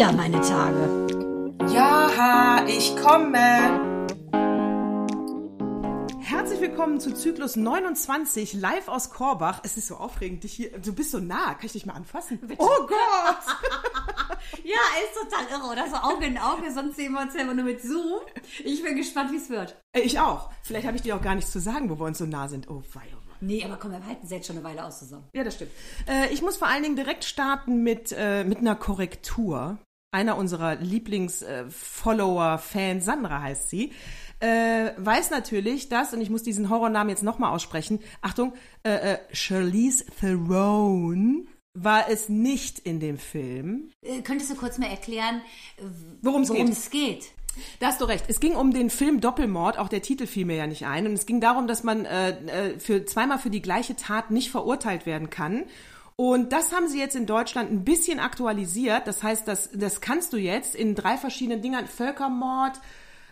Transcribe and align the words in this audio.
wieder 0.00 0.12
meine 0.12 0.40
Tage. 0.40 1.06
Ja, 1.74 2.64
ich 2.66 2.96
komme. 2.96 3.36
Herzlich 6.20 6.58
willkommen 6.62 7.00
zu 7.00 7.12
Zyklus 7.12 7.56
29, 7.56 8.54
live 8.54 8.88
aus 8.88 9.10
Korbach. 9.10 9.60
Es 9.62 9.76
ist 9.76 9.88
so 9.88 9.96
aufregend, 9.96 10.44
dich 10.44 10.54
hier. 10.54 10.78
Du 10.78 10.94
bist 10.94 11.10
so 11.10 11.18
nah. 11.18 11.52
Kann 11.52 11.66
ich 11.66 11.72
dich 11.72 11.84
mal 11.84 11.92
anfassen? 11.92 12.38
Bitte. 12.40 12.62
Oh 12.62 12.86
Gott! 12.86 12.96
Ja, 14.64 14.78
ist 15.04 15.30
total 15.30 15.46
irre, 15.50 15.70
oder? 15.72 15.88
So 15.90 15.96
Auge 15.96 16.26
in 16.26 16.38
Auge, 16.38 16.72
sonst 16.72 16.96
sehen 16.96 17.12
wir 17.12 17.20
uns 17.20 17.34
ja 17.34 17.42
immer 17.42 17.54
nur 17.54 17.64
mit 17.64 17.82
Zoom. 17.82 18.20
Ich 18.64 18.82
bin 18.82 18.96
gespannt, 18.96 19.32
wie 19.32 19.36
es 19.36 19.50
wird. 19.50 19.76
Äh, 19.92 20.00
Ich 20.00 20.18
auch. 20.18 20.50
Vielleicht 20.62 20.86
habe 20.86 20.96
ich 20.96 21.02
dir 21.02 21.16
auch 21.16 21.22
gar 21.22 21.34
nichts 21.34 21.50
zu 21.52 21.60
sagen, 21.60 21.90
wo 21.90 21.98
wir 21.98 22.06
uns 22.06 22.18
so 22.18 22.24
nah 22.26 22.48
sind. 22.48 22.70
Oh, 22.70 22.82
wei, 22.94 23.02
oh. 23.14 23.30
Nee, 23.40 23.64
aber 23.64 23.76
komm, 23.76 23.92
wir 23.92 24.04
halten 24.04 24.24
es 24.24 24.30
jetzt 24.30 24.46
schon 24.46 24.56
eine 24.56 24.64
Weile 24.64 24.84
aus 24.84 24.98
zusammen. 24.98 25.28
Ja, 25.34 25.44
das 25.44 25.54
stimmt. 25.54 25.72
Äh, 26.06 26.32
ich 26.32 26.42
muss 26.42 26.56
vor 26.56 26.68
allen 26.68 26.82
Dingen 26.82 26.96
direkt 26.96 27.24
starten 27.24 27.82
mit, 27.82 28.14
äh, 28.16 28.44
mit 28.44 28.58
einer 28.58 28.76
Korrektur. 28.76 29.78
Einer 30.12 30.36
unserer 30.36 30.74
Lieblings-Follower, 30.76 32.58
Fan, 32.58 33.00
Sandra 33.00 33.42
heißt 33.42 33.70
sie, 33.70 33.92
äh, 34.40 34.90
weiß 34.96 35.30
natürlich, 35.30 35.88
dass, 35.88 36.12
und 36.12 36.20
ich 36.20 36.30
muss 36.30 36.42
diesen 36.42 36.68
Horrornamen 36.68 37.10
jetzt 37.10 37.22
nochmal 37.22 37.54
aussprechen, 37.54 38.00
Achtung, 38.20 38.54
äh, 38.82 39.12
äh, 39.12 39.18
Charlize 39.32 40.04
Theron 40.18 41.46
war 41.74 42.08
es 42.10 42.28
nicht 42.28 42.80
in 42.80 42.98
dem 42.98 43.18
Film. 43.18 43.90
Äh, 44.02 44.22
könntest 44.22 44.50
du 44.50 44.56
kurz 44.56 44.78
mal 44.78 44.88
erklären, 44.90 45.42
äh, 45.76 45.82
Worum 46.22 46.42
es 46.42 46.48
worum 46.48 46.66
geht. 46.66 46.72
es 46.72 46.90
geht? 46.90 47.26
Da 47.78 47.88
hast 47.88 48.00
du 48.00 48.04
recht. 48.04 48.24
Es 48.28 48.40
ging 48.40 48.56
um 48.56 48.72
den 48.72 48.90
Film 48.90 49.20
Doppelmord, 49.20 49.78
auch 49.78 49.88
der 49.88 50.02
Titel 50.02 50.26
fiel 50.26 50.44
mir 50.46 50.56
ja 50.56 50.66
nicht 50.66 50.86
ein. 50.86 51.06
Und 51.06 51.12
es 51.12 51.26
ging 51.26 51.40
darum, 51.40 51.66
dass 51.66 51.84
man 51.84 52.04
äh, 52.04 52.30
äh, 52.30 52.78
für 52.78 53.04
zweimal 53.04 53.38
für 53.38 53.50
die 53.50 53.62
gleiche 53.62 53.96
Tat 53.96 54.30
nicht 54.30 54.50
verurteilt 54.50 55.06
werden 55.06 55.30
kann. 55.30 55.64
Und 56.20 56.52
das 56.52 56.70
haben 56.74 56.86
sie 56.86 56.98
jetzt 56.98 57.16
in 57.16 57.24
Deutschland 57.24 57.72
ein 57.72 57.82
bisschen 57.82 58.20
aktualisiert. 58.20 59.06
Das 59.06 59.22
heißt, 59.22 59.48
das, 59.48 59.70
das 59.72 60.02
kannst 60.02 60.34
du 60.34 60.36
jetzt 60.36 60.74
in 60.74 60.94
drei 60.94 61.16
verschiedenen 61.16 61.62
Dingern, 61.62 61.86
Völkermord, 61.86 62.78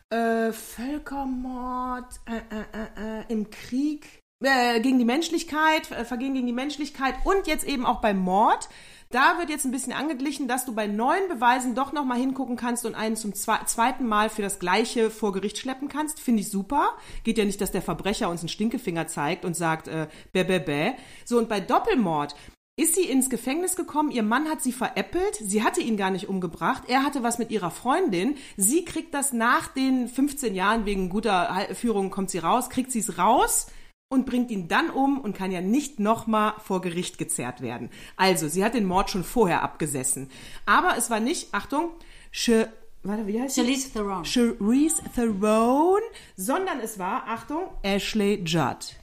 äh, 0.08 0.52
Völkermord 0.52 2.06
äh, 2.24 2.38
äh, 2.38 2.64
äh, 2.72 3.20
äh, 3.20 3.24
im 3.28 3.50
Krieg, 3.50 4.22
äh, 4.42 4.80
gegen 4.80 4.98
die 4.98 5.04
Menschlichkeit, 5.04 5.90
äh, 5.90 6.06
Vergehen 6.06 6.32
gegen 6.32 6.46
die 6.46 6.54
Menschlichkeit 6.54 7.14
und 7.24 7.46
jetzt 7.46 7.68
eben 7.68 7.84
auch 7.84 8.00
beim 8.00 8.20
Mord. 8.20 8.70
Da 9.10 9.36
wird 9.38 9.50
jetzt 9.50 9.66
ein 9.66 9.70
bisschen 9.70 9.92
angeglichen, 9.92 10.48
dass 10.48 10.64
du 10.64 10.74
bei 10.74 10.86
neuen 10.86 11.28
Beweisen 11.28 11.74
doch 11.74 11.92
noch 11.92 12.06
mal 12.06 12.18
hingucken 12.18 12.56
kannst 12.56 12.86
und 12.86 12.94
einen 12.94 13.16
zum 13.16 13.34
zwe 13.34 13.58
zweiten 13.66 14.06
Mal 14.06 14.30
für 14.30 14.42
das 14.42 14.58
Gleiche 14.58 15.10
vor 15.10 15.32
Gericht 15.34 15.58
schleppen 15.58 15.88
kannst. 15.88 16.20
Finde 16.20 16.40
ich 16.40 16.50
super. 16.50 16.96
Geht 17.22 17.36
ja 17.36 17.44
nicht, 17.44 17.60
dass 17.60 17.70
der 17.70 17.82
Verbrecher 17.82 18.30
uns 18.30 18.40
einen 18.40 18.48
Stinkefinger 18.48 19.08
zeigt 19.08 19.44
und 19.44 19.56
sagt, 19.56 19.88
äh, 19.88 20.08
bäh, 20.32 20.44
bäh, 20.44 20.58
bäh. 20.58 20.92
So, 21.26 21.36
und 21.36 21.50
bei 21.50 21.60
Doppelmord 21.60 22.34
ist 22.78 22.94
sie 22.94 23.02
ins 23.02 23.28
Gefängnis 23.28 23.74
gekommen, 23.74 24.12
ihr 24.12 24.22
Mann 24.22 24.48
hat 24.48 24.62
sie 24.62 24.72
veräppelt, 24.72 25.34
sie 25.34 25.64
hatte 25.64 25.80
ihn 25.80 25.96
gar 25.96 26.10
nicht 26.10 26.28
umgebracht, 26.28 26.84
er 26.86 27.02
hatte 27.02 27.24
was 27.24 27.38
mit 27.38 27.50
ihrer 27.50 27.72
Freundin, 27.72 28.36
sie 28.56 28.84
kriegt 28.84 29.12
das 29.14 29.32
nach 29.32 29.66
den 29.66 30.08
15 30.08 30.54
Jahren, 30.54 30.86
wegen 30.86 31.08
guter 31.08 31.66
Führung 31.74 32.10
kommt 32.10 32.30
sie 32.30 32.38
raus, 32.38 32.70
kriegt 32.70 32.92
sie 32.92 33.00
es 33.00 33.18
raus 33.18 33.66
und 34.08 34.26
bringt 34.26 34.52
ihn 34.52 34.68
dann 34.68 34.90
um 34.90 35.20
und 35.20 35.36
kann 35.36 35.50
ja 35.50 35.60
nicht 35.60 35.98
nochmal 35.98 36.54
vor 36.64 36.80
Gericht 36.80 37.18
gezerrt 37.18 37.62
werden. 37.62 37.90
Also, 38.16 38.46
sie 38.48 38.64
hat 38.64 38.74
den 38.74 38.86
Mord 38.86 39.10
schon 39.10 39.24
vorher 39.24 39.62
abgesessen. 39.62 40.30
Aber 40.64 40.96
es 40.96 41.10
war 41.10 41.18
nicht, 41.18 41.52
Achtung, 41.52 41.90
Sh 42.30 42.66
warte, 43.02 43.26
wie 43.26 43.40
heißt? 43.40 43.56
Charlize 43.56 43.92
Theron. 43.92 44.24
Charlize 44.24 45.02
Theron, 45.16 46.00
sondern 46.36 46.78
es 46.78 46.98
war, 46.98 47.26
Achtung, 47.26 47.64
Ashley 47.82 48.42
Judd. 48.44 48.94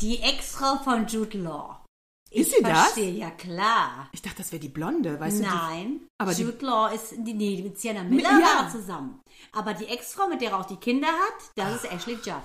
Die 0.00 0.20
Ex-Frau 0.20 0.76
von 0.84 1.06
Jude 1.08 1.38
Law. 1.38 1.79
Ist 2.32 2.48
ich 2.50 2.56
sie 2.58 2.62
das? 2.62 2.78
verstehe, 2.92 3.10
ja 3.12 3.30
klar. 3.30 4.08
Ich 4.12 4.22
dachte, 4.22 4.38
das 4.38 4.52
wäre 4.52 4.60
die 4.60 4.68
Blonde, 4.68 5.18
weißt 5.18 5.40
du? 5.40 5.42
die- 5.42 5.48
Nein, 5.48 6.00
aber 6.18 6.32
die- 6.32 6.42
Jude 6.42 6.64
Law 6.64 6.88
ist, 6.94 7.12
die- 7.18 7.34
nee, 7.34 7.60
mit 7.62 7.78
Sienna 7.80 8.04
Miller 8.04 8.30
Ja. 8.30 8.38
war 8.40 8.64
er 8.64 8.70
zusammen. 8.70 9.20
Aber 9.52 9.74
die 9.74 9.86
Ex-Frau, 9.86 10.28
mit 10.28 10.40
der 10.40 10.50
er 10.52 10.60
auch 10.60 10.66
die 10.66 10.76
Kinder 10.76 11.08
hat, 11.08 11.50
das 11.56 11.82
ist 11.82 11.90
Ashley 11.92 12.14
Judd. 12.14 12.42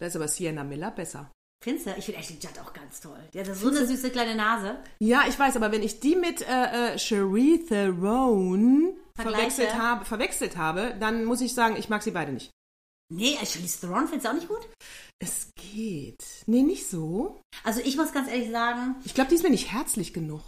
Da 0.00 0.06
ist 0.06 0.16
aber 0.16 0.26
Sienna 0.26 0.64
Miller 0.64 0.90
besser. 0.90 1.30
Findest 1.62 1.86
du? 1.86 1.94
Ich 1.96 2.04
finde 2.06 2.20
Ashley 2.20 2.36
Judd 2.40 2.58
auch 2.60 2.72
ganz 2.72 3.00
toll. 3.00 3.20
Die 3.32 3.38
hat 3.38 3.46
so 3.54 3.68
eine 3.68 3.86
süße 3.86 4.10
kleine 4.10 4.34
Nase. 4.34 4.78
Ja, 4.98 5.22
ich 5.28 5.38
weiß, 5.38 5.54
aber 5.56 5.70
wenn 5.70 5.82
ich 5.84 6.00
die 6.00 6.16
mit 6.16 6.42
äh, 6.42 6.94
äh, 6.94 6.98
Cherie 6.98 7.64
Theron 7.64 8.94
verwechselt 9.16 9.74
habe, 9.78 10.04
verwechselt 10.04 10.56
habe, 10.56 10.94
dann 10.98 11.24
muss 11.24 11.40
ich 11.40 11.54
sagen, 11.54 11.76
ich 11.76 11.88
mag 11.88 12.02
sie 12.02 12.10
beide 12.10 12.32
nicht. 12.32 12.50
Nee, 13.16 13.36
Charlize 13.44 13.80
Theron 13.80 14.08
findest 14.08 14.24
du 14.24 14.30
auch 14.30 14.34
nicht 14.34 14.48
gut? 14.48 14.68
Es 15.20 15.52
geht. 15.54 16.24
Nee, 16.46 16.62
nicht 16.62 16.88
so. 16.88 17.40
Also 17.62 17.80
ich 17.84 17.96
muss 17.96 18.12
ganz 18.12 18.28
ehrlich 18.28 18.50
sagen, 18.50 18.96
Ich 19.04 19.14
glaube, 19.14 19.30
die 19.30 19.36
ist 19.36 19.42
mir 19.44 19.50
nicht 19.50 19.72
herzlich 19.72 20.12
genug. 20.12 20.42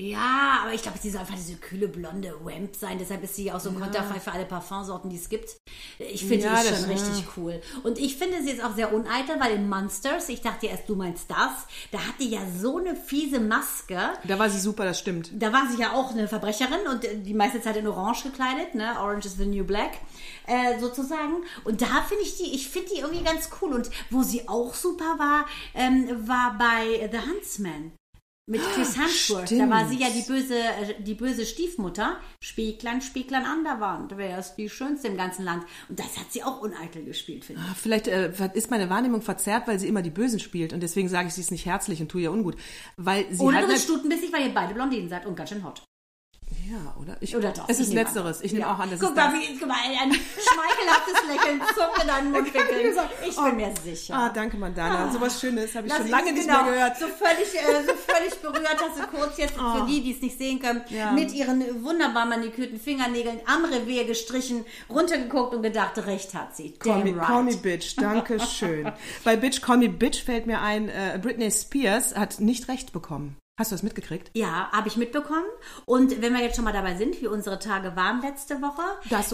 Ja, 0.00 0.60
aber 0.62 0.72
ich 0.72 0.82
glaube, 0.82 0.98
sie 0.98 1.10
soll 1.10 1.20
einfach 1.20 1.34
diese 1.34 1.56
kühle 1.56 1.86
blonde 1.88 2.34
Wamp 2.42 2.74
sein. 2.74 2.98
Deshalb 2.98 3.22
ist 3.22 3.36
sie 3.36 3.52
auch 3.52 3.60
so 3.60 3.68
ein 3.70 3.78
Konterfei 3.78 4.18
für 4.18 4.32
alle 4.32 4.46
Parfumsorten, 4.46 5.10
die 5.10 5.16
es 5.16 5.28
gibt. 5.28 5.56
Ich 5.98 6.24
finde, 6.24 6.46
Ja, 6.46 6.62
die 6.62 6.68
ist 6.68 6.80
schon 6.80 6.90
richtig 6.90 7.24
cool. 7.36 7.60
Und 7.82 7.98
ich 7.98 8.16
finde 8.16 8.42
sie 8.42 8.50
ist 8.50 8.64
auch 8.64 8.74
sehr 8.74 8.92
uneitel, 8.94 9.38
weil 9.38 9.52
in 9.52 9.68
Monsters, 9.68 10.28
ich 10.30 10.40
dachte 10.40 10.66
erst, 10.66 10.88
du 10.88 10.96
meinst 10.96 11.30
das, 11.30 11.66
da 11.92 11.98
hat 11.98 12.14
die 12.18 12.30
ja 12.30 12.40
so 12.58 12.78
eine 12.78 12.96
fiese 12.96 13.40
Maske. 13.40 13.98
Da 14.24 14.38
war 14.38 14.48
sie 14.48 14.58
super, 14.58 14.84
das 14.84 14.98
stimmt. 14.98 15.30
Da 15.34 15.52
war 15.52 15.68
sie 15.70 15.80
ja 15.80 15.92
auch 15.92 16.12
eine 16.12 16.28
Verbrecherin 16.28 16.86
und 16.90 17.04
äh, 17.04 17.18
die 17.18 17.34
meiste 17.34 17.60
Zeit 17.60 17.76
in 17.76 17.86
Orange 17.86 18.24
gekleidet, 18.24 18.74
ne? 18.74 18.98
Orange 18.98 19.26
is 19.26 19.36
the 19.36 19.46
new 19.46 19.64
black, 19.64 19.98
äh, 20.46 20.78
sozusagen. 20.80 21.44
Und 21.64 21.82
da 21.82 22.02
finde 22.08 22.24
ich 22.24 22.38
die, 22.38 22.54
ich 22.54 22.68
finde 22.70 22.88
die 22.94 23.00
irgendwie 23.00 23.24
ganz 23.24 23.50
cool. 23.60 23.74
Und 23.74 23.90
wo 24.08 24.22
sie 24.22 24.48
auch 24.48 24.74
super 24.74 25.18
war, 25.18 25.46
ähm, 25.74 26.26
war 26.26 26.56
bei 26.58 27.08
The 27.12 27.18
Huntsman. 27.18 27.92
Mit 28.50 28.60
Chris 28.74 28.96
Hemsworth. 28.98 29.52
Da 29.52 29.70
war 29.70 29.86
sie 29.88 29.96
ja 29.96 30.08
die 30.10 30.22
böse, 30.22 30.58
äh, 30.58 31.00
die 31.00 31.14
böse 31.14 31.46
Stiefmutter. 31.46 32.16
Spieglein, 32.40 33.00
Spieglein 33.00 33.44
an 33.44 33.62
der 33.62 33.80
Wand. 33.80 34.12
Wer 34.16 34.38
ist 34.40 34.56
die 34.56 34.68
schönste 34.68 35.06
im 35.08 35.16
ganzen 35.16 35.44
Land? 35.44 35.64
Und 35.88 36.00
das 36.00 36.18
hat 36.18 36.32
sie 36.32 36.42
auch 36.42 36.60
uneitel 36.60 37.04
gespielt, 37.04 37.44
finde 37.44 37.62
ich. 37.62 37.68
Ah, 37.70 37.74
Vielleicht 37.80 38.08
äh, 38.08 38.32
ist 38.54 38.70
meine 38.70 38.90
Wahrnehmung 38.90 39.22
verzerrt, 39.22 39.68
weil 39.68 39.78
sie 39.78 39.86
immer 39.86 40.02
die 40.02 40.10
Bösen 40.10 40.40
spielt 40.40 40.72
und 40.72 40.82
deswegen 40.82 41.08
sage 41.08 41.28
ich, 41.28 41.34
sie 41.34 41.42
ist 41.42 41.52
nicht 41.52 41.64
herzlich 41.64 42.00
und 42.00 42.08
tue 42.08 42.22
ihr 42.22 42.32
ungut. 42.32 42.56
Weil 42.96 43.26
sie 43.32 43.42
Oder 43.44 43.58
halt 43.58 43.68
bist 43.68 43.88
ne- 43.88 43.94
stutenbissig, 43.94 44.32
weil 44.32 44.46
ihr 44.48 44.54
beide 44.54 44.74
Blondinen 44.74 45.08
seid 45.08 45.26
und 45.26 45.36
ganz 45.36 45.50
schön 45.50 45.62
hot. 45.64 45.82
Ja, 46.70 46.94
oder? 47.00 47.16
Ich, 47.20 47.34
Oder 47.34 47.50
doch. 47.50 47.68
Es 47.68 47.80
ist 47.80 47.92
Letzteres. 47.92 48.40
Ich 48.42 48.52
nehme 48.52 48.64
Ja. 48.66 48.74
auch 48.74 48.78
an, 48.78 48.90
das 48.90 49.00
guck 49.00 49.10
ist 49.10 49.16
mal. 49.16 49.32
Wie, 49.32 49.58
guck 49.58 49.66
mal, 49.66 49.74
ein 49.82 50.12
schmeichelhaftes 50.12 51.14
Lächeln 51.28 51.60
zuckt 51.74 52.00
in 52.02 52.06
deinen 52.06 52.30
Mundwinkeln. 52.30 52.96
Ich 53.28 53.36
bin 53.36 53.56
mir 53.56 53.74
sicher. 53.82 54.14
Ah, 54.14 54.28
danke, 54.28 54.56
Mandana. 54.56 55.10
So 55.10 55.20
was 55.20 55.40
Schönes 55.40 55.74
habe 55.74 55.88
ich 55.88 55.92
schon 55.92 56.02
Lass 56.02 56.10
lange 56.10 56.28
uns- 56.28 56.34
nicht 56.38 56.46
genau, 56.48 56.62
mehr 56.64 56.72
gehört. 56.74 56.98
So 56.98 57.06
völlig, 57.08 57.54
äh, 57.54 57.82
so 57.86 57.92
völlig 57.94 58.34
berührt 58.40 58.76
hast 58.80 58.98
du 59.00 59.06
kurz 59.18 59.36
jetzt 59.38 59.54
für 59.54 59.86
die, 59.88 60.00
die 60.02 60.12
es 60.12 60.22
nicht 60.22 60.38
sehen 60.38 60.60
können, 60.60 60.82
Ja. 60.90 61.10
mit 61.10 61.32
ihren 61.32 61.82
wunderbar 61.82 62.26
manikürten 62.26 62.78
Fingernägeln 62.78 63.40
am 63.46 63.64
Revier 63.64 64.04
gestrichen, 64.04 64.64
runtergeguckt 64.88 65.54
und 65.54 65.62
gedacht, 65.62 65.98
recht 66.06 66.34
hat 66.34 66.54
sie. 66.54 66.72
Call 66.78 67.02
Damn 67.02 67.04
me, 67.14 67.18
right. 67.18 67.26
call 67.26 67.42
me 67.42 67.56
Bitch, 67.56 67.96
danke 67.96 68.38
schön. 68.46 68.92
Bei 69.24 69.34
Bitch, 69.36 69.60
Call 69.60 69.78
me 69.78 69.88
Bitch 69.88 70.22
fällt 70.22 70.46
mir 70.46 70.60
ein, 70.60 70.88
äh, 70.88 71.18
Britney 71.20 71.50
Spears 71.50 72.14
hat 72.14 72.38
nicht 72.38 72.68
recht 72.68 72.92
bekommen. 72.92 73.36
Hast 73.60 73.72
du 73.72 73.74
das 73.74 73.82
mitgekriegt? 73.82 74.30
Ja, 74.32 74.70
habe 74.72 74.88
ich 74.88 74.96
mitbekommen. 74.96 75.44
Und 75.84 76.22
wenn 76.22 76.32
wir 76.32 76.40
jetzt 76.40 76.56
schon 76.56 76.64
mal 76.64 76.72
dabei 76.72 76.94
sind, 76.94 77.20
wie 77.20 77.26
unsere 77.26 77.58
Tage 77.58 77.94
waren 77.94 78.22
letzte 78.22 78.62
Woche, 78.62 78.80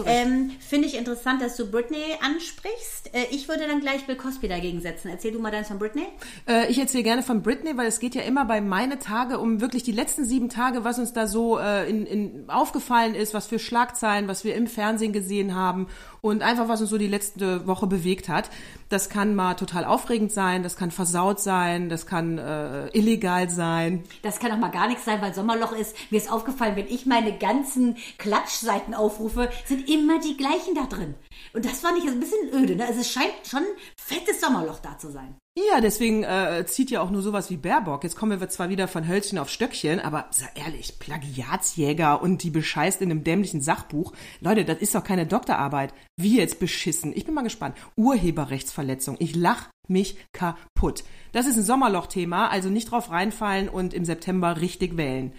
ähm, 0.05 0.51
finde 0.59 0.85
ich 0.89 0.97
interessant, 0.97 1.41
dass 1.41 1.55
du 1.55 1.71
Britney 1.71 2.03
ansprichst. 2.21 3.15
Äh, 3.15 3.27
ich 3.31 3.47
würde 3.47 3.65
dann 3.67 3.79
gleich 3.79 4.05
Bill 4.05 4.17
Cosby 4.17 4.49
dagegen 4.49 4.81
setzen. 4.81 5.07
Erzähl 5.07 5.31
du 5.31 5.39
mal 5.39 5.49
deins 5.49 5.69
von 5.69 5.79
Britney. 5.79 6.07
Äh, 6.45 6.69
ich 6.69 6.77
erzähle 6.77 7.03
gerne 7.03 7.23
von 7.23 7.41
Britney, 7.41 7.77
weil 7.77 7.87
es 7.87 8.01
geht 8.01 8.15
ja 8.15 8.21
immer 8.23 8.43
bei 8.43 8.59
meine 8.59 8.99
Tage 8.99 9.39
um 9.39 9.61
wirklich 9.61 9.83
die 9.83 9.93
letzten 9.93 10.25
sieben 10.25 10.49
Tage, 10.49 10.83
was 10.83 10.99
uns 10.99 11.13
da 11.13 11.25
so 11.25 11.57
äh, 11.57 11.89
in, 11.89 12.05
in 12.05 12.49
aufgefallen 12.49 13.15
ist, 13.15 13.33
was 13.33 13.47
für 13.47 13.59
Schlagzeilen, 13.59 14.27
was 14.27 14.43
wir 14.43 14.55
im 14.55 14.67
Fernsehen 14.67 15.13
gesehen 15.13 15.55
haben 15.55 15.87
und 16.21 16.41
einfach 16.41 16.67
was 16.67 16.81
uns 16.81 16.89
so 16.89 16.97
die 16.97 17.07
letzte 17.07 17.67
Woche 17.67 17.87
bewegt 17.87 18.29
hat. 18.29 18.49
Das 18.89 19.09
kann 19.09 19.35
mal 19.35 19.55
total 19.55 19.85
aufregend 19.85 20.31
sein, 20.31 20.63
das 20.63 20.75
kann 20.77 20.91
versaut 20.91 21.39
sein, 21.39 21.89
das 21.89 22.05
kann 22.05 22.37
äh, 22.37 22.87
illegal 22.97 23.49
sein. 23.49 24.03
Das 24.21 24.39
kann 24.39 24.51
auch 24.51 24.57
mal 24.57 24.69
gar 24.69 24.87
nichts 24.87 25.05
sein, 25.05 25.21
weil 25.21 25.33
Sommerloch 25.33 25.73
ist. 25.73 25.95
Mir 26.09 26.17
ist 26.17 26.31
aufgefallen, 26.31 26.75
wenn 26.75 26.87
ich 26.87 27.05
meine 27.05 27.37
ganzen 27.37 27.97
Klatschseiten 28.17 28.93
aufrufe, 28.93 29.49
sind 29.65 29.89
immer 29.89 30.19
die 30.19 30.37
gleichen 30.37 30.75
da 30.75 30.85
drin. 30.85 31.15
Und 31.53 31.65
das 31.65 31.79
fand 31.79 31.97
ich 31.97 32.03
jetzt 32.03 32.13
ein 32.13 32.19
bisschen 32.19 32.53
öde. 32.53 32.75
Ne? 32.75 32.85
Also 32.85 33.01
es 33.01 33.11
scheint 33.11 33.33
schon 33.43 33.59
ein 33.59 33.65
fettes 33.95 34.41
Sommerloch 34.41 34.79
da 34.79 34.97
zu 34.97 35.11
sein. 35.11 35.35
Ja, 35.71 35.81
deswegen 35.81 36.23
äh, 36.23 36.63
zieht 36.67 36.91
ja 36.91 37.01
auch 37.01 37.09
nur 37.09 37.23
sowas 37.23 37.49
wie 37.49 37.57
Baerbock. 37.57 38.03
Jetzt 38.03 38.15
kommen 38.15 38.39
wir 38.39 38.47
zwar 38.47 38.69
wieder 38.69 38.87
von 38.87 39.07
Hölzchen 39.07 39.39
auf 39.39 39.49
Stöckchen, 39.49 39.99
aber 39.99 40.27
sei 40.29 40.47
ehrlich, 40.53 40.99
Plagiatsjäger 40.99 42.21
und 42.21 42.43
die 42.43 42.51
bescheißt 42.51 43.01
in 43.01 43.09
einem 43.09 43.23
dämlichen 43.23 43.61
Sachbuch. 43.61 44.13
Leute, 44.39 44.65
das 44.65 44.77
ist 44.77 44.93
doch 44.93 45.03
keine 45.03 45.25
Doktorarbeit. 45.25 45.95
Wie 46.15 46.37
jetzt 46.37 46.59
beschissen? 46.59 47.11
Ich 47.15 47.25
bin 47.25 47.33
mal 47.33 47.41
gespannt. 47.41 47.75
Urheberrechtsverletzung. 47.95 49.15
Ich 49.17 49.35
lach 49.35 49.69
mich 49.87 50.17
kaputt. 50.31 51.03
Das 51.31 51.47
ist 51.47 51.57
ein 51.57 51.63
Sommerloch-Thema, 51.63 52.49
also 52.49 52.69
nicht 52.69 52.91
drauf 52.91 53.09
reinfallen 53.09 53.67
und 53.67 53.95
im 53.95 54.05
September 54.05 54.61
richtig 54.61 54.95
wählen. 54.95 55.33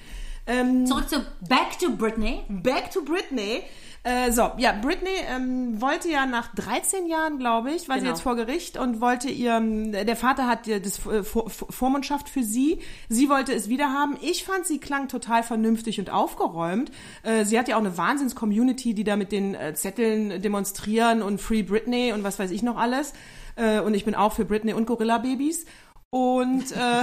Ähm, 0.49 0.87
Zurück 0.87 1.09
zu 1.09 1.25
Back 1.49 1.79
to 1.79 1.91
Britney. 1.91 2.41
Back 2.49 2.91
to 2.91 3.03
Britney. 3.03 3.63
Äh, 4.05 4.31
so, 4.33 4.53
ja, 4.59 4.73
Britney 4.81 5.11
ähm, 5.29 5.81
wollte 5.83 6.09
ja 6.09 6.25
nach 6.25 6.55
13 6.55 7.07
Jahren, 7.09 7.39
glaube 7.39 7.73
ich, 7.73 7.89
war 7.89 7.97
sie 7.97 8.03
Genau. 8.03 8.13
jetzt 8.13 8.23
vor 8.23 8.37
Gericht 8.37 8.79
und 8.79 9.01
wollte 9.01 9.29
ihr, 9.29 9.61
der 9.61 10.17
Vater 10.17 10.47
hat 10.47 10.67
ihr 10.67 10.81
das 10.81 11.05
äh, 11.07 11.23
Vor 11.25 11.51
Vor- 11.51 11.71
Vormundschaft 11.71 12.29
für 12.29 12.43
sie. 12.43 12.79
Sie 13.09 13.29
wollte 13.29 13.53
es 13.53 13.69
wieder 13.69 13.93
haben. 13.93 14.17
Ich 14.23 14.45
fand, 14.45 14.67
sie 14.67 14.79
klang 14.79 15.09
total 15.09 15.43
vernünftig 15.43 15.99
und 15.99 16.11
aufgeräumt. 16.11 16.91
Äh, 17.23 17.45
sie 17.45 17.59
hat 17.59 17.69
ja 17.69 17.75
auch 17.77 17.81
eine 17.81 17.99
Wahnsinns-Community, 17.99 18.95
die 18.95 19.05
da 19.05 19.17
mit 19.17 19.33
den 19.33 19.55
äh, 19.55 19.75
Zetteln 19.75 20.41
demonstrieren 20.41 21.21
und 21.21 21.41
Free 21.41 21.63
Britney 21.63 22.13
und 22.13 22.23
was 22.25 22.39
weiß 22.39 22.51
ich 22.53 22.63
noch 22.63 22.77
alles. 22.79 23.13
Äh, 23.57 23.81
und 23.81 23.95
ich 23.95 24.05
bin 24.05 24.15
auch 24.15 24.33
für 24.33 24.45
Britney 24.45 24.73
und 24.73 24.87
Gorilla-Babys. 24.87 25.67
Und 26.11 26.73
äh, 26.73 27.03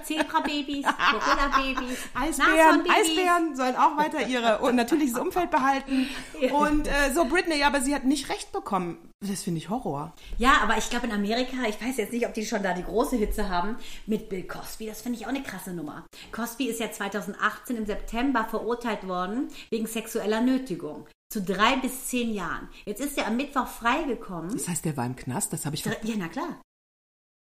Zebra-Babys, 0.02 0.84
Gorilla-Babys, 0.84 1.98
Eisbären. 2.14 2.84
Eisbären 2.90 3.56
sollen 3.56 3.76
auch 3.76 3.96
weiter 3.96 4.26
ihre 4.26 4.58
und 4.58 4.76
natürliches 4.76 5.18
Umfeld 5.18 5.50
behalten. 5.50 6.08
Und 6.52 6.86
äh, 6.88 7.12
so 7.14 7.24
Britney, 7.24 7.62
aber 7.62 7.80
sie 7.80 7.94
hat 7.94 8.04
nicht 8.04 8.28
recht 8.28 8.52
bekommen. 8.52 8.98
Das 9.20 9.42
finde 9.42 9.58
ich 9.58 9.68
Horror. 9.68 10.12
Ja, 10.38 10.58
aber 10.62 10.78
ich 10.78 10.88
glaube 10.90 11.06
in 11.06 11.12
Amerika, 11.12 11.56
ich 11.68 11.80
weiß 11.82 11.96
jetzt 11.96 12.12
nicht, 12.12 12.26
ob 12.26 12.34
die 12.34 12.46
schon 12.46 12.62
da 12.62 12.72
die 12.72 12.84
große 12.84 13.16
Hitze 13.16 13.48
haben, 13.48 13.76
mit 14.06 14.28
Bill 14.28 14.44
Cosby, 14.44 14.86
das 14.86 15.02
finde 15.02 15.18
ich 15.18 15.24
auch 15.26 15.30
eine 15.30 15.42
krasse 15.42 15.72
Nummer. 15.72 16.04
Cosby 16.30 16.66
ist 16.66 16.78
ja 16.80 16.90
2018 16.90 17.76
im 17.76 17.86
September 17.86 18.44
verurteilt 18.48 19.06
worden 19.08 19.48
wegen 19.70 19.86
sexueller 19.86 20.40
Nötigung. 20.40 21.06
Zu 21.30 21.42
drei 21.42 21.76
bis 21.76 22.06
zehn 22.06 22.32
Jahren. 22.32 22.68
Jetzt 22.86 23.00
ist 23.02 23.18
er 23.18 23.26
am 23.26 23.36
Mittwoch 23.36 23.66
freigekommen. 23.66 24.50
Das 24.52 24.66
heißt, 24.68 24.84
der 24.84 24.96
war 24.96 25.04
im 25.04 25.14
Knast, 25.16 25.52
das 25.52 25.66
habe 25.66 25.76
ich 25.76 25.82
ver 25.82 25.96
Ja, 26.02 26.14
na 26.16 26.28
klar. 26.28 26.60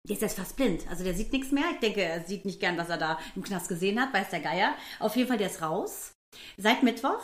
Jetzt 0.07 0.23
ist 0.23 0.37
er 0.37 0.43
fast 0.43 0.55
blind. 0.55 0.87
Also 0.89 1.03
der 1.03 1.13
sieht 1.13 1.31
nichts 1.31 1.51
mehr. 1.51 1.65
Ich 1.73 1.79
denke, 1.79 2.01
er 2.01 2.25
sieht 2.25 2.45
nicht 2.45 2.59
gern, 2.59 2.77
was 2.77 2.89
er 2.89 2.97
da 2.97 3.19
im 3.35 3.43
Knast 3.43 3.67
gesehen 3.67 3.99
hat, 3.99 4.13
weiß 4.13 4.29
der 4.29 4.39
Geier. 4.39 4.75
Auf 4.99 5.15
jeden 5.15 5.27
Fall, 5.27 5.37
der 5.37 5.49
ist 5.49 5.61
raus. 5.61 6.13
Seit 6.57 6.83
Mittwoch. 6.83 7.21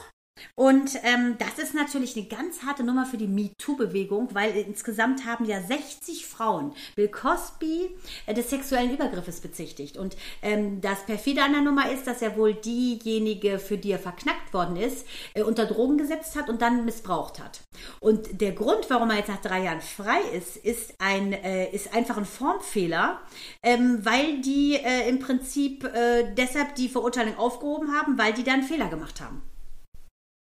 Und 0.55 0.91
ähm, 1.03 1.37
das 1.37 1.59
ist 1.63 1.73
natürlich 1.73 2.15
eine 2.15 2.27
ganz 2.27 2.63
harte 2.63 2.83
Nummer 2.83 3.05
für 3.05 3.17
die 3.17 3.27
MeToo-Bewegung, 3.27 4.33
weil 4.33 4.55
insgesamt 4.55 5.25
haben 5.25 5.45
ja 5.45 5.61
60 5.61 6.25
Frauen 6.25 6.73
Bill 6.95 7.07
Cosby 7.07 7.89
äh, 8.25 8.33
des 8.33 8.49
sexuellen 8.49 8.93
Übergriffes 8.93 9.41
bezichtigt. 9.41 9.97
Und 9.97 10.15
ähm, 10.41 10.81
das 10.81 11.05
perfide 11.05 11.43
an 11.43 11.53
der 11.53 11.61
Nummer 11.61 11.91
ist, 11.91 12.07
dass 12.07 12.21
er 12.21 12.37
wohl 12.37 12.53
diejenige, 12.53 13.59
für 13.59 13.77
die 13.77 13.91
er 13.91 13.99
verknackt 13.99 14.53
worden 14.53 14.75
ist, 14.77 15.05
äh, 15.33 15.43
unter 15.43 15.65
Drogen 15.65 15.97
gesetzt 15.97 16.35
hat 16.35 16.49
und 16.49 16.61
dann 16.61 16.85
missbraucht 16.85 17.39
hat. 17.39 17.61
Und 17.99 18.41
der 18.41 18.51
Grund, 18.53 18.89
warum 18.89 19.09
er 19.09 19.17
jetzt 19.17 19.29
nach 19.29 19.41
drei 19.41 19.63
Jahren 19.63 19.81
frei 19.81 20.19
ist, 20.33 20.57
ist, 20.57 20.95
ein, 20.99 21.33
äh, 21.33 21.69
ist 21.71 21.93
einfach 21.93 22.17
ein 22.17 22.25
Formfehler, 22.25 23.21
ähm, 23.63 23.99
weil 24.03 24.41
die 24.41 24.75
äh, 24.75 25.07
im 25.09 25.19
Prinzip 25.19 25.83
äh, 25.83 26.33
deshalb 26.33 26.75
die 26.75 26.89
Verurteilung 26.89 27.37
aufgehoben 27.37 27.93
haben, 27.93 28.17
weil 28.17 28.33
die 28.33 28.43
da 28.43 28.53
einen 28.53 28.63
Fehler 28.63 28.87
gemacht 28.87 29.21
haben. 29.21 29.41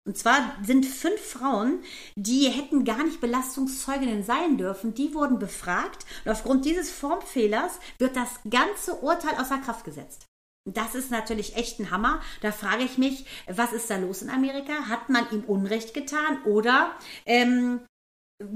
Und 0.04 0.18
zwar 0.18 0.56
sind 0.64 0.86
fünf 0.86 1.22
Frauen, 1.22 1.84
die 2.16 2.50
hätten 2.50 2.86
gar 2.86 3.04
nicht 3.04 3.22
Belastungszeuginnen 3.22 4.24
sein 4.24 4.58
dürfen, 4.58 4.96
die 4.96 5.14
wurden 5.14 5.38
befragt 5.38 6.06
und 6.26 6.32
aufgrund 6.32 6.66
dieses 6.66 6.90
Formfehlers 6.90 7.80
wird 8.00 8.16
das 8.16 8.40
ganze 8.50 8.96
Urteil 8.96 9.36
außer 9.40 9.60
Kraft 9.60 9.86
gesetzt. 9.86 10.26
Das 10.66 10.96
ist 10.96 11.10
natürlich 11.10 11.56
echt 11.56 11.80
ein 11.80 11.90
Hammer. 11.90 12.22
Da 12.42 12.52
frage 12.52 12.84
ich 12.84 12.98
mich, 12.98 13.26
was 13.48 13.74
ist 13.74 13.90
da 13.90 13.98
los 13.98 14.22
in 14.22 14.30
Amerika? 14.30 14.88
Hat 14.90 15.10
man 15.10 15.26
ihm 15.32 15.44
Unrecht 15.44 15.94
getan 15.94 16.44
oder 16.46 16.92
ähm, 17.26 17.82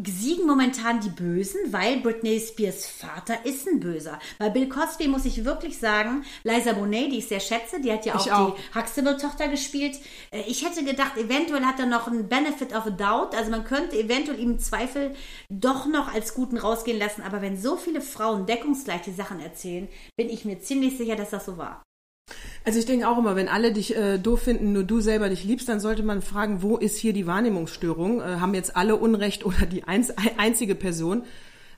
siegen 0.06 0.46
momentan 0.48 1.00
die 1.00 1.10
Bösen, 1.10 1.60
weil 1.72 1.98
Britney 2.02 2.40
Spears 2.40 2.88
Vater 2.88 3.46
ist 3.46 3.68
ein 3.68 3.80
Böser. 3.80 4.20
Bei 4.40 4.50
Bill 4.50 4.68
Cosby 4.70 5.08
muss 5.08 5.26
ich 5.26 5.46
wirklich 5.46 5.78
sagen, 5.78 6.24
Liza 6.44 6.74
Bonet, 6.74 7.12
die 7.12 7.18
ich 7.20 7.28
sehr 7.28 7.40
schätze, 7.40 7.80
die 7.82 7.92
hat 7.92 8.06
ja 8.06 8.16
auch, 8.16 8.32
auch. 8.32 8.56
die 8.56 8.80
Huxtable-Tochter 8.80 9.48
gespielt. 9.48 9.98
Äh, 10.32 10.42
Ich 10.48 10.66
hätte 10.66 10.84
gedacht, 10.84 11.18
eventuell 11.18 11.66
hat 11.66 11.80
er 11.80 11.86
noch 11.86 12.08
einen 12.08 12.28
Benefit 12.28 12.74
of 12.76 12.86
a 12.88 12.90
Doubt. 12.90 13.36
Also 13.36 13.52
man 13.52 13.64
könnte 13.64 13.98
eventuell 13.98 14.40
ihm 14.40 14.60
Zweifel 14.60 15.14
doch 15.50 15.86
noch 15.86 16.14
als 16.14 16.34
Guten 16.34 16.58
rausgehen 16.58 17.00
lassen. 17.00 17.22
Aber 17.22 17.42
wenn 17.42 17.60
so 17.62 17.76
viele 17.78 18.02
Frauen 18.02 18.46
deckungsgleich 18.46 19.02
die 19.02 19.12
Sachen 19.14 19.40
erzählen, 19.40 19.88
bin 20.18 20.30
ich 20.30 20.46
mir 20.46 20.60
ziemlich 20.60 20.98
sicher, 20.98 21.16
dass 21.16 21.30
das 21.30 21.46
so 21.46 21.58
war. 21.58 21.85
Also 22.66 22.80
ich 22.80 22.86
denke 22.88 23.08
auch 23.08 23.20
immer, 23.20 23.36
wenn 23.36 23.48
alle 23.48 23.72
dich 23.72 23.96
äh, 23.96 24.18
doof 24.18 24.42
finden, 24.42 24.74
nur 24.74 24.84
du 24.84 25.00
selber 25.00 25.30
dich 25.30 25.44
liebst, 25.44 25.70
dann 25.70 25.80
sollte 25.80 26.02
man 26.02 26.24
fragen, 26.24 26.64
wo 26.64 26.78
ist 26.78 26.98
hier 26.98 27.14
die 27.14 27.28
Wahrnehmungsstörung? 27.28 28.22
Äh, 28.22 28.40
haben 28.40 28.56
jetzt 28.56 28.76
alle 28.76 28.96
Unrecht 28.96 29.46
oder 29.46 29.68
die 29.68 29.84
einz 29.84 30.12
einzige 30.38 30.74
Person? 30.74 31.24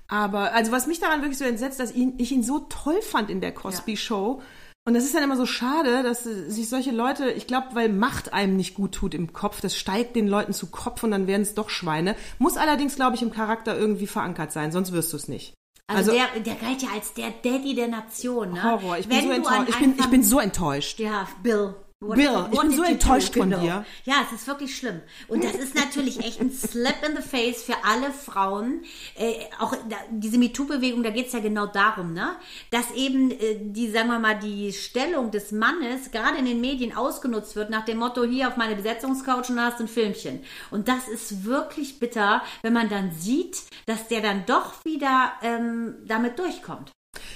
Aber 0.08 0.54
also 0.54 0.72
was 0.72 0.88
mich 0.88 1.02
daran 1.02 1.22
wirklich 1.22 1.38
so 1.38 1.44
entsetzt, 1.44 1.82
dass 1.82 1.94
ihn, 1.94 2.14
ich 2.18 2.32
ihn 2.32 2.44
so 2.44 2.60
toll 2.70 3.02
fand 3.02 3.30
in 3.30 3.42
der 3.42 3.54
Cosby 3.54 3.98
Show. 3.98 4.42
Und 4.86 4.94
das 4.94 5.04
ist 5.04 5.14
dann 5.14 5.24
immer 5.24 5.36
so 5.36 5.46
schade, 5.46 6.02
dass 6.02 6.26
äh, 6.26 6.50
sich 6.50 6.70
solche 6.70 6.92
Leute, 6.92 7.32
ich 7.32 7.48
glaube, 7.48 7.68
weil 7.74 7.90
Macht 7.90 8.32
einem 8.32 8.56
nicht 8.56 8.74
gut 8.74 8.94
tut 8.94 9.14
im 9.14 9.34
Kopf, 9.34 9.60
das 9.60 9.76
steigt 9.76 10.16
den 10.16 10.30
Leuten 10.30 10.54
zu 10.54 10.68
Kopf 10.68 11.04
und 11.04 11.12
dann 11.12 11.28
werden 11.28 11.42
es 11.42 11.56
doch 11.56 11.70
Schweine. 11.70 12.16
Muss 12.40 12.56
allerdings, 12.56 12.96
glaube 12.96 13.18
ich, 13.18 13.22
im 13.22 13.34
Charakter 13.34 13.78
irgendwie 13.78 14.08
verankert 14.08 14.54
sein, 14.54 14.72
sonst 14.72 14.94
wirst 14.94 15.12
du 15.12 15.18
es 15.18 15.28
nicht. 15.28 15.56
Also, 15.88 16.12
der, 16.12 16.42
der 16.42 16.56
galt 16.56 16.81
ja 16.81 16.89
als 16.94 17.13
der 17.13 17.31
Daddy 17.31 17.74
der 17.74 17.88
Nation. 17.88 18.54
Ne? 18.54 18.63
Horror. 18.63 18.98
Ich 18.98 19.07
bin, 19.07 19.18
Wenn 19.18 19.25
so 19.25 19.31
enttäuscht. 19.31 19.69
Ich, 19.69 19.80
bin, 19.80 19.95
ich 19.98 20.10
bin 20.10 20.24
so 20.24 20.39
enttäuscht. 20.39 21.00
Ja, 21.00 21.28
Bill. 21.42 21.75
Bill, 22.00 22.48
ich 22.52 22.60
bin 22.60 22.72
so 22.72 22.84
enttäuscht 22.84 23.34
von 23.36 23.50
Genau. 23.50 23.62
dir. 23.62 23.86
Ja, 24.06 24.18
es 24.24 24.32
ist 24.32 24.48
wirklich 24.48 24.78
schlimm. 24.78 25.02
Und 25.28 25.44
das 25.44 25.56
ist 25.56 25.74
natürlich 25.74 26.20
echt 26.20 26.40
ein 26.40 26.52
Slap 26.52 27.04
in 27.04 27.16
the 27.16 27.24
face 27.28 27.64
für 27.64 27.74
alle 27.84 28.12
Frauen. 28.12 28.84
Äh, 29.16 29.34
auch 29.58 29.76
da, 29.90 29.96
diese 30.12 30.38
MeToo-Bewegung, 30.38 31.02
da 31.02 31.10
geht's 31.10 31.34
ja 31.34 31.40
genau 31.40 31.66
darum, 31.66 32.14
ne? 32.14 32.36
Dass 32.70 32.92
eben 32.92 33.32
äh, 33.32 33.58
die, 33.62 33.90
sagen 33.90 34.10
wir 34.10 34.20
mal, 34.20 34.38
die 34.38 34.74
Stellung 34.74 35.32
des 35.32 35.52
Mannes 35.52 36.12
gerade 36.12 36.38
in 36.38 36.46
den 36.46 36.62
Medien 36.62 36.96
ausgenutzt 36.96 37.56
wird, 37.56 37.72
nach 37.72 37.86
dem 37.86 37.98
Motto, 37.98 38.24
hier 38.26 38.48
auf 38.48 38.58
meine 38.58 38.76
Besetzungscouch 38.76 39.50
und 39.50 39.60
hast 39.60 39.80
ein 39.80 39.88
Filmchen. 39.88 40.44
Und 40.70 40.88
das 40.88 41.08
ist 41.08 41.46
wirklich 41.46 42.00
bitter, 42.00 42.44
wenn 42.62 42.74
man 42.74 42.90
dann 42.90 43.12
sieht, 43.12 43.64
dass 43.88 44.08
der 44.08 44.22
dann 44.22 44.46
doch 44.46 44.86
wieder 44.86 45.32
ähm, 45.42 45.96
damit 46.06 46.38
durchkommt. 46.38 46.92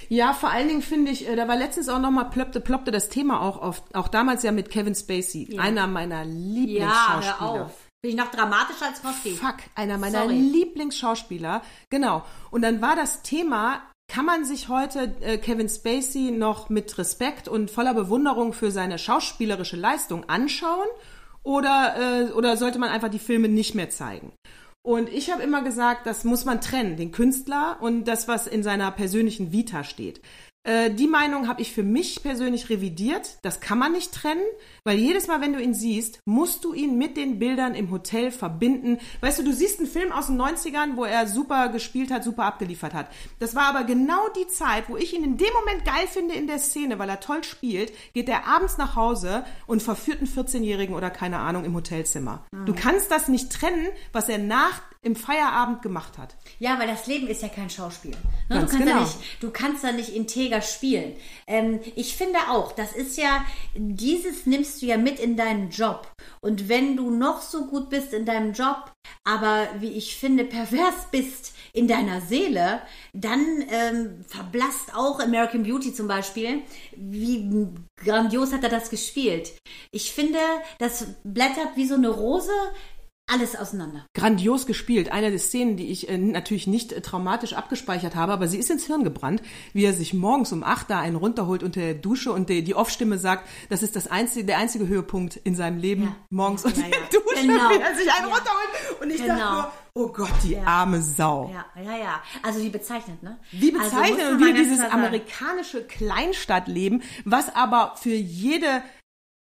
Ja, 0.10 0.34
vor 0.34 0.50
allen 0.50 0.68
Dingen 0.68 0.82
finde 0.82 1.12
ich, 1.12 1.28
äh, 1.28 1.36
da 1.36 1.48
war 1.48 1.56
letztens 1.56 1.90
auch 1.90 2.00
nochmal 2.00 2.30
ploppte, 2.30 2.60
ploppte 2.60 2.92
das 2.92 3.10
Thema 3.10 3.42
auch 3.42 3.62
auf, 3.62 3.84
auch 3.94 4.08
damals 4.08 4.44
ja 4.44 4.52
mit 4.52 4.70
Kevin 4.70 4.96
Spacey, 4.96 5.58
einer 5.60 5.88
meiner 5.88 6.26
Lieblingsschauspieler. 6.26 7.24
Ja, 7.24 7.40
hör 7.40 7.66
auf. 7.66 7.72
Bin 8.02 8.12
ich 8.12 8.18
noch 8.18 8.32
dramatischer 8.32 8.88
als 8.88 9.02
Cosby. 9.02 9.36
Fuck, 9.36 9.58
einer 9.76 10.00
meiner 10.00 10.24
Sorry. 10.24 10.36
Lieblingsschauspieler. 10.36 11.62
Genau. 11.92 12.24
Und 12.50 12.64
dann 12.64 12.82
war 12.82 12.96
das 12.96 13.22
Thema, 13.22 13.82
kann 14.12 14.26
man 14.26 14.44
sich 14.44 14.70
heute 14.70 15.16
äh, 15.22 15.38
Kevin 15.38 15.70
Spacey 15.70 16.32
noch 16.32 16.70
mit 16.70 16.98
Respekt 16.98 17.48
und 17.48 17.70
voller 17.70 17.94
Bewunderung 17.94 18.54
für 18.54 18.72
seine 18.72 18.98
schauspielerische 18.98 19.78
Leistung 19.78 20.28
anschauen? 20.28 20.88
Oder, 21.44 21.96
äh, 22.30 22.32
oder 22.32 22.58
sollte 22.58 22.80
man 22.80 22.90
einfach 22.90 23.10
die 23.10 23.20
Filme 23.20 23.50
nicht 23.50 23.76
mehr 23.76 23.90
zeigen? 23.90 24.34
Und 24.84 25.10
ich 25.10 25.32
habe 25.32 25.44
immer 25.44 25.64
gesagt, 25.64 26.08
das 26.08 26.24
muss 26.24 26.44
man 26.44 26.60
trennen, 26.60 26.98
den 26.98 27.12
Künstler 27.12 27.78
und 27.82 28.06
das, 28.06 28.28
was 28.28 28.48
in 28.48 28.64
seiner 28.64 28.92
persönlichen 28.92 29.52
Vita 29.52 29.84
steht. 29.84 30.22
Äh, 30.64 30.92
die 30.92 31.08
Meinung 31.08 31.48
habe 31.48 31.62
ich 31.62 31.74
für 31.74 31.84
mich 31.84 32.22
persönlich 32.22 32.70
revidiert. 32.70 33.38
Das 33.42 33.62
kann 33.62 33.80
man 33.80 33.94
nicht 33.94 34.14
trennen, 34.14 34.44
weil 34.84 34.98
jedes 34.98 35.28
Mal, 35.28 35.42
wenn 35.42 35.54
du 35.54 35.62
ihn 35.62 35.74
siehst, 35.74 36.20
musst 36.26 36.64
du 36.64 36.74
ihn 36.74 36.98
mit 36.98 37.18
den 37.18 37.40
Bildern 37.40 37.74
im 37.74 37.90
Hotel 37.90 38.32
verbinden. 38.32 39.00
Weißt 39.22 39.40
du, 39.40 39.44
du 39.44 39.54
siehst 39.54 39.80
einen 39.80 39.90
Film 39.90 40.12
aus 40.12 40.28
den 40.28 40.40
90ern, 40.40 40.96
wo 40.96 41.06
er 41.06 41.28
super 41.28 41.70
gespielt 41.70 42.12
hat, 42.12 42.24
super 42.24 42.46
abgeliefert 42.46 42.94
hat. 42.94 43.08
Das 43.40 43.56
war 43.56 43.64
aber 43.64 43.86
genau 43.86 44.22
die 44.36 44.48
Zeit, 44.48 44.88
wo 44.88 44.98
ich 44.98 45.16
ihn 45.16 45.24
in 45.24 45.38
dem 45.38 45.54
Moment 45.54 45.84
geil 45.84 46.08
finde 46.08 46.36
in 46.36 46.46
der 46.46 46.60
Szene, 46.60 47.00
weil 47.00 47.10
er 47.10 47.20
toll 47.20 47.44
spielt, 47.44 47.92
geht 48.14 48.30
er 48.30 48.46
abends 48.48 48.78
nach 48.78 48.96
Hause 48.96 49.44
und 49.66 49.82
verführt 49.82 50.20
einen 50.20 50.28
14-Jährigen 50.28 50.96
oder 50.96 51.10
keine 51.10 51.40
Ahnung 51.40 51.66
im 51.66 51.74
Hotelzimmer. 51.74 52.46
Du 52.66 52.76
kannst 52.76 53.10
das 53.10 53.28
nicht 53.28 53.52
trennen, 53.52 53.88
was 54.14 54.30
er 54.30 54.38
nach 54.38 54.82
im 55.04 55.16
Feierabend 55.16 55.82
gemacht 55.82 56.20
hat. 56.20 56.36
Ja, 56.60 56.78
weil 56.78 56.88
das 56.88 57.08
Leben 57.08 57.28
ist 57.28 57.42
ja 57.42 57.48
kein 57.48 57.72
Schauspiel. 57.72 58.12
Ne? 58.12 58.18
Du, 58.50 58.56
kannst 58.60 58.78
genau. 58.78 58.94
da 58.94 59.00
nicht, 59.00 59.18
du 59.40 59.50
kannst 59.50 59.84
da 59.84 59.92
nicht 59.92 60.10
integer 60.10 60.51
spielen. 60.60 61.14
Ähm, 61.48 61.80
ich 61.96 62.18
finde 62.18 62.40
auch, 62.50 62.74
das 62.74 62.92
ist 62.92 63.18
ja, 63.18 63.46
dieses 63.76 64.46
nimmst 64.46 64.82
du 64.82 64.88
ja 64.88 64.98
mit 64.98 65.20
in 65.20 65.38
deinen 65.38 65.70
Job. 65.70 66.12
Und 66.42 66.68
wenn 66.68 66.98
du 66.98 67.10
noch 67.12 67.42
so 67.42 67.68
gut 67.68 67.90
bist 67.90 68.12
in 68.12 68.26
deinem 68.26 68.52
Job, 68.52 68.92
aber 69.24 69.68
wie 69.80 69.92
ich 69.92 70.16
finde, 70.16 70.44
pervers 70.44 71.08
bist 71.12 71.54
in 71.74 71.88
deiner 71.88 72.22
Seele, 72.22 72.82
dann 73.14 73.64
ähm, 73.70 74.26
verblasst 74.28 74.96
auch 74.96 75.20
American 75.20 75.64
Beauty 75.64 75.94
zum 75.94 76.08
Beispiel. 76.08 76.62
Wie 76.96 77.70
grandios 77.96 78.52
hat 78.52 78.64
er 78.64 78.70
das 78.70 78.90
gespielt? 78.90 79.54
Ich 79.92 80.12
finde, 80.12 80.40
das 80.80 81.06
blättert 81.24 81.76
wie 81.76 81.86
so 81.86 81.96
eine 81.96 82.10
Rose 82.10 82.52
alles 83.32 83.56
auseinander. 83.56 84.06
Grandios 84.14 84.66
gespielt. 84.66 85.12
Eine 85.12 85.30
der 85.30 85.40
Szenen, 85.40 85.78
die 85.78 85.88
ich 85.88 86.10
äh, 86.10 86.18
natürlich 86.18 86.68
nicht 86.68 86.92
äh, 86.92 87.02
traumatisch 87.02 87.54
abgespeichert 87.54 88.16
habe, 88.16 88.34
aber 88.34 88.48
sie 88.48 88.58
ist 88.58 88.70
ins 88.70 88.86
Hirn 88.86 89.04
gebrannt, 89.04 89.42
wie 89.74 89.86
er 89.86 89.94
sich 89.94 90.14
morgens 90.14 90.52
um 90.52 90.64
acht 90.64 90.90
da 90.90 91.00
einen 91.00 91.16
runterholt 91.16 91.64
unter 91.64 91.80
der 91.82 91.94
Dusche 91.94 92.32
und 92.32 92.50
die, 92.50 92.64
die 92.64 92.76
Off-Stimme 92.76 93.18
sagt, 93.18 93.48
das 93.70 93.84
ist 93.84 93.96
das 93.96 94.08
einzige, 94.08 94.46
der 94.46 94.58
einzige 94.58 94.88
Höhepunkt 94.88 95.38
in 95.38 95.56
seinem 95.56 95.78
Leben, 95.78 96.04
Ja. 96.04 96.16
morgens 96.30 96.64
Ja, 96.64 96.70
unter 96.70 96.82
ja, 96.82 96.88
der 96.90 97.00
ja. 97.00 97.06
Dusche, 97.08 97.48
Genau. 97.48 97.70
wie 97.70 97.80
er 97.82 97.96
sich 97.96 98.12
einen 98.14 98.28
Ja. 98.30 98.36
runterholt. 98.36 99.02
Und 99.02 99.10
ich 99.12 99.18
dachte 99.18 99.32
Genau. 99.34 99.52
nur, 99.54 99.72
oh 99.94 100.08
Gott, 100.10 100.32
die 100.44 100.58
arme 100.58 101.02
Sau. 101.02 101.52
Ja, 101.54 101.66
ja, 101.82 101.98
ja. 101.98 102.22
Also 102.44 102.60
wie 102.62 102.70
bezeichnet, 102.70 103.24
ne? 103.24 103.40
Wie 103.52 103.74
Also 103.74 103.90
bezeichnet 103.96 104.20
man 104.20 104.34
und 104.42 104.46
wie 104.46 104.54
dieses 104.54 104.80
amerikanische 104.82 105.84
Kleinstadtleben, 105.84 107.04
was 107.26 107.54
aber 107.56 107.96
für 107.98 108.14
jede 108.14 108.84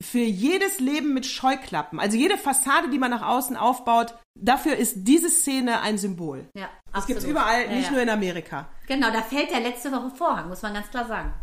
für 0.02 0.18
jedes 0.20 0.78
Leben 0.80 1.12
mit 1.14 1.26
Scheuklappen, 1.26 1.98
also 1.98 2.16
jede 2.16 2.36
Fassade, 2.38 2.88
die 2.90 2.98
man 2.98 3.10
nach 3.10 3.26
außen 3.26 3.56
aufbaut, 3.56 4.14
dafür 4.38 4.76
ist 4.76 4.98
diese 5.08 5.28
Szene 5.28 5.80
ein 5.80 5.98
Symbol. 5.98 6.46
Ja, 6.54 6.68
Das 6.92 7.06
gibt's 7.06 7.24
absolut. 7.24 7.30
überall, 7.42 7.64
Ja, 7.64 7.72
nicht 7.72 7.86
ja. 7.86 7.92
nur 7.92 8.02
in 8.02 8.10
Amerika. 8.10 8.68
Genau, 8.86 9.10
da 9.10 9.22
fällt 9.22 9.50
der 9.50 9.60
letzte 9.60 9.90
Woche 9.90 10.10
Vorhang, 10.14 10.48
muss 10.48 10.62
man 10.62 10.74
ganz 10.74 10.88
klar 10.90 11.06
sagen. 11.06 11.34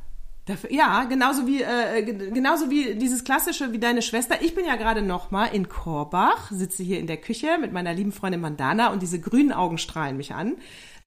Dafür, 0.45 0.71
ja, 0.71 1.03
genauso 1.05 1.47
wie 1.47 1.63
äh, 1.63 2.03
ge- 2.03 2.29
genauso 2.31 2.69
wie 2.69 2.93
dieses 2.95 3.23
klassische 3.23 3.73
wie 3.73 3.79
deine 3.79 4.03
Schwester. 4.03 4.41
Ich 4.43 4.53
bin 4.53 4.63
ja 4.63 4.75
gerade 4.75 5.01
noch 5.01 5.31
mal 5.31 5.47
in 5.47 5.67
Korbach, 5.67 6.51
sitze 6.51 6.83
hier 6.83 6.99
in 6.99 7.07
der 7.07 7.17
Küche 7.17 7.57
mit 7.59 7.73
meiner 7.73 7.93
lieben 7.95 8.11
Freundin 8.11 8.41
Mandana 8.41 8.89
und 8.91 9.01
diese 9.01 9.19
grünen 9.19 9.51
Augen 9.51 9.79
strahlen 9.79 10.17
mich 10.17 10.35
an. 10.35 10.57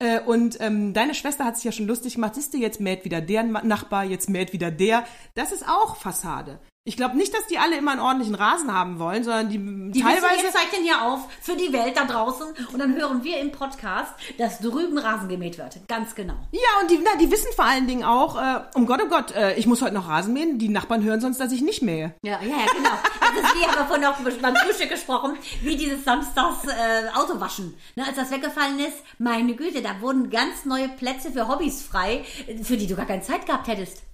Äh, 0.00 0.20
und 0.20 0.60
ähm, 0.60 0.92
deine 0.92 1.14
Schwester 1.14 1.44
hat 1.44 1.54
sich 1.56 1.64
ja 1.64 1.70
schon 1.72 1.86
lustig 1.86 2.16
gemacht. 2.16 2.34
Siehst 2.34 2.52
du, 2.52 2.58
jetzt 2.58 2.80
mäht 2.80 3.04
wieder 3.04 3.20
der 3.20 3.44
Nachbar, 3.44 4.02
jetzt 4.04 4.28
mäht 4.28 4.52
wieder 4.52 4.72
der. 4.72 5.04
Das 5.36 5.52
ist 5.52 5.66
auch 5.68 5.94
Fassade. 5.96 6.58
Ich 6.88 6.96
glaube 6.96 7.18
nicht, 7.18 7.34
dass 7.34 7.46
die 7.46 7.58
alle 7.58 7.76
immer 7.76 7.90
einen 7.90 8.00
ordentlichen 8.00 8.34
Rasen 8.34 8.72
haben 8.72 8.98
wollen, 8.98 9.22
sondern 9.22 9.50
die, 9.50 9.58
Die 9.92 10.00
teilweise 10.00 10.46
ihr 10.46 10.50
zeichnen 10.50 10.86
ja 10.86 11.06
auf 11.06 11.20
für 11.42 11.54
die 11.54 11.70
Welt 11.70 11.98
da 11.98 12.06
draußen 12.06 12.46
und 12.72 12.78
dann 12.78 12.96
hören 12.96 13.22
wir 13.22 13.38
im 13.40 13.52
Podcast, 13.52 14.14
dass 14.38 14.60
drüben 14.60 14.96
Rasen 14.96 15.28
gemäht 15.28 15.58
wird. 15.58 15.86
Ganz 15.86 16.14
genau. 16.14 16.32
Ja, 16.50 16.80
und 16.80 16.90
die, 16.90 16.98
na, 17.04 17.10
die 17.20 17.30
wissen 17.30 17.52
vor 17.54 17.66
allen 17.66 17.86
Dingen 17.86 18.04
auch, 18.04 18.40
äh, 18.40 18.60
um 18.72 18.86
Gott, 18.86 19.02
oh 19.04 19.08
Gott, 19.10 19.32
äh, 19.32 19.52
ich 19.56 19.66
muss 19.66 19.82
heute 19.82 19.92
noch 19.92 20.08
Rasen 20.08 20.32
mähen. 20.32 20.58
Die 20.58 20.70
Nachbarn 20.70 21.02
hören 21.02 21.20
sonst, 21.20 21.38
dass 21.38 21.52
ich 21.52 21.60
nicht 21.60 21.82
mähe. 21.82 22.14
Ja, 22.22 22.40
ja, 22.40 22.48
ja, 22.48 22.72
genau. 22.74 22.96
Das 23.20 23.44
ist 23.44 23.54
wie, 23.54 23.66
haben 23.66 23.76
wir 23.76 23.84
vorhin 23.84 24.06
auch 24.06 24.40
beim 24.40 24.56
Frühstück 24.56 24.88
gesprochen, 24.88 25.36
wie 25.60 25.76
dieses 25.76 26.02
Samstags 26.04 26.64
äh, 26.64 27.10
Autowaschen. 27.14 27.74
Ne, 27.96 28.04
als 28.06 28.16
das 28.16 28.30
weggefallen 28.30 28.78
ist, 28.78 28.96
meine 29.18 29.54
Güte, 29.54 29.82
da 29.82 30.00
wurden 30.00 30.30
ganz 30.30 30.64
neue 30.64 30.88
Plätze 30.88 31.32
für 31.32 31.48
Hobbys 31.48 31.82
frei, 31.82 32.24
für 32.62 32.78
die 32.78 32.86
du 32.86 32.96
gar 32.96 33.04
keine 33.04 33.20
Zeit 33.20 33.44
gehabt 33.44 33.68
hättest. 33.68 34.07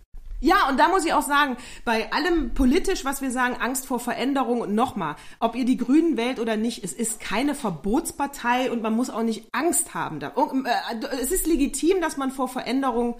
Ja, 0.44 0.68
und 0.68 0.78
da 0.78 0.88
muss 0.88 1.06
ich 1.06 1.14
auch 1.14 1.22
sagen, 1.22 1.56
bei 1.86 2.12
allem 2.12 2.52
politisch, 2.52 3.06
was 3.06 3.22
wir 3.22 3.30
sagen, 3.30 3.56
Angst 3.62 3.86
vor 3.86 3.98
Veränderung 3.98 4.60
und 4.60 4.74
nochmal, 4.74 5.16
ob 5.40 5.56
ihr 5.56 5.64
die 5.64 5.78
Grünen 5.78 6.18
wählt 6.18 6.38
oder 6.38 6.58
nicht, 6.58 6.84
es 6.84 6.92
ist 6.92 7.18
keine 7.18 7.54
Verbotspartei 7.54 8.70
und 8.70 8.82
man 8.82 8.94
muss 8.94 9.08
auch 9.08 9.22
nicht 9.22 9.48
Angst 9.52 9.94
haben. 9.94 10.20
Oh, 10.34 10.52
äh, 10.66 11.06
Es 11.22 11.32
ist 11.32 11.46
legitim, 11.46 12.02
dass 12.02 12.18
man 12.18 12.30
vor 12.30 12.48
Veränderung, 12.48 13.16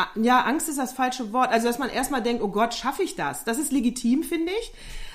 ah, 0.00 0.06
ja, 0.14 0.40
Angst 0.40 0.70
ist 0.70 0.78
das 0.78 0.94
falsche 0.94 1.34
Wort, 1.34 1.50
also 1.50 1.66
dass 1.66 1.78
man 1.78 1.90
erstmal 1.90 2.22
denkt, 2.22 2.42
oh 2.42 2.48
Gott, 2.48 2.72
schaffe 2.72 3.02
ich 3.02 3.14
das? 3.14 3.44
Das 3.44 3.58
ist 3.58 3.70
legitim, 3.70 4.22
finde 4.22 4.52
ich. 4.52 4.72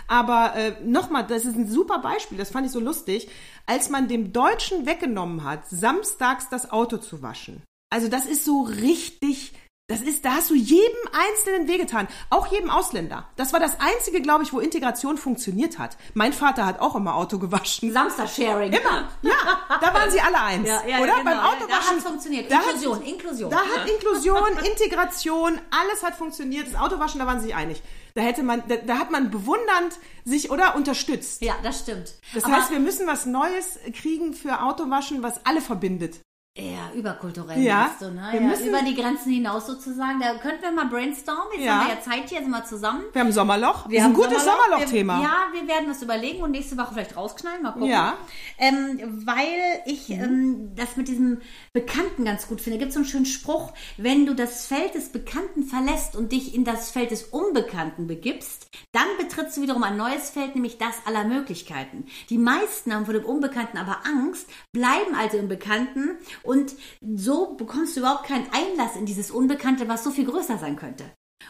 Aber 0.07 0.53
äh, 0.55 0.75
nochmal, 0.83 1.25
das 1.25 1.45
ist 1.45 1.55
ein 1.55 1.67
super 1.67 1.97
Beispiel, 1.97 2.37
das 2.37 2.51
fand 2.51 2.67
ich 2.67 2.71
so 2.71 2.79
lustig, 2.79 3.27
als 3.65 3.89
man 3.89 4.07
dem 4.07 4.33
Deutschen 4.33 4.85
weggenommen 4.85 5.43
hat, 5.43 5.67
samstags 5.67 6.47
das 6.49 6.69
Auto 6.71 6.97
zu 6.97 7.23
waschen. 7.23 7.63
Also 7.89 8.07
das 8.07 8.27
ist 8.27 8.45
so 8.45 8.61
richtig, 8.61 9.53
das 9.89 10.01
ist, 10.01 10.25
da 10.25 10.31
hast 10.31 10.49
du 10.49 10.53
jedem 10.53 10.97
Einzelnen 11.13 11.69
wehgetan, 11.69 12.09
auch 12.29 12.47
jedem 12.47 12.69
Ausländer. 12.69 13.25
Das 13.37 13.53
war 13.53 13.61
das 13.61 13.79
Einzige, 13.79 14.21
glaube 14.21 14.43
ich, 14.43 14.51
wo 14.51 14.59
Integration 14.59 15.17
funktioniert 15.17 15.79
hat. 15.79 15.95
Mein 16.13 16.33
Vater 16.33 16.65
hat 16.65 16.81
auch 16.81 16.95
immer 16.95 17.15
Auto 17.15 17.39
gewaschen. 17.39 17.93
Samstag-Sharing. 17.93 18.73
Immer, 18.73 19.07
ja, 19.21 19.31
da 19.79 19.93
waren 19.93 20.11
sie 20.11 20.19
alle 20.19 20.41
eins, 20.41 20.67
Ja, 20.67 20.81
ja, 20.85 20.97
oder? 20.99 21.13
genau. 21.13 21.23
Beim 21.23 21.37
Da 21.37 21.47
Autowaschen. 21.47 21.95
hat's 21.95 22.03
funktioniert. 22.03 22.51
da 22.51 22.57
Inklusion, 22.59 22.99
hat, 22.99 23.07
Inklusion. 23.07 23.49
Da 23.49 23.57
hat 23.59 23.89
Inklusion, 23.89 24.57
Integration, 24.65 25.61
alles 25.71 26.03
hat 26.03 26.15
funktioniert. 26.15 26.67
Das 26.67 26.75
Autowaschen, 26.79 27.19
da 27.21 27.25
waren 27.25 27.39
sie 27.39 27.45
sich 27.45 27.55
einig. 27.55 27.81
Da 28.13 28.23
hätte 28.23 28.43
man, 28.43 28.63
da, 28.67 28.75
da 28.75 28.97
hat 28.99 29.09
man 29.11 29.31
bewundernd 29.31 29.93
sich, 30.25 30.51
oder, 30.51 30.75
unterstützt. 30.75 31.41
Ja, 31.41 31.53
das 31.63 31.79
stimmt. 31.79 32.13
Das 32.33 32.43
Aber- 32.43 32.57
heißt, 32.57 32.71
wir 32.71 32.79
müssen 32.79 33.07
was 33.07 33.25
Neues 33.25 33.79
kriegen 33.93 34.33
für 34.33 34.63
Autowaschen, 34.63 35.23
was 35.23 35.45
alle 35.45 35.61
verbindet. 35.61 36.19
Ja, 36.59 36.91
überkulturell 36.95 37.61
Ja, 37.61 37.91
du, 37.99 38.09
ne? 38.09 38.29
wir 38.31 38.41
Ja, 38.41 38.47
müssen- 38.47 38.67
über 38.69 38.81
die 38.81 38.95
Grenzen 38.95 39.31
hinaus 39.31 39.67
sozusagen. 39.67 40.19
Da 40.19 40.33
könnten 40.35 40.63
wir 40.63 40.71
mal 40.71 40.87
brainstormen. 40.87 41.43
Jetzt 41.53 41.65
Ja. 41.65 41.79
haben 41.81 41.87
wir 41.87 41.93
ja 41.95 42.01
Zeit 42.01 42.29
hier, 42.29 42.39
sind 42.39 42.49
wir 42.49 42.65
zusammen. 42.65 43.03
Wir 43.13 43.21
haben 43.21 43.31
Sommerloch. 43.31 43.87
Wir 43.87 43.99
das 43.99 44.07
ist 44.07 44.11
ein 44.11 44.13
gutes 44.15 44.43
Sommerloch. 44.43 44.63
Sommerloch-Thema. 44.69 45.17
Wir- 45.19 45.23
Ja, 45.23 45.35
wir 45.53 45.67
werden 45.67 45.87
das 45.87 46.01
überlegen 46.01 46.41
und 46.41 46.49
nächste 46.51 46.75
Woche 46.77 46.93
vielleicht 46.93 47.15
rausknallen. 47.15 47.61
Mal 47.61 47.73
gucken. 47.73 47.87
Ja. 47.89 48.17
Ähm, 48.57 49.21
weil 49.25 49.81
ich 49.85 50.09
Mhm. 50.09 50.23
ähm, 50.23 50.71
das 50.75 50.97
mit 50.97 51.07
diesem 51.07 51.41
Bekannten 51.73 52.25
ganz 52.25 52.47
gut 52.47 52.59
finde. 52.59 52.79
Da 52.79 52.85
gibt 52.85 52.89
es 52.89 52.93
so 52.95 53.01
einen 53.01 53.07
schönen 53.07 53.25
Spruch, 53.27 53.71
wenn 53.97 54.25
du 54.25 54.33
das 54.33 54.65
Feld 54.65 54.95
des 54.95 55.09
Bekannten 55.09 55.63
verlässt 55.63 56.15
und 56.15 56.31
dich 56.31 56.55
in 56.55 56.63
das 56.63 56.89
Feld 56.89 57.11
des 57.11 57.23
Unbekannten 57.25 58.07
begibst, 58.07 58.67
dann 58.93 59.05
betrittst 59.19 59.57
du 59.57 59.61
wiederum 59.61 59.83
ein 59.83 59.95
neues 59.97 60.31
Feld, 60.31 60.55
nämlich 60.55 60.79
das 60.79 60.95
aller 61.05 61.23
Möglichkeiten. 61.23 62.05
Die 62.31 62.37
meisten 62.39 62.93
haben 62.93 63.05
vor 63.05 63.13
dem 63.13 63.25
Unbekannten 63.25 63.77
aber 63.77 63.99
Angst, 64.05 64.47
bleiben 64.73 65.13
also 65.15 65.37
im 65.37 65.47
Bekannten 65.47 66.17
und 66.47 66.73
so 67.01 67.53
bekommst 67.55 67.95
du 67.95 67.99
überhaupt 67.99 68.25
keinen 68.25 68.47
Einlass 68.51 68.95
in 68.95 69.05
dieses 69.05 69.31
Unbekannte, 69.31 69.87
was 69.87 70.03
so 70.03 70.11
viel 70.11 70.25
größer 70.25 70.57
sein 70.57 70.75
könnte. 70.75 71.03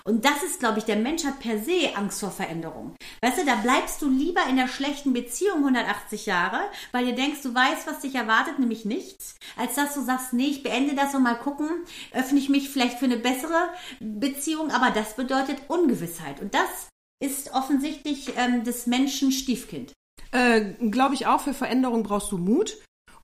Und 0.04 0.26
das 0.26 0.44
ist, 0.44 0.60
glaube 0.60 0.80
ich, 0.80 0.86
der 0.86 0.96
Mensch 0.96 1.24
hat 1.26 1.40
per 1.40 1.60
se 1.60 1.96
Angst 1.96 2.20
vor 2.20 2.32
Veränderung. 2.32 2.96
Weißt 3.22 3.40
du, 3.40 3.46
da 3.46 3.56
bleibst 3.56 4.02
du 4.02 4.10
lieber 4.10 4.42
in 4.50 4.56
der 4.56 4.68
schlechten 4.68 5.14
Beziehung 5.14 5.60
180 5.60 6.26
Jahre, 6.26 6.60
weil 6.92 7.06
du 7.06 7.14
denkst, 7.14 7.42
du 7.44 7.54
weißt, 7.54 7.88
was 7.88 8.00
dich 8.00 8.16
erwartet, 8.16 8.60
nämlich 8.60 8.86
nichts, 8.86 9.36
als 9.58 9.76
dass 9.76 9.94
du 9.94 10.02
sagst, 10.02 10.34
nee, 10.34 10.48
ich 10.48 10.64
beende 10.64 10.96
das 10.96 11.14
und 11.14 11.24
mal 11.24 11.38
gucken, 11.38 11.70
öffne 12.14 12.40
ich 12.40 12.50
mich 12.50 12.70
vielleicht 12.70 13.00
für 13.00 13.06
eine 13.06 13.18
bessere 13.18 13.70
Beziehung, 14.00 14.72
aber 14.72 14.92
das 14.92 15.16
bedeutet 15.16 15.58
Ungewissheit. 15.68 16.42
Und 16.42 16.54
das 16.54 16.90
ist 17.20 17.54
offensichtlich 17.54 18.34
ähm, 18.38 18.64
des 18.64 18.88
Menschen 18.88 19.32
Stiefkind. 19.32 19.94
Äh, 20.32 20.74
Glaube 20.90 21.16
ich 21.16 21.28
auch, 21.28 21.42
für 21.42 21.54
Veränderung 21.54 22.04
brauchst 22.04 22.32
du 22.32 22.38
Mut. 22.38 22.78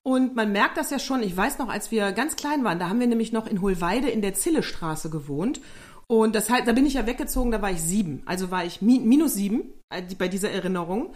Und 0.04 0.36
man 0.36 0.52
merkt 0.52 0.78
das 0.78 0.90
ja 0.90 1.00
schon, 1.00 1.24
ich 1.24 1.36
weiß 1.36 1.60
noch, 1.60 1.70
als 1.70 1.90
wir 1.90 2.12
ganz 2.12 2.36
klein 2.36 2.66
waren, 2.66 2.78
da 2.78 2.90
haben 2.90 3.00
wir 3.00 3.08
nämlich 3.08 3.32
noch 3.32 3.48
in 3.48 3.62
Hohlweide 3.62 4.10
in 4.10 4.22
der 4.22 4.34
Zillestraße 4.34 5.10
gewohnt. 5.10 5.62
Und 6.08 6.36
das 6.36 6.50
heißt, 6.50 6.68
da 6.68 6.74
bin 6.74 6.86
ich 6.86 6.96
ja 6.96 7.08
weggezogen, 7.08 7.52
da 7.52 7.62
war 7.62 7.72
ich 7.72 7.82
sieben. 7.82 8.22
Also 8.26 8.52
war 8.52 8.66
ich 8.66 8.82
mi 8.82 9.00
minus 9.00 9.34
sieben 9.34 9.74
äh, 9.90 10.04
bei 10.18 10.28
dieser 10.28 10.52
Erinnerung. 10.52 11.14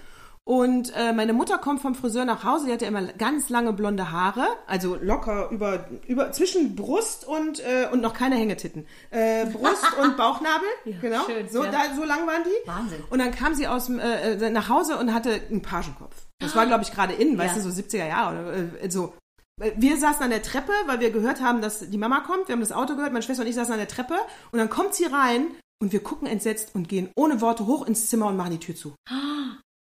Und 0.48 0.94
äh, 0.96 1.12
meine 1.12 1.34
Mutter 1.34 1.58
kommt 1.58 1.82
vom 1.82 1.94
Friseur 1.94 2.24
nach 2.24 2.46
Hause, 2.46 2.68
die 2.68 2.72
hatte 2.72 2.86
immer 2.86 3.04
ganz 3.04 3.50
lange 3.50 3.74
blonde 3.74 4.14
Haare, 4.14 4.48
also 4.66 4.96
locker 4.96 5.50
über, 5.52 5.90
über 6.08 6.32
zwischen 6.32 6.74
Brust 6.74 7.28
und, 7.28 7.60
äh, 7.60 7.90
und 7.92 8.00
noch 8.02 8.14
keine 8.14 8.36
Hängetitten. 8.38 8.88
Äh, 9.10 9.48
Brust 9.48 9.84
und 10.02 10.16
Bauchnabel, 10.18 10.66
genau. 11.02 11.26
schön, 11.26 11.50
so, 11.50 11.66
ja. 11.66 11.72
da, 11.72 11.80
so 11.98 12.06
lang 12.06 12.26
waren 12.28 12.44
die. 12.46 12.66
Wahnsinn. 12.70 13.04
Und 13.10 13.20
dann 13.20 13.32
kam 13.32 13.56
sie 13.56 13.68
aus 13.68 13.88
dem, 13.88 14.00
äh, 14.00 14.36
äh, 14.36 14.50
nach 14.50 14.70
Hause 14.70 14.96
und 14.98 15.14
hatte 15.14 15.42
einen 15.52 15.62
Pagenkopf. 15.62 16.16
Das 16.40 16.56
war, 16.56 16.66
glaube 16.66 16.84
ich, 16.84 16.94
gerade 16.94 17.12
innen, 17.12 17.38
weißt 17.38 17.58
Ja. 17.58 17.64
du, 17.64 17.70
so 17.70 17.82
70er 17.82 18.08
Jahre 18.08 18.40
oder 18.40 18.84
äh, 18.86 18.90
so. 18.90 19.14
Äh, 19.62 19.72
Wir 19.76 19.98
saßen 19.98 20.24
an 20.24 20.30
der 20.30 20.44
Treppe, 20.44 20.72
weil 20.86 21.02
wir 21.02 21.12
gehört 21.12 21.42
haben, 21.42 21.62
dass 21.62 21.80
die 21.90 21.98
Mama 21.98 22.22
kommt. 22.22 22.48
Wir 22.48 22.54
haben 22.54 22.62
das 22.62 22.72
Auto 22.72 22.96
gehört, 22.96 23.12
meine 23.12 23.22
Schwester 23.24 23.44
und 23.44 23.50
ich 23.50 23.56
saßen 23.56 23.74
an 23.74 23.80
der 23.80 23.90
Treppe. 23.90 24.16
Und 24.54 24.60
dann 24.60 24.70
kommt 24.70 24.94
sie 24.96 25.08
rein 25.08 25.48
und 25.82 25.92
wir 25.92 26.02
gucken 26.02 26.26
entsetzt 26.26 26.70
und 26.74 26.88
gehen 26.88 27.10
ohne 27.18 27.42
Worte 27.42 27.66
hoch 27.68 27.86
ins 27.86 28.08
Zimmer 28.10 28.28
und 28.28 28.38
machen 28.38 28.52
die 28.52 28.60
Tür 28.60 28.76
zu. 28.78 28.96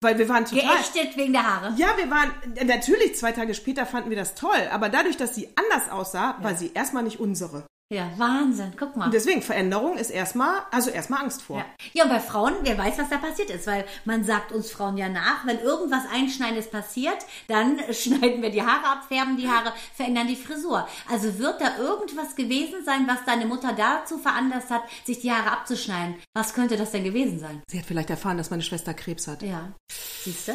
Weil 0.04 0.18
wir 0.18 0.28
waren 0.28 0.44
total... 0.44 0.76
Geächtet 0.76 1.16
wegen 1.16 1.32
der 1.32 1.42
Haare. 1.42 1.74
Ja, 1.76 1.96
wir 1.96 2.10
waren, 2.10 2.30
natürlich 2.66 3.16
zwei 3.16 3.32
Tage 3.32 3.54
später 3.54 3.86
fanden 3.86 4.10
wir 4.10 4.16
das 4.16 4.34
toll, 4.34 4.68
aber 4.70 4.90
dadurch, 4.90 5.16
dass 5.16 5.34
sie 5.34 5.48
anders 5.56 5.90
aussah, 5.90 6.36
war 6.42 6.54
sie 6.54 6.72
erstmal 6.74 7.02
nicht 7.02 7.20
unsere. 7.20 7.64
Ja, 7.92 8.10
Wahnsinn. 8.16 8.72
Guck 8.78 8.96
mal. 8.96 9.06
Und 9.06 9.14
deswegen, 9.14 9.42
Veränderung 9.42 9.98
ist 9.98 10.10
erstmal, 10.10 10.62
also 10.70 10.88
erstmal 10.90 11.22
Angst 11.22 11.42
vor. 11.42 11.58
Ja. 11.58 11.66
ja, 11.92 12.04
und 12.04 12.10
bei 12.10 12.20
Frauen, 12.20 12.54
wer 12.62 12.78
weiß, 12.78 12.98
was 12.98 13.10
da 13.10 13.18
passiert 13.18 13.50
ist, 13.50 13.66
weil 13.66 13.84
man 14.06 14.24
sagt 14.24 14.52
uns 14.52 14.70
Frauen 14.70 14.96
ja 14.96 15.08
nach, 15.08 15.46
wenn 15.46 15.58
irgendwas 15.58 16.04
Einschneidendes 16.10 16.70
passiert, 16.70 17.18
dann 17.46 17.78
schneiden 17.92 18.40
wir 18.40 18.50
die 18.50 18.62
Haare 18.62 18.86
ab, 18.86 19.04
färben 19.06 19.36
die 19.36 19.48
Haare, 19.48 19.72
verändern 19.94 20.28
die 20.28 20.36
Frisur. 20.36 20.88
Also 21.10 21.38
wird 21.38 21.60
da 21.60 21.76
irgendwas 21.76 22.34
gewesen 22.34 22.84
sein, 22.86 23.06
was 23.06 23.24
deine 23.26 23.44
Mutter 23.44 23.74
dazu 23.74 24.18
veranlasst 24.18 24.70
hat, 24.70 24.82
sich 25.04 25.20
die 25.20 25.30
Haare 25.30 25.52
abzuschneiden? 25.52 26.16
Was 26.32 26.54
könnte 26.54 26.76
das 26.76 26.90
denn 26.90 27.04
gewesen 27.04 27.38
sein? 27.38 27.62
Sie 27.68 27.78
hat 27.78 27.86
vielleicht 27.86 28.10
erfahren, 28.10 28.38
dass 28.38 28.50
meine 28.50 28.62
Schwester 28.62 28.94
Krebs 28.94 29.28
hat. 29.28 29.42
Ja, 29.42 29.72
siehst 30.22 30.48
du? 30.48 30.52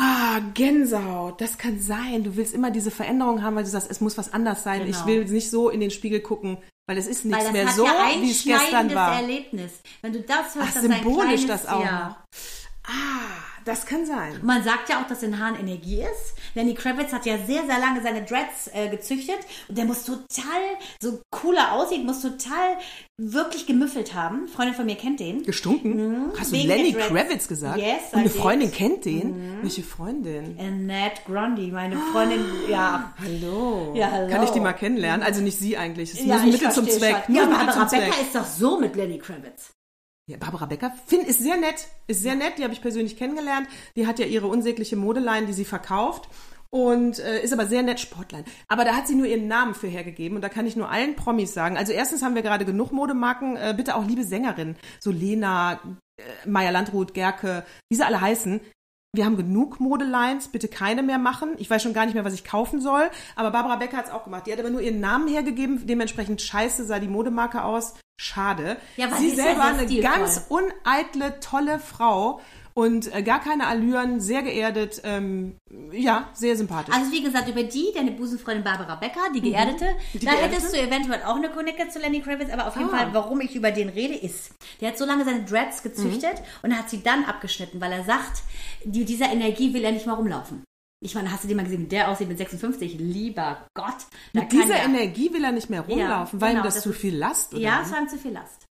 Ah, 0.00 0.38
Gänsehaut, 0.54 1.40
das 1.40 1.58
kann 1.58 1.80
sein. 1.80 2.22
Du 2.22 2.36
willst 2.36 2.54
immer 2.54 2.70
diese 2.70 2.92
Veränderung 2.92 3.42
haben, 3.42 3.56
weil 3.56 3.64
du 3.64 3.70
sagst, 3.70 3.90
es 3.90 4.00
muss 4.00 4.16
was 4.16 4.32
anders 4.32 4.62
sein. 4.62 4.84
Genau. 4.84 4.96
Ich 4.96 5.06
will 5.06 5.24
nicht 5.24 5.50
so 5.50 5.70
in 5.70 5.80
den 5.80 5.90
Spiegel 5.90 6.20
gucken, 6.20 6.58
weil 6.86 6.98
es 6.98 7.08
ist 7.08 7.24
nichts 7.24 7.42
das 7.42 7.52
mehr 7.52 7.68
so, 7.68 7.84
ja 7.84 8.10
wie 8.20 8.30
es 8.30 8.44
gestern 8.44 8.94
war. 8.94 9.20
Erlebnis. 9.20 9.72
Wenn 10.00 10.12
du 10.12 10.20
das 10.20 10.54
hörst, 10.54 10.68
Ach, 10.68 10.74
das 10.74 10.84
ist 10.84 10.90
ein 10.90 11.02
symbolisch 11.02 11.44
kleines 11.44 11.46
das 11.46 11.66
auch 11.66 11.84
noch. 11.84 12.16
Ah, 12.84 13.47
das 13.68 13.86
kann 13.86 14.04
sein. 14.06 14.40
Man 14.42 14.64
sagt 14.64 14.88
ja 14.88 15.00
auch, 15.00 15.06
dass 15.06 15.22
in 15.22 15.38
Haaren 15.38 15.58
Energie 15.60 16.00
ist. 16.02 16.34
Lenny 16.54 16.74
Kravitz 16.74 17.12
hat 17.12 17.26
ja 17.26 17.36
sehr, 17.46 17.64
sehr 17.66 17.78
lange 17.78 18.02
seine 18.02 18.22
Dreads 18.24 18.70
äh, 18.72 18.88
gezüchtet 18.88 19.38
und 19.68 19.76
der 19.78 19.84
muss 19.84 20.04
total 20.04 20.60
so 21.00 21.20
cooler 21.30 21.72
aussehen, 21.72 22.06
muss 22.06 22.20
total 22.22 22.78
wirklich 23.18 23.66
gemüffelt 23.66 24.14
haben. 24.14 24.48
Freundin 24.48 24.74
von 24.74 24.86
mir 24.86 24.96
kennt 24.96 25.20
den. 25.20 25.42
Gestunken? 25.42 26.32
Hast 26.38 26.50
du 26.52 26.56
Wegen 26.56 26.68
Lenny. 26.68 26.92
Kravitz 26.94 27.46
gesagt? 27.48 27.78
Yes, 27.78 28.12
Und 28.12 28.20
eine. 28.20 28.30
Freundin 28.30 28.72
kennt 28.72 29.04
den? 29.04 29.58
Welche 29.62 29.82
Freundin? 29.82 30.56
Annette 30.58 31.22
Grundy, 31.26 31.70
meine 31.70 31.96
Freundin, 32.12 32.44
ja. 32.70 33.12
Hallo. 33.22 33.92
Ja, 33.94 34.10
hallo. 34.10 34.30
Kann 34.30 34.42
ich 34.44 34.50
die 34.50 34.60
mal 34.60 34.72
kennenlernen? 34.72 35.24
Also 35.24 35.40
nicht 35.42 35.58
sie 35.58 35.76
eigentlich. 35.76 36.12
Es 36.12 36.20
ist 36.20 36.26
Ja, 36.26 36.36
nur 36.36 36.44
ein 36.44 36.50
Mittel 36.50 36.70
zum 36.72 36.88
Zweck. 36.88 37.24
Ja, 37.28 37.44
Becker 37.44 37.88
Zweck. 37.88 38.12
ist 38.22 38.34
doch 38.34 38.46
so 38.46 38.78
mit 38.80 38.96
Lenny 38.96 39.18
Kravitz. 39.18 39.72
Ja, 40.28 40.36
Barbara 40.36 40.66
Becker 40.66 40.92
find, 41.06 41.26
ist 41.26 41.40
sehr 41.40 41.56
nett. 41.56 41.88
Ist 42.06 42.22
sehr 42.22 42.34
nett. 42.34 42.58
Die 42.58 42.62
habe 42.62 42.74
ich 42.74 42.82
persönlich 42.82 43.16
kennengelernt. 43.16 43.66
Die 43.96 44.06
hat 44.06 44.18
ja 44.18 44.26
ihre 44.26 44.46
unsägliche 44.46 44.94
Modeline, 44.94 45.46
die 45.46 45.54
sie 45.54 45.64
verkauft. 45.64 46.28
Und 46.70 47.18
äh, 47.18 47.42
ist 47.42 47.54
aber 47.54 47.66
sehr 47.66 47.82
nett 47.82 47.98
Sportlein. 47.98 48.44
Aber 48.68 48.84
da 48.84 48.94
hat 48.94 49.08
sie 49.08 49.14
nur 49.14 49.24
ihren 49.24 49.48
Namen 49.48 49.74
für 49.74 49.86
hergegeben. 49.86 50.36
Und 50.36 50.42
da 50.42 50.50
kann 50.50 50.66
ich 50.66 50.76
nur 50.76 50.90
allen 50.90 51.16
Promis 51.16 51.54
sagen. 51.54 51.78
Also 51.78 51.94
erstens 51.94 52.22
haben 52.22 52.34
wir 52.34 52.42
gerade 52.42 52.66
genug 52.66 52.92
Modemarken. 52.92 53.56
Äh, 53.56 53.72
bitte 53.74 53.96
auch 53.96 54.04
liebe 54.04 54.22
Sängerinnen. 54.22 54.76
So 55.00 55.10
Lena, 55.10 55.80
äh, 56.18 56.46
Maya 56.46 56.68
Landrut, 56.68 57.14
Gerke, 57.14 57.64
wie 57.88 57.96
sie 57.96 58.04
alle 58.04 58.20
heißen. 58.20 58.60
Wir 59.14 59.24
haben 59.24 59.38
genug 59.38 59.80
Modelines, 59.80 60.48
bitte 60.48 60.68
keine 60.68 61.02
mehr 61.02 61.18
machen. 61.18 61.54
Ich 61.56 61.70
weiß 61.70 61.82
schon 61.82 61.94
gar 61.94 62.04
nicht 62.04 62.14
mehr, 62.14 62.26
was 62.26 62.34
ich 62.34 62.44
kaufen 62.44 62.82
soll. 62.82 63.10
Aber 63.36 63.50
Barbara 63.50 63.76
Becker 63.76 63.96
hat 63.96 64.06
es 64.06 64.12
auch 64.12 64.24
gemacht. 64.24 64.46
Die 64.46 64.52
hat 64.52 64.60
aber 64.60 64.68
nur 64.68 64.82
ihren 64.82 65.00
Namen 65.00 65.28
hergegeben. 65.28 65.86
Dementsprechend 65.86 66.42
scheiße 66.42 66.84
sah 66.84 66.98
die 66.98 67.08
Modemarke 67.08 67.64
aus. 67.64 67.94
Schade. 68.20 68.76
Ja, 68.96 69.10
sie 69.16 69.30
ja 69.30 69.36
selber 69.36 69.62
sehr 69.62 69.88
eine 69.88 70.00
ganz 70.02 70.44
uneitle, 70.48 71.40
tolle 71.40 71.78
Frau 71.78 72.40
und 72.78 73.12
äh, 73.12 73.22
gar 73.22 73.40
keine 73.40 73.66
Allüren, 73.66 74.20
sehr 74.20 74.42
geerdet, 74.42 75.00
ähm, 75.04 75.56
ja, 75.90 76.28
sehr 76.32 76.56
sympathisch. 76.56 76.94
Also 76.94 77.10
wie 77.10 77.22
gesagt, 77.22 77.48
über 77.48 77.64
die, 77.64 77.86
deine 77.94 78.12
Busenfreundin 78.12 78.62
Barbara 78.62 78.94
Becker, 78.94 79.32
die 79.34 79.40
Geerdete, 79.40 79.84
Mhm. 79.86 80.18
Die 80.20 80.24
da 80.26 80.30
Geerdete? 80.32 80.54
hättest 80.54 80.74
du 80.74 80.80
eventuell 80.80 81.22
auch 81.24 81.36
eine 81.36 81.50
Connection 81.50 81.90
zu 81.90 81.98
Lenny 81.98 82.20
Kravitz, 82.20 82.50
aber 82.52 82.68
auf 82.68 82.76
jeden 82.76 82.90
Ah. 82.90 82.96
Fall, 82.96 83.08
warum 83.14 83.40
ich 83.40 83.54
über 83.56 83.70
den 83.72 83.88
rede, 83.88 84.14
ist, 84.14 84.50
der 84.80 84.88
hat 84.90 84.98
so 84.98 85.04
lange 85.04 85.24
seine 85.24 85.44
Dreads 85.44 85.82
gezüchtet 85.82 86.34
Mhm. 86.38 86.44
und 86.70 86.78
hat 86.78 86.88
sie 86.88 87.02
dann 87.02 87.24
abgeschnitten, 87.24 87.80
weil 87.80 87.90
er 87.92 88.04
sagt, 88.04 88.42
die, 88.84 89.04
dieser 89.04 89.30
Energie 89.32 89.74
will 89.74 89.82
er 89.84 89.92
nicht 89.92 90.06
mehr 90.06 90.14
rumlaufen. 90.14 90.62
Ich 91.00 91.14
meine, 91.14 91.30
hast 91.32 91.44
du 91.44 91.48
den 91.48 91.56
mal 91.56 91.62
gesehen, 91.64 91.82
wie 91.82 91.86
der 91.88 92.08
aussieht 92.10 92.28
mit 92.28 92.38
56? 92.38 92.96
Lieber 92.98 93.66
Gott. 93.74 93.94
Mit 94.32 94.50
dieser 94.52 94.66
der- 94.74 94.84
Energie 94.84 95.32
will 95.32 95.44
er 95.44 95.52
nicht 95.52 95.70
mehr 95.70 95.82
rumlaufen, 95.82 96.40
weil 96.40 96.50
ihm 96.50 96.54
genau, 96.54 96.64
das, 96.64 96.74
das 96.74 96.82
zu 96.84 96.92
viel 96.92 97.16
Last 97.16 97.54
oder? 97.54 97.62
Ja, 97.62 97.82
es 97.84 97.90
war 97.92 98.00
ihm 98.00 98.08
zu 98.08 98.18
viel 98.18 98.32
Last. 98.32 98.66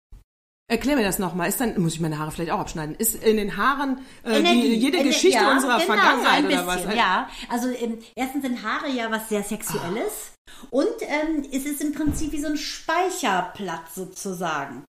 Erklär 0.69 0.97
mir 0.97 1.05
das 1.05 1.19
nochmal. 1.21 1.49
Ist 1.49 1.61
dann, 1.61 1.81
muss 1.81 1.95
ich 1.95 2.01
meine 2.01 2.19
Haare 2.19 2.33
vielleicht 2.33 2.51
auch 2.51 2.59
abschneiden? 2.59 2.97
Ist 2.97 3.15
in 3.23 3.37
den 3.37 3.57
Haaren 3.57 3.99
äh, 4.25 4.31
die, 4.43 4.49
Energie. 4.49 4.75
jede 4.75 4.99
Ener- 4.99 5.05
Geschichte 5.05 5.41
ja, 5.43 5.53
unserer 5.53 5.79
genau, 5.79 5.93
Vergangenheit 5.95 6.43
so 6.43 6.47
ein 6.49 6.53
oder 6.55 6.67
was? 6.67 6.77
bisschen, 6.83 6.97
Ja, 6.97 7.29
also 7.49 7.69
ähm, 7.71 7.99
erstens 8.17 8.43
sind 8.43 8.63
Haare 8.65 8.91
ja 8.91 9.11
was 9.11 9.29
sehr 9.29 9.45
Sexuelles 9.45 10.33
und 10.71 10.87
ähm, 11.03 11.47
es 11.53 11.67
ist 11.67 11.81
im 11.81 11.93
Prinzip 11.93 12.33
wie 12.33 12.41
so 12.41 12.49
ein 12.49 12.57
Speicherplatz 12.57 13.95
sozusagen. 13.95 14.85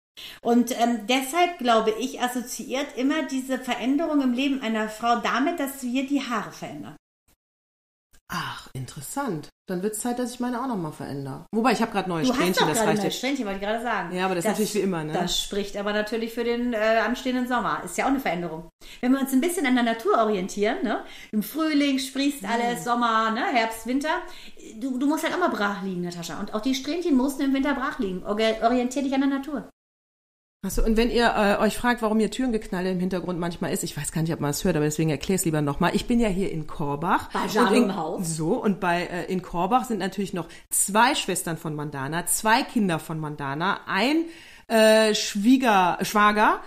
Und 0.43 0.79
ähm, 0.79 1.07
deshalb 1.07 1.57
glaube 1.57 1.91
ich, 1.99 2.21
assoziiert 2.21 2.95
immer 2.97 3.23
diese 3.23 3.57
Veränderung 3.57 4.21
im 4.21 4.33
Leben 4.33 4.61
einer 4.61 4.87
Frau 4.89 5.15
damit, 5.21 5.59
dass 5.59 5.81
wir 5.81 6.05
die 6.05 6.21
Haare 6.21 6.51
verändern. 6.51 6.95
Ach, 8.35 8.67
interessant. 8.73 9.49
Dann 9.69 9.83
wird 9.83 9.93
es 9.93 9.99
Zeit, 9.99 10.17
dass 10.17 10.33
ich 10.33 10.39
meine 10.39 10.59
auch 10.59 10.67
nochmal 10.67 10.91
verändere. 10.91 11.45
Wobei, 11.53 11.71
ich 11.71 11.81
habe 11.81 11.91
gerade 11.91 12.09
neue 12.09 12.23
Du 12.23 12.29
hast 12.29 12.35
Strähnchen, 12.35 12.67
doch 12.67 12.73
das 12.73 12.83
reicht 12.83 13.03
neue. 13.03 13.11
Strähnchen, 13.11 13.45
wollte 13.45 13.59
ich 13.59 13.65
gerade 13.65 13.83
sagen. 13.83 14.15
Ja, 14.15 14.25
aber 14.25 14.33
das 14.33 14.43
ist 14.43 14.49
natürlich 14.49 14.73
wie 14.73 14.79
immer, 14.79 15.03
ne? 15.03 15.13
Das 15.13 15.39
spricht 15.39 15.77
aber 15.77 15.93
natürlich 15.93 16.33
für 16.33 16.43
den 16.43 16.73
äh, 16.73 16.77
anstehenden 17.05 17.47
Sommer. 17.47 17.83
Ist 17.85 17.95
ja 17.95 18.05
auch 18.05 18.09
eine 18.09 18.19
Veränderung. 18.19 18.69
Wenn 19.01 19.11
wir 19.11 19.21
uns 19.21 19.31
ein 19.33 19.39
bisschen 19.39 19.67
an 19.67 19.75
der 19.75 19.83
Natur 19.83 20.17
orientieren, 20.17 20.83
ne? 20.83 21.05
Im 21.31 21.43
Frühling 21.43 21.99
sprießt 21.99 22.43
alles, 22.43 22.83
Sommer, 22.83 23.29
ne? 23.31 23.45
Herbst, 23.53 23.85
Winter. 23.85 24.23
Du, 24.79 24.97
du 24.97 25.05
musst 25.05 25.23
halt 25.23 25.35
auch 25.35 25.39
mal 25.39 25.49
brach 25.49 25.83
liegen, 25.83 26.01
Natascha. 26.01 26.39
Und 26.39 26.55
auch 26.55 26.61
die 26.61 26.73
Strähnchen 26.73 27.15
mussten 27.15 27.43
im 27.43 27.53
Winter 27.53 27.75
brach 27.75 27.99
liegen. 27.99 28.23
Orientier 28.23 29.03
dich 29.03 29.13
an 29.13 29.21
der 29.21 29.29
Natur. 29.29 29.69
Achso, 30.65 30.81
und 30.81 30.95
wenn 30.95 31.11
ihr 31.11 31.25
äh, 31.35 31.61
euch 31.61 31.77
fragt, 31.77 32.01
warum 32.01 32.19
hier 32.19 32.31
Türengeknalle 32.31 32.89
im 32.91 32.99
Hintergrund 32.99 33.37
manchmal 33.37 33.73
ist, 33.73 33.83
ich 33.83 33.97
weiß 33.97 34.13
gar 34.13 34.21
nicht, 34.21 34.31
ob 34.33 34.39
man 34.39 34.51
es 34.51 34.63
hört, 34.63 34.77
aber 34.77 34.85
deswegen 34.85 35.09
erkläre 35.09 35.35
es 35.35 35.43
lieber 35.43 35.61
nochmal. 35.61 35.93
Ich 35.93 36.07
bin 36.07 36.21
ja 36.21 36.29
hier 36.29 36.51
in 36.51 36.67
Korbach. 36.67 37.29
Bei 37.33 37.41
Und 37.41 37.53
Jano 37.53 37.73
in, 37.73 37.95
Haus. 37.97 38.37
So, 38.37 38.53
und 38.63 38.79
bei 38.79 39.03
äh, 39.03 39.25
in 39.25 39.41
Korbach 39.41 39.83
sind 39.83 39.97
natürlich 39.99 40.33
noch 40.33 40.47
zwei 40.69 41.15
Schwestern 41.15 41.57
von 41.57 41.75
Mandana, 41.75 42.25
zwei 42.27 42.63
Kinder 42.63 42.99
von 42.99 43.19
Mandana, 43.19 43.81
ein 43.87 44.23
äh, 44.69 45.13
Schwieger, 45.13 45.97
Schwager 46.01 46.61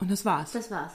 und 0.00 0.08
das 0.08 0.24
war's. 0.24 0.52
Das 0.52 0.70
war's. 0.70 0.92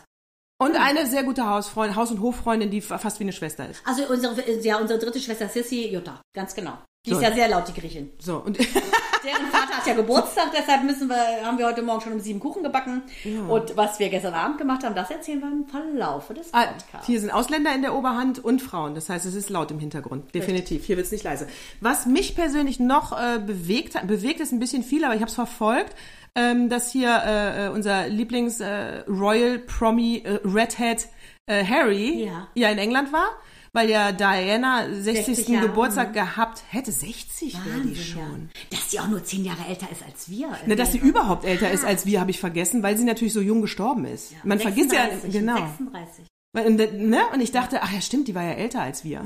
Und 0.57 0.77
eine 0.77 1.05
sehr 1.07 1.23
gute 1.25 1.45
Hausfreundin, 1.45 1.97
Haus- 1.97 2.11
und 2.11 2.21
Hoffreundin, 2.21 2.71
die 2.71 2.79
fa- 2.79 2.97
fast 2.97 3.19
wie 3.19 3.25
eine 3.25 3.33
Schwester 3.33 3.67
ist. 3.69 3.81
Also 3.85 4.03
unsere, 4.07 4.39
ja, 4.61 4.77
unsere 4.79 4.99
dritte 4.99 5.19
Schwester 5.19 5.49
Sissy, 5.49 5.89
Jutta. 5.89 6.21
Ganz 6.33 6.55
genau. 6.55 6.77
Die 7.05 7.11
So. 7.11 7.17
ist 7.17 7.23
ja 7.23 7.33
sehr 7.33 7.47
laut, 7.47 7.67
die 7.67 7.79
Griechin. 7.79 8.11
So, 8.19 8.37
und 8.37 8.57
Deren 9.25 9.47
Vater 9.51 9.77
hat 9.77 9.87
ja 9.87 9.93
Geburtstag, 9.95 10.51
deshalb 10.55 10.83
müssen 10.83 11.07
wir, 11.09 11.15
haben 11.43 11.57
wir 11.57 11.65
heute 11.65 11.81
Morgen 11.81 11.99
schon 12.01 12.13
um 12.13 12.19
sieben 12.19 12.39
Kuchen 12.39 12.61
gebacken. 12.61 13.01
Und 13.49 13.75
was 13.75 13.97
wir 13.97 14.09
gestern 14.09 14.35
Abend 14.35 14.59
gemacht 14.59 14.83
haben, 14.83 14.93
das 14.93 15.09
erzählen 15.09 15.39
wir 15.39 15.47
im 15.51 15.65
Verlaufe 15.67 16.35
des 16.35 16.53
Ah, 16.53 16.65
Podcasts. 16.67 17.07
Hier 17.07 17.19
sind 17.19 17.31
Ausländer 17.31 17.73
in 17.73 17.81
der 17.81 17.95
Oberhand 17.95 18.43
und 18.43 18.61
Frauen. 18.61 18.93
Das 18.93 19.09
heißt, 19.09 19.25
es 19.25 19.33
ist 19.33 19.49
laut 19.49 19.71
im 19.71 19.79
Hintergrund. 19.79 20.33
Definitiv. 20.35 20.85
Hier 20.85 20.95
wird 20.97 21.07
es 21.07 21.11
nicht 21.11 21.23
leise. 21.23 21.47
Was 21.81 22.05
mich 22.05 22.35
persönlich 22.35 22.79
noch 22.79 23.13
äh, 23.19 23.39
bewegt 23.39 23.95
hat, 23.95 24.05
bewegt 24.07 24.39
ist 24.41 24.51
ein 24.51 24.59
bisschen 24.59 24.83
viel, 24.83 25.03
aber 25.03 25.15
ich 25.15 25.21
habe 25.21 25.29
es 25.29 25.35
verfolgt, 25.35 25.95
ähm, 26.35 26.69
dass 26.69 26.91
hier 26.91 27.09
äh, 27.25 27.65
äh, 27.65 27.69
unser 27.69 28.07
Lieblings 28.07 28.59
äh, 28.59 28.99
Royal 29.07 29.57
Promi 29.57 30.21
äh, 30.23 30.39
Redhead 30.43 31.07
äh, 31.47 31.63
Harry 31.65 32.29
Ja. 32.53 32.69
in 32.69 32.77
England 32.77 33.11
war. 33.11 33.29
Weil 33.75 33.89
ja 33.89 34.13
Diana 34.13 34.85
60. 34.89 35.25
60 35.25 35.47
Jahre, 35.49 35.67
Geburtstag 35.67 36.13
gehabt 36.13 36.63
hätte. 36.69 36.93
60 36.93 37.57
wäre 37.65 37.81
die 37.81 37.95
schon. 37.95 38.49
ja. 38.53 38.61
Dass 38.71 38.87
die 38.87 38.99
auch 39.01 39.09
nur 39.09 39.21
zehn 39.21 39.43
Jahre 39.43 39.65
älter 39.67 39.91
ist 39.91 40.01
als 40.07 40.29
wir. 40.29 40.49
Ne, 40.65 40.77
dass 40.77 40.93
sie 40.93 40.97
überhaupt 40.97 41.43
älter 41.43 41.69
ist 41.69 41.83
als 41.83 42.05
wir, 42.05 42.21
habe 42.21 42.31
ich 42.31 42.39
vergessen, 42.39 42.83
weil 42.83 42.97
sie 42.97 43.03
natürlich 43.03 43.33
so 43.33 43.41
jung 43.41 43.61
gestorben 43.61 44.05
ist. 44.05 44.33
Man 44.45 44.61
vergisst 44.61 44.93
ja, 44.93 45.09
36, 45.09 45.33
genau. 45.33 45.57
36. 45.57 46.25
Weil, 46.53 46.71
ne? 46.71 47.19
Und 47.33 47.41
ich 47.41 47.51
dachte, 47.51 47.83
ach 47.83 47.91
ja, 47.91 47.99
stimmt, 47.99 48.29
die 48.29 48.35
war 48.35 48.43
ja 48.43 48.53
älter 48.53 48.81
als 48.81 49.03
wir. 49.03 49.25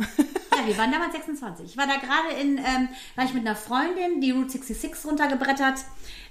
Ja, 0.60 0.66
wir 0.68 0.78
waren 0.80 0.92
damals 0.92 1.14
26. 1.14 1.68
Ich 1.68 1.78
war 1.78 1.86
da 1.86 1.98
gerade 1.98 2.42
in, 2.42 2.58
ähm, 2.58 2.90
war 3.16 3.26
ich 3.26 3.36
mit 3.36 3.46
einer 3.46 3.56
Freundin, 3.56 4.20
die 4.20 4.32
Route 4.32 4.50
66 4.50 5.06
runtergebrettert. 5.06 5.86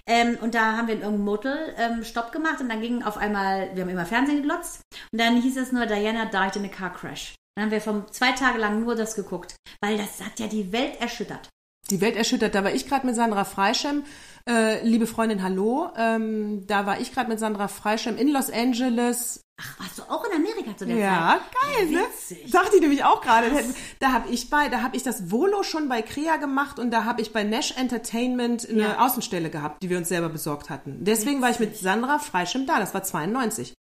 Ähm, 0.07 0.39
und 0.41 0.55
da 0.57 0.77
haben 0.77 0.89
wir 0.89 0.95
in 0.95 1.03
irgendeinem 1.03 1.25
Motel 1.25 1.75
ähm, 1.79 2.03
Stopp 2.03 2.33
gemacht 2.33 2.61
und 2.61 2.69
dann 2.69 2.81
ging 2.81 3.05
auf 3.05 3.17
einmal, 3.17 3.71
wir 3.75 3.83
haben 3.83 3.91
immer 3.91 4.07
Fernsehen 4.07 4.39
geglotzt 4.39 4.81
und 5.13 5.21
dann 5.21 5.41
hieß 5.41 5.57
es 5.59 5.71
nur, 5.71 5.87
Diana 5.87 6.25
died 6.25 6.57
in 6.57 6.65
a 6.65 6.69
car 6.69 6.93
crash. 6.93 7.35
Dann 7.59 7.65
haben 7.65 7.73
wir 7.73 7.81
vom 7.81 8.05
zwei 8.13 8.31
Tage 8.31 8.57
lang 8.57 8.85
nur 8.85 8.95
das 8.95 9.17
geguckt, 9.17 9.57
weil 9.81 9.99
das 9.99 10.21
hat 10.25 10.39
ja 10.39 10.47
die 10.47 10.71
Welt 10.71 11.01
erschüttert. 11.01 11.49
Die 11.91 12.01
Welt 12.01 12.15
erschüttert. 12.15 12.55
Da 12.55 12.63
war 12.63 12.71
ich 12.73 12.87
gerade 12.87 13.05
mit 13.05 13.17
Sandra 13.17 13.45
Freischem, 13.45 14.05
äh, 14.49 14.81
liebe 14.87 15.09
Freundin, 15.09 15.43
hallo. 15.43 15.91
Ähm, 15.97 16.69
da 16.69 16.87
war 16.87 17.01
ich 17.01 17.13
gerade 17.13 17.29
mit 17.29 17.41
Sandra 17.41 17.67
Freischem 17.67 18.17
in 18.17 18.29
Los 18.29 18.49
Angeles. 18.49 19.41
Ach, 19.61 19.81
warst 19.81 19.99
du 19.99 20.03
auch 20.05 20.25
in 20.27 20.37
Amerika 20.37 20.77
zu 20.77 20.87
der 20.87 20.99
Ja, 20.99 21.41
Zeit? 21.43 21.75
geil, 21.75 21.87
ne? 21.87 21.99
Witzig. 22.03 22.49
Dachte 22.53 22.77
ich 22.77 22.81
nämlich 22.81 23.03
auch 23.03 23.21
gerade. 23.23 23.51
Da 23.99 24.13
habe 24.13 24.29
ich 24.31 24.51
bei, 24.51 24.69
da 24.69 24.83
habe 24.83 24.97
ich 24.97 25.03
das 25.03 25.33
Volo 25.33 25.65
schon 25.65 25.89
bei 25.89 26.01
Crea 26.03 26.37
gemacht 26.37 26.79
und 26.79 26.93
da 26.93 27.03
habe 27.07 27.23
ich 27.23 27.33
bei 27.33 27.43
Nash 27.43 27.73
Entertainment 27.77 28.69
eine 28.71 28.83
Ja. 28.83 29.05
Außenstelle 29.05 29.51
gehabt, 29.51 29.83
die 29.83 29.91
wir 29.91 29.99
uns 29.99 30.09
selber 30.09 30.29
besorgt 30.29 30.71
hatten. 30.71 30.99
Deswegen 31.05 31.43
war 31.43 31.51
ich 31.51 31.59
mit 31.59 31.77
Sandra 31.77 32.21
Freischem 32.21 32.67
da. 32.67 32.79
Das 32.79 32.95
war 32.95 33.03
92. 33.03 33.75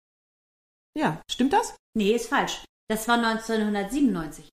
Ja, 0.98 1.22
stimmt 1.30 1.54
das? 1.54 1.76
Nee, 1.94 2.14
ist 2.14 2.30
falsch. 2.30 2.64
Das 2.90 3.08
war 3.08 3.16
1997. 3.16 4.50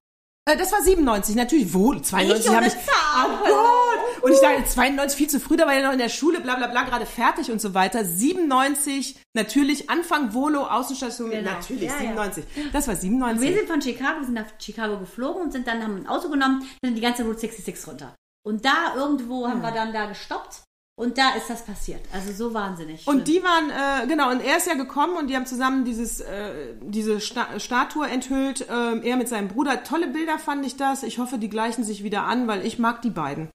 Äh, 0.47 0.57
Das 0.57 0.71
war 0.71 0.81
97, 0.81 1.35
natürlich 1.35 1.73
wohl. 1.73 2.01
92 2.01 2.45
Ich 2.45 2.49
und 2.49 2.55
habe 2.55 2.67
ich. 2.67 2.73
eine 2.73 2.81
Zahl. 2.83 3.29
Oh 3.29 3.45
Gott! 3.47 4.23
Und 4.23 4.31
ich 4.33 4.39
dachte, 4.39 4.65
92 4.65 5.17
viel 5.17 5.29
zu 5.29 5.39
früh, 5.39 5.55
da 5.57 5.65
war 5.65 5.73
ja 5.75 5.83
noch 5.85 5.93
in 5.93 5.99
der 5.99 6.09
Schule, 6.09 6.41
bla 6.41 6.55
bla 6.55 6.67
bla, 6.67 6.83
gerade 6.83 7.05
fertig 7.05 7.51
und 7.51 7.61
so 7.61 7.73
weiter. 7.73 8.03
97, 8.03 9.19
natürlich, 9.33 9.89
Anfang 9.89 10.33
Volo, 10.33 10.65
Außenstation, 10.65 11.29
Genau. 11.29 11.51
natürlich, 11.51 11.83
Ja, 11.83 11.93
ja. 11.93 11.99
97. 11.99 12.45
Das 12.73 12.87
war 12.87 12.95
Wir 12.95 13.01
97. 13.01 13.55
sind 13.55 13.67
von 13.69 13.81
Chicago, 13.81 14.19
wir 14.19 14.25
sind 14.25 14.33
nach 14.33 14.45
Chicago 14.59 14.97
geflogen 14.99 15.41
und 15.43 15.51
sind 15.51 15.67
dann, 15.67 15.81
haben 15.83 15.97
ein 15.97 16.07
Auto 16.07 16.29
genommen, 16.29 16.67
sind 16.83 16.95
die 16.95 17.01
ganze 17.01 17.23
Route 17.23 17.39
66 17.39 17.87
runter. 17.87 18.15
Und 18.45 18.65
da 18.65 18.95
irgendwo 18.95 19.47
haben 19.47 19.61
wir 19.61 19.71
dann 19.71 19.93
da 19.93 20.05
gestoppt 20.05 20.61
und 20.97 21.17
da 21.17 21.35
ist 21.35 21.49
das 21.49 21.65
passiert. 21.65 22.01
Also 22.13 22.31
so 22.31 22.53
wahnsinnig. 22.53 23.05
Und 23.05 23.13
schlimm. 23.13 23.25
die 23.25 23.43
waren, 23.43 23.69
äh, 23.69 24.07
genau, 24.07 24.31
und 24.31 24.39
er 24.39 24.57
ist 24.57 24.67
ja 24.67 24.75
gekommen 24.75 25.17
und 25.17 25.27
die 25.27 25.35
haben 25.35 25.45
zusammen 25.45 25.83
dieses, 25.83 26.21
äh, 26.21 26.75
diese 26.81 27.19
Sta 27.19 27.59
Statue 27.59 28.07
enthüllt, 28.07 28.67
ähm, 28.69 29.01
er 29.03 29.17
mit 29.17 29.27
seinem 29.27 29.49
Bruder. 29.49 29.83
Tolle 29.83 30.07
Bilder 30.07 30.39
fand 30.39 30.65
ich 30.65 30.77
das. 30.77 31.03
Ich 31.03 31.19
hoffe, 31.19 31.37
die 31.37 31.49
gleichen 31.49 31.83
sich 31.83 32.03
wieder 32.03 32.23
an, 32.23 32.47
weil 32.47 32.65
ich 32.65 32.79
mag 32.79 33.01
die 33.01 33.09
beiden. 33.09 33.49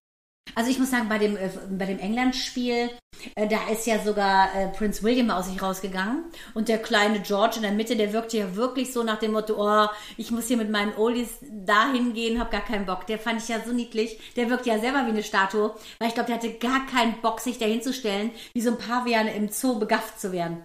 Also 0.54 0.70
ich 0.70 0.78
muss 0.78 0.90
sagen, 0.90 1.08
bei 1.08 1.18
dem, 1.18 1.36
äh, 1.36 1.50
bei 1.70 1.86
dem 1.86 1.98
England-Spiel, 1.98 2.90
äh, 3.34 3.48
da 3.48 3.68
ist 3.72 3.86
ja 3.86 3.98
sogar 3.98 4.54
äh, 4.54 4.68
Prince 4.68 5.02
William 5.02 5.30
aus 5.30 5.46
sich 5.46 5.60
rausgegangen. 5.60 6.24
Und 6.54 6.68
der 6.68 6.78
kleine 6.78 7.20
George 7.20 7.56
in 7.56 7.62
der 7.62 7.72
Mitte, 7.72 7.96
der 7.96 8.12
wirkte 8.12 8.38
ja 8.38 8.56
wirklich 8.56 8.92
so 8.92 9.02
nach 9.02 9.18
dem 9.18 9.32
Motto, 9.32 9.54
oh, 9.58 9.88
ich 10.16 10.30
muss 10.30 10.48
hier 10.48 10.56
mit 10.56 10.70
meinen 10.70 10.94
Oldies 10.96 11.28
dahin 11.42 12.14
gehen, 12.14 12.40
hab 12.40 12.50
gar 12.50 12.64
keinen 12.64 12.86
Bock. 12.86 13.06
Der 13.06 13.18
fand 13.18 13.42
ich 13.42 13.48
ja 13.48 13.56
so 13.64 13.72
niedlich. 13.72 14.18
Der 14.36 14.50
wirkt 14.50 14.66
ja 14.66 14.78
selber 14.78 15.04
wie 15.06 15.10
eine 15.10 15.22
Statue. 15.22 15.74
Weil 15.98 16.08
ich 16.08 16.14
glaube, 16.14 16.28
der 16.28 16.36
hatte 16.36 16.54
gar 16.54 16.86
keinen 16.86 17.20
Bock, 17.20 17.40
sich 17.40 17.58
dahin 17.58 17.82
zu 17.82 17.92
stellen, 17.92 18.30
wie 18.52 18.60
so 18.60 18.70
ein 18.70 18.78
Pavian 18.78 19.28
im 19.28 19.48
Zoo 19.48 19.78
begafft 19.78 20.20
zu 20.20 20.32
werden. 20.32 20.64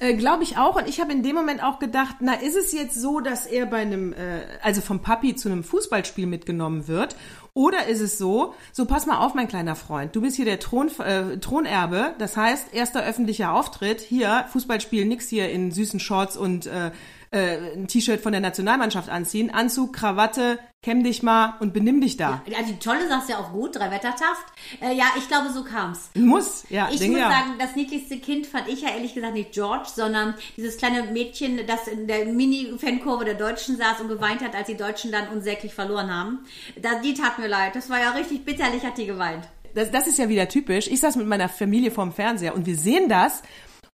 Äh, 0.00 0.14
Glaube 0.14 0.44
ich 0.44 0.56
auch. 0.56 0.76
Und 0.76 0.88
ich 0.88 1.00
habe 1.00 1.12
in 1.12 1.22
dem 1.22 1.34
Moment 1.34 1.62
auch 1.62 1.78
gedacht, 1.78 2.16
na, 2.20 2.34
ist 2.34 2.56
es 2.56 2.72
jetzt 2.72 2.94
so, 2.94 3.20
dass 3.20 3.46
er 3.46 3.66
bei 3.66 3.78
einem, 3.78 4.12
äh, 4.12 4.42
also 4.62 4.80
vom 4.80 5.02
Papi 5.02 5.34
zu 5.34 5.48
einem 5.48 5.64
Fußballspiel 5.64 6.26
mitgenommen 6.26 6.86
wird? 6.86 7.16
Oder 7.58 7.86
ist 7.86 8.00
es 8.00 8.18
so, 8.18 8.54
so 8.70 8.84
pass 8.84 9.06
mal 9.06 9.18
auf, 9.18 9.34
mein 9.34 9.48
kleiner 9.48 9.74
Freund, 9.74 10.14
du 10.14 10.20
bist 10.20 10.36
hier 10.36 10.44
der 10.44 10.60
Thron, 10.60 10.92
äh, 11.00 11.38
Thronerbe, 11.38 12.14
das 12.16 12.36
heißt, 12.36 12.72
erster 12.72 13.04
öffentlicher 13.04 13.52
Auftritt, 13.52 14.00
hier, 14.00 14.44
Fußballspiel, 14.52 15.04
nix 15.04 15.26
hier 15.26 15.50
in 15.50 15.72
süßen 15.72 15.98
Shorts 15.98 16.36
und 16.36 16.66
äh, 16.66 16.92
äh, 17.30 17.74
ein 17.74 17.88
T-Shirt 17.88 18.20
von 18.20 18.32
der 18.32 18.40
Nationalmannschaft 18.40 19.08
anziehen, 19.08 19.50
Anzug, 19.50 19.92
Krawatte, 19.92 20.58
kämm 20.82 21.02
dich 21.02 21.22
mal 21.22 21.54
und 21.60 21.72
benimm 21.72 22.00
dich 22.00 22.16
da. 22.16 22.42
Ja, 22.46 22.62
die 22.62 22.78
Tolle 22.78 23.08
sagst 23.08 23.28
ja 23.28 23.38
auch 23.38 23.52
gut, 23.52 23.76
drei 23.76 23.90
Wettertaft. 23.90 24.46
Äh, 24.80 24.94
ja, 24.94 25.06
ich 25.16 25.26
glaube, 25.28 25.50
so 25.50 25.64
kam's. 25.64 26.10
Muss, 26.14 26.64
ja. 26.70 26.88
Ich 26.90 27.00
muss 27.00 27.18
ja. 27.18 27.30
sagen, 27.30 27.54
das 27.58 27.74
niedlichste 27.74 28.18
Kind 28.18 28.46
fand 28.46 28.68
ich 28.68 28.82
ja 28.82 28.90
ehrlich 28.90 29.14
gesagt 29.14 29.34
nicht 29.34 29.52
George, 29.52 29.88
sondern 29.94 30.34
dieses 30.56 30.76
kleine 30.76 31.04
Mädchen, 31.04 31.66
das 31.66 31.88
in 31.88 32.06
der 32.06 32.26
Mini-Fankurve 32.26 33.24
der 33.24 33.34
Deutschen 33.34 33.76
saß 33.76 34.00
und 34.00 34.08
geweint 34.08 34.42
hat, 34.42 34.54
als 34.54 34.68
die 34.68 34.76
Deutschen 34.76 35.10
dann 35.10 35.28
unsäglich 35.28 35.74
verloren 35.74 36.14
haben. 36.14 36.40
Da, 36.80 37.00
die 37.00 37.14
tat 37.14 37.38
mir 37.38 37.48
leid. 37.48 37.74
Das 37.74 37.90
war 37.90 38.00
ja 38.00 38.10
richtig 38.10 38.44
bitterlich, 38.44 38.84
hat 38.84 38.98
die 38.98 39.06
geweint. 39.06 39.48
Das, 39.74 39.90
das 39.90 40.06
ist 40.06 40.18
ja 40.18 40.28
wieder 40.28 40.48
typisch. 40.48 40.88
Ich 40.88 41.00
saß 41.00 41.16
mit 41.16 41.26
meiner 41.26 41.48
Familie 41.48 41.90
vorm 41.90 42.12
Fernseher 42.12 42.54
und 42.54 42.66
wir 42.66 42.76
sehen 42.76 43.08
das 43.08 43.42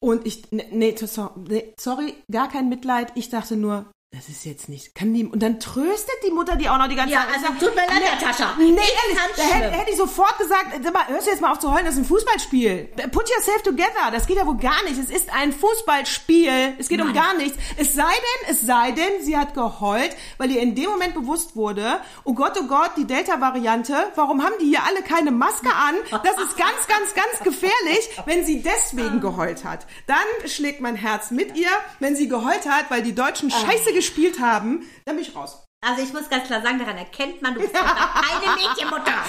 und 0.00 0.26
ich, 0.26 0.50
ne- 0.50 0.66
nee, 0.72 0.94
nee, 0.94 1.74
sorry, 1.78 2.14
gar 2.30 2.48
kein 2.48 2.68
Mitleid. 2.68 3.12
Ich 3.14 3.28
dachte 3.28 3.56
nur, 3.56 3.90
das 4.12 4.28
ist 4.28 4.44
jetzt 4.44 4.68
nicht, 4.68 4.96
kann 4.96 5.14
die, 5.14 5.24
und 5.24 5.40
dann 5.40 5.60
tröstet 5.60 6.16
die 6.26 6.32
Mutter 6.32 6.56
die 6.56 6.68
auch 6.68 6.78
noch 6.78 6.88
die 6.88 6.96
ganze 6.96 7.14
Ja, 7.14 7.20
Zeit. 7.20 7.28
also 7.36 7.46
Ich 7.54 7.60
sag, 7.60 7.60
tut 7.60 7.74
mir 7.76 7.82
leid, 7.86 8.02
nee, 8.02 8.26
Natascha. 8.26 8.54
Nee, 8.58 8.64
Ich 8.64 8.70
ehrlich, 8.70 9.18
da 9.36 9.42
hätte, 9.44 9.70
hätte 9.76 9.90
ich 9.92 9.96
sofort 9.96 10.36
gesagt, 10.36 10.66
sag 10.82 10.92
mal, 10.92 11.06
hörst 11.06 11.28
du 11.28 11.30
jetzt 11.30 11.40
mal 11.40 11.52
auf 11.52 11.60
zu 11.60 11.72
heulen, 11.72 11.84
das 11.84 11.94
ist 11.94 12.00
ein 12.00 12.04
Fußballspiel. 12.06 12.88
Put 13.12 13.30
yourself 13.30 13.62
together, 13.62 14.10
das 14.10 14.26
geht 14.26 14.36
ja 14.36 14.46
wohl 14.46 14.56
gar 14.56 14.82
nicht. 14.82 14.98
Es 14.98 15.10
ist 15.10 15.32
ein 15.32 15.52
Fußballspiel. 15.52 16.74
Es 16.78 16.88
geht 16.88 17.00
um 17.00 17.06
Mann. 17.06 17.14
gar 17.14 17.34
nichts. 17.34 17.56
Es 17.76 17.94
sei 17.94 18.02
denn, 18.10 18.52
es 18.52 18.60
sei 18.62 18.90
denn, 18.90 19.22
sie 19.22 19.36
hat 19.36 19.54
geheult, 19.54 20.16
weil 20.38 20.50
ihr 20.50 20.60
in 20.60 20.74
dem 20.74 20.90
Moment 20.90 21.14
bewusst 21.14 21.54
wurde, 21.54 22.00
oh 22.24 22.34
Gott, 22.34 22.58
oh 22.60 22.66
Gott, 22.66 22.90
die 22.96 23.06
Delta-Variante, 23.06 23.94
warum 24.16 24.42
haben 24.42 24.54
die 24.60 24.66
hier 24.66 24.82
alle 24.88 25.02
keine 25.02 25.30
Maske 25.30 25.70
an? 25.72 25.94
Das 26.10 26.36
ist 26.36 26.56
ganz, 26.56 26.88
ganz, 26.88 27.14
ganz 27.14 27.44
gefährlich, 27.44 28.10
wenn 28.26 28.44
sie 28.44 28.60
deswegen 28.60 29.20
geheult 29.20 29.64
hat. 29.64 29.86
Dann 30.08 30.16
schlägt 30.48 30.80
mein 30.80 30.96
Herz 30.96 31.30
mit 31.30 31.56
ihr. 31.56 31.70
Wenn 32.00 32.16
sie 32.16 32.28
geheult 32.28 32.68
hat, 32.68 32.90
weil 32.90 33.02
die 33.02 33.14
Deutschen 33.14 33.50
scheiße 33.52 33.99
gespielt 34.00 34.40
haben, 34.40 34.88
dann 35.04 35.16
bin 35.16 35.24
ich 35.24 35.34
raus. 35.34 35.64
Also 35.82 36.02
ich 36.02 36.12
muss 36.12 36.28
ganz 36.28 36.44
klar 36.44 36.60
sagen, 36.60 36.78
daran 36.78 36.98
erkennt 36.98 37.40
man, 37.40 37.54
du 37.54 37.60
bist 37.60 37.72
keine 37.72 38.56
Mädchenmutter. 38.56 39.14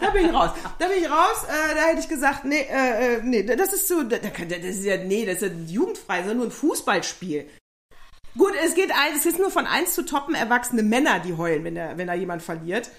Da 0.00 0.10
bin 0.10 0.26
ich 0.26 0.32
raus. 0.32 0.50
Da 0.78 0.86
bin 0.86 0.98
ich 1.02 1.10
raus. 1.10 1.44
Äh, 1.44 1.74
da 1.74 1.82
hätte 1.82 2.00
ich 2.00 2.08
gesagt, 2.08 2.44
nee, 2.44 2.60
äh, 2.60 3.16
äh, 3.16 3.20
nee, 3.22 3.42
das 3.42 3.72
ist 3.72 3.88
so, 3.88 4.02
da, 4.04 4.16
da 4.16 4.28
das 4.30 4.58
ist 4.64 4.84
ja, 4.84 4.96
nee, 4.96 5.26
das 5.26 5.42
ist 5.42 5.52
ja 5.52 5.58
jugendfrei, 5.66 6.20
sondern 6.20 6.36
nur 6.38 6.46
ein 6.46 6.52
Fußballspiel. 6.52 7.50
Gut, 8.36 8.52
es 8.64 8.74
geht 8.74 8.90
ein, 8.92 9.16
es 9.16 9.26
ist 9.26 9.38
nur 9.38 9.50
von 9.50 9.66
eins 9.66 9.94
zu 9.94 10.04
toppen 10.04 10.34
erwachsene 10.34 10.82
Männer, 10.82 11.18
die 11.18 11.36
heulen, 11.36 11.64
wenn, 11.64 11.74
der, 11.74 11.98
wenn 11.98 12.06
da 12.06 12.14
jemand 12.14 12.42
verliert. 12.42 12.90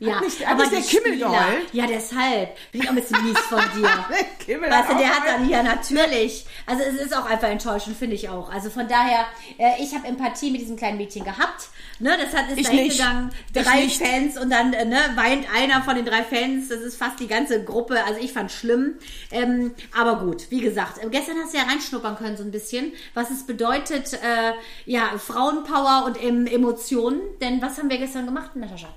Ja, 0.00 0.14
Hat 0.14 0.22
nicht, 0.24 0.46
hat 0.46 0.58
nicht 0.58 0.72
der 0.72 0.80
Kimmel 0.80 1.12
Spieler- 1.14 1.28
geheult? 1.30 1.72
Ja, 1.72 1.86
deshalb. 1.88 2.56
Bin 2.70 2.82
ich 2.82 2.86
auch 2.86 2.92
ein 2.92 2.96
bisschen 3.00 3.24
mies 3.24 3.38
von 3.40 3.60
dir. 3.76 3.88
Der 4.10 4.24
Kimmel 4.46 4.70
Weißt 4.70 4.90
du, 4.90 4.96
der 4.96 5.08
hat 5.08 5.26
dann 5.26 5.44
hier 5.44 5.62
natürlich. 5.64 6.46
Also 6.66 6.84
es 6.84 6.94
ist 7.00 7.16
auch 7.16 7.26
einfach 7.26 7.48
enttäuschend, 7.48 7.96
finde 7.96 8.14
ich 8.14 8.28
auch. 8.28 8.48
Also 8.52 8.70
von 8.70 8.86
daher, 8.86 9.26
äh, 9.58 9.82
ich 9.82 9.94
habe 9.94 10.06
Empathie 10.06 10.50
mit 10.52 10.60
diesem 10.60 10.76
kleinen 10.76 10.98
Mädchen 10.98 11.24
gehabt. 11.24 11.68
Ne, 11.98 12.16
das 12.16 12.32
hat 12.32 12.48
ist 12.50 12.58
Ich 12.58 12.66
da 12.66 12.72
hingegangen, 12.72 13.30
drei. 13.52 13.88
Fans 13.88 14.38
und 14.38 14.50
dann 14.50 14.72
äh, 14.72 14.84
ne, 14.84 14.98
weint 15.16 15.46
einer 15.52 15.82
von 15.82 15.96
den 15.96 16.04
drei 16.04 16.22
Fans. 16.22 16.68
Das 16.68 16.78
ist 16.80 16.96
fast 16.96 17.18
die 17.18 17.26
ganze 17.26 17.64
Gruppe. 17.64 18.04
Also 18.04 18.20
ich 18.20 18.32
fand 18.32 18.52
schlimm. 18.52 18.94
Ähm, 19.32 19.74
aber 19.98 20.24
gut, 20.24 20.48
wie 20.50 20.60
gesagt, 20.60 21.02
äh, 21.02 21.08
gestern 21.10 21.38
hast 21.42 21.54
du 21.54 21.58
ja 21.58 21.64
reinschnuppern 21.64 22.16
können 22.16 22.36
so 22.36 22.44
ein 22.44 22.52
bisschen, 22.52 22.92
was 23.14 23.30
es 23.30 23.44
bedeutet, 23.46 24.12
äh, 24.12 24.52
ja, 24.86 25.10
Frauenpower 25.18 26.04
und 26.06 26.22
ähm, 26.22 26.46
Emotionen. 26.46 27.20
Denn 27.40 27.60
was 27.60 27.78
haben 27.78 27.90
wir 27.90 27.98
gestern 27.98 28.26
gemacht, 28.26 28.54
Natascha? 28.54 28.88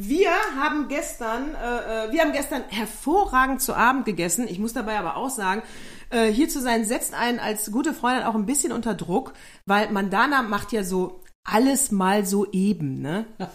Wir 0.00 0.30
haben 0.56 0.86
gestern, 0.86 1.56
äh, 1.56 2.06
äh, 2.06 2.12
wir 2.12 2.20
haben 2.20 2.32
gestern 2.32 2.62
hervorragend 2.68 3.60
zu 3.60 3.74
Abend 3.74 4.04
gegessen. 4.04 4.46
Ich 4.46 4.60
muss 4.60 4.72
dabei 4.72 4.96
aber 4.96 5.16
auch 5.16 5.28
sagen, 5.28 5.62
äh, 6.10 6.26
hier 6.26 6.48
zu 6.48 6.60
sein 6.60 6.84
setzt 6.84 7.14
einen 7.14 7.40
als 7.40 7.72
gute 7.72 7.92
Freundin 7.92 8.22
auch 8.22 8.36
ein 8.36 8.46
bisschen 8.46 8.70
unter 8.70 8.94
Druck, 8.94 9.32
weil 9.66 9.90
Mandana 9.90 10.42
macht 10.42 10.70
ja 10.70 10.84
so 10.84 11.22
alles 11.42 11.90
mal 11.90 12.24
so 12.24 12.50
eben, 12.52 13.00
ne? 13.00 13.26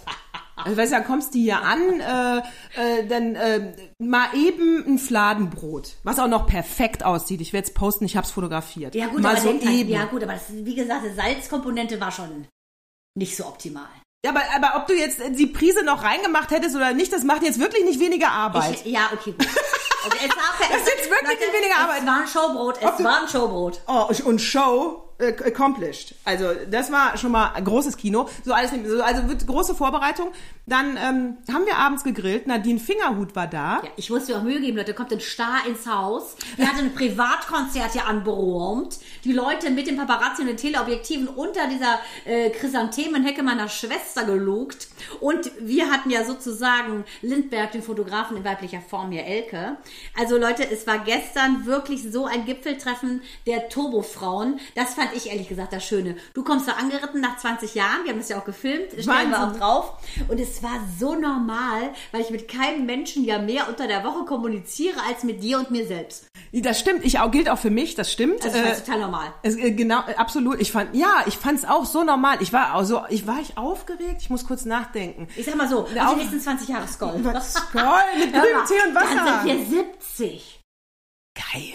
Also 0.56 0.78
weißt 0.78 0.92
du, 0.92 0.98
dann 0.98 1.06
kommst 1.06 1.34
du 1.34 1.40
hier 1.40 1.62
an, 1.64 2.00
äh, 2.00 2.38
äh, 2.80 3.08
dann 3.08 3.36
äh, 3.36 3.74
mal 3.98 4.28
eben 4.36 4.86
ein 4.86 4.98
Fladenbrot, 5.00 5.96
was 6.04 6.20
auch 6.20 6.28
noch 6.28 6.46
perfekt 6.46 7.04
aussieht. 7.04 7.42
Ich 7.42 7.54
werde 7.54 7.68
es 7.68 7.74
posten, 7.74 8.06
ich 8.06 8.16
habe 8.16 8.26
es 8.26 8.32
fotografiert. 8.32 8.94
Ja 8.94 9.08
gut, 9.08 9.24
mal 9.24 9.32
aber 9.32 9.42
so 9.42 9.48
denk 9.50 9.66
halt, 9.66 9.76
eben. 9.76 9.90
ja 9.90 10.06
gut, 10.06 10.24
aber 10.24 10.34
das, 10.34 10.44
wie 10.50 10.76
gesagt, 10.76 11.06
die 11.06 11.16
Salzkomponente 11.16 12.00
war 12.00 12.12
schon 12.12 12.48
nicht 13.16 13.36
so 13.36 13.48
optimal. 13.48 13.90
Ja, 14.26 14.32
aber, 14.32 14.42
aber 14.56 14.82
ob 14.82 14.88
du 14.88 14.94
jetzt 14.94 15.20
die 15.32 15.48
Prise 15.48 15.84
noch 15.84 16.02
reingemacht 16.02 16.50
hättest 16.52 16.78
oder 16.78 16.94
nicht, 16.94 17.12
das 17.12 17.26
macht 17.26 17.44
jetzt 17.44 17.60
wirklich 17.60 17.84
nicht 17.84 18.00
weniger 18.00 18.32
Arbeit. 18.32 18.82
Ich, 18.86 18.86
ja, 18.86 19.10
okay, 19.12 19.34
gut. 19.34 19.48
Okay, 20.06 20.18
es 20.22 20.30
war, 20.30 20.70
Das 20.70 20.82
ist 20.82 20.88
jetzt 20.88 21.10
wirklich 21.10 21.40
nicht 21.40 21.54
weniger 21.54 21.78
Arbeit. 21.78 22.00
Es 22.00 22.06
war 22.06 22.22
ein 22.22 22.28
Showbrot, 22.28 22.78
es 22.78 23.04
war 23.04 23.22
ein 23.22 23.28
Showbrot. 23.28 23.82
Oh, 23.86 24.10
und 24.24 24.40
Show 24.40 25.04
äh, 25.13 25.13
accomplished. 25.20 26.16
Also 26.26 26.46
das 26.70 26.92
war 26.92 27.18
schon 27.18 27.32
mal 27.32 27.50
großes 27.62 27.98
Kino. 27.98 28.28
So 28.44 28.54
alles, 28.54 28.72
so, 28.72 29.02
also 29.02 29.28
wird 29.28 29.46
große 29.46 29.76
Vorbereitung. 29.76 30.32
Dann 30.66 30.98
ähm, 30.98 31.38
haben 31.54 31.66
wir 31.66 31.78
abends 31.78 32.04
gegrillt. 32.04 32.48
Nadine 32.48 32.80
Fingerhut 32.80 33.36
war 33.36 33.48
da. 33.48 33.82
Ja, 33.84 33.90
ich 33.98 34.10
musste 34.10 34.32
mir 34.32 34.40
auch 34.40 34.44
Mühe 34.44 34.62
geben, 34.62 34.78
Leute. 34.78 34.94
Kommt 34.94 35.12
ein 35.12 35.20
Star 35.20 35.68
ins 35.68 35.86
Haus. 35.86 36.38
Wir 36.56 36.68
hatten 36.68 36.86
ein 36.86 36.94
Privatkonzert 36.94 37.92
hier 37.92 38.08
anberaumt. 38.08 39.00
Die 39.26 39.34
Leute 39.34 39.72
mit 39.72 39.88
dem 39.88 39.98
Paparazzi 39.98 40.42
und 40.42 40.48
den 40.48 40.58
Teleobjektiven 40.58 41.28
unter 41.28 41.68
dieser 41.68 42.00
äh, 42.26 42.50
Chrysanthemenhecke 42.50 43.44
meiner 43.44 43.68
Schwester 43.68 44.24
gelugt. 44.24 44.88
Und 45.20 45.52
wir 45.60 45.92
hatten 45.92 46.10
ja 46.10 46.24
sozusagen 46.24 47.04
Lindberg, 47.22 47.74
den 47.74 47.84
Fotografen 47.84 48.38
in 48.38 48.46
weiblicher 48.46 48.82
Form 48.82 49.12
hier, 49.12 49.26
Elke. 49.26 49.78
Also 50.18 50.38
Leute, 50.38 50.70
es 50.70 50.88
war 50.88 51.00
gestern 51.00 51.66
wirklich 51.66 52.10
so 52.10 52.26
ein 52.26 52.46
Gipfeltreffen 52.46 53.22
der 53.46 53.68
Turbofrauen. 53.68 54.62
Das 54.76 54.94
fand 55.04 55.16
ich 55.18 55.30
ehrlich 55.30 55.48
gesagt 55.50 55.74
das 55.74 55.86
Schöne. 55.86 56.16
Du 56.34 56.44
kommst 56.44 56.68
da 56.68 56.74
angeritten 56.74 57.22
nach 57.22 57.38
20 57.38 57.76
Jahren. 57.76 58.04
Wir 58.04 58.12
haben 58.12 58.20
das 58.20 58.30
ja 58.30 58.40
auch 58.40 58.46
gefilmt. 58.46 58.92
Stellen 59.00 59.30
wir 59.32 59.44
auch 59.48 59.56
drauf. 59.58 59.94
Und 60.28 60.40
es 60.40 60.62
war 60.64 60.80
so 61.00 61.16
normal, 61.16 61.94
weil 62.12 62.22
ich 62.22 62.30
mit 62.30 62.48
keinem 62.48 62.86
Menschen 62.86 63.24
ja 63.26 63.40
mehr 63.40 63.68
unter 63.70 63.88
der 63.88 64.04
Woche 64.04 64.26
kommuniziere 64.26 65.00
als 65.08 65.24
mit 65.24 65.44
dir 65.44 65.58
und 65.60 65.72
mir 65.72 65.86
selbst. 65.88 66.28
Das 66.52 66.80
stimmt. 66.80 67.04
Ich 67.04 67.20
auch 67.20 67.32
gilt 67.32 67.50
auch 67.50 67.58
für 67.58 67.70
mich. 67.72 67.96
Das 67.96 68.12
stimmt. 68.12 68.44
Das 68.44 68.54
ist 68.54 68.60
Äh, 68.64 68.76
total 68.86 69.00
normal. 69.02 69.34
es, 69.44 69.56
äh, 69.58 69.72
genau, 69.72 70.02
äh, 70.08 70.16
absolut. 70.16 70.60
Ich 70.62 70.72
fand, 70.72 70.96
ja, 70.96 71.24
ich 71.26 71.38
fand 71.38 71.60
es 71.60 71.66
auch 71.66 71.86
so 71.86 72.04
normal. 72.04 72.38
Ich 72.42 72.54
war 72.54 72.76
auch 72.76 72.84
so, 72.84 73.02
ich 73.10 73.26
war 73.28 73.40
ich 73.42 73.58
aufgeregt. 73.58 74.18
Ich 74.22 74.30
muss 74.30 74.46
kurz 74.46 74.66
nachdenken. 74.66 75.28
Ich 75.36 75.46
sag 75.46 75.56
mal 75.56 75.68
so, 75.68 75.80
auf 75.82 75.90
auch- 75.98 76.14
die 76.14 76.20
nächsten 76.20 76.40
20 76.40 76.70
Jahre 76.70 76.88
Skoll. 76.88 77.14
Skoll 77.42 77.84
mit 78.20 78.32
grünem 78.34 78.66
Tee 78.68 78.88
und 78.88 78.96
Wasser. 78.96 79.16
Dann 79.16 79.48
sind 79.48 79.72
wir 79.72 79.84
70. 80.00 80.60
Geil. 81.36 81.74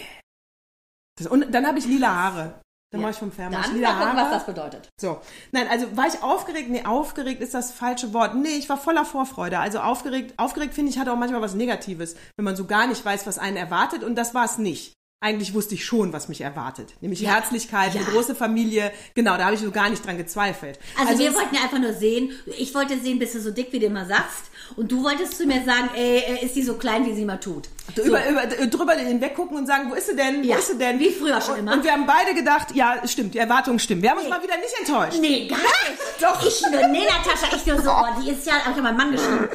Das, 1.17 1.27
und 1.27 1.53
dann 1.53 1.67
habe 1.67 1.77
ich 1.79 1.85
lila 1.85 2.07
Haare. 2.15 2.61
Dann 2.91 3.01
Ja. 3.01 3.07
mache 3.07 3.11
ich 3.13 3.19
vom 3.19 3.31
Fernseher 3.31 3.61
Dann 3.61 3.81
mal 3.81 3.93
gucken, 3.99 4.17
was 4.17 4.31
das 4.31 4.45
bedeutet. 4.47 4.89
So, 4.99 5.21
nein, 5.51 5.67
also 5.69 5.95
war 5.95 6.07
ich 6.07 6.23
aufgeregt? 6.23 6.69
Nee, 6.71 6.85
aufgeregt 6.85 7.39
ist 7.41 7.53
das 7.53 7.71
falsche 7.71 8.13
Wort. 8.13 8.33
Nee, 8.35 8.55
ich 8.57 8.67
war 8.67 8.77
voller 8.77 9.05
Vorfreude. 9.05 9.59
Also 9.59 9.79
aufgeregt, 9.79 10.33
aufgeregt 10.37 10.73
finde 10.73 10.91
ich, 10.91 10.97
hat 10.97 11.07
auch 11.07 11.15
manchmal 11.15 11.41
was 11.41 11.53
Negatives, 11.53 12.15
wenn 12.35 12.45
man 12.45 12.55
so 12.55 12.65
gar 12.65 12.87
nicht 12.87 13.05
weiß, 13.05 13.27
was 13.27 13.37
einen 13.37 13.57
erwartet 13.57 14.03
und 14.03 14.15
das 14.15 14.33
war 14.33 14.45
es 14.45 14.57
nicht. 14.57 14.93
Eigentlich 15.21 15.53
wusste 15.53 15.75
ich 15.75 15.83
schon, 15.85 16.13
was 16.13 16.29
mich 16.29 16.39
erwartet. 16.41 16.93
Nämlich 17.01 17.19
Ja. 17.19 17.31
Herzlichkeit, 17.33 17.93
Ja. 17.93 18.01
eine 18.01 18.09
große 18.09 18.33
Familie. 18.35 18.91
Genau, 19.15 19.37
da 19.37 19.45
habe 19.45 19.55
ich 19.55 19.59
so 19.61 19.69
gar 19.69 19.89
nicht 19.89 20.03
dran 20.05 20.17
gezweifelt. 20.17 20.79
Also, 20.97 21.19
wir 21.19 21.29
es- 21.29 21.35
wollten 21.35 21.53
ja 21.55 21.61
einfach 21.61 21.77
nur 21.77 21.93
sehen, 21.93 22.31
ich 22.57 22.73
wollte 22.73 22.97
sehen, 22.97 23.19
bist 23.19 23.35
du 23.35 23.41
so 23.41 23.51
dick, 23.51 23.71
wie 23.73 23.79
du 23.79 23.85
immer 23.87 24.05
sagst. 24.05 24.45
Und 24.75 24.91
du 24.91 25.03
wolltest 25.03 25.37
zu 25.37 25.45
mir 25.45 25.63
sagen, 25.63 25.89
ey, 25.95 26.19
äh, 26.19 26.45
ist 26.45 26.55
die 26.55 26.63
so 26.63 26.75
klein, 26.75 27.05
wie 27.05 27.13
sie 27.13 27.23
immer 27.23 27.39
tut. 27.39 27.69
So. 27.95 28.03
Über, 28.03 28.27
über, 28.29 28.45
drüber 28.67 28.93
hinweg 28.93 29.35
gucken 29.35 29.57
und 29.57 29.65
sagen, 29.65 29.89
wo 29.89 29.95
ist 29.95 30.07
sie 30.07 30.15
denn? 30.15 30.43
Ja, 30.43 30.55
Wo 30.55 30.59
ist 30.59 30.67
sie 30.67 30.77
denn? 30.77 30.99
wie 30.99 31.09
früher 31.11 31.41
schon 31.41 31.57
immer. 31.59 31.73
Und 31.73 31.83
wir 31.83 31.91
haben 31.91 32.05
beide 32.05 32.33
gedacht, 32.33 32.75
ja, 32.75 32.95
stimmt, 33.07 33.33
die 33.33 33.39
Erwartungen 33.39 33.79
stimmen. 33.79 34.01
Wir 34.01 34.11
haben 34.11 34.19
uns 34.19 34.29
mal 34.29 34.41
wieder 34.43 34.57
nicht 34.57 34.77
enttäuscht. 34.79 35.17
Nee, 35.19 35.47
gar 35.47 35.57
nicht. 35.57 36.21
Doch. 36.21 36.45
Ich 36.45 36.61
nur, 36.61 36.87
nee, 36.87 37.05
Natascha, 37.05 37.55
ich 37.55 37.65
nur 37.65 37.81
so, 37.81 37.89
oh, 37.91 38.21
die 38.21 38.29
ist 38.31 38.45
ja, 38.45 38.53
hab 38.65 38.75
ich 38.75 38.83
meinen 38.83 38.97
Mann 38.97 39.11
geschrieben. 39.11 39.49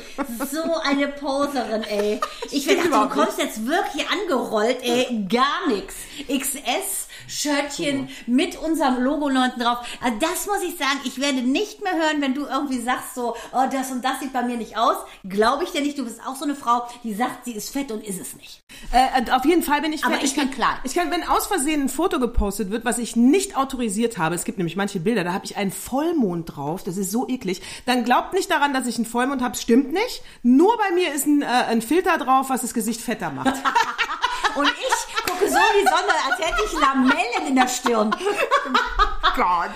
So 0.51 0.63
eine 0.83 1.09
Poserin, 1.09 1.83
ey. 1.85 2.21
Ich 2.51 2.67
dachte, 2.67 2.89
du 2.89 3.09
kommst 3.09 3.39
jetzt 3.39 3.67
wirklich 3.67 4.05
angerollt, 4.09 4.79
ey, 4.83 5.27
gar 5.29 5.69
nix. 5.69 5.95
XS. 6.29 7.04
Shirtchen 7.27 8.09
mit 8.27 8.57
unserem 8.57 9.03
Logo 9.03 9.29
hinten 9.31 9.61
drauf. 9.61 9.79
Also 10.03 10.19
das 10.21 10.47
muss 10.47 10.63
ich 10.63 10.77
sagen, 10.77 11.01
ich 11.05 11.21
werde 11.21 11.43
nicht 11.43 11.83
mehr 11.83 11.95
hören, 11.95 12.21
wenn 12.21 12.35
du 12.35 12.47
irgendwie 12.47 12.81
sagst 12.81 13.15
so, 13.15 13.35
oh, 13.53 13.65
das 13.71 13.91
und 13.91 14.05
das 14.05 14.21
sieht 14.21 14.33
bei 14.33 14.43
mir 14.43 14.57
nicht 14.57 14.77
aus. 14.77 14.97
Glaube 15.25 15.65
ich 15.65 15.71
dir 15.71 15.81
nicht, 15.81 15.99
du 15.99 16.05
bist 16.05 16.21
auch 16.27 16.37
so 16.37 16.45
eine 16.45 16.55
Frau, 16.55 16.87
die 17.03 17.15
sagt, 17.15 17.45
sie 17.45 17.53
ist 17.53 17.71
fett 17.71 17.91
und 17.91 18.05
ist 18.05 18.21
es 18.21 18.37
nicht. 18.37 18.63
Äh, 18.93 19.31
auf 19.31 19.45
jeden 19.45 19.63
Fall 19.63 19.81
bin 19.81 19.93
ich 19.93 20.05
Aber 20.05 20.15
fett. 20.15 20.25
ich 20.25 20.35
bin 20.37 20.51
klein. 20.51 20.77
Ich 20.85 20.95
kann, 20.95 21.11
wenn 21.11 21.23
aus 21.25 21.47
Versehen 21.47 21.83
ein 21.83 21.89
Foto 21.89 22.19
gepostet 22.19 22.71
wird, 22.71 22.85
was 22.85 22.99
ich 22.99 23.17
nicht 23.17 23.57
autorisiert 23.57 24.19
habe, 24.19 24.35
es 24.35 24.45
gibt 24.45 24.59
nämlich 24.59 24.77
manche 24.77 25.01
Bilder, 25.01 25.25
da 25.25 25.33
habe 25.33 25.45
ich 25.45 25.57
einen 25.57 25.73
Vollmond 25.73 26.57
drauf, 26.57 26.83
das 26.83 26.97
ist 26.97 27.11
so 27.11 27.29
eklig, 27.29 27.63
dann 27.87 28.05
glaubt 28.05 28.33
nicht 28.33 28.51
daran, 28.51 28.73
dass 28.73 28.87
ich 28.87 28.97
einen 28.97 29.07
Vollmond 29.07 29.43
habe, 29.43 29.57
stimmt 29.57 29.93
nicht. 29.93 30.23
Nur 30.43 30.77
bei 30.77 30.95
mir 30.95 31.13
ist 31.15 31.27
ein, 31.27 31.43
äh, 31.43 31.47
ein 31.47 31.83
Filter 31.83 32.19
drauf, 32.19 32.51
was 32.51 32.63
das 32.63 32.75
Gesicht 32.75 33.01
fetter 33.01 33.31
macht. 33.31 33.55
Und 34.55 34.69
ich 34.69 35.24
gucke 35.27 35.49
so 35.49 35.59
die 35.81 35.85
Sonne, 35.87 36.15
als 36.31 36.39
hätte 36.39 36.63
ich 36.67 36.73
Lamellen 36.81 37.49
in 37.49 37.57
der 37.57 37.69
Stirn. 37.69 38.11
Gott. 39.37 39.71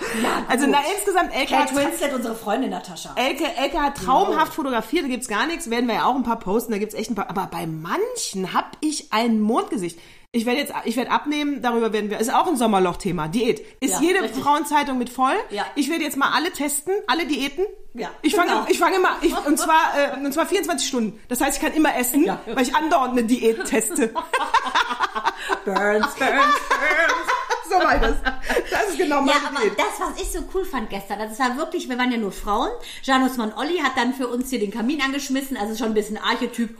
also 0.48 0.66
na, 0.68 0.78
insgesamt, 0.94 1.34
Elke 1.34 1.52
Kate 1.54 1.74
hat, 1.74 1.76
Winslet, 1.76 2.14
unsere 2.14 2.34
Freundin 2.36 2.70
Natascha. 2.70 3.10
Elke, 3.16 3.44
Elke 3.56 3.80
hat 3.82 3.96
traumhaft 3.96 4.54
fotografiert, 4.54 5.04
da 5.04 5.08
gibt's 5.08 5.26
gar 5.28 5.46
nichts, 5.46 5.68
werden 5.70 5.86
wir 5.88 5.96
ja 5.96 6.04
auch 6.04 6.14
ein 6.14 6.22
paar 6.22 6.38
posten, 6.38 6.72
da 6.72 6.78
gibt's 6.78 6.94
echt 6.94 7.10
ein 7.10 7.14
paar. 7.16 7.28
Aber 7.30 7.48
bei 7.50 7.66
manchen 7.66 8.52
hab 8.54 8.76
ich 8.80 9.12
ein 9.12 9.40
Mondgesicht. 9.40 9.98
Ich 10.30 10.44
werde 10.44 10.60
jetzt, 10.60 10.74
ich 10.84 10.94
werde 10.96 11.10
abnehmen, 11.10 11.62
darüber 11.62 11.92
werden 11.94 12.10
wir, 12.10 12.18
ist 12.18 12.32
auch 12.32 12.46
ein 12.46 12.56
Sommerloch-Thema, 12.56 13.28
Diät. 13.28 13.60
Ist 13.80 13.94
Ja, 13.94 14.00
jede 14.00 14.22
richtig. 14.22 14.42
Frauenzeitung 14.44 14.98
mit 14.98 15.08
voll. 15.08 15.32
Ja. 15.50 15.64
Ich 15.74 15.88
werde 15.90 16.04
jetzt 16.04 16.18
mal 16.18 16.30
alle 16.34 16.52
testen, 16.52 16.92
alle 17.06 17.24
Diäten. 17.26 17.64
Ja, 17.94 18.10
Ich 18.20 18.36
fange, 18.36 18.50
genau. 18.52 18.66
ich 18.68 18.78
fange 18.78 18.98
mal, 18.98 19.12
ich, 19.22 19.34
und 19.46 19.58
zwar, 19.58 19.80
äh, 19.96 20.24
und 20.24 20.32
zwar 20.32 20.44
24 20.46 20.86
Stunden. 20.86 21.18
Das 21.28 21.40
heißt, 21.40 21.56
ich 21.56 21.62
kann 21.64 21.72
immer 21.74 21.96
essen, 21.96 22.24
Ja. 22.26 22.38
weil 22.46 22.62
ich 22.62 22.76
andauernd 22.76 23.12
eine 23.12 23.24
Diät 23.24 23.64
teste. 23.64 24.12
Burns, 25.64 26.14
Burns, 26.14 26.14
Burns. 26.16 27.68
so 27.68 27.74
war 27.76 27.98
das. 27.98 28.16
Das 28.70 28.88
ist 28.90 28.98
genau 28.98 29.20
meine 29.22 29.32
Ja, 29.32 29.48
aber 29.48 29.60
Diät. 29.60 29.78
das, 29.78 30.00
was 30.00 30.20
ich 30.20 30.30
so 30.30 30.40
cool 30.54 30.64
fand 30.64 30.88
gestern, 30.90 31.20
es 31.20 31.38
war 31.38 31.56
wirklich, 31.56 31.88
wir 31.88 31.98
waren 31.98 32.10
ja 32.12 32.18
nur 32.18 32.32
Frauen. 32.32 32.70
Janus 33.02 33.36
Mann 33.36 33.52
Olli 33.54 33.78
hat 33.78 33.92
dann 33.96 34.14
für 34.14 34.28
uns 34.28 34.50
hier 34.50 34.58
den 34.60 34.70
Kamin 34.70 35.00
angeschmissen, 35.02 35.56
also 35.56 35.76
schon 35.76 35.88
ein 35.88 35.94
bisschen 35.94 36.18
Archetyp. 36.18 36.76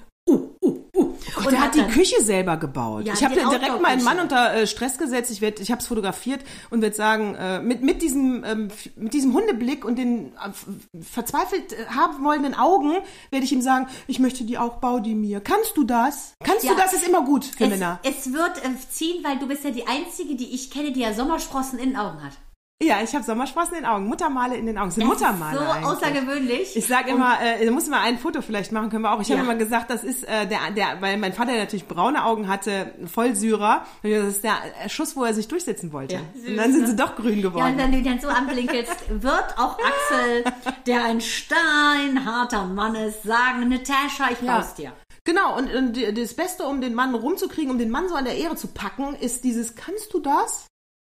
Uh. 1.36 1.46
Und 1.46 1.52
er 1.54 1.60
hat 1.60 1.74
die 1.74 1.80
dann- 1.80 1.90
Küche 1.90 2.22
selber 2.22 2.56
gebaut. 2.56 3.04
Ja, 3.06 3.14
ich 3.14 3.24
habe 3.24 3.34
die 3.34 3.40
direkt 3.40 3.80
meinen 3.80 4.02
Mann 4.04 4.18
unter 4.20 4.54
äh, 4.54 4.66
Stress 4.66 4.98
gesetzt. 4.98 5.30
Ich 5.30 5.40
werd, 5.40 5.60
ich 5.60 5.70
habe 5.70 5.80
es 5.80 5.86
fotografiert 5.86 6.40
und 6.70 6.82
werde 6.82 6.96
sagen, 6.96 7.34
äh, 7.34 7.60
mit 7.60 7.82
mit 7.82 8.02
diesem 8.02 8.44
ähm, 8.44 8.68
mit 8.96 9.12
diesem 9.14 9.32
Hundeblick 9.34 9.84
und 9.84 9.96
den 9.96 10.32
äh, 10.36 11.02
verzweifelt 11.02 11.72
äh, 11.72 11.86
haben 11.86 12.24
wollenden 12.24 12.54
Augen 12.54 12.92
werde 13.30 13.44
ich 13.44 13.52
ihm 13.52 13.60
sagen, 13.62 13.88
ich 14.06 14.18
möchte 14.18 14.44
die 14.44 14.58
auch, 14.58 14.76
bau 14.78 14.98
die 15.00 15.14
mir. 15.14 15.40
Kannst 15.40 15.76
du 15.76 15.84
das? 15.84 16.34
Kannst 16.44 16.64
Ja. 16.64 16.72
du 16.72 16.78
das? 16.80 16.92
Ist 16.92 17.06
immer 17.06 17.24
gut 17.24 17.44
für 17.44 17.64
es, 17.64 17.70
Männer. 17.70 18.00
es 18.02 18.32
wird 18.32 18.58
äh, 18.64 18.70
ziehen, 18.90 19.22
weil 19.24 19.38
du 19.38 19.46
bist 19.46 19.64
ja 19.64 19.70
die 19.70 19.86
Einzige, 19.86 20.34
die 20.36 20.54
ich 20.54 20.70
kenne, 20.70 20.92
die 20.92 21.00
ja 21.00 21.12
Sommersprossen 21.12 21.78
in 21.78 21.90
den 21.90 21.96
Augen 21.96 22.22
hat. 22.22 22.32
Ja, 22.80 23.02
ich 23.02 23.12
habe 23.12 23.24
Sommersprossen 23.24 23.74
in 23.74 23.82
den 23.82 23.90
Augen, 23.90 24.06
Muttermale 24.06 24.54
in 24.56 24.64
den 24.66 24.78
Augen. 24.78 24.86
Das 24.90 24.94
sind 24.94 25.02
Das 25.10 25.18
Muttermale 25.18 25.58
so 25.58 25.64
eigentlich. 25.64 25.84
außergewöhnlich. 25.84 26.76
Ich 26.76 26.86
sage 26.86 27.10
immer, 27.10 27.40
äh, 27.42 27.66
da 27.66 27.72
muss 27.72 27.88
man 27.88 27.98
ein 28.02 28.18
Foto 28.18 28.40
vielleicht 28.40 28.70
machen, 28.70 28.88
können 28.88 29.02
wir 29.02 29.10
auch. 29.12 29.20
Ich 29.20 29.28
habe 29.32 29.38
Ja. 29.38 29.42
immer 29.44 29.56
gesagt, 29.56 29.90
das 29.90 30.04
ist 30.04 30.22
äh, 30.22 30.46
der, 30.46 30.70
der, 30.76 31.00
weil 31.02 31.16
mein 31.18 31.32
Vater 31.32 31.56
natürlich 31.56 31.88
braune 31.88 32.24
Augen 32.24 32.46
hatte, 32.46 32.94
Vollsyrer. 33.12 33.84
Und 34.04 34.10
Das 34.12 34.26
ist 34.28 34.44
der 34.44 34.54
Schuss, 34.88 35.16
wo 35.16 35.24
er 35.24 35.34
sich 35.34 35.48
durchsetzen 35.48 35.92
wollte. 35.92 36.14
Ja, 36.14 36.20
und 36.46 36.56
dann 36.56 36.70
sind 36.72 36.82
süß, 36.82 36.90
sie 36.90 36.96
doch 36.96 37.16
grün 37.16 37.40
Ja, 37.40 37.48
geworden. 37.48 37.72
und 37.72 37.78
wenn 37.78 37.90
du 37.90 38.02
dann 38.02 38.20
so 38.20 38.28
anblinkelst, 38.28 38.94
wird 39.22 39.58
auch 39.58 39.76
Axel, 39.80 40.44
der 40.86 41.02
ein 41.04 41.20
steinharter 41.20 42.64
Mann 42.64 42.94
ist, 42.94 43.24
sagen, 43.24 43.68
Natascha, 43.68 44.30
ich 44.30 44.40
Ja. 44.40 44.64
dir. 44.78 44.92
Genau, 45.24 45.58
und, 45.58 45.74
und 45.74 46.16
das 46.16 46.34
Beste, 46.34 46.64
um 46.64 46.80
den 46.80 46.94
Mann 46.94 47.12
rumzukriegen, 47.16 47.72
um 47.72 47.78
den 47.78 47.90
Mann 47.90 48.08
so 48.08 48.14
an 48.14 48.24
der 48.24 48.36
Ehre 48.36 48.54
zu 48.54 48.68
packen, 48.68 49.16
ist 49.16 49.42
dieses, 49.42 49.74
kannst 49.74 50.14
du 50.14 50.20
das? 50.20 50.68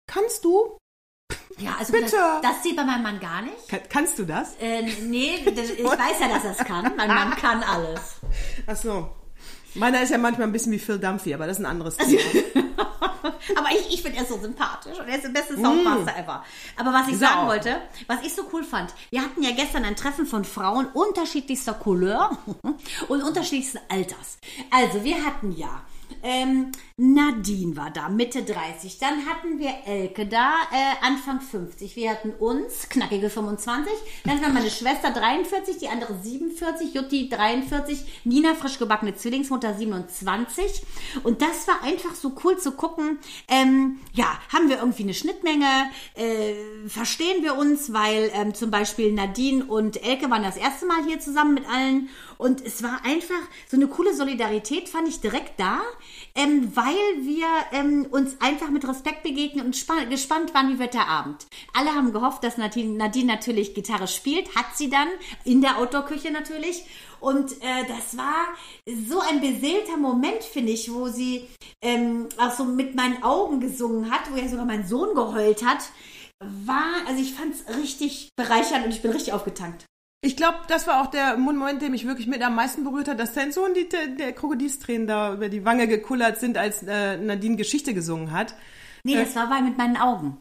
Kannst 0.07 0.45
du? 0.45 0.77
Ja, 1.59 1.77
also 1.79 1.93
Bitte. 1.93 2.17
Das, 2.17 2.43
das 2.43 2.63
sieht 2.63 2.77
bei 2.77 2.85
meinem 2.85 3.03
Mann 3.03 3.21
gar 3.21 3.43
nicht. 3.43 3.69
Kann, 3.69 3.81
kannst 3.89 4.19
du 4.19 4.25
das? 4.25 4.55
Äh, 4.61 4.83
nee, 5.03 5.37
ich 5.37 5.47
weiß 5.85 6.21
ja, 6.21 6.29
dass 6.29 6.45
er 6.45 6.51
es 6.53 6.59
kann. 6.59 6.93
Mein 6.97 7.09
Mann 7.09 7.31
kann 7.37 7.63
alles. 7.63 8.17
Ach 8.67 8.77
so. 8.77 9.11
Meiner 9.75 10.03
ist 10.03 10.11
ja 10.11 10.19
manchmal 10.19 10.47
ein 10.47 10.53
bisschen 10.53 10.73
wie 10.73 10.79
Phil 10.79 10.99
Dunphy, 10.99 11.35
aber 11.35 11.47
das 11.47 11.59
ist 11.59 11.65
ein 11.65 11.71
anderes 11.71 11.97
Thema. 11.97 12.21
Aber 13.57 13.71
ich, 13.71 13.93
ich 13.93 14.03
finde 14.03 14.19
er 14.19 14.25
so 14.25 14.39
sympathisch 14.39 14.99
und 14.99 15.09
er 15.09 15.17
ist 15.17 15.25
der 15.25 15.31
beste 15.31 15.55
Soundmaster 15.57 16.17
ever. 16.17 16.45
Aber 16.77 16.93
was 16.93 17.09
ich 17.09 17.15
er 17.15 17.19
sagen 17.19 17.47
wollte, 17.47 17.81
was 18.07 18.23
ich 18.23 18.35
so 18.35 18.43
cool 18.53 18.65
fand, 18.65 18.93
wir 19.11 19.23
hatten 19.23 19.43
ja 19.43 19.51
gestern 19.53 19.85
ein 19.85 19.97
Treffen 19.97 20.27
von 20.27 20.45
Frauen 20.45 20.87
unterschiedlichster 20.87 21.75
Couleur 21.75 22.37
und 23.09 23.23
unterschiedlichsten 23.23 23.81
Alters. 23.89 24.39
Also 24.71 25.05
wir 25.05 25.25
hatten 25.25 25.53
ja 25.53 25.83
ähm, 26.23 26.73
Nadine 26.97 27.77
war 27.77 27.91
da, 27.91 28.09
Mitte 28.09 28.43
30. 28.43 28.99
Dann 28.99 29.27
hatten 29.27 29.59
wir 29.59 29.73
Elke 29.85 30.27
da, 30.27 30.53
äh, 30.73 31.05
Anfang 31.05 31.41
50. 31.41 31.97
Wir 31.97 32.11
hatten 32.11 32.31
uns, 32.31 32.89
knackige 32.89 33.29
25. 33.31 33.93
Dann 34.25 34.41
wir 34.41 34.49
meine 34.49 34.71
Schwester 34.71 35.11
43, 35.11 35.79
die 35.79 35.89
andere 35.89 36.15
47, 36.15 36.95
Jutti 36.95 37.29
43, 37.29 38.23
Nina 38.25 38.55
frisch 38.55 38.79
gebackene 38.79 39.15
Zwillingsmutter 39.15 39.75
27. 39.75 40.83
Und 41.25 41.43
das 41.43 41.67
war 41.67 41.83
einfach 41.83 42.15
so 42.15 42.33
cool 42.45 42.59
zu 42.59 42.73
gucken. 42.73 43.19
Ähm, 43.49 43.99
ja, 44.13 44.39
haben 44.53 44.69
wir 44.69 44.79
irgendwie 44.79 45.03
eine 45.03 45.15
Schnittmenge? 45.15 45.91
Äh, 46.15 46.55
verstehen 46.89 47.43
wir 47.43 47.57
uns? 47.57 47.93
Weil 47.93 48.31
ähm, 48.35 48.55
zum 48.55 48.71
Beispiel 48.71 49.13
Nadine 49.13 49.65
und 49.65 50.03
Elke 50.05 50.31
waren 50.31 50.43
das 50.43 50.57
erste 50.57 50.87
Mal 50.87 51.05
hier 51.05 51.19
zusammen 51.19 51.55
mit 51.55 51.69
allen. 51.69 52.09
Und 52.39 52.61
es 52.61 52.83
war 52.83 53.05
einfach 53.05 53.35
so 53.69 53.77
eine 53.77 53.87
coole 53.89 54.15
Solidarität, 54.15 54.89
fand 54.89 55.09
ich 55.09 55.21
direkt 55.21 55.59
da, 55.59 55.81
ähm, 56.35 56.71
weil 56.75 56.95
wir 57.21 57.47
ähm, 57.73 58.07
uns 58.11 58.41
einfach 58.41 58.71
mit 58.71 58.87
Respekt 58.87 59.23
begegnen 59.23 59.67
und 59.67 59.77
spa- 59.77 60.05
gespannt 60.05 60.55
waren, 60.55 60.73
wie 60.73 60.79
wird 60.79 60.95
der 60.95 61.09
Abend. 61.09 61.47
Alle 61.73 61.95
haben 61.95 62.13
gehofft, 62.13 62.43
dass 62.45 62.57
Nadine, 62.57 62.97
Nadine 62.97 63.33
natürlich 63.33 63.75
Gitarre 63.75 64.09
spielt, 64.09 64.55
hat 64.57 64.67
sie 64.75 64.91
dann, 64.91 65.09
in 65.45 65.61
der 65.61 65.79
Outdoor-Küche 65.79 66.31
natürlich. 66.31 66.85
Und 67.21 67.53
äh, 67.63 67.87
das 67.89 68.17
war 68.19 68.49
so 68.87 69.21
ein 69.21 69.41
beseelter 69.41 69.97
Moment, 69.97 70.43
finde 70.43 70.73
ich, 70.73 70.93
wo 70.93 71.09
sie 71.09 71.49
ähm, 71.81 72.29
auch 72.37 72.53
so 72.53 72.65
mit 72.65 72.95
meinen 72.95 73.23
Augen 73.23 73.61
gesungen 73.61 74.11
hat, 74.11 74.31
wo 74.31 74.37
ja 74.37 74.49
sogar 74.49 74.67
mein 74.67 74.87
Sohn 74.87 75.15
geheult 75.15 75.65
hat. 75.65 75.79
War, 76.41 77.07
also 77.07 77.23
ich 77.23 77.33
fand 77.33 77.55
es 77.55 77.77
richtig 77.77 78.29
bereichernd 78.37 78.85
und 78.85 78.93
ich 78.93 79.01
bin 79.01 79.13
richtig 79.13 79.33
aufgetankt. 79.33 79.87
Ich 80.25 80.37
glaube, 80.37 80.57
das 80.69 80.87
war 80.87 81.03
auch 81.03 81.09
der 81.09 81.37
Moment, 81.37 81.83
der 81.83 81.91
mich 81.91 82.07
wirklich 82.07 82.27
mit 82.27 82.41
am 82.41 82.55
meisten 82.55 82.83
berührt 82.83 83.09
hat, 83.09 83.21
dass 83.21 83.35
dein 83.35 83.53
Sohn 83.53 83.75
die, 83.75 83.91
der, 83.91 84.07
der 84.07 84.33
Krokodilstränen 84.33 85.07
da 85.07 85.35
über 85.35 85.51
die 85.51 85.67
Wange 85.67 85.87
gekullert 85.87 86.41
sind, 86.41 86.57
als 86.57 86.83
äh, 86.83 87.19
Nadine 87.19 87.57
Geschichte 87.57 87.93
gesungen 87.93 88.33
hat. 88.33 88.55
Nee, 89.03 89.17
das 89.17 89.37
war 89.37 89.51
bei 89.51 89.61
mit 89.61 89.77
meinen 89.77 89.99
Augen. 89.99 90.39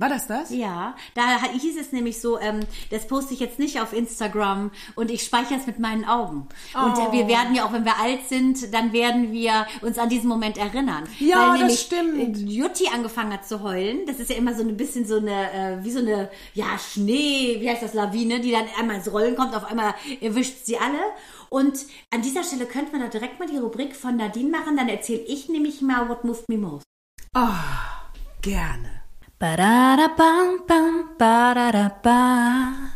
War 0.00 0.08
das 0.08 0.26
das? 0.26 0.50
Ja, 0.50 0.96
da 1.14 1.40
hieß 1.52 1.78
es 1.78 1.92
nämlich 1.92 2.20
so, 2.20 2.40
ähm, 2.40 2.60
das 2.90 3.06
poste 3.06 3.32
ich 3.32 3.38
jetzt 3.38 3.60
nicht 3.60 3.80
auf 3.80 3.92
Instagram 3.92 4.72
und 4.96 5.08
ich 5.08 5.22
speichere 5.22 5.56
es 5.56 5.68
mit 5.68 5.78
meinen 5.78 6.04
Augen. 6.04 6.48
Und 6.74 6.98
Oh. 6.98 7.12
wir 7.12 7.28
werden 7.28 7.54
ja 7.54 7.64
auch, 7.64 7.72
wenn 7.72 7.84
wir 7.84 7.96
alt 8.00 8.28
sind, 8.28 8.74
dann 8.74 8.92
werden 8.92 9.30
wir 9.30 9.66
uns 9.82 9.96
an 9.96 10.08
diesen 10.08 10.28
Moment 10.28 10.58
erinnern. 10.58 11.04
Ja, 11.20 11.52
das 11.52 11.58
nämlich 11.58 11.80
stimmt. 11.80 12.38
Jutti 12.50 12.88
angefangen 12.92 13.32
hat 13.32 13.46
zu 13.46 13.62
heulen. 13.62 14.00
Das 14.06 14.18
ist 14.18 14.30
ja 14.30 14.36
immer 14.36 14.52
so 14.56 14.62
ein 14.64 14.76
bisschen 14.76 15.06
so 15.06 15.18
eine, 15.18 15.52
äh, 15.52 15.84
wie 15.84 15.92
so 15.92 16.00
eine, 16.00 16.28
ja, 16.54 16.76
Schnee, 16.76 17.58
wie 17.60 17.70
heißt 17.70 17.82
das, 17.84 17.94
Lawine, 17.94 18.40
die 18.40 18.50
dann 18.50 18.66
einmal 18.76 18.96
ins 18.96 19.12
Rollen 19.12 19.36
kommt, 19.36 19.54
auf 19.54 19.64
einmal 19.64 19.94
erwischt 20.20 20.64
sie 20.64 20.76
alle. 20.76 20.98
Und 21.50 21.78
an 22.12 22.20
dieser 22.20 22.42
Stelle 22.42 22.66
könnte 22.66 22.90
man 22.90 23.00
da 23.02 23.06
direkt 23.06 23.38
mal 23.38 23.46
die 23.48 23.58
Rubrik 23.58 23.94
von 23.94 24.16
Nadine 24.16 24.50
machen, 24.50 24.76
dann 24.76 24.88
erzähle 24.88 25.20
ich 25.20 25.48
nämlich 25.48 25.80
mal 25.82 26.08
What 26.08 26.24
Moved 26.24 26.48
Me 26.48 26.58
Most. 26.58 26.84
Gerne. 28.42 28.93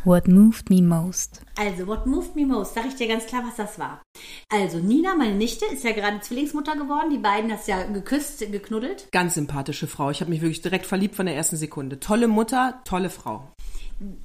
What 0.03 0.27
moved 0.27 0.71
me 0.71 0.81
most? 0.81 1.41
Also, 1.55 1.85
what 1.85 2.07
moved 2.07 2.35
me 2.35 2.43
most? 2.43 2.73
Sag 2.73 2.87
ich 2.87 2.95
dir 2.95 3.07
ganz 3.07 3.27
klar, 3.27 3.43
was 3.45 3.57
das 3.57 3.77
war. 3.77 4.01
Also, 4.51 4.79
Nina, 4.79 5.13
meine 5.13 5.35
Nichte, 5.35 5.65
ist 5.65 5.83
ja 5.83 5.91
gerade 5.91 6.21
Zwillingsmutter 6.21 6.75
geworden. 6.75 7.11
Die 7.11 7.19
beiden 7.19 7.51
hast 7.51 7.67
ja 7.67 7.83
geküsst, 7.83 8.39
geknuddelt. 8.39 9.11
Ganz 9.11 9.35
sympathische 9.35 9.85
Frau. 9.85 10.09
Ich 10.09 10.21
habe 10.21 10.31
mich 10.31 10.41
wirklich 10.41 10.63
direkt 10.63 10.87
verliebt 10.87 11.13
von 11.15 11.27
der 11.27 11.35
ersten 11.35 11.55
Sekunde. 11.55 11.99
Tolle 11.99 12.27
Mutter, 12.27 12.81
tolle 12.83 13.11
Frau. 13.11 13.53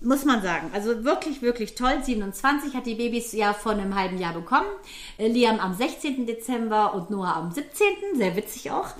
Muss 0.01 0.25
man 0.25 0.41
sagen. 0.41 0.71
Also 0.73 1.05
wirklich, 1.05 1.43
wirklich 1.43 1.75
toll. 1.75 1.99
27 2.01 2.75
hat 2.75 2.87
die 2.87 2.95
Babys 2.95 3.33
ja 3.33 3.53
vor 3.53 3.73
einem 3.73 3.97
halben 3.97 4.19
Jahr 4.19 4.33
bekommen. 4.33 4.69
Äh, 5.19 5.27
Liam 5.27 5.59
am 5.59 5.75
16. 5.75 6.27
Dezember 6.27 6.95
und 6.95 7.11
Noah 7.11 7.35
am 7.35 7.51
17. 7.51 7.87
Sehr 8.15 8.37
witzig 8.37 8.71
auch. 8.71 8.91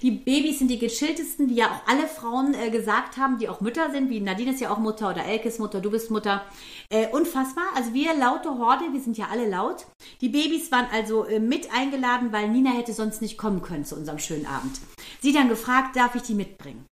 Die 0.00 0.10
Babys 0.10 0.58
sind 0.58 0.68
die 0.68 0.78
gechilltesten, 0.78 1.50
wie 1.50 1.56
ja 1.56 1.66
auch 1.66 1.86
alle 1.86 2.08
Frauen 2.08 2.54
äh, 2.54 2.70
gesagt 2.70 3.18
haben, 3.18 3.36
die 3.36 3.50
auch 3.50 3.60
Mütter 3.60 3.90
sind, 3.90 4.08
wie 4.08 4.20
Nadine 4.20 4.52
ist 4.52 4.60
ja 4.60 4.70
auch 4.70 4.78
Mutter 4.78 5.10
oder 5.10 5.24
Elke 5.26 5.48
ist 5.48 5.60
Mutter, 5.60 5.82
du 5.82 5.90
bist 5.90 6.10
Mutter. 6.10 6.42
Äh, 6.88 7.08
unfassbar. 7.08 7.64
Also 7.74 7.92
wir 7.92 8.14
laute 8.14 8.58
Horde, 8.58 8.84
wir 8.90 9.00
sind 9.00 9.18
ja 9.18 9.26
alle 9.30 9.46
laut. 9.46 9.84
Die 10.22 10.30
Babys 10.30 10.72
waren 10.72 10.86
also 10.90 11.26
äh, 11.26 11.40
mit 11.40 11.74
eingeladen, 11.74 12.32
weil 12.32 12.48
Nina 12.48 12.70
hätte 12.70 12.94
sonst 12.94 13.20
nicht 13.20 13.36
kommen 13.36 13.60
können 13.60 13.84
zu 13.84 13.96
unserem 13.96 14.18
schönen 14.18 14.46
Abend. 14.46 14.80
Sie 15.20 15.32
dann 15.32 15.48
gefragt, 15.48 15.96
darf 15.96 16.14
ich 16.14 16.22
die 16.22 16.34
mitbringen? 16.34 16.86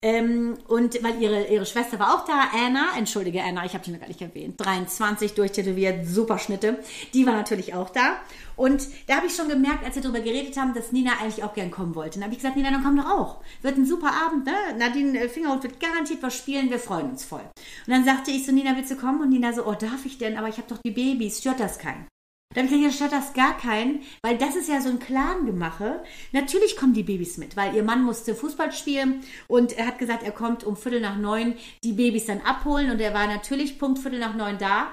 Ähm, 0.00 0.56
und 0.68 1.02
weil 1.02 1.20
ihre, 1.20 1.46
ihre 1.48 1.66
Schwester 1.66 1.98
war 1.98 2.14
auch 2.14 2.24
da, 2.24 2.50
Anna, 2.54 2.96
entschuldige 2.96 3.42
Anna, 3.42 3.64
ich 3.64 3.74
habe 3.74 3.82
die 3.84 3.90
noch 3.90 3.98
gar 3.98 4.06
nicht 4.06 4.22
erwähnt, 4.22 4.54
23 4.58 5.34
durchtätowiert, 5.34 6.06
super 6.06 6.38
Schnitte, 6.38 6.78
die 7.14 7.26
war 7.26 7.34
natürlich 7.34 7.74
auch 7.74 7.90
da. 7.90 8.18
Und 8.54 8.86
da 9.08 9.16
habe 9.16 9.26
ich 9.26 9.34
schon 9.34 9.48
gemerkt, 9.48 9.84
als 9.84 9.96
wir 9.96 10.02
darüber 10.02 10.20
geredet 10.20 10.56
haben, 10.56 10.72
dass 10.72 10.92
Nina 10.92 11.12
eigentlich 11.20 11.42
auch 11.42 11.54
gern 11.54 11.70
kommen 11.70 11.94
wollte. 11.94 12.18
Dann 12.18 12.24
habe 12.24 12.32
ich 12.32 12.38
gesagt, 12.38 12.56
Nina, 12.56 12.70
dann 12.70 12.84
komm 12.84 12.96
doch 12.96 13.10
auch. 13.10 13.40
Wird 13.62 13.76
ein 13.76 13.86
super 13.86 14.12
Abend, 14.12 14.46
ne? 14.46 14.54
Nadine 14.78 15.18
äh, 15.18 15.28
Fingerhut 15.28 15.64
wird 15.64 15.80
garantiert 15.80 16.22
was 16.22 16.36
spielen, 16.36 16.70
wir 16.70 16.78
freuen 16.78 17.10
uns 17.10 17.24
voll. 17.24 17.40
Und 17.86 17.92
dann 17.92 18.04
sagte 18.04 18.30
ich 18.30 18.46
so, 18.46 18.52
Nina, 18.52 18.76
willst 18.76 18.90
du 18.90 18.96
kommen? 18.96 19.20
Und 19.20 19.30
Nina 19.30 19.52
so, 19.52 19.66
oh, 19.66 19.74
darf 19.74 20.06
ich 20.06 20.18
denn? 20.18 20.36
Aber 20.36 20.48
ich 20.48 20.58
habe 20.58 20.68
doch 20.68 20.78
die 20.84 20.92
Babys, 20.92 21.40
stört 21.40 21.58
das 21.60 21.78
keinen? 21.78 22.06
Dann 22.54 22.66
habe 22.66 22.76
ich 22.76 22.98
das 22.98 23.34
gar 23.34 23.58
keinen, 23.58 24.00
weil 24.22 24.38
das 24.38 24.56
ist 24.56 24.70
ja 24.70 24.80
so 24.80 24.88
ein 24.88 24.98
Clan-Gemache. 24.98 26.02
Natürlich 26.32 26.76
kommen 26.76 26.94
die 26.94 27.02
Babys 27.02 27.36
mit, 27.36 27.58
weil 27.58 27.74
ihr 27.74 27.82
Mann 27.82 28.02
musste 28.02 28.34
Fußball 28.34 28.72
spielen 28.72 29.20
und 29.48 29.76
er 29.76 29.86
hat 29.86 29.98
gesagt, 29.98 30.22
er 30.22 30.32
kommt 30.32 30.64
um 30.64 30.74
Viertel 30.74 31.02
nach 31.02 31.16
neun 31.16 31.54
die 31.84 31.92
Babys 31.92 32.24
dann 32.24 32.40
abholen 32.40 32.90
und 32.90 33.00
er 33.00 33.12
war 33.12 33.26
natürlich 33.26 33.78
Punkt 33.78 33.98
Viertel 33.98 34.18
nach 34.18 34.34
neun 34.34 34.56
da. 34.56 34.88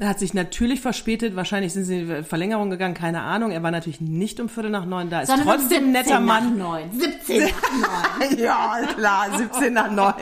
Er 0.00 0.10
hat 0.10 0.18
sich 0.20 0.32
natürlich 0.32 0.80
verspätet, 0.80 1.34
wahrscheinlich 1.34 1.72
sind 1.72 1.84
sie 1.84 2.00
in 2.00 2.24
Verlängerung 2.24 2.70
gegangen, 2.70 2.94
keine 2.94 3.22
Ahnung. 3.22 3.50
Er 3.50 3.62
war 3.62 3.72
natürlich 3.72 4.00
nicht 4.00 4.38
um 4.38 4.48
Viertel 4.50 4.70
nach 4.70 4.84
neun 4.84 5.08
da, 5.08 5.22
ist 5.22 5.28
Sondern 5.28 5.48
trotzdem 5.48 5.84
ein 5.86 5.92
netter 5.92 6.18
17 6.18 6.24
Mann. 6.26 6.58
Nach 6.58 6.68
9. 6.72 7.00
17 7.00 7.40
nach 7.40 8.18
9. 8.20 8.38
ja, 8.38 8.80
klar, 8.94 9.38
17 9.38 9.72
nach 9.72 9.90
9. 9.90 10.14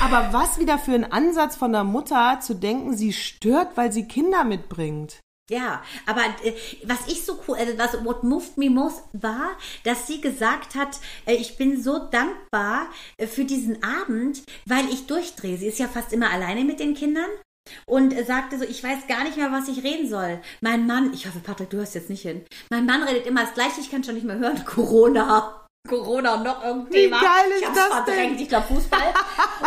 Aber 0.00 0.32
was 0.32 0.58
wieder 0.60 0.78
für 0.78 0.94
ein 0.94 1.10
Ansatz 1.10 1.56
von 1.56 1.72
der 1.72 1.84
Mutter 1.84 2.38
zu 2.40 2.54
denken, 2.54 2.96
sie 2.96 3.12
stört, 3.12 3.76
weil 3.76 3.92
sie 3.92 4.06
Kinder 4.06 4.44
mitbringt. 4.44 5.20
Ja, 5.50 5.82
aber 6.06 6.22
äh, 6.44 6.54
was 6.84 7.08
ich 7.08 7.24
so 7.24 7.38
cool, 7.46 7.56
also 7.56 7.76
was 7.76 8.04
what 8.04 8.22
moved 8.22 8.56
me 8.56 8.70
most 8.70 9.02
war, 9.12 9.56
dass 9.84 10.06
sie 10.06 10.20
gesagt 10.20 10.74
hat, 10.74 11.00
äh, 11.26 11.34
ich 11.34 11.56
bin 11.56 11.82
so 11.82 11.98
dankbar 12.10 12.86
äh, 13.16 13.26
für 13.26 13.44
diesen 13.44 13.82
Abend, 13.82 14.44
weil 14.66 14.88
ich 14.88 15.06
durchdrehe. 15.06 15.58
Sie 15.58 15.66
ist 15.66 15.78
ja 15.78 15.88
fast 15.88 16.12
immer 16.12 16.30
alleine 16.30 16.64
mit 16.64 16.80
den 16.80 16.94
Kindern. 16.94 17.28
Und 17.86 18.12
äh, 18.12 18.24
sagte 18.24 18.58
so, 18.58 18.64
ich 18.64 18.82
weiß 18.82 19.06
gar 19.06 19.24
nicht 19.24 19.36
mehr, 19.36 19.52
was 19.52 19.68
ich 19.68 19.84
reden 19.84 20.08
soll. 20.08 20.40
Mein 20.60 20.86
Mann, 20.86 21.12
ich 21.12 21.26
hoffe, 21.26 21.40
Patrick, 21.40 21.70
du 21.70 21.76
hörst 21.76 21.94
jetzt 21.94 22.10
nicht 22.10 22.22
hin. 22.22 22.44
Mein 22.70 22.86
Mann 22.86 23.02
redet 23.02 23.26
immer 23.26 23.42
das 23.42 23.54
Gleiche, 23.54 23.80
ich 23.80 23.90
kann 23.90 24.02
schon 24.02 24.14
nicht 24.14 24.26
mehr 24.26 24.38
hören. 24.38 24.64
Corona. 24.64 25.61
Corona 25.88 26.36
und 26.36 26.44
noch 26.44 26.62
irgendein 26.64 26.92
Wie 26.92 26.96
Thema. 27.02 27.20
geil 27.20 27.50
ist 27.50 27.60
ich 27.60 27.66
hab's 27.66 27.76
das 27.76 27.88
verdrängt, 27.88 28.34
denn? 28.36 28.42
ich 28.42 28.48
glaube 28.48 28.66
Fußball. 28.68 29.14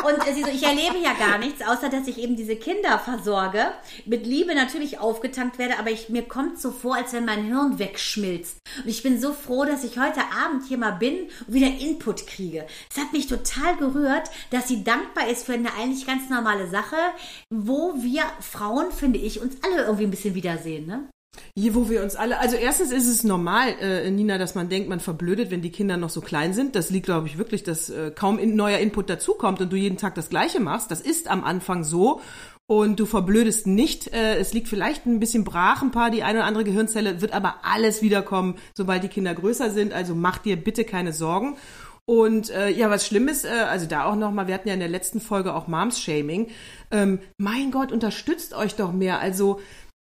Und 0.05 0.27
äh, 0.27 0.33
sie 0.33 0.43
so, 0.43 0.49
ich 0.49 0.63
erlebe 0.63 0.97
ja 0.97 1.13
gar 1.13 1.37
nichts, 1.37 1.61
außer 1.61 1.89
dass 1.89 2.07
ich 2.07 2.17
eben 2.17 2.35
diese 2.35 2.55
Kinder 2.55 2.97
versorge, 2.99 3.73
mit 4.05 4.25
Liebe 4.25 4.55
natürlich 4.55 4.99
aufgetankt 4.99 5.59
werde, 5.59 5.77
aber 5.77 5.91
ich, 5.91 6.09
mir 6.09 6.23
kommt 6.23 6.59
so 6.59 6.71
vor, 6.71 6.95
als 6.95 7.11
wenn 7.13 7.25
mein 7.25 7.43
Hirn 7.45 7.79
wegschmilzt. 7.79 8.57
Und 8.81 8.89
ich 8.89 9.03
bin 9.03 9.19
so 9.19 9.33
froh, 9.33 9.65
dass 9.65 9.83
ich 9.83 9.99
heute 9.99 10.21
Abend 10.43 10.65
hier 10.67 10.77
mal 10.77 10.91
bin 10.91 11.29
und 11.47 11.53
wieder 11.53 11.67
Input 11.67 12.25
kriege. 12.27 12.65
Es 12.89 12.97
hat 12.97 13.11
mich 13.11 13.27
total 13.27 13.75
gerührt, 13.75 14.29
dass 14.51 14.67
sie 14.67 14.83
dankbar 14.83 15.27
ist 15.27 15.45
für 15.45 15.53
eine 15.53 15.73
eigentlich 15.73 16.07
ganz 16.07 16.29
normale 16.29 16.69
Sache, 16.69 16.95
wo 17.53 17.93
wir 17.97 18.23
Frauen, 18.39 18.91
finde 18.91 19.19
ich, 19.19 19.41
uns 19.41 19.57
alle 19.63 19.83
irgendwie 19.83 20.05
ein 20.05 20.11
bisschen 20.11 20.35
wiedersehen, 20.35 20.85
ne? 20.87 21.09
Hier, 21.55 21.75
wo 21.75 21.89
wir 21.89 22.03
uns 22.03 22.15
alle, 22.15 22.39
also 22.39 22.55
erstens 22.55 22.91
ist 22.91 23.07
es 23.07 23.23
normal, 23.23 23.69
äh, 23.79 24.09
Nina, 24.11 24.37
dass 24.37 24.55
man 24.55 24.69
denkt, 24.69 24.89
man 24.89 24.99
verblödet, 24.99 25.51
wenn 25.51 25.61
die 25.61 25.71
Kinder 25.71 25.97
noch 25.97 26.09
so 26.09 26.21
klein 26.21 26.53
sind. 26.53 26.75
Das 26.75 26.89
liegt, 26.89 27.05
glaube 27.05 27.27
ich, 27.27 27.37
wirklich, 27.37 27.63
dass 27.63 27.89
äh, 27.89 28.11
kaum 28.11 28.39
in, 28.39 28.55
neuer 28.55 28.79
Input 28.79 29.09
dazukommt 29.09 29.61
und 29.61 29.71
du 29.71 29.77
jeden 29.77 29.97
Tag 29.97 30.15
das 30.15 30.29
Gleiche 30.29 30.59
machst. 30.59 30.91
Das 30.91 31.01
ist 31.01 31.29
am 31.29 31.43
Anfang 31.43 31.83
so. 31.83 32.21
Und 32.67 32.99
du 32.99 33.05
verblödest 33.05 33.67
nicht. 33.67 34.11
Äh, 34.11 34.37
es 34.37 34.53
liegt 34.53 34.67
vielleicht 34.67 35.05
ein 35.05 35.19
bisschen 35.19 35.43
brach, 35.43 35.83
ein 35.83 35.91
paar, 35.91 36.09
die 36.09 36.23
eine 36.23 36.39
oder 36.39 36.47
andere 36.47 36.63
Gehirnzelle, 36.63 37.21
wird 37.21 37.33
aber 37.33 37.57
alles 37.63 38.01
wiederkommen, 38.01 38.55
sobald 38.73 39.03
die 39.03 39.07
Kinder 39.07 39.35
größer 39.35 39.69
sind. 39.69 39.93
Also 39.93 40.15
mach 40.15 40.39
dir 40.39 40.55
bitte 40.55 40.83
keine 40.83 41.13
Sorgen. 41.13 41.57
Und 42.05 42.51
äh, 42.51 42.69
ja, 42.69 42.91
was 42.91 43.07
schlimm 43.07 43.27
ist, 43.27 43.45
äh, 43.45 43.49
also 43.49 43.87
da 43.87 44.05
auch 44.05 44.15
nochmal, 44.15 44.47
wir 44.47 44.53
hatten 44.53 44.67
ja 44.67 44.75
in 44.75 44.79
der 44.79 44.89
letzten 44.89 45.19
Folge 45.19 45.55
auch 45.55 45.67
Moms-Shaming. 45.67 46.49
Ähm, 46.91 47.19
mein 47.37 47.71
Gott, 47.71 47.91
unterstützt 47.91 48.53
euch 48.53 48.75
doch 48.75 48.91
mehr. 48.91 49.19
Also 49.19 49.59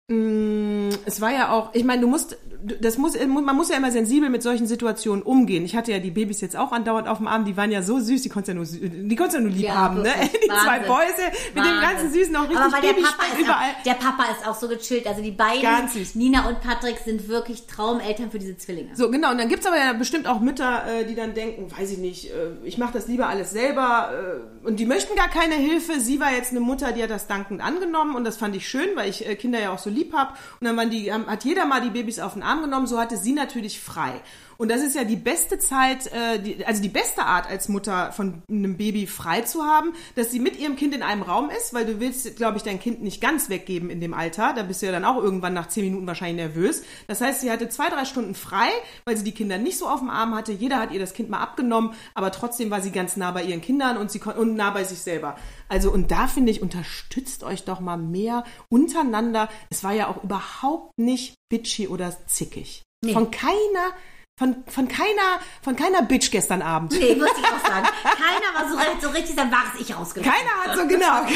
Es 0.09 1.19
war 1.19 1.33
ja 1.33 1.51
auch, 1.51 1.71
ich 1.73 1.83
meine, 1.83 1.99
du 2.01 2.07
musst, 2.07 2.37
das 2.79 2.97
muss, 2.97 3.13
man 3.27 3.55
muss 3.57 3.67
ja 3.67 3.75
immer 3.75 3.91
sensibel 3.91 4.29
mit 4.29 4.41
solchen 4.41 4.65
Situationen 4.65 5.21
umgehen. 5.21 5.65
Ich 5.65 5.75
hatte 5.75 5.91
ja 5.91 5.99
die 5.99 6.11
Babys 6.11 6.39
jetzt 6.39 6.55
auch 6.55 6.71
andauernd 6.71 7.09
auf 7.09 7.17
dem 7.17 7.27
Arm, 7.27 7.43
die 7.43 7.57
waren 7.57 7.71
ja 7.71 7.81
so 7.81 7.99
süß, 7.99 8.21
die 8.21 8.29
konntest 8.29 8.47
ja 8.47 8.53
nur, 8.53 8.65
die 8.65 9.15
konntest 9.17 9.35
ja 9.35 9.41
nur 9.41 9.51
lieb 9.51 9.65
Ja, 9.65 9.75
haben, 9.75 10.01
ne? 10.03 10.13
Die 10.31 10.47
zwei. 10.47 10.79
Mäuse 10.87 11.23
mit 11.53 11.65
dem 11.65 11.81
ganzen 11.81 12.13
Süßen, 12.13 12.33
auch 12.37 12.43
richtig 12.43 12.57
Aber 12.57 12.71
weil 12.71 12.81
der 12.81 12.93
Papa, 12.93 13.23
ist 13.33 13.39
überall. 13.41 13.71
auch, 13.77 13.83
der 13.83 13.93
Papa 13.95 14.23
ist 14.31 14.47
auch 14.47 14.55
so 14.55 14.69
gechillt. 14.69 15.07
Also 15.07 15.21
die 15.21 15.31
beiden. 15.31 15.89
Nina 16.13 16.47
und 16.47 16.61
Patrick, 16.61 16.99
sind 17.03 17.27
wirklich 17.27 17.67
Traumeltern 17.67 18.31
für 18.31 18.39
diese 18.39 18.57
Zwillinge. 18.57 18.95
So, 18.95 19.11
genau. 19.11 19.31
Und 19.31 19.39
dann 19.39 19.49
gibt's 19.49 19.65
aber 19.67 19.77
ja 19.77 19.91
bestimmt 19.91 20.25
auch 20.27 20.39
Mütter, 20.39 20.83
äh, 20.87 21.05
die 21.05 21.15
dann 21.15 21.33
denken, 21.33 21.69
weiß 21.77 21.91
ich 21.91 21.97
nicht, 21.97 22.31
äh, 22.31 22.51
ich 22.63 22.77
mache 22.77 22.93
das 22.93 23.07
lieber 23.09 23.27
alles 23.27 23.51
selber. 23.51 24.39
Äh, 24.63 24.67
und 24.67 24.79
die 24.79 24.85
möchten 24.85 25.15
gar 25.17 25.29
keine 25.29 25.55
Hilfe. 25.55 25.99
Sie 25.99 26.21
war 26.21 26.31
jetzt 26.31 26.51
eine 26.51 26.61
Mutter, 26.61 26.93
die 26.93 27.03
hat 27.03 27.09
das 27.09 27.27
dankend 27.27 27.61
angenommen. 27.61 28.15
Und 28.15 28.23
das 28.23 28.37
fand 28.37 28.55
ich 28.55 28.67
schön, 28.69 28.87
weil 28.95 29.09
ich 29.09 29.27
äh, 29.27 29.35
Kinder 29.35 29.59
ja 29.59 29.73
auch 29.73 29.79
so 29.79 29.89
lieb 29.97 30.13
hab. 30.13 30.37
Und 30.59 30.67
dann 30.67 30.77
waren 30.77 30.89
die, 30.89 31.11
hat 31.11 31.43
jeder 31.43 31.65
mal 31.65 31.81
die 31.81 31.89
Babys 31.89 32.19
auf 32.19 32.33
den 32.33 32.43
Arm 32.43 32.61
genommen. 32.61 32.87
So 32.87 32.99
hatte 32.99 33.17
sie 33.17 33.33
natürlich 33.33 33.79
frei. 33.79 34.21
Und 34.57 34.69
das 34.69 34.81
ist 34.81 34.95
ja 34.95 35.03
die 35.03 35.15
beste 35.15 35.59
Zeit, 35.59 36.07
äh, 36.07 36.39
die, 36.39 36.65
also 36.65 36.81
die 36.81 36.89
beste 36.89 37.23
Art 37.23 37.47
als 37.47 37.69
Mutter 37.69 38.11
von 38.11 38.41
einem 38.49 38.77
Baby 38.77 39.07
frei 39.07 39.41
zu 39.41 39.63
haben, 39.63 39.93
dass 40.15 40.31
sie 40.31 40.39
mit 40.39 40.59
ihrem 40.59 40.75
Kind 40.75 40.95
in 40.95 41.03
einem 41.03 41.21
Raum 41.21 41.49
ist, 41.49 41.73
weil 41.73 41.85
du 41.85 41.99
willst, 41.99 42.35
glaube 42.35 42.57
ich, 42.57 42.63
dein 42.63 42.79
Kind 42.79 43.01
nicht 43.01 43.21
ganz 43.21 43.49
weggeben 43.49 43.89
in 43.89 44.01
dem 44.01 44.13
Alter. 44.13 44.53
Da 44.55 44.63
bist 44.63 44.81
du 44.81 44.87
ja 44.87 44.91
dann 44.91 45.05
auch 45.05 45.21
irgendwann 45.21 45.53
nach 45.53 45.67
zehn 45.67 45.85
Minuten 45.85 46.07
wahrscheinlich 46.07 46.37
nervös. 46.37 46.83
Das 47.07 47.21
heißt, 47.21 47.41
sie 47.41 47.51
hatte 47.51 47.69
zwei, 47.69 47.89
drei 47.89 48.05
Stunden 48.05 48.35
frei, 48.35 48.69
weil 49.05 49.15
sie 49.17 49.23
die 49.23 49.33
Kinder 49.33 49.57
nicht 49.57 49.77
so 49.77 49.87
auf 49.87 49.99
dem 49.99 50.09
Arm 50.09 50.35
hatte. 50.35 50.51
Jeder 50.51 50.79
hat 50.79 50.91
ihr 50.91 50.99
das 50.99 51.13
Kind 51.13 51.29
mal 51.29 51.39
abgenommen, 51.39 51.93
aber 52.15 52.31
trotzdem 52.31 52.71
war 52.71 52.81
sie 52.81 52.91
ganz 52.91 53.17
nah 53.17 53.31
bei 53.31 53.43
ihren 53.43 53.61
Kindern 53.61 53.97
und 53.97 54.11
sie 54.11 54.21
und 54.21 54.55
nah 54.55 54.71
bei 54.71 54.83
sich 54.83 54.99
selber. 54.99 55.37
Also 55.69 55.91
und 55.91 56.11
da 56.11 56.27
finde 56.27 56.51
ich, 56.51 56.61
unterstützt 56.61 57.43
euch 57.43 57.63
doch 57.63 57.79
mal 57.79 57.97
mehr 57.97 58.43
untereinander. 58.69 59.49
Es 59.69 59.83
war 59.83 59.93
ja 59.93 60.07
auch 60.07 60.23
überhaupt 60.23 60.97
nicht 60.97 61.35
bitchy 61.49 61.87
oder 61.87 62.13
zickig. 62.27 62.83
Nee. 63.03 63.13
Von 63.13 63.29
keiner 63.31 63.93
von, 64.37 64.63
von 64.67 64.87
keiner, 64.87 65.39
von 65.63 65.75
keiner 65.75 66.03
Bitch 66.03 66.29
gestern 66.29 66.61
Abend. 66.61 66.91
Nee, 66.91 67.15
muss 67.15 67.31
ich 67.31 67.43
auch 67.43 67.59
sagen. 67.67 67.87
Keiner 68.03 68.53
war 68.53 68.69
so, 68.69 68.77
so 69.07 69.09
richtig, 69.09 69.35
dann 69.35 69.51
war 69.51 69.63
es 69.73 69.81
ich 69.81 69.97
rausgekommen. 69.97 70.31
Keiner 70.31 70.51
hat 70.63 70.77
so 70.77 70.87
genau. 70.87 71.23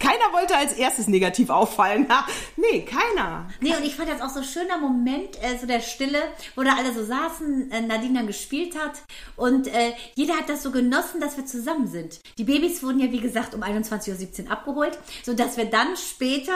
keiner 0.00 0.32
wollte 0.32 0.56
als 0.56 0.72
erstes 0.72 1.06
negativ 1.06 1.50
auffallen. 1.50 2.08
Nee, 2.56 2.82
keiner. 2.82 3.46
Nee, 3.60 3.74
und 3.76 3.84
ich 3.84 3.96
fand 3.96 4.08
das 4.08 4.22
auch 4.22 4.30
so 4.30 4.38
ein 4.38 4.44
schöner 4.44 4.78
Moment, 4.78 5.36
äh, 5.42 5.58
so 5.58 5.66
der 5.66 5.80
Stille, 5.80 6.22
wo 6.56 6.62
da 6.62 6.76
alle 6.76 6.94
so 6.94 7.04
saßen, 7.04 7.70
äh, 7.70 7.80
Nadine 7.82 8.14
dann 8.14 8.26
gespielt 8.26 8.78
hat 8.78 9.02
und 9.36 9.66
äh, 9.66 9.92
jeder 10.14 10.34
hat 10.34 10.48
das 10.48 10.62
so 10.62 10.70
genossen, 10.70 11.20
dass 11.20 11.36
wir 11.36 11.44
zusammen 11.44 11.88
sind. 11.88 12.20
Die 12.38 12.44
Babys 12.44 12.82
wurden 12.82 13.00
ja, 13.00 13.12
wie 13.12 13.20
gesagt, 13.20 13.54
um 13.54 13.62
21.17 13.62 14.44
Uhr 14.44 14.50
abgeholt, 14.50 14.98
sodass 15.24 15.56
wir 15.56 15.66
dann 15.66 15.96
später 15.96 16.52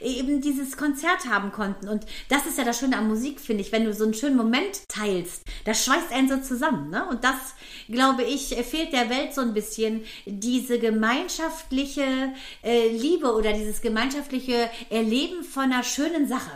eben 0.00 0.40
dieses 0.40 0.76
Konzert 0.76 1.26
haben 1.28 1.52
konnten. 1.52 1.88
Und 1.88 2.06
das 2.28 2.46
ist 2.46 2.56
ja 2.56 2.64
das 2.64 2.78
Schöne 2.78 2.96
an 2.96 3.08
Musik, 3.08 3.40
finde 3.40 3.62
ich, 3.62 3.72
wenn 3.72 3.84
du 3.84 3.89
so 3.94 4.04
einen 4.04 4.14
schönen 4.14 4.36
Moment 4.36 4.88
teilst, 4.88 5.42
das 5.64 5.84
schweißt 5.84 6.12
einen 6.12 6.28
so 6.28 6.38
zusammen. 6.38 6.90
Ne? 6.90 7.06
Und 7.08 7.24
das, 7.24 7.54
glaube 7.88 8.22
ich, 8.22 8.54
fehlt 8.64 8.92
der 8.92 9.10
Welt 9.10 9.34
so 9.34 9.40
ein 9.40 9.54
bisschen, 9.54 10.04
diese 10.26 10.78
gemeinschaftliche 10.78 12.32
äh, 12.62 12.88
Liebe 12.88 13.34
oder 13.34 13.52
dieses 13.52 13.80
gemeinschaftliche 13.80 14.70
Erleben 14.90 15.44
von 15.44 15.64
einer 15.64 15.82
schönen 15.82 16.28
Sache. 16.28 16.50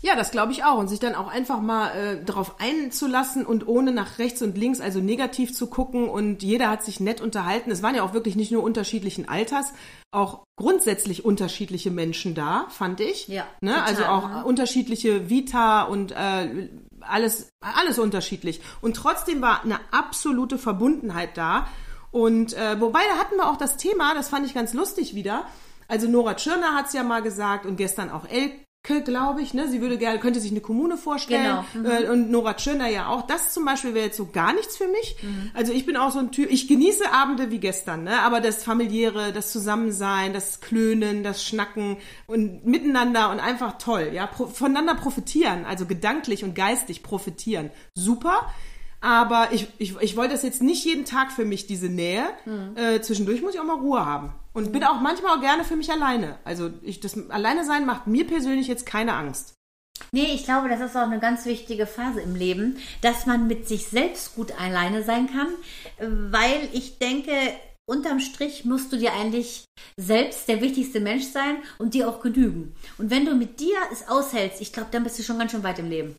Ja, 0.00 0.14
das 0.14 0.30
glaube 0.30 0.52
ich 0.52 0.64
auch. 0.64 0.78
Und 0.78 0.88
sich 0.88 1.00
dann 1.00 1.14
auch 1.14 1.28
einfach 1.28 1.60
mal 1.60 1.90
äh, 1.90 2.24
darauf 2.24 2.60
einzulassen 2.60 3.44
und 3.44 3.66
ohne 3.66 3.92
nach 3.92 4.18
rechts 4.18 4.42
und 4.42 4.56
links, 4.56 4.80
also 4.80 5.00
negativ 5.00 5.52
zu 5.54 5.66
gucken. 5.66 6.08
Und 6.08 6.42
jeder 6.42 6.70
hat 6.70 6.84
sich 6.84 7.00
nett 7.00 7.20
unterhalten. 7.20 7.70
Es 7.70 7.82
waren 7.82 7.94
ja 7.94 8.02
auch 8.02 8.12
wirklich 8.12 8.36
nicht 8.36 8.52
nur 8.52 8.62
unterschiedlichen 8.62 9.28
Alters, 9.28 9.72
auch 10.12 10.44
grundsätzlich 10.56 11.24
unterschiedliche 11.24 11.90
Menschen 11.90 12.34
da, 12.34 12.66
fand 12.70 13.00
ich. 13.00 13.28
Ja, 13.28 13.44
Ne? 13.60 13.72
total, 13.72 13.86
Also 13.86 14.04
auch 14.04 14.28
ne? 14.28 14.44
unterschiedliche 14.44 15.28
Vita 15.28 15.82
und 15.82 16.12
äh, 16.12 16.68
alles, 17.00 17.50
alles 17.60 17.98
unterschiedlich. 17.98 18.60
Und 18.80 18.94
trotzdem 18.96 19.40
war 19.40 19.62
eine 19.64 19.80
absolute 19.90 20.58
Verbundenheit 20.58 21.36
da. 21.36 21.66
Und 22.10 22.54
äh, 22.54 22.80
wobei, 22.80 23.00
da 23.12 23.18
hatten 23.18 23.36
wir 23.36 23.50
auch 23.50 23.56
das 23.56 23.76
Thema, 23.76 24.14
das 24.14 24.28
fand 24.28 24.46
ich 24.46 24.54
ganz 24.54 24.72
lustig 24.74 25.14
wieder. 25.14 25.44
Also 25.88 26.06
Nora 26.08 26.34
Tschirner 26.34 26.74
hat 26.74 26.86
es 26.86 26.92
ja 26.92 27.02
mal 27.02 27.22
gesagt 27.22 27.66
und 27.66 27.76
gestern 27.76 28.10
auch 28.10 28.26
Elke, 28.26 28.60
glaube 29.04 29.42
ich, 29.42 29.52
ne? 29.52 29.68
Sie 29.68 29.80
würde 29.80 29.98
gerne, 29.98 30.18
könnte 30.18 30.40
sich 30.40 30.50
eine 30.50 30.60
Kommune 30.60 30.96
vorstellen. 30.96 31.64
Genau. 31.74 31.88
Äh, 31.88 32.08
und 32.08 32.30
Nora 32.30 32.54
Tschirner 32.54 32.88
ja 32.88 33.08
auch. 33.08 33.26
Das 33.26 33.52
zum 33.52 33.64
Beispiel 33.64 33.94
wäre 33.94 34.06
jetzt 34.06 34.16
so 34.16 34.26
gar 34.26 34.54
nichts 34.54 34.76
für 34.76 34.88
mich. 34.88 35.16
Also 35.54 35.72
ich 35.72 35.84
bin 35.84 35.96
auch 35.96 36.10
so 36.10 36.18
ein 36.18 36.32
Typ, 36.32 36.50
ich 36.50 36.68
genieße 36.68 37.12
Abende 37.12 37.50
wie 37.50 37.58
gestern, 37.58 38.04
ne? 38.04 38.22
Aber 38.22 38.40
das 38.40 38.64
familiäre, 38.64 39.32
das 39.32 39.52
Zusammensein, 39.52 40.32
das 40.32 40.60
Klönen, 40.60 41.22
das 41.22 41.44
Schnacken 41.44 41.98
und 42.26 42.64
miteinander 42.64 43.30
und 43.30 43.40
einfach 43.40 43.78
toll, 43.78 44.10
ja? 44.14 44.26
Pro 44.26 44.46
voneinander 44.46 44.94
profitieren, 44.94 45.64
also 45.66 45.84
gedanklich 45.84 46.44
und 46.44 46.54
geistig 46.54 47.02
profitieren. 47.02 47.70
Super. 47.94 48.50
Aber 49.00 49.48
ich, 49.52 49.68
ich, 49.78 49.96
ich 50.00 50.16
wollte 50.16 50.32
das 50.32 50.42
jetzt 50.42 50.60
nicht 50.60 50.84
jeden 50.84 51.04
Tag 51.04 51.30
für 51.30 51.44
mich, 51.44 51.66
diese 51.66 51.88
Nähe. 51.88 52.24
Äh, 52.74 53.00
zwischendurch 53.00 53.42
muss 53.42 53.54
ich 53.54 53.60
auch 53.60 53.64
mal 53.64 53.78
Ruhe 53.78 54.04
haben. 54.04 54.32
Und 54.58 54.72
bin 54.72 54.82
auch 54.82 55.00
manchmal 55.00 55.36
auch 55.36 55.40
gerne 55.40 55.62
für 55.62 55.76
mich 55.76 55.88
alleine. 55.92 56.36
Also 56.42 56.70
ich, 56.82 56.98
das 56.98 57.16
Alleine 57.30 57.64
sein 57.64 57.86
macht 57.86 58.08
mir 58.08 58.26
persönlich 58.26 58.66
jetzt 58.66 58.86
keine 58.86 59.14
Angst. 59.14 59.54
Nee, 60.10 60.32
ich 60.34 60.44
glaube, 60.44 60.68
das 60.68 60.80
ist 60.80 60.96
auch 60.96 61.02
eine 61.02 61.20
ganz 61.20 61.44
wichtige 61.44 61.86
Phase 61.86 62.20
im 62.20 62.34
Leben, 62.34 62.76
dass 63.00 63.24
man 63.24 63.46
mit 63.46 63.68
sich 63.68 63.86
selbst 63.86 64.34
gut 64.34 64.60
alleine 64.60 65.04
sein 65.04 65.28
kann, 65.30 65.46
weil 66.32 66.68
ich 66.72 66.98
denke, 66.98 67.32
unterm 67.88 68.18
Strich 68.18 68.64
musst 68.64 68.92
du 68.92 68.96
dir 68.96 69.12
eigentlich 69.12 69.64
selbst 69.96 70.48
der 70.48 70.60
wichtigste 70.60 70.98
Mensch 70.98 71.26
sein 71.26 71.58
und 71.78 71.94
dir 71.94 72.08
auch 72.08 72.20
genügen. 72.20 72.74
Und 72.98 73.12
wenn 73.12 73.26
du 73.26 73.36
mit 73.36 73.60
dir 73.60 73.76
es 73.92 74.08
aushältst, 74.08 74.60
ich 74.60 74.72
glaube, 74.72 74.88
dann 74.90 75.04
bist 75.04 75.20
du 75.20 75.22
schon 75.22 75.38
ganz 75.38 75.52
schön 75.52 75.62
weit 75.62 75.78
im 75.78 75.88
Leben. 75.88 76.16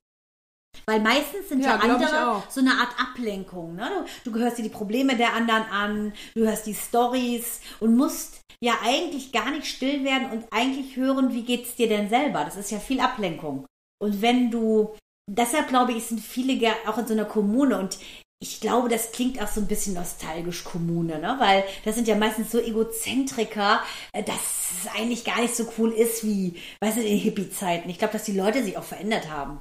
Weil 0.86 1.00
meistens 1.00 1.50
sind 1.50 1.64
ja, 1.64 1.76
Ja, 1.88 1.94
andere 1.94 2.44
so 2.50 2.60
eine 2.62 2.72
Art 2.72 3.00
Ablenkung. 3.00 3.76
Ne? 3.76 4.06
Du, 4.24 4.32
du 4.32 4.40
hörst 4.40 4.58
dir 4.58 4.64
die 4.64 4.70
Probleme 4.70 5.16
der 5.16 5.34
anderen 5.34 5.64
an, 5.64 6.14
du 6.36 6.46
hörst 6.46 6.66
die 6.66 6.76
Stories 6.76 7.62
und 7.80 7.96
musst 7.96 8.42
ja 8.62 8.74
eigentlich 8.84 9.32
gar 9.32 9.52
nicht 9.52 9.68
still 9.68 10.04
werden 10.04 10.32
und 10.32 10.46
eigentlich 10.52 10.96
hören, 10.96 11.34
wie 11.34 11.44
geht's 11.44 11.76
dir 11.76 11.88
denn 11.88 12.10
selber. 12.10 12.44
Das 12.44 12.56
ist 12.56 12.72
ja 12.72 12.80
viel 12.80 13.00
Ablenkung. 13.00 13.66
Und 14.02 14.22
wenn 14.22 14.52
du, 14.52 14.96
deshalb 15.30 15.68
glaube 15.68 15.94
ich, 15.94 16.06
sind 16.06 16.20
viele 16.20 16.74
auch 16.88 16.98
in 16.98 17.08
so 17.08 17.14
einer 17.14 17.26
Kommune 17.26 17.78
und 17.78 17.98
ich 18.42 18.62
glaube, 18.62 18.88
das 18.88 19.12
klingt 19.12 19.42
auch 19.42 19.48
so 19.48 19.60
ein 19.60 19.68
bisschen 19.68 19.96
nostalgisch 19.96 20.64
Kommune, 20.64 21.20
ne? 21.20 21.36
Weil 21.40 21.64
das 21.84 21.96
sind 21.96 22.08
ja 22.08 22.16
meistens 22.16 22.52
so 22.52 22.60
Egozentriker, 22.60 23.82
äh, 24.14 24.24
dass 24.24 24.38
es 24.82 24.90
eigentlich 24.98 25.26
gar 25.26 25.42
nicht 25.42 25.56
so 25.56 25.66
cool 25.78 25.92
ist 25.92 26.26
wie, 26.26 26.56
weißt 26.80 26.98
du, 26.98 27.02
in 27.02 27.08
den 27.08 27.18
Hippie-Zeiten. 27.20 27.90
Ich 27.90 28.00
glaube, 28.00 28.14
dass 28.14 28.24
die 28.24 28.38
Leute 28.38 28.64
sich 28.64 28.78
auch 28.78 28.84
verändert 28.84 29.30
haben. 29.30 29.60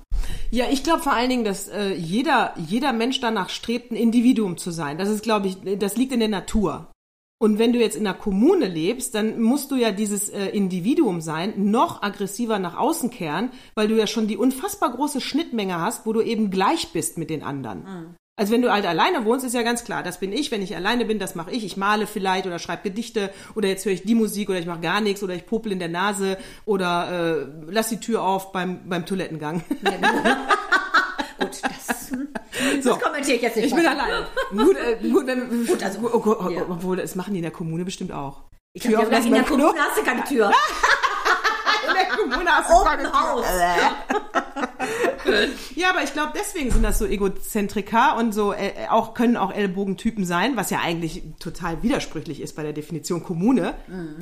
Ja, 0.51 0.67
ich 0.71 0.85
glaube 0.85 1.03
vor 1.03 1.13
allen 1.13 1.29
Dingen, 1.29 1.45
dass 1.45 1.67
äh, 1.69 1.93
jeder, 1.93 2.55
jeder 2.57 2.93
Mensch 2.93 3.21
danach 3.21 3.49
strebt, 3.49 3.91
ein 3.91 3.97
Individuum 3.97 4.57
zu 4.57 4.71
sein. 4.71 4.97
Das 4.97 5.09
ist, 5.09 5.25
glaube 5.25 5.49
ich, 5.49 5.57
das 5.79 5.97
liegt 5.97 6.13
in 6.13 6.21
der 6.21 6.29
Natur. 6.29 6.93
Und 7.41 7.59
wenn 7.59 7.73
du 7.73 7.81
jetzt 7.81 7.97
in 7.97 8.07
einer 8.07 8.19
Kommune 8.19 8.67
lebst, 8.67 9.15
dann 9.15 9.41
musst 9.41 9.71
du 9.71 9.77
ja 9.77 9.91
dieses 9.91 10.29
äh, 10.29 10.47
Individuum 10.47 11.21
sein, 11.21 11.71
noch 11.71 12.03
aggressiver 12.03 12.59
nach 12.59 12.77
außen 12.77 13.11
kehren, 13.11 13.51
weil 13.75 13.89
du 13.89 13.97
ja 13.97 14.07
schon 14.07 14.29
die 14.29 14.37
unfassbar 14.37 14.93
große 14.93 15.21
Schnittmenge 15.21 15.81
hast, 15.81 16.07
wo 16.07 16.13
du 16.13 16.21
eben 16.21 16.51
gleich 16.51 16.93
bist 16.93 17.19
mit 17.19 17.31
den 17.31 17.43
anderen. 17.43 17.83
Mhm. 17.83 18.15
Also 18.39 18.53
wenn 18.53 18.63
du 18.63 18.73
halt 18.73 18.87
alleine 18.87 19.25
wohnst, 19.25 19.45
ist 19.45 19.53
ja 19.53 19.63
ganz 19.63 19.83
klar, 19.83 20.05
das 20.05 20.21
bin 20.21 20.33
ich. 20.33 20.53
Wenn 20.53 20.63
ich 20.63 20.77
alleine 20.77 21.05
bin, 21.05 21.19
das 21.19 21.35
mache 21.35 21.51
ich. 21.51 21.65
Ich 21.65 21.77
male 21.77 22.07
vielleicht 22.07 22.47
oder 22.47 22.61
schreibe 22.61 22.85
Gedichte 22.85 23.31
oder 23.57 23.67
jetzt 23.67 23.85
höre 23.85 23.93
ich 23.93 24.05
die 24.05 24.15
Musik 24.15 24.49
oder 24.49 24.61
ich 24.61 24.67
mache 24.67 24.79
gar 24.79 25.01
nichts 25.01 25.25
oder 25.25 25.35
ich 25.35 25.45
popel 25.45 25.73
in 25.73 25.81
der 25.81 25.89
Nase 25.89 26.39
oder 26.65 27.41
äh, 27.41 27.47
lass 27.69 27.89
die 27.89 27.99
Tür 27.99 28.23
auf 28.23 28.53
beim, 28.53 28.89
beim 28.89 29.05
Toilettengang. 29.05 29.65
Gut, 31.41 31.61
das, 31.63 32.11
hm, 32.11 32.29
So. 32.81 32.91
das 32.91 33.01
kommentiere 33.01 33.37
ich 33.39 33.43
jetzt 33.43 33.57
nicht. 33.57 33.67
Ich 33.67 33.75
bin 33.75 33.85
alleine. 33.85 34.29
Gut, 34.53 34.77
äh, 34.77 35.09
gut, 35.09 35.27
wenn, 35.27 35.67
Gut, 35.67 35.83
also, 35.83 35.99
oh, 36.05 36.21
Gott, 36.21 36.39
oh, 36.41 36.49
ja. 36.49 36.63
obwohl, 36.69 36.97
das 36.97 37.17
machen 37.17 37.33
die 37.33 37.41
in 37.41 37.45
der 37.45 37.51
Kommune 37.51 37.85
bestimmt 37.85 38.13
auch. 38.13 38.43
Ich 38.73 38.85
glaube, 38.85 39.09
offen 39.09 39.27
in 39.27 39.33
der 39.33 39.41
beim 39.41 39.47
Klo? 39.47 39.57
Kommune 39.57 39.81
hast 39.81 39.99
du 39.99 40.05
keine 40.05 40.23
Tür. 40.23 40.53
In 41.89 41.95
der 41.95 42.17
Kommune 42.17 42.51
hast 42.51 42.71
du 42.71 42.85
keine 42.85 43.03
Tür. 43.11 43.45
House. 45.29 45.49
Ja, 45.75 45.91
aber 45.91 46.03
ich 46.03 46.13
glaube, 46.13 46.33
deswegen 46.39 46.71
sind 46.71 46.83
das 46.83 46.99
so 46.99 47.07
Egozentriker 47.07 48.17
und 48.17 48.33
so 48.33 48.53
äh, 48.53 48.73
auch 48.91 49.15
können 49.15 49.37
auch 49.37 49.53
Ellbogentypen 49.53 50.25
sein, 50.25 50.57
was 50.57 50.71
ja 50.71 50.81
eigentlich 50.81 51.23
total 51.41 51.83
widersprüchlich 51.83 52.41
ist 52.41 52.57
bei 52.57 52.63
der 52.63 52.73
Definition 52.73 53.23
Kommune. 53.23 53.75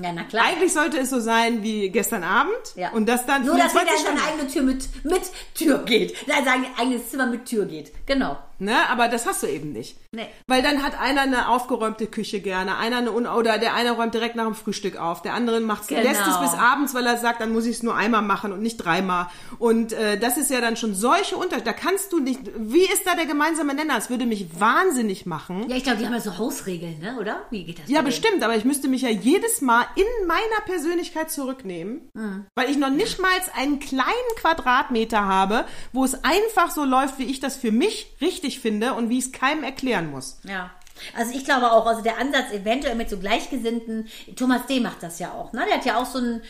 Ja, 0.03 0.13
na 0.13 0.25
klar. 0.25 0.45
Eigentlich 0.47 0.73
sollte 0.73 0.99
es 0.99 1.11
so 1.11 1.21
sein 1.21 1.63
wie 1.63 1.89
gestern 1.91 2.23
Abend 2.23 2.55
Ja. 2.77 2.91
und 2.93 3.09
das 3.09 3.27
dann 3.27 3.45
Nur, 3.45 3.57
dass 3.57 3.73
jeder 3.73 3.85
24 3.87 4.11
in 4.11 4.17
seine 4.17 4.29
eigene 4.33 4.49
Tür 4.49 4.63
mit, 4.63 5.05
mit 5.05 5.23
Tür 5.55 5.79
geht. 5.85 6.15
Nein, 6.27 6.45
sein 6.45 6.65
eigenes 6.79 7.11
Zimmer 7.11 7.27
mit 7.27 7.45
Tür 7.47 7.65
geht. 7.67 7.93
Genau. 8.07 8.37
Ne, 8.59 8.75
aber 8.91 9.09
das 9.09 9.27
hast 9.27 9.43
du 9.43 9.47
eben 9.47 9.73
nicht. 9.73 9.97
Nee. 10.13 10.27
Weil 10.47 10.63
dann 10.63 10.83
hat 10.83 10.99
einer 10.99 11.23
eine 11.23 11.49
aufgeräumte 11.49 12.07
Küche 12.07 12.41
gerne, 12.41 12.79
einer 12.79 12.97
eine 12.99 13.13
un 13.13 13.27
oder 13.27 13.59
der 13.59 13.75
eine 13.75 13.93
räumt 13.93 14.15
direkt 14.15 14.35
nach 14.37 14.45
dem 14.47 14.55
Frühstück 14.55 14.97
auf, 14.97 15.21
der 15.23 15.35
andere 15.35 15.61
macht's, 15.61 15.89
Genau. 15.89 16.01
lässt 16.03 16.23
es 16.27 16.39
bis 16.41 16.55
abends, 16.55 16.95
weil 16.95 17.05
er 17.07 17.19
sagt, 17.19 17.41
dann 17.41 17.53
muss 17.53 17.67
ich 17.67 17.77
es 17.77 17.83
nur 17.83 17.95
einmal 17.95 18.23
machen 18.23 18.53
und 18.53 18.63
nicht 18.63 18.79
dreimal. 18.79 19.29
Und 19.59 19.93
äh, 19.93 20.19
das 20.19 20.37
ist 20.39 20.51
ja 20.51 20.61
dann 20.63 20.77
schon 20.77 20.95
solche 20.95 21.37
Unterschiede. 21.37 21.67
Da 21.67 21.73
kannst 21.75 22.13
du 22.13 22.19
nicht. 22.19 22.41
Wie 22.57 22.85
ist 22.85 23.07
da 23.07 23.15
der 23.15 23.27
gemeinsame 23.27 23.75
Nenner? 23.75 23.97
Es 23.99 24.09
würde 24.09 24.25
mich 24.27 24.47
wahnsinnig 24.59 25.27
machen. 25.27 25.69
Ja, 25.69 25.77
ich 25.77 25.83
glaube, 25.83 25.99
die 25.99 26.07
haben 26.07 26.15
ja 26.15 26.21
so 26.21 26.39
Hausregeln, 26.39 26.99
ne? 27.01 27.17
oder? 27.21 27.43
Wie 27.51 27.65
geht 27.65 27.79
das? 27.81 27.89
Ja, 27.91 28.01
bestimmt, 28.03 28.43
aber 28.43 28.57
ich 28.57 28.65
müsste 28.65 28.89
mich 28.89 29.03
ja 29.03 29.11
jedes 29.11 29.61
Mal 29.61 29.85
in 29.97 30.27
meiner 30.27 30.61
Persönlichkeit 30.65 31.31
zurücknehmen, 31.31 32.09
Mhm. 32.15 32.47
weil 32.55 32.71
ich 32.71 32.79
noch 32.79 32.91
nicht 32.91 33.21
mal 33.21 33.31
einen 33.55 33.81
kleinen 33.81 34.07
Quadratmeter 34.41 35.25
habe, 35.27 35.65
wo 35.93 36.05
es 36.05 36.25
einfach 36.25 36.71
so 36.71 36.85
läuft, 36.85 37.19
wie 37.19 37.25
ich 37.25 37.41
das 37.41 37.57
für 37.57 37.73
mich 37.73 38.15
richtig 38.21 38.46
finde 38.55 38.95
und 38.95 39.09
wie 39.09 39.19
ich 39.19 39.27
es 39.27 39.33
keinem 39.33 39.65
erklären 39.65 40.11
muss. 40.11 40.39
Ja. 40.45 40.71
Also 41.15 41.33
ich 41.37 41.45
glaube 41.45 41.71
auch, 41.73 41.87
also 41.87 42.03
der 42.03 42.19
Ansatz 42.19 42.53
eventuell 42.53 42.95
mit 42.95 43.11
so 43.11 43.19
Gleichgesinnten, 43.19 44.09
Thomas 44.35 44.67
D. 44.67 44.81
macht 44.81 45.03
das 45.03 45.19
ja 45.19 45.33
auch, 45.33 45.53
ne? 45.53 45.65
Der 45.69 45.77
hat 45.77 45.85
ja 45.85 46.01
auch 46.01 46.07
so 46.07 46.19
ein, 46.19 46.43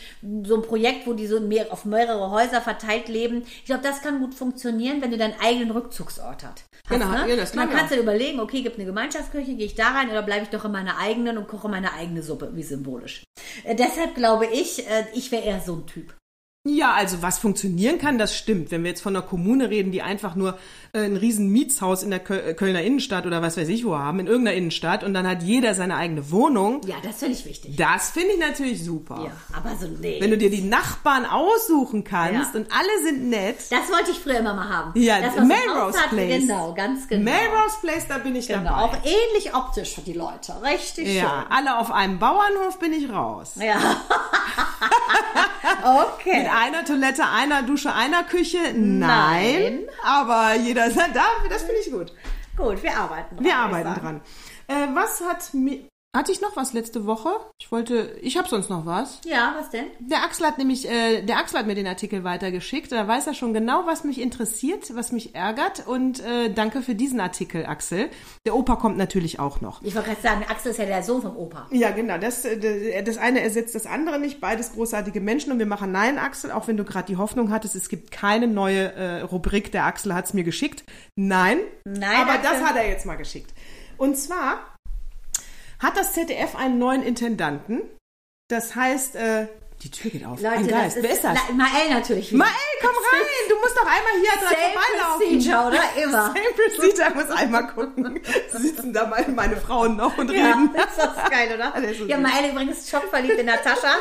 so 0.45 0.55
ein 0.55 0.61
Projekt, 0.61 1.05
wo 1.05 1.13
die 1.13 1.27
so 1.27 1.39
mehr, 1.39 1.67
auf 1.71 1.85
mehrere 1.85 2.31
Häuser 2.31 2.61
verteilt 2.61 3.09
leben. 3.09 3.43
Ich 3.59 3.65
glaube, 3.65 3.83
das 3.83 4.01
kann 4.01 4.19
gut 4.19 4.33
funktionieren, 4.33 5.01
wenn 5.01 5.11
du 5.11 5.17
deinen 5.17 5.39
eigenen 5.41 5.71
Rückzugsort 5.71 6.43
hast. 6.43 6.65
Genau, 6.89 7.09
ne? 7.09 7.29
ja, 7.29 7.35
das 7.35 7.53
Man 7.53 7.67
klar. 7.67 7.79
kannst 7.79 7.93
dir 7.93 7.99
überlegen, 7.99 8.39
okay, 8.39 8.61
gibt 8.61 8.77
eine 8.77 8.85
Gemeinschaftsküche, 8.85 9.55
gehe 9.55 9.65
ich 9.65 9.75
da 9.75 9.89
rein 9.89 10.09
oder 10.09 10.21
bleibe 10.21 10.43
ich 10.43 10.49
doch 10.49 10.63
in 10.63 10.71
meiner 10.71 10.97
eigenen 10.97 11.37
und 11.37 11.47
koche 11.47 11.67
meine 11.67 11.93
eigene 11.93 12.23
Suppe, 12.23 12.51
wie 12.53 12.63
symbolisch. 12.63 13.23
Äh, 13.65 13.75
deshalb 13.75 14.15
glaube 14.15 14.45
ich, 14.45 14.87
äh, 14.87 15.05
ich 15.13 15.31
wäre 15.31 15.43
eher 15.43 15.59
so 15.59 15.75
ein 15.75 15.85
Typ. 15.85 16.13
Ja, 16.67 16.93
also 16.93 17.21
was 17.21 17.39
funktionieren 17.39 17.97
kann, 17.97 18.17
das 18.17 18.35
stimmt. 18.35 18.71
Wenn 18.71 18.83
wir 18.83 18.89
jetzt 18.89 19.01
von 19.01 19.15
einer 19.15 19.25
Kommune 19.25 19.69
reden, 19.69 19.91
die 19.91 20.01
einfach 20.01 20.35
nur 20.35 20.57
ein 20.99 21.17
riesen 21.17 21.49
Mietshaus 21.49 22.03
in 22.03 22.09
der 22.11 22.29
äh, 22.29 22.53
Kölner 22.53 22.81
Innenstadt 22.81 23.25
oder 23.25 23.41
was 23.41 23.57
weiß 23.57 23.67
ich 23.69 23.85
wo 23.85 23.97
haben, 23.97 24.19
in 24.19 24.27
irgendeiner 24.27 24.57
Innenstadt 24.57 25.03
und 25.03 25.13
dann 25.13 25.27
hat 25.27 25.43
jeder 25.43 25.73
seine 25.73 25.95
eigene 25.95 26.31
Wohnung, 26.31 26.81
Ja, 26.85 26.95
das 27.03 27.17
finde 27.19 27.33
ich 27.35 27.45
wichtig. 27.45 27.75
das 27.77 28.11
finde 28.11 28.33
ich 28.33 28.39
natürlich 28.39 28.83
super. 28.83 29.21
Ja, 29.25 29.57
aber 29.57 29.75
so, 29.75 29.87
nee. 29.99 30.17
Wenn 30.19 30.31
du 30.31 30.37
dir 30.37 30.49
die 30.49 30.61
Nachbarn 30.61 31.25
aussuchen 31.25 32.03
kannst 32.03 32.53
Ja. 32.53 32.59
und 32.59 32.67
alle 32.71 33.03
sind 33.05 33.29
nett. 33.29 33.57
das 33.69 33.89
wollte 33.91 34.11
ich 34.11 34.19
früher 34.19 34.39
immer 34.39 34.53
mal 34.53 34.69
haben. 34.69 34.99
Ja, 34.99 35.19
das, 35.21 35.35
Melrose 35.35 35.97
aussah, 35.99 36.07
Place. 36.09 36.41
Genau, 36.41 36.73
ganz 36.73 37.07
genau. 37.07 37.23
Melrose 37.31 37.77
Place, 37.81 38.07
da 38.07 38.17
bin 38.17 38.35
ich 38.35 38.47
Genau, 38.47 38.63
dabei. 38.63 38.81
auch 38.81 38.93
ähnlich 39.03 39.53
optisch 39.53 39.95
für 39.95 40.01
die 40.01 40.13
Leute. 40.13 40.53
Richtig 40.63 41.13
Ja, 41.15 41.45
alle 41.49 41.77
auf 41.77 41.91
einem 41.91 42.19
Bauernhof 42.19 42.79
bin 42.79 42.93
ich 42.93 43.09
raus. 43.11 43.51
schön. 43.55 43.63
Ja. 43.67 43.77
okay. 45.83 46.43
Mit 46.43 46.51
einer 46.51 46.85
Toilette, 46.85 47.23
einer 47.25 47.63
Dusche, 47.63 47.93
einer 47.93 48.23
Küche? 48.23 48.57
Nein. 48.73 48.97
Nein. 48.99 49.79
Aber 50.03 50.55
jeder 50.55 50.86
das 51.49 51.63
finde 51.63 51.81
ich 51.85 51.91
gut. 51.91 52.13
Gut, 52.55 52.81
wir 52.81 52.97
arbeiten 52.97 53.35
dran. 53.35 53.45
Wir 53.45 53.55
arbeiten 53.55 54.01
dran. 54.01 54.21
Äh, 54.67 54.87
was 54.95 55.21
hat 55.21 55.53
mir. 55.53 55.87
Hatte 56.17 56.31
ich 56.31 56.41
noch 56.41 56.55
was 56.55 56.73
letzte 56.73 57.05
Woche? 57.05 57.29
Ich 57.59 57.71
wollte. 57.71 58.17
Ich 58.23 58.39
habe 58.39 58.49
sonst 58.49 58.71
noch 58.71 58.87
was. 58.87 59.21
Ja, 59.23 59.53
was 59.55 59.69
denn? 59.69 59.85
Der 59.99 60.23
Axel 60.23 60.47
hat 60.47 60.57
nämlich, 60.57 60.89
äh, 60.89 61.21
der 61.21 61.37
Axel 61.37 61.59
hat 61.59 61.67
mir 61.67 61.75
den 61.75 61.85
Artikel 61.85 62.23
weitergeschickt. 62.23 62.91
Da 62.91 63.07
weiß 63.07 63.27
er 63.27 63.35
schon 63.35 63.53
genau, 63.53 63.85
was 63.85 64.03
mich 64.03 64.19
interessiert, 64.19 64.95
was 64.95 65.11
mich 65.11 65.35
ärgert. 65.35 65.85
Und 65.85 66.19
äh, 66.25 66.51
danke 66.51 66.81
für 66.81 66.95
diesen 66.95 67.19
Artikel, 67.19 67.67
Axel. 67.67 68.09
Der 68.47 68.55
Opa 68.55 68.77
kommt 68.77 68.97
natürlich 68.97 69.39
auch 69.39 69.61
noch. 69.61 69.83
Ich 69.83 69.93
wollte 69.93 70.09
gerade 70.09 70.21
sagen, 70.23 70.45
Axel 70.49 70.71
ist 70.71 70.79
ja 70.79 70.85
der 70.85 71.03
Sohn 71.03 71.21
vom 71.21 71.37
Opa. 71.37 71.67
Ja, 71.69 71.91
genau. 71.91 72.17
Das, 72.17 72.45
äh, 72.45 73.03
das 73.03 73.19
eine 73.19 73.41
ersetzt 73.41 73.75
das 73.75 73.85
andere 73.85 74.17
nicht. 74.17 74.41
Beides 74.41 74.73
großartige 74.73 75.21
Menschen. 75.21 75.51
Und 75.51 75.59
wir 75.59 75.67
machen 75.67 75.91
Nein, 75.91 76.17
Axel, 76.17 76.51
auch 76.51 76.67
wenn 76.67 76.77
du 76.77 76.83
gerade 76.83 77.05
die 77.05 77.17
Hoffnung 77.17 77.51
hattest, 77.51 77.75
es 77.75 77.89
gibt 77.89 78.09
keine 78.09 78.47
neue 78.47 78.91
äh, 78.93 79.21
Rubrik. 79.21 79.71
Der 79.71 79.85
Axel 79.85 80.15
hat 80.15 80.25
es 80.25 80.33
mir 80.33 80.43
geschickt. 80.43 80.83
Nein. 81.15 81.59
Nein, 81.85 82.23
Aber 82.23 82.31
Axel. 82.31 82.49
das 82.53 82.63
hat 82.63 82.75
er 82.75 82.89
jetzt 82.89 83.05
mal 83.05 83.17
geschickt. 83.17 83.53
Und 83.97 84.15
zwar 84.17 84.76
hat 85.79 85.97
das 85.97 86.13
ZDF 86.13 86.55
einen 86.55 86.79
neuen 86.79 87.03
Intendanten. 87.03 87.81
Das 88.49 88.75
heißt, 88.75 89.15
äh, 89.15 89.47
die 89.83 89.91
Tür 89.91 90.09
geht 90.11 90.25
auf. 90.25 90.43
Ein 90.43 90.61
Leute, 90.61 90.69
Geist. 90.69 90.97
das 90.97 91.03
Wer 91.03 91.11
ist 91.11 91.23
das? 91.23 91.37
Mael 91.55 91.89
natürlich. 91.89 92.31
wieder. 92.31 92.45
Mael, 92.45 92.51
komm 92.81 92.95
rein! 92.95 93.25
Du 93.49 93.55
musst 93.59 93.75
doch 93.77 93.85
einmal 93.85 94.13
hier 94.21 94.31
dran 94.31 94.53
Same 94.53 94.73
vorbeilaufen. 94.73 95.27
procedure, 95.27 95.67
oder? 95.67 96.03
Immer. 96.03 96.27
Same 96.27 96.53
procedure, 96.55 97.13
muss 97.15 97.29
einmal 97.37 97.67
gucken. 97.67 98.19
Sitzen 98.51 98.93
da 98.93 99.05
mal 99.07 99.25
meine 99.29 99.57
Frauen 99.57 99.95
noch 99.97 100.17
und 100.17 100.31
Ja, 100.31 100.47
reden. 100.47 100.75
ist 100.75 100.97
das 100.97 101.29
geil, 101.29 101.49
oder? 101.55 101.75
Ist 101.89 101.99
Ja. 102.07 102.17
Mael 102.17 102.51
übrigens 102.51 102.89
schockverliebt 102.89 103.39
in 103.39 103.45
Natascha. 103.45 103.95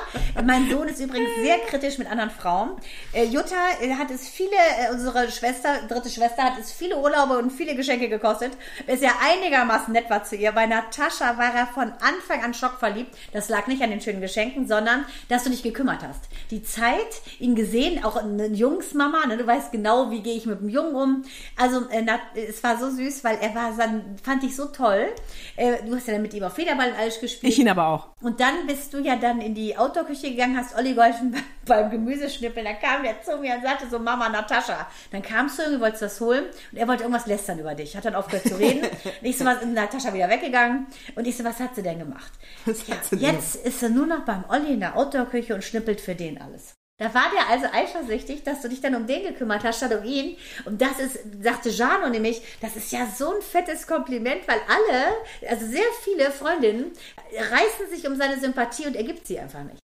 Mein 0.45 0.71
Sohn 0.71 0.89
ist 0.89 1.01
übrigens 1.01 1.31
sehr 1.43 1.59
kritisch 1.61 1.99
mit 1.99 2.11
anderen 2.11 2.31
Frauen. 2.31 2.77
Äh, 3.13 3.25
Jutta 3.25 3.55
äh, 3.81 3.95
hat 3.95 4.11
es 4.11 4.29
viele, 4.29 4.51
äh, 4.57 4.93
unsere 4.93 5.31
Schwester, 5.31 5.79
dritte 5.89 6.11
Schwester, 6.11 6.43
hat 6.45 6.59
es 6.61 6.73
viele 6.73 6.97
Urlaube 6.99 7.39
und 7.39 7.51
viele 7.51 7.75
Geschenke 7.75 8.09
gekostet. 8.09 8.53
Ist 8.87 9.03
ja 9.03 9.13
einigermaßen 9.25 9.93
nett 9.93 10.11
war 10.11 10.25
zu 10.25 10.37
ihr. 10.37 10.53
Bei 10.53 10.67
Natascha 10.67 11.37
war 11.39 11.55
er 11.55 11.67
von 11.67 11.93
Anfang 12.01 12.43
an 12.45 12.55
schockverliebt. 12.55 13.15
Das 13.33 13.49
lag 13.49 13.67
nicht 13.67 13.83
an 13.83 13.91
den 13.91 14.01
schönen 14.01 14.21
Geschenken, 14.21 14.67
sondern, 14.67 15.05
dass 15.29 15.45
du 15.45 15.51
dich 15.51 15.63
gekümmert 15.63 16.01
hast. 16.03 16.21
Die 16.51 16.63
Zeit, 16.63 17.21
ihn 17.39 17.55
gesehen, 17.55 18.05
auch 18.05 18.17
eine 18.17 18.49
Jungsmama, 18.67 19.27
ne, 19.27 19.37
du 19.37 19.47
weißt 19.47 19.71
genau, 19.71 20.11
wie 20.11 20.21
gehe 20.21 20.37
ich 20.37 20.45
mit 20.45 20.61
dem 20.61 20.69
Jungen 20.69 20.95
um. 20.95 21.23
Also, 21.57 21.89
äh, 21.89 22.03
na, 22.03 22.19
es 22.35 22.63
war 22.65 22.77
so 22.77 22.91
süß, 22.91 23.23
weil 23.23 23.39
er 23.41 23.55
war, 23.55 23.73
dann 23.77 24.17
fand 24.23 24.43
ich 24.43 24.57
so 24.57 24.67
toll. 24.67 25.07
Äh, 25.55 25.85
du 25.87 25.95
hast 25.95 26.09
ja 26.09 26.15
dann 26.15 26.23
mit 26.23 26.35
ihm 26.35 26.43
auf 26.43 26.55
Federball 26.55 26.91
und 26.91 26.99
alles 26.99 27.21
gespielt. 27.21 27.53
Ich 27.53 27.59
ihn 27.61 27.69
aber 27.69 27.87
auch. 27.87 28.09
Und 28.21 28.41
dann 28.41 28.67
bist 28.67 28.93
du 28.93 28.99
ja 28.99 29.15
dann 29.15 29.41
in 29.41 29.55
die 29.55 29.77
Outdoor-Küche 29.77 30.31
gegangen, 30.31 30.57
hast 30.57 30.77
Olli 30.77 30.95
geholfen 30.95 31.31
beim, 31.31 31.43
beim 31.65 31.91
Gemüseschnippeln. 31.91 32.67
Dann 32.67 32.81
kam 32.81 33.05
der 33.05 33.23
zu 33.23 33.37
mir 33.39 33.55
und 33.55 33.63
sagte 33.63 33.87
so, 33.89 33.99
Mama, 33.99 34.29
Natascha. 34.29 34.89
Dann 35.13 35.23
kamst 35.23 35.59
du 35.59 35.63
irgendwie, 35.63 35.81
wolltest 35.83 36.03
das 36.03 36.21
holen 36.21 36.45
und 36.73 36.79
er 36.79 36.89
wollte 36.89 37.05
irgendwas 37.05 37.27
lästern 37.27 37.61
über 37.61 37.75
dich. 37.75 37.97
Hat 37.97 38.05
dann 38.05 38.17
aufgehört 38.17 38.49
zu 38.49 38.59
reden. 38.59 38.85
und 38.85 39.23
ich 39.23 39.39
so, 39.39 39.45
was, 39.45 39.65
Natascha 39.65 40.13
wieder 40.13 40.29
weggegangen. 40.29 40.87
Und 41.15 41.27
ich 41.27 41.37
so, 41.37 41.45
was 41.45 41.61
hat 41.61 41.77
sie 41.77 41.83
denn 41.83 42.01
gemacht? 42.01 42.33
Denn 42.67 43.19
Jetzt 43.21 43.57
ist 43.57 43.81
sie 43.81 43.91
nur 43.91 44.07
noch 44.07 44.25
beim 44.25 44.45
Olli 44.49 44.73
in 44.73 44.81
der 44.81 44.97
Outdoor-Küche 44.97 45.55
und 45.55 45.63
schnippelt 45.63 46.01
für 46.01 46.15
den 46.15 46.41
alles. 46.41 46.76
Da 46.99 47.13
war 47.13 47.25
der 47.31 47.49
also 47.51 47.67
eifersüchtig, 47.73 48.43
dass 48.45 48.63
du 48.63 48.69
dich 48.71 48.81
dann 48.81 48.95
um 48.95 49.07
den 49.07 49.23
gekümmert 49.23 49.65
hast, 49.65 49.77
statt 49.79 49.93
um 49.95 50.03
ihn. 50.05 50.37
Und 50.65 50.81
das 50.81 50.99
ist, 50.99 51.19
sagte 51.43 51.69
Jano 51.69 52.09
nämlich, 52.09 52.41
das 52.63 52.75
ist 52.75 52.91
ja 52.91 53.07
so 53.07 53.35
ein 53.35 53.43
fettes 53.43 53.87
Kompliment, 53.87 54.49
weil 54.49 54.59
alle, 54.67 55.51
also 55.51 55.67
sehr 55.67 55.85
viele 56.05 56.31
Freundinnen, 56.31 56.93
reißen 57.35 57.91
sich 57.95 58.09
um 58.09 58.17
seine 58.17 58.41
Sympathie 58.41 58.87
und 58.87 58.97
er 58.97 59.05
gibt 59.05 59.27
sie 59.27 59.39
einfach 59.39 59.63
nicht. 59.65 59.79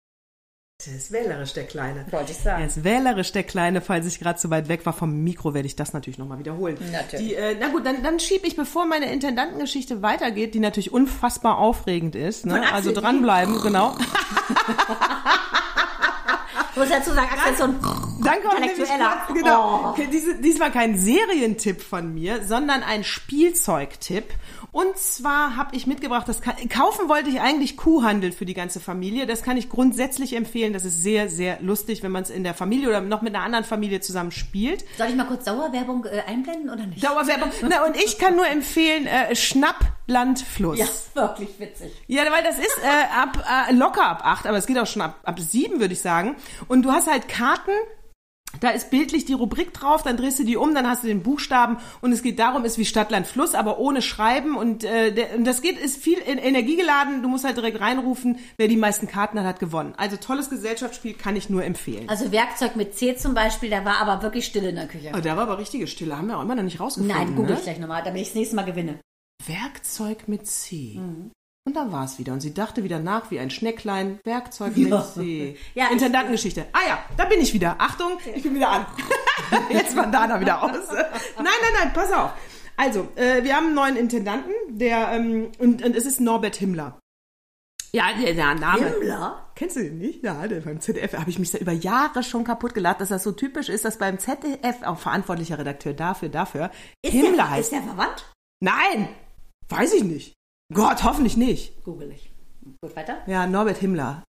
Der 0.87 0.97
ist 0.97 1.13
wählerisch, 1.13 1.53
der 1.53 1.65
Kleine. 1.65 2.07
Wollte 2.11 2.33
ich 2.33 2.39
Er 2.39 2.43
sagen. 2.43 2.65
ist 2.65 2.83
wählerisch, 2.83 3.31
der 3.31 3.45
Kleine. 3.45 3.83
Falls 3.83 4.07
ich 4.07 4.19
gerade 4.19 4.39
zu 4.39 4.51
weit 4.51 4.69
weg 4.69 4.85
war 4.85 4.93
vom 4.95 5.23
Mikro, 5.23 5.55
werde 5.55 5.67
ich 5.67 5.77
das 5.77 5.93
natürlich 5.93 6.19
nochmal 6.19 6.39
wiederholen. 6.41 6.77
Natürlich. 6.91 7.29
Die, 7.29 7.35
äh, 7.35 7.55
na 7.61 7.69
gut, 7.69 7.87
dann, 7.87 8.03
dann 8.03 8.19
schiebe 8.19 8.47
ich, 8.49 8.57
bevor 8.57 8.87
meine 8.87 9.13
Intendantengeschichte 9.13 10.03
weitergeht, 10.03 10.55
die 10.55 10.61
natürlich 10.61 10.93
unfassbar 10.93 11.59
aufregend 11.59 12.17
ist. 12.17 12.47
Ne? 12.47 12.73
Also 12.73 12.91
dranbleiben, 12.93 13.61
genau. 13.61 13.95
Ich 16.73 16.77
muss 16.79 16.89
dazu 16.89 17.11
sagen, 17.13 17.29
Axel 17.31 17.53
ist 17.53 17.59
so 17.59 17.65
ein 17.65 17.77
nämlich 18.61 18.79
Intellektueller. 18.79 19.23
kurz, 19.27 19.39
genau, 19.39 19.95
Oh. 19.99 20.03
diese, 20.11 20.37
diesmal 20.37 20.71
kein 20.73 20.97
Serientipp 20.97 21.83
von 21.83 22.15
mir, 22.15 22.43
sondern 22.45 22.83
ein 22.83 23.05
Spielzeugtipp. 23.05 24.25
Und 24.73 24.97
zwar 24.97 25.57
habe 25.57 25.77
ich 25.77 25.87
mitgebracht, 25.87 26.27
das 26.27 26.41
kann, 26.41 26.55
kaufen 26.71 27.11
wollte 27.11 27.29
ich 27.29 27.43
eigentlich 27.43 27.77
Kuhhandel 27.77 28.33
für 28.33 28.47
die 28.47 28.55
ganze 28.55 28.81
Familie. 28.81 29.27
Das 29.27 29.43
kann 29.43 29.59
ich 29.59 29.69
grundsätzlich 29.69 30.35
empfehlen. 30.35 30.73
Das 30.73 30.87
ist 30.87 31.03
sehr, 31.03 31.29
sehr 31.29 31.61
lustig, 31.61 32.03
wenn 32.03 32.11
man 32.11 32.23
es 32.23 32.31
in 32.31 32.43
der 32.43 32.55
Familie 32.55 32.89
oder 32.89 33.03
noch 33.03 33.21
mit 33.21 33.35
einer 33.35 33.45
anderen 33.45 33.67
Familie 33.67 34.01
zusammen 34.01 34.31
spielt. 34.31 34.87
Soll 34.97 35.09
ich 35.09 35.15
mal 35.15 35.27
kurz 35.27 35.45
Dauerwerbung 35.45 36.07
äh, 36.07 36.23
einblenden 36.27 36.71
oder 36.71 36.87
nicht? 36.87 37.05
Dauerwerbung. 37.05 37.51
Na, 37.69 37.85
und 37.85 37.97
ich 37.97 38.19
kann 38.19 38.35
nur 38.35 38.49
empfehlen, 38.49 39.07
äh, 39.07 39.37
Schnappland 39.37 40.41
Fluss. 40.41 40.79
Ja, 40.79 40.87
wirklich 41.13 41.51
witzig. 41.59 41.93
Ja, 42.07 42.23
weil 42.33 42.43
das 42.43 42.59
ist 42.59 42.79
äh, 42.83 43.15
ab 43.15 43.45
äh, 43.69 43.75
locker 43.75 44.07
ab 44.07 44.23
acht, 44.25 44.47
aber 44.47 44.57
es 44.57 44.65
geht 44.65 44.79
auch 44.79 44.87
schon 44.87 45.03
ab, 45.03 45.21
ab 45.23 45.39
sieben, 45.39 45.81
würde 45.81 45.93
ich 45.93 46.01
sagen. 46.01 46.35
Und 46.69 46.81
du 46.83 46.93
hast 46.93 47.11
halt 47.11 47.29
Karten. 47.29 47.73
Da 48.61 48.71
ist 48.71 48.91
bildlich 48.91 49.25
die 49.25 49.33
Rubrik 49.33 49.73
drauf, 49.73 50.03
dann 50.03 50.17
drehst 50.17 50.39
du 50.39 50.45
die 50.45 50.57
um, 50.57 50.75
dann 50.75 50.89
hast 50.89 51.03
du 51.03 51.09
den 51.09 51.23
Buchstaben 51.23 51.79
und 52.01 52.13
es 52.13 52.23
geht 52.23 52.39
darum, 52.39 52.65
ist 52.65 52.79
wie 52.79 52.85
Stadt, 52.85 53.11
Land, 53.11 53.27
Fluss, 53.27 53.55
aber 53.55 53.79
ohne 53.79 54.03
Schreiben 54.03 54.57
und, 54.57 54.85
äh, 54.85 55.13
der, 55.13 55.35
und 55.37 55.45
das 55.45 55.63
geht, 55.63 55.79
ist 55.79 55.97
viel 55.97 56.19
in 56.19 56.39
Energie 56.39 56.77
geladen, 56.77 57.23
du 57.23 57.29
musst 57.29 57.45
halt 57.45 57.57
direkt 57.57 57.81
reinrufen, 57.81 58.39
wer 58.57 58.69
die 58.69 58.77
meisten 58.77 59.09
Karten 59.09 59.39
hat, 59.39 59.47
hat 59.47 59.61
gewonnen. 59.61 59.95
Also 59.97 60.17
tolles 60.17 60.51
Gesellschaftsspiel, 60.51 61.15
kann 61.15 61.37
ich 61.37 61.51
nur 61.51 61.65
empfehlen. 61.65 62.09
Also 62.09 62.31
Werkzeug 62.33 62.77
mit 62.77 62.97
C 62.97 63.17
zum 63.17 63.35
Beispiel, 63.35 63.71
da 63.71 63.85
war 63.85 63.99
aber 63.99 64.23
wirklich 64.23 64.47
still 64.47 64.65
in 64.65 64.77
der 64.77 64.87
Küche. 64.87 65.13
Oh, 65.17 65.21
da 65.21 65.37
war 65.37 65.45
aber 65.45 65.59
richtige 65.59 65.87
Stille, 65.87 66.17
haben 66.17 66.29
wir 66.29 66.39
auch 66.39 66.43
immer 66.43 66.55
noch 66.55 66.63
nicht 66.63 66.81
rausgefunden. 66.81 67.17
Nein, 67.17 67.35
google 67.35 67.53
ne? 67.53 67.59
ich 67.59 67.65
gleich 67.65 67.79
nochmal, 67.79 68.03
damit 68.05 68.23
ich 68.23 68.29
das 68.29 68.37
nächste 68.37 68.57
Mal 68.57 68.65
gewinne. 68.65 68.99
Werkzeug 69.47 70.29
mit 70.29 70.47
C. 70.47 70.99
Mhm. 70.99 71.33
Und 71.65 71.75
dann 71.77 71.93
war 71.93 72.05
es 72.05 72.19
wieder. 72.19 72.33
Und 72.33 72.41
sie 72.41 72.53
dachte 72.55 72.83
wieder 72.83 72.99
nach 72.99 73.31
wie 73.31 73.39
ein 73.39 73.51
Schnecklein. 73.51 74.19
Werkzeug 74.25 74.77
mit. 74.77 74.89
Ja, 74.89 75.07
ich- 75.23 75.91
Intendantengeschichte. 75.93 76.67
Ah 76.73 76.81
ja, 76.89 76.99
da 77.17 77.25
bin 77.27 77.41
ich 77.41 77.55
wieder. 77.55 77.77
Achtung, 77.79 78.19
ich 78.35 78.43
bin 78.43 78.55
wieder 78.55 78.69
an. 78.71 78.87
Jetzt 79.71 79.95
war 79.97 80.09
Dana 80.11 80.41
wieder 80.41 80.63
aus. 80.63 80.71
Nein, 80.93 81.07
nein, 81.37 81.73
nein, 81.79 81.93
pass 81.95 82.13
auf. 82.13 82.33
Also, 82.77 83.09
äh, 83.17 83.45
wir 83.45 83.55
haben 83.55 83.67
einen 83.67 83.75
neuen 83.75 83.97
Intendanten, 83.97 84.53
der, 84.69 85.13
ähm, 85.13 85.53
und, 85.59 85.85
und 85.85 85.95
es 85.95 86.05
ist 86.07 86.21
Norbert 86.21 86.57
Himmler. 86.57 86.99
Ja, 87.93 88.07
der, 88.21 88.33
der 88.35 88.55
Name. 88.55 88.87
Himmler? 88.89 89.51
Kennst 89.55 89.77
du 89.77 89.81
den 89.83 89.99
nicht? 89.99 90.25
Ja, 90.25 90.49
der 90.49 90.63
beim 90.63 90.81
ZDF 90.81 91.13
habe 91.13 91.29
ich 91.31 91.39
mich 91.39 91.51
da 91.51 91.59
über 91.59 91.73
Jahre 91.73 92.23
schon 92.23 92.43
kaputt 92.43 92.73
gelacht, 92.75 93.01
dass 93.03 93.11
das 93.11 93.23
so 93.23 93.33
typisch 93.33 93.69
ist, 93.69 93.85
dass 93.85 93.99
beim 93.99 94.19
ZDF 94.19 94.83
auch 94.83 94.99
verantwortlicher 94.99 95.59
Redakteur 95.59 95.93
dafür, 95.93 96.31
dafür, 96.31 96.71
Ist 97.03 97.13
Himmler 97.13 97.37
der, 97.37 97.51
heißt. 97.51 97.73
Ist 97.73 97.79
der 97.79 97.83
verwandt? 97.83 98.33
Nein! 98.61 99.11
Weiß 99.69 99.93
ich 99.93 100.03
nicht. 100.05 100.33
Gott, 100.75 101.03
hoffentlich 101.05 101.37
nicht. 101.37 101.83
Google 101.85 102.11
ich. 102.13 102.31
Gut, 102.81 102.95
weiter. 102.97 103.23
Ja, 103.27 103.47
Norbert 103.47 103.79
Himmler. 103.79 104.23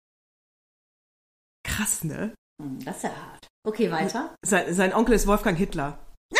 Krass, 1.65 2.03
ne? 2.03 2.33
Hm, 2.61 2.83
Das 2.83 2.97
ist 2.97 3.03
ja 3.03 3.09
hart. 3.09 3.47
Okay, 3.65 3.89
weiter. 3.91 4.35
Sein, 4.45 4.73
sein 4.73 4.93
Onkel 4.93 5.15
ist 5.15 5.25
Wolfgang 5.27 5.57
Hitler. 5.57 5.97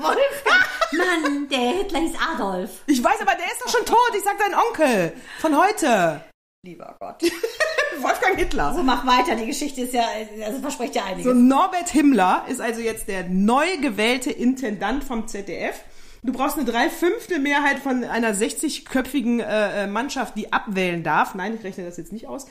Wolfgang. 0.00 0.64
Mann, 0.92 1.48
der 1.48 1.58
Hitler 1.58 2.00
hieß 2.00 2.14
Adolf. 2.34 2.82
Ich 2.86 3.02
weiß, 3.04 3.20
aber 3.20 3.34
der 3.34 3.46
ist 3.46 3.60
doch 3.64 3.68
schon 3.70 3.84
tot. 3.86 4.10
Ich 4.16 4.22
sag 4.24 4.38
sein 4.38 4.54
Onkel. 4.54 5.12
Von 5.40 5.56
heute. 5.56 6.22
Lieber 6.64 6.96
Gott. 6.98 7.22
Wolfgang 8.00 8.36
Hitler. 8.36 8.74
So, 8.74 8.82
mach 8.82 9.06
weiter. 9.06 9.36
Die 9.36 9.46
Geschichte 9.46 9.82
ist 9.82 9.92
ja, 9.94 10.06
also 10.44 10.60
verspricht 10.60 10.94
ja 10.94 11.04
einiges. 11.04 11.24
So, 11.24 11.34
Norbert 11.34 11.90
Himmler 11.90 12.44
ist 12.48 12.60
also 12.60 12.80
jetzt 12.80 13.08
der 13.08 13.24
neu 13.28 13.76
gewählte 13.78 14.30
Intendant 14.30 15.04
vom 15.04 15.28
ZDF. 15.28 15.80
Du 16.28 16.34
brauchst 16.34 16.58
eine 16.58 16.70
Dreiviertel 16.70 17.38
Mehrheit 17.38 17.78
von 17.78 18.04
einer 18.04 18.34
60-köpfigen 18.34 19.40
äh, 19.40 19.84
äh, 19.84 19.86
Mannschaft, 19.86 20.36
die 20.36 20.52
abwählen 20.52 21.02
darf. 21.02 21.34
Nein, 21.34 21.54
ich 21.54 21.64
rechne 21.64 21.86
das 21.86 21.96
jetzt 21.96 22.12
nicht 22.12 22.26
aus. 22.26 22.44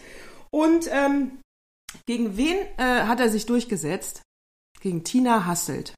Und 0.50 0.90
ähm, 0.92 1.38
gegen 2.08 2.38
wen 2.38 2.58
äh, 2.78 3.04
hat 3.04 3.20
er 3.20 3.30
sich 3.30 3.46
durchgesetzt? 3.46 4.24
Gegen 4.82 5.04
Tina 5.04 5.46
Hasselt. 5.46 5.94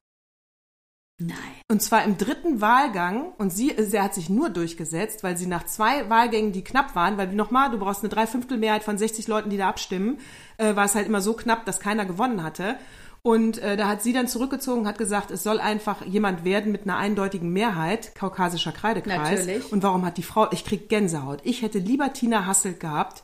Nein. 1.18 1.38
Und 1.70 1.80
zwar 1.80 2.04
im 2.04 2.18
dritten 2.18 2.60
Wahlgang. 2.60 3.32
Und 3.38 3.48
sie, 3.48 3.74
sie 3.78 3.98
hat 3.98 4.12
sich 4.12 4.28
nur 4.28 4.50
durchgesetzt, 4.50 5.22
weil 5.22 5.38
sie 5.38 5.46
nach 5.46 5.64
zwei 5.64 6.10
Wahlgängen, 6.10 6.52
die 6.52 6.64
knapp 6.64 6.94
waren, 6.94 7.16
weil 7.16 7.28
nochmal, 7.28 7.70
du 7.70 7.78
brauchst 7.78 8.02
eine 8.02 8.10
Dreiviertelmehrheit 8.10 8.84
von 8.84 8.98
60 8.98 9.26
Leuten, 9.26 9.48
die 9.48 9.56
da 9.56 9.70
abstimmen, 9.70 10.18
äh, 10.58 10.76
war 10.76 10.84
es 10.84 10.94
halt 10.94 11.06
immer 11.06 11.22
so 11.22 11.32
knapp, 11.32 11.64
dass 11.64 11.80
keiner 11.80 12.04
gewonnen 12.04 12.42
hatte. 12.42 12.76
Und 13.22 13.58
äh, 13.58 13.76
da 13.76 13.86
hat 13.88 14.02
sie 14.02 14.12
dann 14.12 14.28
zurückgezogen, 14.28 14.86
hat 14.86 14.96
gesagt, 14.98 15.30
es 15.30 15.42
soll 15.42 15.60
einfach 15.60 16.04
jemand 16.06 16.44
werden 16.44 16.72
mit 16.72 16.84
einer 16.84 16.96
eindeutigen 16.96 17.50
Mehrheit, 17.52 18.14
kaukasischer 18.14 18.72
Kreidekreis. 18.72 19.40
Natürlich. 19.46 19.72
Und 19.72 19.82
warum 19.82 20.04
hat 20.06 20.16
die 20.16 20.22
Frau, 20.22 20.48
ich 20.52 20.64
krieg 20.64 20.88
Gänsehaut. 20.88 21.40
Ich 21.44 21.62
hätte 21.62 21.78
lieber 21.78 22.12
Tina 22.14 22.46
Hasselt 22.46 22.80
gehabt. 22.80 23.22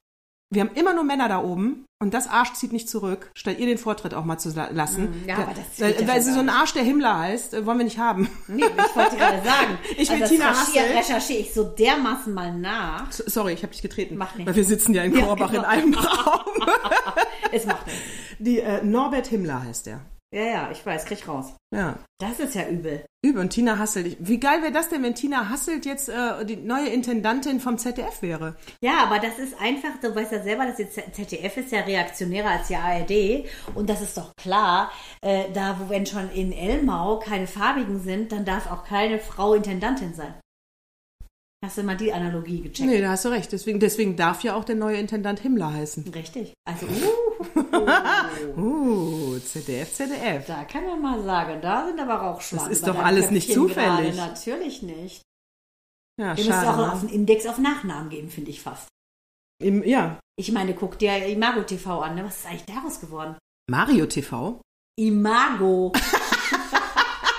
Wir 0.52 0.60
haben 0.62 0.70
immer 0.74 0.94
nur 0.94 1.02
Männer 1.02 1.28
da 1.28 1.42
oben 1.42 1.86
und 2.00 2.14
das 2.14 2.28
Arsch 2.28 2.52
zieht 2.52 2.72
nicht 2.72 2.88
zurück, 2.88 3.32
statt 3.34 3.58
ihr 3.58 3.66
den 3.66 3.78
Vortritt 3.78 4.14
auch 4.14 4.24
mal 4.24 4.38
zu 4.38 4.50
la- 4.50 4.68
lassen. 4.70 5.24
ja, 5.26 5.34
Der- 5.34 5.44
aber 5.44 5.54
das 5.54 5.80
weil, 5.80 6.00
ja 6.00 6.06
weil 6.06 6.22
sie 6.22 6.32
so 6.32 6.38
ein 6.38 6.48
Arsch, 6.50 6.72
der 6.72 6.84
Himmler 6.84 7.18
heißt, 7.18 7.54
äh, 7.54 7.66
wollen 7.66 7.78
wir 7.78 7.84
nicht 7.84 7.98
haben. 7.98 8.28
Nee, 8.46 8.62
ich 8.62 8.96
wollte 8.96 9.16
gerade 9.16 9.38
sagen. 9.44 9.78
Ich 9.96 10.08
will 10.08 10.22
also 10.22 10.32
Tina 10.36 10.50
das 10.50 10.68
recherchiere, 10.68 10.84
Hassel. 10.84 10.96
recherchiere 10.98 11.38
ich 11.40 11.52
so 11.52 11.64
dermaßen 11.64 12.32
mal 12.32 12.54
nach. 12.56 13.10
Sorry, 13.10 13.54
ich 13.54 13.62
habe 13.64 13.72
dich 13.72 13.82
getreten. 13.82 14.16
Macht 14.16 14.36
nichts. 14.36 14.46
Weil 14.48 14.54
wir 14.54 14.64
sitzen 14.64 14.94
ja 14.94 15.02
in 15.02 15.16
Ja, 15.16 15.24
Korbach 15.26 15.50
genau. 15.50 15.62
in 15.64 15.68
einem 15.68 15.94
Raum. 15.94 16.44
Es 17.52 17.66
macht 17.66 17.86
nichts. 17.86 18.02
Die 18.38 18.60
äh, 18.60 18.82
Norbert 18.82 19.26
Himmler 19.28 19.62
heißt 19.62 19.86
der. 19.86 20.00
Ja, 20.34 20.42
ja, 20.44 20.70
ich 20.72 20.84
weiß, 20.84 21.04
krieg 21.04 21.26
raus. 21.28 21.54
Ja. 21.72 21.98
Das 22.18 22.40
ist 22.40 22.54
ja 22.54 22.66
übel. 22.68 23.04
Übel. 23.24 23.40
Und 23.40 23.50
Tina 23.50 23.78
Hasselt. 23.78 24.16
Wie 24.18 24.40
geil 24.40 24.60
wäre 24.60 24.72
das 24.72 24.88
denn, 24.88 25.02
wenn 25.02 25.14
Tina 25.14 25.48
Hasselt 25.48 25.86
jetzt 25.86 26.08
äh, 26.08 26.44
die 26.44 26.56
neue 26.56 26.88
Intendantin 26.88 27.60
vom 27.60 27.78
ZDF 27.78 28.22
wäre? 28.22 28.56
Ja, 28.82 29.04
aber 29.04 29.18
das 29.18 29.38
ist 29.38 29.60
einfach, 29.60 30.00
du 30.02 30.14
weißt 30.14 30.32
ja 30.32 30.42
selber, 30.42 30.66
dass 30.66 30.76
die 30.76 30.88
ZDF 30.90 31.56
ist 31.56 31.72
ja 31.72 31.80
reaktionärer 31.80 32.50
als 32.50 32.68
die 32.68 32.76
ARD. 32.76 33.48
Und 33.74 33.88
das 33.88 34.02
ist 34.02 34.16
doch 34.18 34.34
klar, 34.36 34.90
äh, 35.22 35.44
da 35.54 35.78
wo 35.78 35.88
wenn 35.88 36.06
schon 36.06 36.30
in 36.30 36.52
Elmau 36.52 37.18
keine 37.20 37.46
Farbigen 37.46 38.00
sind, 38.00 38.32
dann 38.32 38.44
darf 38.44 38.70
auch 38.70 38.84
keine 38.84 39.18
Frau 39.18 39.54
Intendantin 39.54 40.12
sein. 40.14 40.34
Hast 41.64 41.78
du 41.78 41.82
mal 41.82 41.96
die 41.96 42.12
Analogie 42.12 42.60
gecheckt? 42.60 42.88
Nee, 42.88 43.00
da 43.00 43.10
hast 43.10 43.24
du 43.24 43.28
recht. 43.30 43.50
Deswegen, 43.50 43.80
deswegen 43.80 44.14
darf 44.14 44.42
ja 44.44 44.54
auch 44.54 44.64
der 44.64 44.76
neue 44.76 44.98
Intendant 44.98 45.40
Himmler 45.40 45.72
heißen. 45.72 46.06
Richtig. 46.08 46.52
Also, 46.68 46.86
uh, 48.56 48.56
Uh, 48.60 49.38
ZDF, 49.38 49.92
ZDF. 49.92 50.46
da 50.46 50.64
kann 50.64 50.84
man 50.86 51.00
mal 51.02 51.22
sagen, 51.22 51.60
da 51.62 51.86
sind 51.86 51.98
aber 51.98 52.14
Rauchschwaden. 52.14 52.68
Das 52.68 52.78
ist 52.78 52.86
doch 52.86 52.98
alles 52.98 53.30
nicht 53.30 53.48
Köpfchen 53.48 53.68
zufällig. 53.68 54.14
Gerade. 54.16 54.30
Natürlich 54.30 54.82
nicht. 54.82 55.22
Ja, 56.20 56.36
Wir 56.36 56.44
müssen 56.44 56.52
auch 56.52 56.62
schade. 56.62 56.92
auf 56.92 57.02
Ne? 57.02 57.08
einen 57.08 57.18
Index 57.20 57.46
auf 57.46 57.58
Nachnamen 57.58 58.10
geben, 58.10 58.30
finde 58.30 58.50
ich 58.50 58.60
fast. 58.60 58.88
Im, 59.62 59.82
ja. 59.84 60.18
Ich 60.38 60.52
meine, 60.52 60.74
guck 60.74 60.98
dir 60.98 61.26
Imago 61.26 61.62
TV 61.62 62.00
an. 62.00 62.14
Ne? 62.16 62.24
Was 62.24 62.38
ist 62.38 62.46
eigentlich 62.46 62.64
daraus 62.66 63.00
geworden? 63.00 63.36
Mario 63.70 64.06
TV. 64.06 64.60
Imago. 64.98 65.92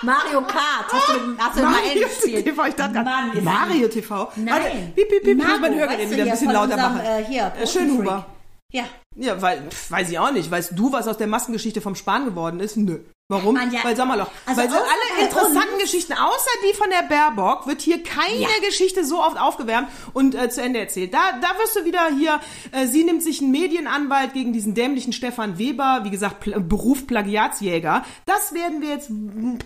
Mario 0.01 0.41
Kart. 0.41 0.91
Hast 0.91 1.09
du, 1.09 1.37
hast 1.37 1.57
du 1.57 1.63
Mario 1.63 2.07
gespielt? 2.07 2.45
TV, 2.45 2.65
ich 2.65 2.75
dachte 2.75 2.93
Mann, 3.03 3.43
Mario 3.43 3.87
TV. 3.87 4.31
Nein. 4.35 4.47
Warte, 4.47 4.69
piep, 4.95 5.09
piep, 5.09 5.23
piep, 5.23 5.27
ich 5.27 5.35
muss 5.37 5.45
Imago, 5.45 5.61
mein 5.61 5.79
weißt 5.79 6.03
du, 6.03 6.11
wieder 6.11 6.23
ein 6.23 6.29
bisschen 6.31 6.51
lauter 6.51 6.73
unserem, 6.73 6.93
machen. 6.93 7.05
Äh, 7.05 7.23
hier, 7.25 7.53
Äh, 7.59 7.67
Schönhuber. 7.67 8.25
Ja. 8.71 8.83
Ja, 9.15 9.41
weil, 9.41 9.61
pf, 9.69 9.91
weiß 9.91 10.09
ich 10.11 10.19
auch 10.19 10.31
nicht. 10.31 10.51
Weißt 10.51 10.71
du, 10.75 10.91
was 10.91 11.07
aus 11.07 11.17
der 11.17 11.27
Maskengeschichte 11.27 11.81
vom 11.81 11.95
Spahn 11.95 12.25
geworden 12.25 12.59
ist? 12.59 12.77
Nö. 12.77 12.99
Warum? 13.29 13.57
Ja- 13.57 13.83
weil 13.83 13.93
sag 13.93 14.07
mal 14.07 14.17
doch, 14.17 14.31
Also 14.45 14.61
weil 14.61 14.69
so 14.69 14.75
alle 14.77 15.25
interessanten 15.25 15.73
uns- 15.73 15.81
Geschichten, 15.83 16.13
außer 16.13 16.49
die 16.63 16.73
von 16.73 16.87
der 16.89 17.05
Baerbock, 17.09 17.67
wird 17.67 17.81
hier 17.81 18.01
keine 18.01 18.37
Ja. 18.39 18.47
Geschichte 18.65 19.03
so 19.03 19.21
oft 19.21 19.37
aufgewärmt 19.37 19.89
und 20.13 20.33
äh, 20.33 20.49
zu 20.49 20.61
Ende 20.61 20.79
erzählt. 20.79 21.13
Da, 21.13 21.33
da 21.41 21.59
wirst 21.61 21.75
du 21.75 21.83
wieder 21.83 22.07
hier, 22.17 22.39
äh, 22.71 22.87
sie 22.87 23.03
nimmt 23.03 23.21
sich 23.21 23.41
einen 23.41 23.51
Medienanwalt 23.51 24.31
gegen 24.33 24.53
diesen 24.53 24.75
dämlichen 24.75 25.11
Stefan 25.11 25.57
Weber, 25.57 26.01
wie 26.03 26.09
gesagt, 26.09 26.39
Pl 26.39 26.61
Beruf 26.61 27.05
Plagiatsjäger. 27.05 28.05
Das 28.25 28.53
werden 28.53 28.81
wir 28.81 28.91
jetzt 28.91 29.09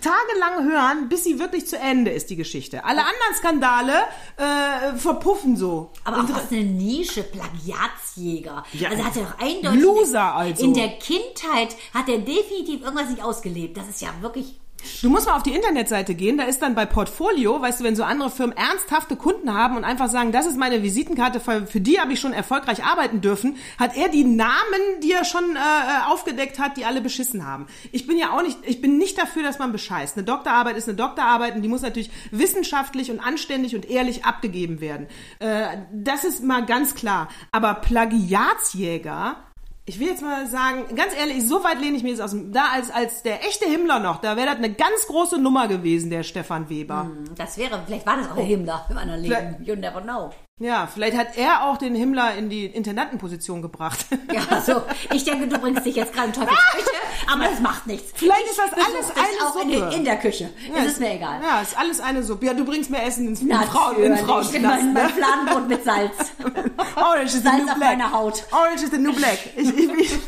tagelang 0.02 0.64
hören, 0.68 1.08
bis 1.08 1.22
sie 1.22 1.38
wirklich 1.38 1.68
zu 1.68 1.78
Ende 1.78 2.10
ist, 2.10 2.30
die 2.30 2.36
Geschichte. 2.36 2.84
Alle 2.84 3.02
anderen 3.02 3.34
Skandale 3.38 3.92
äh, 4.38 4.96
verpuffen 4.98 5.56
so. 5.56 5.92
Aber 6.02 6.16
auch 6.18 6.28
was 6.30 6.50
eine 6.50 6.64
Nische, 6.64 7.22
Plagiatsjäger. 7.22 8.64
Ja. 8.72 8.88
Also 8.90 9.04
hat 9.04 9.16
er 9.16 9.22
doch 9.22 9.38
eindeutig. 9.38 9.80
Loser 9.82 10.34
also. 10.34 10.64
In 10.64 10.74
der 10.74 10.88
Kindheit 10.98 11.76
hat 11.94 12.08
er 12.08 12.18
definitiv 12.18 12.82
irgendwas 12.82 13.08
nicht 13.08 13.22
ausgelebt. 13.52 13.76
Das 13.76 13.88
ist 13.88 14.02
ja 14.02 14.08
wirklich. 14.20 14.58
Du 15.00 15.10
musst 15.10 15.26
mal 15.26 15.36
auf 15.36 15.44
die 15.44 15.54
Internetseite 15.54 16.16
gehen, 16.16 16.36
da 16.36 16.42
ist 16.42 16.60
dann 16.60 16.74
bei 16.74 16.86
Portfolio, 16.86 17.62
weißt 17.62 17.78
du, 17.78 17.84
wenn 17.84 17.94
so 17.94 18.02
andere 18.02 18.30
Firmen 18.30 18.56
ernsthafte 18.56 19.14
Kunden 19.14 19.54
haben 19.54 19.76
und 19.76 19.84
einfach 19.84 20.08
sagen, 20.08 20.32
das 20.32 20.44
ist 20.44 20.58
meine 20.58 20.82
Visitenkarte, 20.82 21.38
für, 21.38 21.68
für 21.68 21.80
die 21.80 22.00
habe 22.00 22.12
ich 22.12 22.18
schon 22.18 22.32
erfolgreich 22.32 22.82
arbeiten 22.82 23.20
dürfen, 23.20 23.58
hat 23.78 23.96
er 23.96 24.08
die 24.08 24.24
Namen, 24.24 25.00
die 25.00 25.12
er 25.12 25.24
schon 25.24 25.54
äh, 25.54 26.10
aufgedeckt 26.10 26.58
hat, 26.58 26.76
die 26.76 26.84
alle 26.84 27.00
beschissen 27.00 27.46
haben. 27.46 27.68
Ich 27.92 28.08
bin 28.08 28.18
ja 28.18 28.36
auch 28.36 28.42
nicht, 28.42 28.58
ich 28.64 28.80
bin 28.80 28.98
nicht 28.98 29.18
dafür, 29.18 29.44
dass 29.44 29.60
man 29.60 29.70
bescheißt. 29.70 30.16
Eine 30.16 30.26
Doktorarbeit 30.26 30.76
ist 30.76 30.88
eine 30.88 30.96
Doktorarbeit 30.96 31.54
und 31.54 31.62
die 31.62 31.68
muss 31.68 31.82
natürlich 31.82 32.10
wissenschaftlich 32.32 33.12
und 33.12 33.20
anständig 33.20 33.76
und 33.76 33.88
ehrlich 33.88 34.24
abgegeben 34.24 34.80
werden. 34.80 35.06
Äh, 35.38 35.76
das 35.92 36.24
ist 36.24 36.42
mal 36.42 36.66
ganz 36.66 36.96
klar. 36.96 37.28
Aber 37.52 37.74
Plagiatsjäger, 37.74 39.36
ich 39.84 39.98
will 39.98 40.06
jetzt 40.06 40.22
mal 40.22 40.46
sagen, 40.46 40.94
ganz 40.94 41.14
ehrlich, 41.14 41.46
so 41.46 41.64
weit 41.64 41.80
lehne 41.80 41.96
ich 41.96 42.02
mir 42.02 42.10
jetzt 42.10 42.20
aus 42.20 42.30
dem, 42.30 42.52
da 42.52 42.66
als, 42.72 42.90
als 42.90 43.22
der 43.22 43.44
echte 43.44 43.66
Himmler 43.66 43.98
noch, 43.98 44.20
da 44.20 44.36
wäre 44.36 44.46
das 44.46 44.56
eine 44.56 44.72
ganz 44.72 45.06
große 45.08 45.40
Nummer 45.40 45.66
gewesen, 45.66 46.10
der 46.10 46.22
Stefan 46.22 46.68
Weber. 46.68 47.10
Das 47.36 47.58
wäre, 47.58 47.82
vielleicht 47.84 48.06
war 48.06 48.16
das 48.16 48.30
auch 48.30 48.36
der 48.36 48.44
Himmler 48.44 48.86
im 48.88 48.98
anderen 48.98 49.20
Leben. 49.20 49.56
You 49.64 49.74
never 49.74 50.00
know. 50.00 50.30
Ja, 50.62 50.86
vielleicht 50.86 51.16
hat 51.16 51.36
er 51.36 51.64
auch 51.64 51.76
den 51.76 51.96
Himmler 51.96 52.36
in 52.36 52.48
die 52.48 52.66
Intendantenposition 52.66 53.62
gebracht. 53.62 54.06
Ja, 54.32 54.60
so. 54.60 54.82
Ich 55.12 55.24
denke, 55.24 55.48
du 55.48 55.58
bringst 55.58 55.84
dich 55.84 55.96
jetzt 55.96 56.12
gerade 56.12 56.28
in 56.28 56.32
Teufels 56.32 56.58
Küche, 56.72 57.32
aber 57.32 57.44
das 57.44 57.60
macht 57.60 57.86
nichts. 57.86 58.12
Vielleicht 58.14 58.44
ich 58.44 58.50
ist 58.50 58.58
das 58.58 58.72
alles 58.72 59.08
dich 59.08 59.16
eine 59.16 59.48
auch 59.48 59.56
in, 59.56 59.72
Suppe. 59.72 59.94
in 59.96 60.04
der 60.04 60.16
Küche. 60.18 60.50
Ja, 60.72 60.82
es 60.82 60.92
ist 60.92 61.00
mir 61.00 61.14
egal. 61.14 61.40
Ja, 61.42 61.60
ist 61.60 61.76
alles 61.76 62.00
eine 62.00 62.22
Suppe. 62.22 62.46
Ja, 62.46 62.54
du 62.54 62.64
bringst 62.64 62.90
mir 62.90 63.02
Essen 63.02 63.26
ins 63.26 63.40
in 63.40 63.48
Natürlich. 63.48 64.04
in 64.06 64.16
Frauenknast, 64.18 64.62
mein, 64.62 64.92
mein 64.92 65.06
ne? 65.06 65.08
Fladenbrot 65.10 65.68
mit 65.68 65.84
Salz. 65.84 66.12
Orange 66.96 67.24
is 67.24 67.32
the 67.32 67.40
Salz 67.40 67.58
new 67.58 67.68
auf 67.68 67.74
black. 67.74 67.90
meiner 67.90 68.12
Haut. 68.12 68.44
Orange 68.52 68.82
is 68.84 68.90
the 68.90 68.98
new 68.98 69.12
black. 69.12 69.38
Ich, 69.56 69.68
ich, 69.68 69.90
ich, 69.92 70.18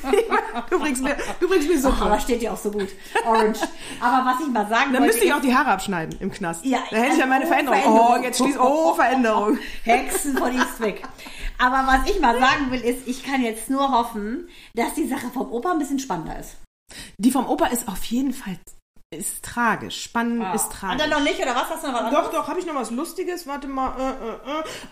du 0.71 0.79
bringst 0.79 1.03
mir, 1.03 1.17
du 1.41 1.49
bringst 1.49 1.69
mir 1.69 1.77
Ach, 1.79 1.83
Suppe. 1.83 2.03
aber 2.03 2.21
steht 2.21 2.43
dir 2.43 2.53
auch 2.53 2.59
so 2.59 2.71
gut. 2.71 2.89
Orange. 3.25 3.61
Aber 4.01 4.31
was 4.31 4.41
ich 4.41 4.53
mal 4.53 4.67
sagen 4.69 4.93
Dann 4.93 5.03
wollte. 5.03 5.07
müsste 5.07 5.25
ich 5.25 5.33
auch 5.33 5.41
die 5.41 5.55
Haare 5.55 5.71
abschneiden 5.71 6.17
im 6.21 6.31
Knast. 6.33 6.65
Ja, 6.65 6.81
da 6.91 6.97
hätte 6.97 7.13
ich 7.13 7.19
ja 7.19 7.27
meine 7.27 7.45
oh, 7.45 7.49
Veränderung. 7.49 7.81
Veränderung. 7.81 8.17
Oh, 8.19 8.23
jetzt 8.23 8.39
schließt, 8.39 8.59
oh, 8.59 8.95
Veränderung. 8.95 9.59
Hexen 10.25 10.39
von 10.39 10.53
Eastwick. 10.59 11.03
Aber 11.59 11.87
was 11.87 12.11
ich 12.11 12.21
mal 12.21 12.39
sagen 12.39 12.71
will, 12.71 12.81
ist, 12.81 13.07
ich 13.07 13.23
kann 13.23 13.43
jetzt 13.43 13.71
nur 13.71 13.91
hoffen, 13.91 14.49
dass 14.75 14.95
die 14.95 15.07
Sache 15.09 15.29
vom 15.33 15.51
Opa 15.53 15.73
ein 15.73 15.79
bisschen 15.79 15.99
spannender 15.99 16.39
ist. 16.39 16.57
Die 17.19 17.31
vom 17.31 17.47
Opa 17.49 17.67
ist 17.67 17.89
auf 17.89 18.05
jeden 18.05 18.33
Fall 18.33 18.59
ist 19.15 19.45
tragisch. 19.45 20.03
Spannend 20.03 20.43
ist 20.55 20.65
Hat 20.65 20.73
tragisch. 20.73 21.03
er 21.03 21.09
noch 21.09 21.23
nicht, 21.23 21.39
oder 21.39 21.55
was? 21.55 21.71
Hast 21.71 21.85
du 21.85 21.93
noch 21.93 22.03
was 22.05 22.11
Doch, 22.13 22.33
doch, 22.33 22.49
habe 22.49 22.59
ich 22.59 22.67
noch 22.67 22.75
was 22.75 22.91
Lustiges? 22.91 23.47
Warte 23.47 23.69
mal. 23.69 23.95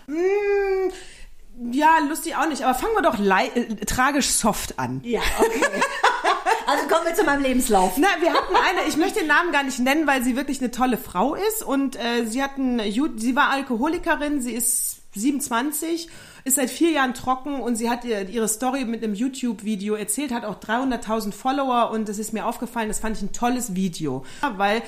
Äh, 0.07 0.11
äh, 0.13 0.17
äh. 0.17 0.87
Mm, 0.87 1.73
ja, 1.73 1.99
lustig 2.07 2.35
auch 2.37 2.47
nicht. 2.47 2.63
Aber 2.63 2.73
fangen 2.73 2.93
wir 2.95 3.01
doch 3.01 3.19
äh, 3.19 3.75
tragisch 3.85 4.29
soft 4.29 4.79
an. 4.79 5.01
Ja, 5.03 5.19
okay. 5.39 5.61
also 6.67 6.87
kommen 6.87 7.05
wir 7.05 7.13
zu 7.15 7.25
meinem 7.25 7.41
Lebenslauf. 7.43 7.97
Na, 7.97 8.07
wir 8.21 8.31
hatten 8.33 8.55
eine, 8.55 8.87
ich 8.87 8.95
möchte 8.95 9.19
den 9.19 9.27
Namen 9.27 9.51
gar 9.51 9.63
nicht 9.63 9.79
nennen, 9.79 10.07
weil 10.07 10.23
sie 10.23 10.37
wirklich 10.37 10.59
eine 10.61 10.71
tolle 10.71 10.97
Frau 10.97 11.35
ist. 11.35 11.61
Und 11.61 11.97
äh, 11.97 12.25
sie 12.25 12.41
hat 12.41 12.57
ein, 12.57 12.79
Ju- 12.79 13.19
sie 13.19 13.35
war 13.35 13.49
Alkoholikerin, 13.49 14.41
sie 14.41 14.53
ist 14.53 14.92
27, 15.13 16.09
ist 16.43 16.55
seit 16.55 16.69
vier 16.69 16.91
Jahren 16.91 17.13
trocken 17.13 17.61
und 17.61 17.75
sie 17.75 17.89
hat 17.89 18.05
ihr, 18.05 18.27
ihre 18.29 18.47
Story 18.47 18.85
mit 18.85 19.03
einem 19.03 19.13
YouTube-Video 19.13 19.95
erzählt, 19.95 20.31
hat 20.31 20.45
auch 20.45 20.59
300.000 20.59 21.31
Follower 21.31 21.91
und 21.91 22.09
das 22.09 22.17
ist 22.17 22.33
mir 22.33 22.45
aufgefallen, 22.45 22.87
das 22.87 22.99
fand 22.99 23.17
ich 23.17 23.23
ein 23.23 23.33
tolles 23.33 23.75
Video. 23.75 24.25
Weil 24.57 24.81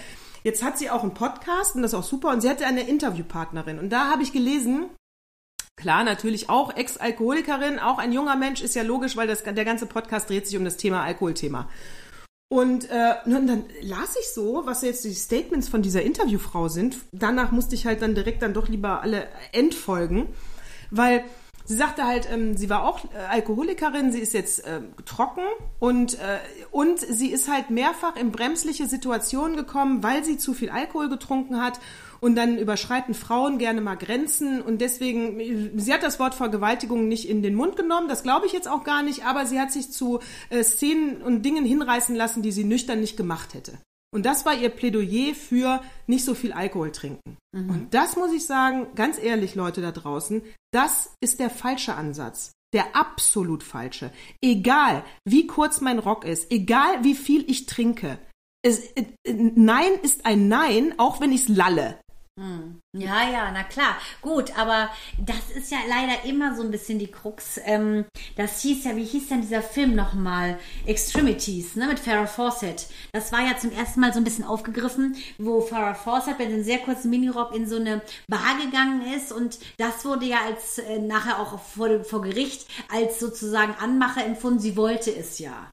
jetzt 0.44 0.64
hat 0.64 0.78
sie 0.78 0.90
auch 0.90 1.04
einen 1.04 1.14
Podcast 1.14 1.76
und 1.76 1.82
das 1.82 1.94
ist 1.94 2.00
auch 2.00 2.04
super 2.04 2.30
und 2.30 2.42
sie 2.42 2.50
hatte 2.50 2.66
eine 2.66 2.88
Interviewpartnerin 2.88 3.80
und 3.80 3.90
da 3.90 4.12
habe 4.12 4.24
ich 4.24 4.32
gelesen, 4.32 4.90
Klar, 5.78 6.06
natürlich 6.06 6.50
auch 6.50 6.76
Ex-Alkoholikerin, 6.76 7.80
auch 7.80 7.98
ein 7.98 8.14
junger 8.14 8.38
Mensch, 8.38 8.62
ist 8.62 8.76
ja 8.76 8.84
logisch, 8.84 9.18
weil 9.18 9.28
das, 9.28 9.44
der 9.44 9.66
ganze 9.66 9.86
Podcast 9.86 10.30
dreht 10.30 10.48
sich 10.48 10.58
um 10.58 10.64
das 10.64 10.78
Thema 10.78 11.04
Alkoholthema. 11.04 11.70
Und, 12.48 12.90
äh, 12.92 13.16
und 13.26 13.48
dann 13.48 13.66
las 13.82 14.16
ich 14.20 14.32
so, 14.34 14.62
was 14.66 14.84
jetzt 14.84 15.04
die 15.04 15.14
Statements 15.14 15.68
von 15.68 15.82
dieser 15.82 16.04
Interviewfrau 16.04 16.68
sind. 16.68 16.98
Danach 17.12 17.52
musste 17.52 17.74
ich 17.74 17.86
halt 17.88 18.02
dann 18.02 18.14
direkt 18.14 18.44
dann 18.44 18.54
doch 18.54 18.70
lieber 18.70 19.02
alle 19.02 19.28
entfolgen, 19.52 20.28
weil 20.92 21.24
sie 21.66 21.76
sagte 21.76 22.06
halt, 22.06 22.30
ähm, 22.32 22.56
sie 22.56 22.70
war 22.70 22.84
auch 22.84 23.04
äh, 23.06 23.18
Alkoholikerin, 23.32 24.12
sie 24.12 24.20
ist 24.20 24.34
jetzt 24.34 24.64
äh, 24.66 24.82
trocken 25.06 25.42
und, 25.80 26.20
äh, 26.20 26.38
und 26.70 27.00
sie 27.00 27.32
ist 27.32 27.52
halt 27.52 27.72
mehrfach 27.72 28.16
in 28.16 28.32
bremsliche 28.32 28.86
Situationen 28.86 29.58
gekommen, 29.58 30.04
weil 30.04 30.24
sie 30.24 30.38
zu 30.38 30.54
viel 30.54 30.70
Alkohol 30.70 31.10
getrunken 31.10 31.62
hat. 31.62 31.80
Und 32.20 32.36
dann 32.36 32.58
überschreiten 32.58 33.14
Frauen 33.14 33.58
gerne 33.58 33.82
mal 33.82 33.96
Grenzen 33.96 34.62
und 34.62 34.82
deswegen, 34.82 35.78
sie 35.80 35.94
hat 35.94 36.04
das 36.04 36.20
Wort 36.20 36.36
Vergewaltigung 36.36 37.08
nicht 37.08 37.30
in 37.30 37.42
den 37.42 37.56
Mund 37.56 37.76
genommen, 37.76 38.08
das 38.08 38.24
glaube 38.24 38.46
ich 38.46 38.54
jetzt 38.54 38.68
auch 38.68 38.84
gar 38.84 39.04
nicht, 39.04 39.26
aber 39.26 39.46
sie 39.46 39.60
hat 39.60 39.72
sich 39.72 39.92
zu 39.92 40.20
äh, 40.50 40.64
Szenen 40.64 41.22
und 41.22 41.44
Dingen 41.44 41.66
hinreißen 41.66 42.16
lassen, 42.16 42.42
die 42.42 42.52
sie 42.52 42.64
nüchtern 42.64 43.00
nicht 43.00 43.18
gemacht 43.18 43.54
hätte. 43.54 43.80
Und 44.14 44.26
das 44.26 44.46
war 44.46 44.56
ihr 44.56 44.70
Plädoyer 44.70 45.36
für 45.36 45.82
nicht 46.08 46.24
so 46.24 46.36
viel 46.36 46.54
Alkohol 46.54 46.94
trinken. 46.94 47.36
Und 47.54 47.94
das 47.94 48.16
muss 48.16 48.32
ich 48.32 48.46
sagen, 48.46 48.88
ganz 48.96 49.22
ehrlich, 49.22 49.56
Leute 49.56 49.82
da 49.82 49.92
draußen, 49.92 50.42
das 50.72 51.14
ist 51.20 51.40
der 51.40 51.50
falsche 51.50 51.96
Ansatz. 51.96 52.52
Der 52.74 52.96
absolut 52.96 53.64
falsche. 53.64 54.12
Egal, 54.42 55.04
wie 55.26 55.48
kurz 55.48 55.82
mein 55.82 56.00
Rock 56.00 56.26
ist, 56.26 56.52
egal 56.52 57.04
wie 57.04 57.16
viel 57.16 57.50
ich 57.50 57.66
trinke. 57.66 58.18
Es, 58.62 58.80
äh, 58.92 59.06
äh, 59.24 59.34
Nein 59.34 59.92
ist 60.02 60.26
ein 60.26 60.48
Nein, 60.48 60.94
auch 60.98 61.22
wenn 61.22 61.32
ich's 61.32 61.48
lalle. 61.48 62.00
Ja, 62.38 63.30
ja, 63.30 63.52
na 63.52 63.64
klar. 63.64 63.98
Gut, 64.22 64.58
aber 64.58 64.90
das 65.18 65.52
ist 65.56 65.72
ja 65.72 65.78
leider 65.88 66.26
immer 66.26 66.56
so 66.56 66.64
ein 66.64 66.72
bisschen 66.72 67.00
die 67.00 67.12
Krux. 67.12 67.60
Ähm, 67.64 68.06
das 68.36 68.62
hieß 68.62 68.84
ja, 68.86 68.96
wie 68.96 69.06
hieß 69.06 69.30
denn 69.30 69.42
dieser 69.42 69.62
Film 69.62 69.96
nochmal? 69.96 70.60
Extremities, 70.86 71.76
ne, 71.76 71.88
mit 71.88 72.00
Farrah 72.00 72.28
Fawcett. 72.28 72.88
Das 73.14 73.32
war 73.32 73.42
ja 73.42 73.58
zum 73.58 73.72
ersten 73.72 74.02
Mal 74.02 74.12
so 74.14 74.20
ein 74.20 74.26
bisschen 74.26 74.44
aufgegriffen, 74.44 75.16
wo 75.38 75.62
Farrah 75.62 75.94
Fawcett 75.94 76.40
mit 76.40 76.50
einem 76.50 76.64
sehr 76.64 76.80
kurzen 76.80 77.10
Minirock 77.10 77.56
in 77.56 77.68
so 77.68 77.78
eine 77.78 78.02
Bar 78.28 78.58
gegangen 78.62 79.14
ist 79.14 79.32
und 79.32 79.60
das 79.78 80.04
wurde 80.04 80.26
ja 80.26 80.40
als 80.46 80.78
äh, 80.80 81.00
nachher 81.00 81.40
auch 81.40 81.60
vor, 81.60 82.04
vor 82.04 82.22
Gericht 82.22 82.68
als 82.92 83.20
sozusagen 83.20 83.76
Anmache 83.76 84.22
empfunden. 84.22 84.60
Sie 84.60 84.76
wollte 84.76 85.14
es 85.16 85.40
ja. 85.40 85.70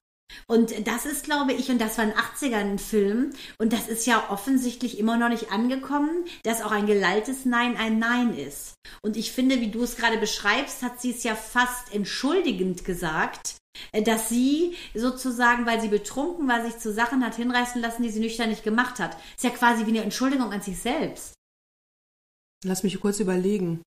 Und 0.47 0.87
das 0.87 1.07
ist, 1.07 1.25
glaube 1.25 1.53
ich, 1.53 1.71
und 1.71 1.81
das 1.81 1.99
war 1.99 2.05
in 2.05 2.11
den 2.11 2.19
80ern 2.19 2.73
ein 2.73 2.79
Film, 2.79 3.31
und 3.59 3.73
das 3.73 3.89
ist 3.89 4.07
ja 4.07 4.31
offensichtlich 4.31 4.99
immer 4.99 5.17
noch 5.17 5.29
nicht 5.29 5.53
angekommen, 5.53 6.25
dass 6.43 6.63
auch 6.63 6.73
ein 6.73 6.87
gelalltes 6.87 7.45
Nein 7.45 7.77
ein 7.77 7.99
Nein 7.99 8.37
ist. 8.37 8.75
Und 9.03 9.17
ich 9.17 9.33
finde, 9.33 9.61
wie 9.61 9.71
du 9.71 9.83
es 9.83 9.97
gerade 9.97 10.19
beschreibst, 10.19 10.83
hat 10.83 11.01
sie 11.01 11.11
es 11.11 11.23
ja 11.23 11.35
fast 11.35 11.95
entschuldigend 11.95 12.85
gesagt, 12.85 13.57
äh, 13.93 14.03
dass 14.03 14.29
sie 14.29 14.77
sozusagen, 14.95 15.67
weil 15.67 15.81
sie 15.81 15.89
betrunken 15.89 16.49
war, 16.49 16.65
sich 16.65 16.79
zu 16.79 16.93
Sachen 16.93 17.25
hat 17.25 17.37
hinreißen 17.37 17.81
lassen, 17.81 18.03
die 18.03 18.11
sie 18.11 18.21
nüchtern 18.21 18.51
nicht 18.51 18.65
gemacht 18.65 18.99
hat. 18.99 19.17
Ist 19.37 19.45
ja 19.45 19.51
quasi 19.51 19.87
wie 19.87 19.91
eine 19.91 20.03
Entschuldigung 20.03 20.53
an 20.53 20.63
sich 20.63 20.79
selbst. 20.79 21.35
Lass 22.65 22.83
mich 22.83 23.01
kurz 23.01 23.19
überlegen. 23.19 23.83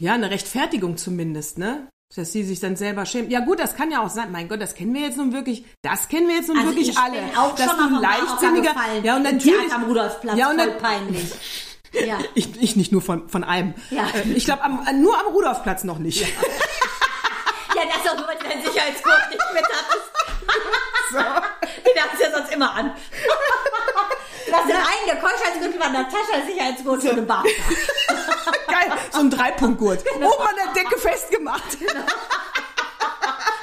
Ja, 0.00 0.14
eine 0.14 0.30
Rechtfertigung 0.30 0.96
zumindest, 0.96 1.58
ne? 1.58 1.88
Dass 2.14 2.32
sie 2.32 2.44
sich 2.44 2.60
dann 2.60 2.76
selber 2.76 3.04
schämt. 3.04 3.30
Ja 3.32 3.40
gut, 3.40 3.58
das 3.58 3.74
kann 3.76 3.90
ja 3.90 4.00
auch 4.00 4.08
sein. 4.08 4.30
Mein 4.30 4.48
Gott, 4.48 4.60
das 4.62 4.74
kennen 4.74 4.94
wir 4.94 5.02
jetzt 5.02 5.16
nun 5.18 5.32
wirklich. 5.32 5.64
Das 5.82 6.08
kennen 6.08 6.28
wir 6.28 6.36
jetzt 6.36 6.48
nun 6.48 6.56
Also 6.56 6.70
wirklich 6.70 6.90
ich 6.90 6.98
alle. 6.98 7.20
bin 7.20 7.36
auch 7.36 7.54
dass 7.56 7.66
schon 7.70 7.92
mal 7.92 8.00
leichtsinniger. 8.00 8.74
Ja 9.02 9.16
und 9.16 9.26
Im 9.26 9.36
natürlich. 9.36 9.72
Am 9.72 9.84
Rudolfplatz, 9.84 10.38
Ja, 10.38 10.48
und 10.50 10.58
voll 10.58 10.68
dann- 10.70 10.78
peinlich. 10.78 11.30
Ja. 12.06 12.18
Ich, 12.34 12.60
ich 12.60 12.76
nicht 12.76 12.92
nur 12.92 13.00
von, 13.00 13.26
von 13.30 13.42
einem. 13.42 13.72
Ja. 13.90 14.02
Äh, 14.08 14.32
Ich 14.34 14.44
glaube 14.44 14.62
nur 14.94 15.18
am 15.18 15.26
Rudolfplatz 15.32 15.82
noch 15.84 15.98
nicht. 15.98 16.20
Ja, 16.20 16.26
das 17.74 18.04
ist 18.04 18.10
auch 18.10 18.16
nur, 18.18 18.28
weil 18.28 18.36
du 18.36 18.44
deinen 18.44 18.62
Sicherheitsgurt 18.62 19.30
nicht 19.30 19.40
mit 19.54 19.64
hattest. 19.64 20.10
Den 21.86 22.02
hast 22.02 22.18
du 22.18 22.22
ja 22.22 22.30
sonst 22.36 22.52
immer 22.52 22.74
an. 22.74 22.90
Du 24.46 24.52
hast 24.52 24.68
den 24.68 24.76
einen, 24.76 25.06
der 25.08 25.16
Keuschheitsgurt 25.16 25.80
war 25.80 25.86
in 25.88 25.92
der 25.94 26.04
Tasche, 26.08 26.32
der 26.36 26.46
Sicherheitsgurt 26.46 27.02
für 27.02 27.14
den 27.16 27.26
Bart. 27.26 27.46
Geil, 28.68 28.92
so 29.12 29.20
ein 29.20 29.30
Dreipunktgurt. 29.30 30.04
Genau. 30.04 30.32
Oben 30.32 30.42
an 30.48 30.54
der 30.74 30.82
Decke 30.82 30.98
festgemacht. 30.98 31.62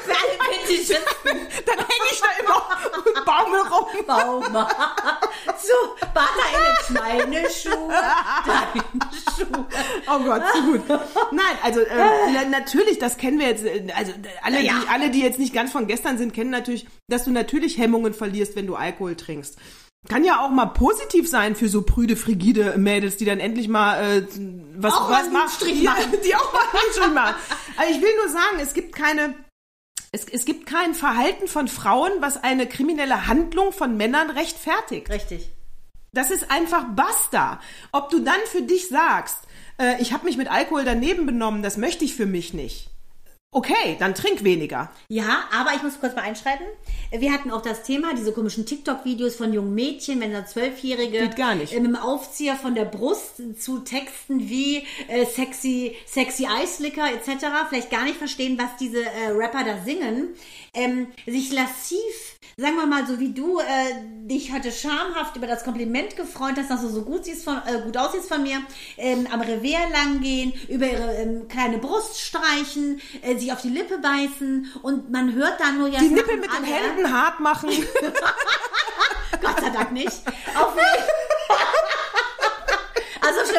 Für 0.05 0.11
alle 0.11 0.53
Fetischisten. 0.65 1.37
Dann 1.65 1.77
hänge 1.77 2.07
ich 2.11 2.19
da 2.21 2.27
immer 2.41 2.67
und 2.97 3.25
baumel 3.25 3.61
rum. 3.61 3.87
Baum. 4.05 4.67
So, 5.57 6.05
Bata 6.13 6.27
in 6.87 6.93
meine 6.93 7.49
Schuhe, 7.49 7.93
deine 8.45 8.83
Schuhe. 9.13 9.65
Oh 10.07 10.19
Gott, 10.19 10.41
zu 10.53 10.61
gut. 10.63 10.81
Nein, 11.31 11.57
also 11.61 11.81
äh, 11.81 11.95
na, 12.33 12.45
natürlich, 12.45 12.97
das 12.99 13.17
kennen 13.17 13.39
wir 13.39 13.47
jetzt. 13.47 13.63
äh, 13.65 13.85
Also 13.95 14.13
alle, 14.41 14.61
Ja. 14.61 14.73
die, 14.81 14.87
alle, 14.89 15.09
die 15.09 15.21
jetzt 15.21 15.39
nicht 15.39 15.53
ganz 15.53 15.71
von 15.71 15.87
gestern 15.87 16.17
sind, 16.17 16.33
kennen 16.33 16.49
natürlich, 16.49 16.85
dass 17.07 17.23
du 17.25 17.31
natürlich 17.31 17.77
Hemmungen 17.77 18.13
verlierst, 18.13 18.55
wenn 18.55 18.67
du 18.67 18.75
Alkohol 18.75 19.15
trinkst. 19.15 19.57
Kann 20.09 20.25
ja 20.25 20.41
auch 20.41 20.49
mal 20.49 20.65
positiv 20.65 21.29
sein 21.29 21.55
für 21.55 21.69
so 21.69 21.83
prüde, 21.83 22.15
frigide 22.15 22.77
Mädels, 22.77 23.15
die 23.15 23.25
dann 23.25 23.39
endlich 23.39 23.69
mal 23.69 24.17
äh, 24.17 24.27
was, 24.75 24.93
Auch 24.93 25.09
mal 25.09 25.23
was 25.23 25.31
machen. 25.31 25.51
Strich 25.55 25.83
machen. 25.83 26.11
Die 26.25 26.35
auch 26.35 26.53
mal 26.53 26.61
einen 26.61 26.93
Strich 26.93 27.13
machen. 27.13 27.35
Aber 27.77 27.89
ich 27.89 28.01
will 28.01 28.15
nur 28.17 28.29
sagen, 28.29 28.59
es 28.61 28.73
gibt 28.73 28.95
keine. 28.95 29.35
Es, 30.11 30.25
es 30.25 30.45
gibt 30.45 30.67
kein 30.67 30.93
Verhalten 30.93 31.47
von 31.47 31.67
Frauen, 31.67 32.11
was 32.19 32.43
eine 32.43 32.67
kriminelle 32.67 33.27
Handlung 33.27 33.71
von 33.71 33.97
Männern 33.97 34.29
rechtfertigt. 34.29 35.09
Richtig. 35.09 35.49
Das 36.11 36.29
ist 36.29 36.51
einfach 36.51 36.85
basta. 36.95 37.59
Ob 37.91 38.09
du 38.09 38.19
dann 38.19 38.39
für 38.45 38.61
dich 38.61 38.89
sagst, 38.89 39.37
äh, 39.79 39.99
ich 40.01 40.13
habe 40.13 40.25
mich 40.25 40.37
mit 40.37 40.51
Alkohol 40.51 40.85
daneben 40.85 41.25
benommen, 41.25 41.63
das 41.63 41.77
möchte 41.77 42.05
ich 42.05 42.15
für 42.15 42.27
mich 42.27 42.53
nicht. 42.53 42.92
Okay, 43.55 43.95
dann 43.99 44.15
trink 44.15 44.43
weniger. 44.43 44.89
Ja, 45.09 45.43
aber 45.55 45.73
ich 45.75 45.83
muss 45.83 45.99
kurz 45.99 46.15
mal 46.15 46.23
einschreiten. 46.23 46.65
Wir 47.11 47.31
hatten 47.31 47.51
auch 47.51 47.61
das 47.61 47.83
Thema, 47.83 48.15
diese 48.15 48.31
komischen 48.33 48.65
TikTok-Videos 48.65 49.35
von 49.35 49.53
jungen 49.53 49.75
Mädchen, 49.75 50.19
wenn 50.21 50.33
da 50.33 50.43
Zwölfjährige 50.45 51.19
Geht 51.19 51.35
gar 51.35 51.53
nicht. 51.53 51.71
äh, 51.71 51.79
mit 51.79 51.91
dem 51.91 51.95
Aufzieher 51.95 52.55
von 52.55 52.73
der 52.73 52.85
Brust 52.85 53.41
zu 53.61 53.79
Texten 53.79 54.49
wie 54.49 54.83
äh, 55.07 55.25
sexy, 55.25 55.95
sexy 56.07 56.47
Eislicker 56.47 57.05
etc. 57.13 57.45
vielleicht 57.69 57.91
gar 57.91 58.03
nicht 58.05 58.17
verstehen, 58.17 58.57
was 58.57 58.75
diese 58.79 59.03
äh, 59.03 59.29
Rapper 59.31 59.63
da 59.63 59.77
singen. 59.85 60.29
Ähm, 60.75 61.07
sich 61.27 61.51
lassiv, 61.51 61.99
sagen 62.57 62.75
wir 62.77 62.87
mal 62.87 63.05
so 63.05 63.19
wie 63.19 63.31
du, 63.31 63.59
äh, 63.59 63.63
dich 64.27 64.51
heute 64.51 64.71
schamhaft 64.71 65.35
über 65.35 65.45
das 65.45 65.63
Kompliment 65.63 66.15
gefreut 66.15 66.55
hast, 66.57 66.71
dass 66.71 66.81
du 66.81 66.89
so 66.89 67.03
gut, 67.03 67.25
siehst 67.25 67.43
von, 67.43 67.61
äh, 67.67 67.81
gut 67.83 67.95
aussiehst 67.95 68.27
von 68.27 68.41
mir, 68.41 68.59
ähm, 68.97 69.27
am 69.31 69.41
Revier 69.41 69.87
lang 69.91 70.21
gehen, 70.21 70.51
über 70.69 70.87
ihre 70.89 71.15
ähm, 71.15 71.47
kleine 71.47 71.77
Brust 71.77 72.19
streichen, 72.19 72.99
äh, 73.21 73.37
sich 73.37 73.51
auf 73.53 73.61
die 73.61 73.69
Lippe 73.69 73.99
beißen 73.99 74.71
und 74.81 75.11
man 75.11 75.33
hört 75.33 75.59
dann 75.59 75.77
nur 75.77 75.87
ja 75.89 75.99
Die 75.99 76.07
Nippel 76.09 76.37
mit 76.37 76.45
den 76.45 76.63
alle. 76.63 76.65
Händen 76.65 77.13
hart 77.13 77.39
machen. 77.39 77.69
Gott 79.41 79.59
sei 79.59 79.69
Dank 79.69 79.91
nicht. 79.91 80.21
Auf 80.55 80.75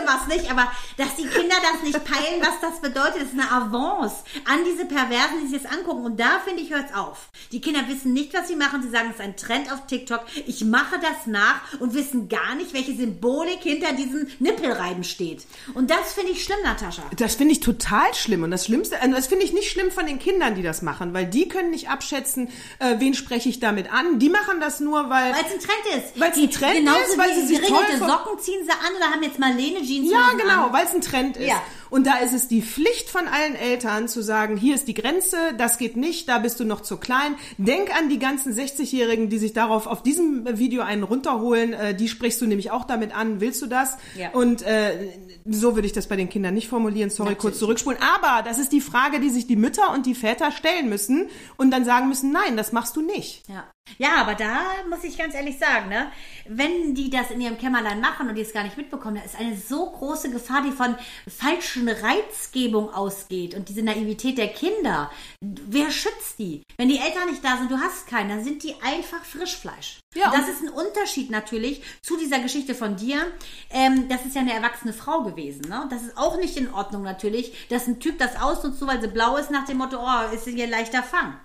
War 0.06 0.20
es 0.22 0.34
nicht, 0.34 0.50
aber 0.50 0.70
dass 0.96 1.16
die 1.16 1.26
Kinder 1.26 1.56
das 1.72 1.82
nicht 1.82 2.04
peilen, 2.04 2.40
was 2.40 2.60
das 2.60 2.80
bedeutet. 2.80 3.22
Ist 3.22 3.32
eine 3.32 3.50
Avance 3.50 4.16
an 4.44 4.60
diese 4.64 4.84
Perversen, 4.84 5.40
die 5.42 5.48
sich 5.48 5.62
das 5.62 5.72
angucken. 5.72 6.04
Und 6.04 6.20
da 6.20 6.40
finde 6.44 6.62
ich, 6.62 6.72
hört's 6.72 6.94
auf. 6.94 7.28
Die 7.52 7.60
Kinder 7.60 7.80
wissen 7.88 8.12
nicht, 8.12 8.34
was 8.34 8.48
sie 8.48 8.56
machen. 8.56 8.82
Sie 8.82 8.90
sagen, 8.90 9.08
es 9.10 9.16
ist 9.16 9.20
ein 9.20 9.36
Trend 9.36 9.72
auf 9.72 9.86
TikTok. 9.86 10.20
Ich 10.46 10.64
mache 10.64 10.98
das 10.98 11.26
nach 11.26 11.80
und 11.80 11.94
wissen 11.94 12.28
gar 12.28 12.54
nicht, 12.54 12.74
welche 12.74 12.94
Symbolik 12.94 13.60
hinter 13.62 13.92
diesem 13.92 14.28
Nippelreiben 14.38 15.04
steht. 15.04 15.46
Und 15.74 15.90
das 15.90 16.12
finde 16.12 16.32
ich 16.32 16.44
schlimm, 16.44 16.58
Natascha. 16.62 17.02
Das 17.16 17.34
finde 17.34 17.52
ich 17.52 17.60
total 17.60 18.14
schlimm. 18.14 18.42
Und 18.42 18.50
das 18.50 18.66
Schlimmste, 18.66 19.00
also 19.00 19.14
das 19.14 19.26
finde 19.26 19.44
ich 19.44 19.52
nicht 19.52 19.70
schlimm 19.70 19.90
von 19.90 20.06
den 20.06 20.18
Kindern, 20.18 20.54
die 20.54 20.62
das 20.62 20.82
machen, 20.82 21.14
weil 21.14 21.26
die 21.26 21.48
können 21.48 21.70
nicht 21.70 21.88
abschätzen, 21.88 22.48
äh, 22.78 22.96
wen 22.98 23.14
spreche 23.14 23.48
ich 23.48 23.60
damit 23.60 23.92
an. 23.92 24.18
Die 24.18 24.28
machen 24.28 24.60
das 24.60 24.80
nur, 24.80 25.10
weil. 25.10 25.32
Weil 25.32 25.44
es 25.46 25.52
ein 25.52 25.60
Trend 25.60 26.04
ist. 26.04 26.20
Weil 26.20 26.30
es 26.30 26.36
ein 26.36 26.50
Trend 26.50 26.74
Genauso 26.76 27.00
ist, 27.00 27.18
weil 27.18 27.30
wie 27.30 27.40
sie 27.40 27.46
sich 27.46 27.60
toll 27.66 27.84
Socken 27.98 28.38
ziehen 28.38 28.64
sie 28.64 28.70
an 28.70 28.96
oder 28.96 29.10
haben 29.10 29.22
jetzt 29.22 29.38
Marlene 29.38 29.80
Jeans 30.02 30.10
Ja, 30.12 30.30
genau, 30.36 30.72
weil 30.72 30.84
es 30.84 30.94
ein 30.94 31.00
Trend 31.00 31.36
ist. 31.36 31.48
Ja. 31.48 31.62
Und 31.94 32.08
da 32.08 32.16
ist 32.16 32.34
es 32.34 32.48
die 32.48 32.60
Pflicht 32.60 33.08
von 33.08 33.28
allen 33.28 33.54
Eltern 33.54 34.08
zu 34.08 34.20
sagen, 34.20 34.56
hier 34.56 34.74
ist 34.74 34.88
die 34.88 34.94
Grenze, 34.94 35.36
das 35.56 35.78
geht 35.78 35.96
nicht, 35.96 36.28
da 36.28 36.38
bist 36.38 36.58
du 36.58 36.64
noch 36.64 36.80
zu 36.80 36.96
klein. 36.96 37.36
Denk 37.56 37.96
an 37.96 38.08
die 38.08 38.18
ganzen 38.18 38.52
60-Jährigen, 38.52 39.28
die 39.28 39.38
sich 39.38 39.52
darauf 39.52 39.86
auf 39.86 40.02
diesem 40.02 40.58
Video 40.58 40.82
einen 40.82 41.04
runterholen. 41.04 41.72
Äh, 41.72 41.94
die 41.94 42.08
sprichst 42.08 42.40
du 42.40 42.46
nämlich 42.46 42.72
auch 42.72 42.82
damit 42.82 43.14
an. 43.14 43.40
Willst 43.40 43.62
du 43.62 43.68
das? 43.68 43.96
Ja. 44.18 44.30
Und 44.30 44.62
äh, 44.62 45.08
so 45.44 45.76
würde 45.76 45.86
ich 45.86 45.92
das 45.92 46.08
bei 46.08 46.16
den 46.16 46.28
Kindern 46.28 46.54
nicht 46.54 46.66
formulieren. 46.66 47.10
Sorry, 47.10 47.28
Natürlich. 47.28 47.42
kurz 47.42 47.58
zurückspulen. 47.60 48.00
Aber 48.02 48.42
das 48.42 48.58
ist 48.58 48.72
die 48.72 48.80
Frage, 48.80 49.20
die 49.20 49.30
sich 49.30 49.46
die 49.46 49.54
Mütter 49.54 49.92
und 49.92 50.04
die 50.04 50.16
Väter 50.16 50.50
stellen 50.50 50.88
müssen 50.88 51.28
und 51.58 51.70
dann 51.70 51.84
sagen 51.84 52.08
müssen, 52.08 52.32
nein, 52.32 52.56
das 52.56 52.72
machst 52.72 52.96
du 52.96 53.02
nicht. 53.02 53.48
Ja. 53.48 53.68
ja, 53.98 54.16
aber 54.16 54.34
da 54.34 54.62
muss 54.90 55.04
ich 55.04 55.16
ganz 55.16 55.36
ehrlich 55.36 55.60
sagen, 55.60 55.90
ne, 55.90 56.08
wenn 56.48 56.96
die 56.96 57.08
das 57.08 57.30
in 57.30 57.40
ihrem 57.40 57.56
Kämmerlein 57.56 58.00
machen 58.00 58.28
und 58.28 58.34
die 58.34 58.42
es 58.42 58.52
gar 58.52 58.64
nicht 58.64 58.76
mitbekommen, 58.76 59.14
da 59.14 59.22
ist 59.22 59.38
eine 59.38 59.56
so 59.56 59.92
große 59.92 60.32
Gefahr, 60.32 60.62
die 60.62 60.72
von 60.72 60.96
falschen 61.28 61.83
Reizgebung 61.88 62.92
ausgeht 62.92 63.54
und 63.54 63.68
diese 63.68 63.82
Naivität 63.82 64.38
der 64.38 64.48
Kinder. 64.48 65.10
Wer 65.40 65.90
schützt 65.90 66.38
die? 66.38 66.62
Wenn 66.76 66.88
die 66.88 66.98
Eltern 66.98 67.30
nicht 67.30 67.44
da 67.44 67.56
sind, 67.56 67.70
du 67.70 67.78
hast 67.78 68.06
keinen, 68.06 68.28
dann 68.28 68.44
sind 68.44 68.62
die 68.62 68.74
einfach 68.82 69.24
Frischfleisch. 69.24 70.00
Ja, 70.14 70.30
und 70.30 70.38
das 70.38 70.48
ist 70.48 70.62
ein 70.62 70.68
Unterschied 70.68 71.30
natürlich 71.30 71.82
zu 72.02 72.16
dieser 72.16 72.38
Geschichte 72.38 72.74
von 72.74 72.96
dir. 72.96 73.26
Ähm, 73.70 74.08
das 74.08 74.24
ist 74.24 74.34
ja 74.34 74.42
eine 74.42 74.52
erwachsene 74.52 74.92
Frau 74.92 75.22
gewesen. 75.22 75.62
Ne? 75.68 75.86
Das 75.90 76.02
ist 76.02 76.16
auch 76.16 76.36
nicht 76.36 76.56
in 76.56 76.72
Ordnung 76.72 77.02
natürlich, 77.02 77.68
dass 77.68 77.86
ein 77.86 78.00
Typ 78.00 78.18
das 78.18 78.40
ausnutzt, 78.40 78.80
nur 78.80 78.90
weil 78.90 79.00
sie 79.00 79.08
blau 79.08 79.36
ist, 79.36 79.50
nach 79.50 79.66
dem 79.66 79.78
Motto, 79.78 79.98
oh, 79.98 80.34
ist 80.34 80.44
hier 80.44 80.68
leichter 80.68 81.02
Fang. 81.02 81.38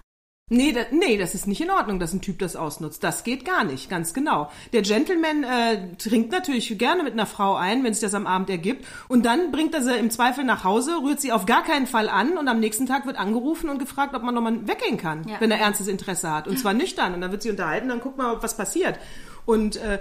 Nee, 0.52 0.72
da, 0.72 0.82
nee, 0.92 1.18
das 1.18 1.36
ist 1.36 1.46
nicht 1.48 1.62
in 1.62 1.70
Ordnung, 1.70 2.00
dass 2.00 2.12
ein 2.12 2.22
Typ 2.22 2.40
das 2.40 2.56
ausnutzt. 2.56 3.04
Das 3.04 3.24
geht 3.24 3.46
gar 3.46 3.64
nicht, 3.64 3.90
ganz 3.90 4.14
genau. 4.16 4.52
Der 4.74 4.82
Gentleman 4.82 5.44
äh, 5.44 5.96
trinkt 5.98 6.32
natürlich 6.32 6.76
gerne 6.78 7.04
mit 7.04 7.14
einer 7.14 7.28
Frau 7.28 7.56
ein, 7.56 7.84
wenn 7.84 7.94
sich 7.94 8.02
das 8.02 8.16
am 8.16 8.26
Abend 8.26 8.50
ergibt. 8.50 8.86
Und 9.08 9.26
dann 9.26 9.52
bringt 9.52 9.76
er 9.76 9.84
sie 9.84 9.96
im 9.96 10.10
Zweifel 10.10 10.44
nach 10.44 10.64
Hause, 10.64 10.98
rührt 11.04 11.22
sie 11.22 11.32
auf 11.32 11.46
gar 11.46 11.64
keinen 11.64 11.86
Fall 11.86 12.10
an 12.10 12.38
und 12.38 12.48
am 12.48 12.60
nächsten 12.60 12.88
Tag 12.88 13.06
wird 13.06 13.18
angerufen 13.18 13.70
und 13.70 13.78
gefragt, 13.78 14.16
ob 14.16 14.24
man 14.24 14.34
nochmal 14.34 14.68
weggehen 14.68 14.98
kann, 14.98 15.28
Ja. 15.28 15.36
wenn 15.40 15.52
er 15.52 15.60
ernstes 15.60 15.88
Interesse 15.88 16.32
hat. 16.34 16.48
Und 16.48 16.58
zwar 16.58 16.74
nüchtern. 16.74 17.14
Und 17.14 17.22
dann 17.22 17.32
wird 17.32 17.44
sie 17.44 17.52
unterhalten, 17.52 17.88
dann 17.90 18.00
guckt 18.00 18.18
man, 18.18 18.42
was 18.42 18.58
passiert. 18.58 18.98
Und 19.46 19.76
äh, 19.78 20.00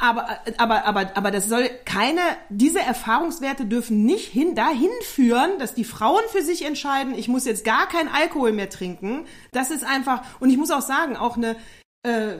aber, 0.00 0.38
aber, 0.56 0.84
aber, 0.86 1.16
aber 1.16 1.30
das 1.30 1.46
soll 1.48 1.68
keine, 1.84 2.20
diese 2.48 2.80
Erfahrungswerte 2.80 3.66
dürfen 3.66 4.04
nicht 4.04 4.26
hin, 4.28 4.54
dahin 4.54 4.88
führen, 5.02 5.58
dass 5.58 5.74
die 5.74 5.84
Frauen 5.84 6.22
für 6.30 6.42
sich 6.42 6.64
entscheiden, 6.64 7.14
ich 7.14 7.28
muss 7.28 7.44
jetzt 7.44 7.64
gar 7.64 7.86
kein 7.88 8.08
Alkohol 8.08 8.52
mehr 8.52 8.70
trinken. 8.70 9.26
Das 9.52 9.70
ist 9.70 9.84
einfach, 9.84 10.22
und 10.40 10.50
ich 10.50 10.56
muss 10.56 10.70
auch 10.70 10.80
sagen, 10.80 11.16
auch 11.16 11.36
eine, 11.36 11.54
äh, 12.02 12.36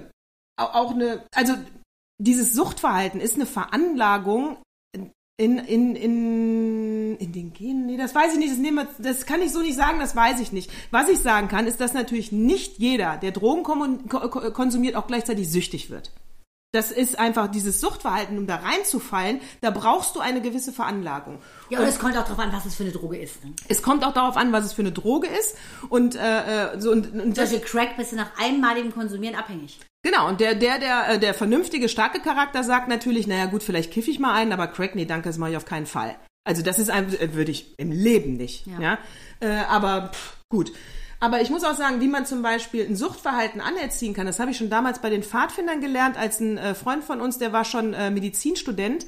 au- 0.57 0.73
auch 0.73 0.95
eine, 0.95 1.23
also 1.35 1.55
dieses 2.19 2.53
Suchtverhalten 2.55 3.21
ist 3.21 3.35
eine 3.37 3.47
Veranlagung 3.47 4.57
in, 5.39 5.59
in, 5.59 5.97
in, 5.97 7.17
in 7.17 7.33
den 7.33 7.53
Genen, 7.55 7.87
nee, 7.87 7.97
das 7.97 8.15
weiß 8.15 8.35
ich 8.35 8.39
nicht, 8.39 8.53
das, 8.53 8.59
nehmen 8.59 8.87
wir, 8.87 8.89
das 8.99 9.25
kann 9.25 9.41
ich 9.41 9.53
so 9.53 9.61
nicht 9.61 9.77
sagen, 9.77 9.99
das 9.99 10.15
weiß 10.15 10.41
ich 10.41 10.53
nicht. 10.53 10.71
Was 10.91 11.09
ich 11.09 11.19
sagen 11.19 11.49
kann, 11.49 11.67
ist, 11.67 11.81
dass 11.81 11.95
natürlich 11.95 12.31
nicht 12.31 12.79
jeder, 12.79 13.17
der 13.17 13.33
Drogen 13.33 13.63
konsumiert, 14.53 14.97
auch 14.97 15.07
gleichzeitig 15.07 15.51
süchtig 15.51 15.89
wird. 15.91 16.13
Das 16.73 16.93
ist 16.93 17.19
einfach 17.19 17.49
dieses 17.49 17.81
Suchtverhalten, 17.81 18.39
um 18.39 18.47
da 18.47 18.57
reinzufallen, 18.57 19.41
da 19.61 19.71
brauchst 19.71 20.15
du 20.15 20.21
eine 20.21 20.41
gewisse 20.41 20.73
Veranlagung. 20.73 21.41
Ja, 21.69 21.81
und 21.81 21.87
es 21.87 21.99
kommt 21.99 22.17
auch 22.17 22.23
darauf 22.23 22.39
an, 22.39 22.53
was 22.53 22.65
es 22.65 22.77
für 22.77 22.85
eine 22.85 22.93
Droge 22.93 23.19
ist. 23.19 23.45
Ne? 23.45 23.53
Es 23.69 23.83
kommt 23.83 24.05
auch 24.05 24.15
darauf 24.15 24.37
an, 24.37 24.53
was 24.53 24.65
es 24.65 24.73
für 24.73 24.83
eine 24.83 24.93
Droge 24.93 25.27
ist. 25.27 25.57
Und, 25.89 26.15
äh, 26.15 26.75
äh, 26.75 26.81
so, 26.81 26.93
und, 26.93 27.13
und 27.13 27.35
Solche 27.35 27.59
Crack 27.59 27.97
bist 27.97 28.13
du 28.13 28.17
nach 28.17 28.31
einmaligem 28.39 28.93
Konsumieren 28.93 29.35
abhängig. 29.35 29.81
Genau, 30.03 30.29
und 30.29 30.41
der, 30.41 30.55
der, 30.55 30.79
der, 30.79 31.09
äh, 31.09 31.19
der 31.19 31.35
vernünftige, 31.35 31.89
starke 31.89 32.21
Charakter 32.21 32.63
sagt 32.63 32.87
natürlich, 32.87 33.27
naja 33.27 33.47
gut, 33.47 33.65
vielleicht 33.65 33.93
kiffe 33.93 34.13
ich 34.13 34.21
mal 34.21 34.35
einen, 34.35 34.53
aber 34.53 34.69
Crack, 34.69 34.95
nee, 34.95 35.07
danke, 35.07 35.29
das 35.29 35.39
mache 35.39 35.51
ich 35.51 35.57
auf 35.57 35.65
keinen 35.65 35.87
Fall. 35.87 36.17
Also 36.45 36.63
das 36.63 36.79
ist 36.79 36.89
ein, 36.89 37.13
äh, 37.19 37.35
würde 37.35 37.51
ich 37.51 37.75
im 37.79 37.91
Leben 37.91 38.35
nicht. 38.35 38.67
Ja. 38.69 38.81
Ja. 38.81 38.99
Äh, 39.41 39.65
aber 39.69 40.11
pff, 40.13 40.37
gut. 40.49 40.73
Aber 41.21 41.43
ich 41.43 41.51
muss 41.51 41.65
auch 41.65 41.75
sagen, 41.75 42.01
wie 42.01 42.09
man 42.09 42.25
zum 42.25 42.41
Beispiel 42.43 42.87
ein 42.87 42.97
Suchtverhalten 42.97 43.61
anerziehen 43.61 44.15
kann, 44.15 44.27
das 44.27 44.41
habe 44.41 44.51
ich 44.51 44.57
schon 44.57 44.71
damals 44.71 45.01
bei 45.01 45.11
den 45.11 45.23
Pfadfindern 45.23 45.81
gelernt, 45.81 46.17
als 46.17 46.41
ein 46.41 46.57
äh, 46.57 46.75
Freund 46.75 47.05
von 47.05 47.21
uns, 47.21 47.37
der 47.37 47.53
war 47.53 47.67
schon 47.67 47.93
äh, 47.93 48.11
Medizinstudent, 48.11 49.05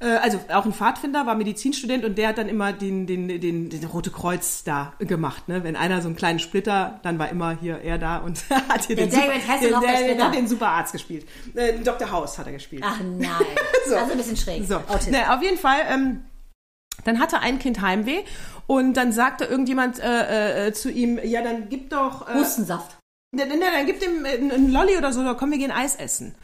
äh, 0.00 0.16
also 0.16 0.38
auch 0.52 0.66
ein 0.66 0.74
Pfadfinder, 0.74 1.24
war 1.24 1.34
Medizinstudent 1.34 2.04
und 2.04 2.18
der 2.18 2.28
hat 2.28 2.38
dann 2.38 2.50
immer 2.50 2.74
den, 2.74 3.06
den, 3.06 3.28
den, 3.28 3.70
den 3.70 3.84
Rote 3.84 4.10
Kreuz 4.10 4.62
da 4.64 4.92
gemacht. 4.98 5.48
Ne? 5.48 5.64
Wenn 5.64 5.74
einer 5.74 6.02
so 6.02 6.08
einen 6.08 6.16
kleinen 6.16 6.38
Splitter, 6.38 7.00
dann 7.02 7.18
war 7.18 7.30
immer 7.30 7.56
hier 7.58 7.78
er 7.78 7.96
da 7.96 8.18
und 8.18 8.38
hat 8.68 8.84
hier 8.84 8.96
Der 8.96 9.06
den, 9.06 9.14
David 9.14 9.40
super, 9.40 9.54
Hasselhoff, 9.54 9.84
der, 9.84 10.14
der 10.14 10.24
hat 10.26 10.34
den 10.34 10.46
Superarzt 10.46 10.92
gespielt. 10.92 11.26
Äh, 11.54 11.78
Dr. 11.82 12.10
House 12.10 12.38
hat 12.38 12.46
er 12.46 12.52
gespielt. 12.52 12.82
Ach 12.84 13.00
nein. 13.00 13.30
So. 13.86 13.96
Also 13.96 14.12
ein 14.12 14.16
bisschen 14.16 14.36
schräg. 14.38 14.66
So, 14.66 14.80
ne, 15.10 15.30
auf 15.30 15.42
jeden 15.42 15.58
Fall. 15.58 15.80
Ähm, 15.90 16.22
dann 17.04 17.18
hatte 17.18 17.40
ein 17.40 17.58
Kind 17.58 17.80
Heimweh 17.80 18.22
und 18.66 18.94
dann 18.94 19.12
sagte 19.12 19.44
irgendjemand 19.44 19.98
äh, 19.98 20.68
äh, 20.68 20.72
zu 20.72 20.90
ihm, 20.90 21.18
ja, 21.22 21.42
dann 21.42 21.68
gib 21.68 21.90
doch, 21.90 22.28
äh, 22.28 22.34
Hustensaft. 22.34 22.96
ne, 23.32 23.46
ne, 23.46 23.56
dann 23.58 23.86
gib 23.86 24.00
dem 24.00 24.24
äh, 24.24 24.30
einen 24.30 24.72
Lolli 24.72 24.96
oder 24.96 25.12
so, 25.12 25.20
oder 25.20 25.34
komm, 25.34 25.50
wir 25.50 25.58
gehen 25.58 25.70
Eis 25.70 25.96
essen. 25.96 26.34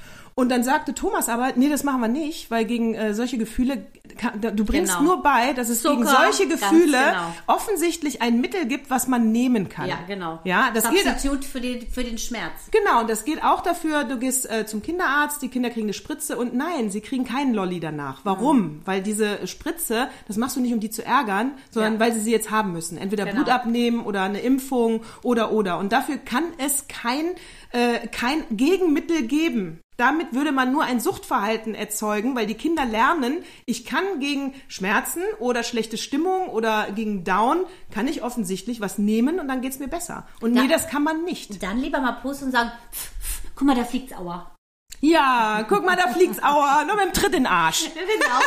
Und 0.41 0.49
dann 0.49 0.63
sagte 0.65 0.95
Thomas 0.95 1.29
aber, 1.29 1.53
nee, 1.57 1.69
das 1.69 1.85
machen 1.85 2.01
wir 2.01 2.09
nicht, 2.09 2.51
weil 2.51 2.65
gegen 2.65 2.95
äh, 2.95 3.13
solche 3.15 3.37
Gefühle, 3.39 3.87
kann, 4.17 4.41
du 4.41 4.65
bringst 4.65 4.93
Genau. 4.97 5.05
nur 5.15 5.23
bei, 5.23 5.53
dass 5.53 5.69
es 5.69 5.83
gegen 5.83 6.05
Zucker, 6.07 6.17
solche 6.23 6.49
ganz 6.49 6.61
Gefühle 6.63 6.99
genau. 6.99 7.35
offensichtlich 7.47 8.23
ein 8.23 8.41
Mittel 8.41 8.67
gibt, 8.67 8.91
was 8.91 9.07
man 9.07 9.33
nehmen 9.33 9.69
kann. 9.69 9.89
Ja, 9.89 9.99
genau. 10.07 10.41
Ja, 10.45 10.71
das 10.73 10.89
geht, 10.91 11.05
Substitut 11.05 11.45
für 11.45 11.61
den, 11.61 11.87
für 11.91 12.03
den 12.03 12.19
Schmerz. 12.19 12.53
Genau, 12.71 13.01
und 13.01 13.11
das 13.11 13.25
geht 13.25 13.43
auch 13.45 13.61
dafür, 13.61 14.05
du 14.05 14.19
gehst 14.19 14.51
äh, 14.51 14.67
zum 14.67 14.83
Kinderarzt, 14.83 15.43
die 15.43 15.49
Kinder 15.49 15.71
kriegen 15.71 15.87
eine 15.87 15.93
Spritze 15.93 16.37
und 16.39 16.55
nein, 16.55 16.91
sie 16.91 17.01
kriegen 17.01 17.25
keinen 17.25 17.53
Lolli 17.55 17.79
danach. 17.81 18.21
Warum? 18.25 18.81
Weil 18.85 19.03
diese 19.03 19.47
Spritze, 19.47 20.09
das 20.27 20.37
machst 20.37 20.57
du 20.57 20.61
nicht, 20.61 20.73
um 20.73 20.81
die 20.81 20.91
zu 20.91 21.05
ärgern, 21.05 21.53
sondern 21.71 21.95
Ja. 21.95 22.01
weil 22.01 22.13
sie 22.13 22.21
sie 22.21 22.33
jetzt 22.33 22.51
haben 22.51 22.73
müssen. 22.73 22.97
Entweder 22.99 23.25
Genau. 23.25 23.37
Blut 23.37 23.51
abnehmen 23.51 24.01
oder 24.01 24.23
eine 24.23 24.41
Impfung 24.41 25.03
oder 25.23 25.53
oder. 25.53 25.79
Und 25.79 25.93
dafür 25.93 26.17
kann 26.17 26.45
es 26.59 26.87
kein, 26.89 27.27
äh, 27.73 28.07
kein 28.09 28.45
Gegenmittel 28.51 29.23
geben. 29.23 29.81
Damit 30.01 30.33
würde 30.33 30.51
man 30.51 30.73
nur 30.73 30.83
ein 30.85 30.99
Suchtverhalten 30.99 31.75
erzeugen, 31.75 32.35
weil 32.35 32.47
die 32.47 32.55
Kinder 32.55 32.87
lernen, 32.87 33.45
ich 33.67 33.85
kann 33.85 34.03
gegen 34.19 34.55
Schmerzen 34.67 35.23
oder 35.39 35.63
schlechte 35.63 35.99
Stimmung 35.99 36.49
oder 36.49 36.91
gegen 36.93 37.23
Down, 37.23 37.67
kann 37.93 38.09
ich 38.09 38.23
offensichtlich 38.23 38.81
was 38.81 38.97
nehmen 38.97 39.39
und 39.39 39.47
dann 39.49 39.61
geht's 39.61 39.79
mir 39.79 39.89
besser. 39.89 40.27
Und 40.41 40.55
Da- 40.57 40.63
nee, 40.63 40.69
das 40.69 40.89
kann 40.89 41.03
man 41.03 41.25
nicht. 41.25 41.63
Dann 41.63 41.77
lieber 41.79 42.01
mal 42.01 42.13
posten 42.13 42.47
und 42.47 42.53
sagen, 42.53 42.73
pff, 42.93 43.11
pff, 43.21 43.41
guck 43.55 43.67
mal, 43.67 43.75
da 43.77 43.85
fliegt's 43.85 44.15
Aua. 44.15 44.55
Ja, 45.03 45.65
guck 45.69 45.85
mal, 45.85 45.97
da 45.97 46.09
fliegt's 46.09 46.43
Aua, 46.43 46.85
nur 46.87 46.97
mit 46.97 47.05
dem 47.05 47.13
Tritt 47.13 47.35
in 47.35 47.45
den 47.45 47.47
Arsch. 47.47 47.91
Genau. 47.95 48.41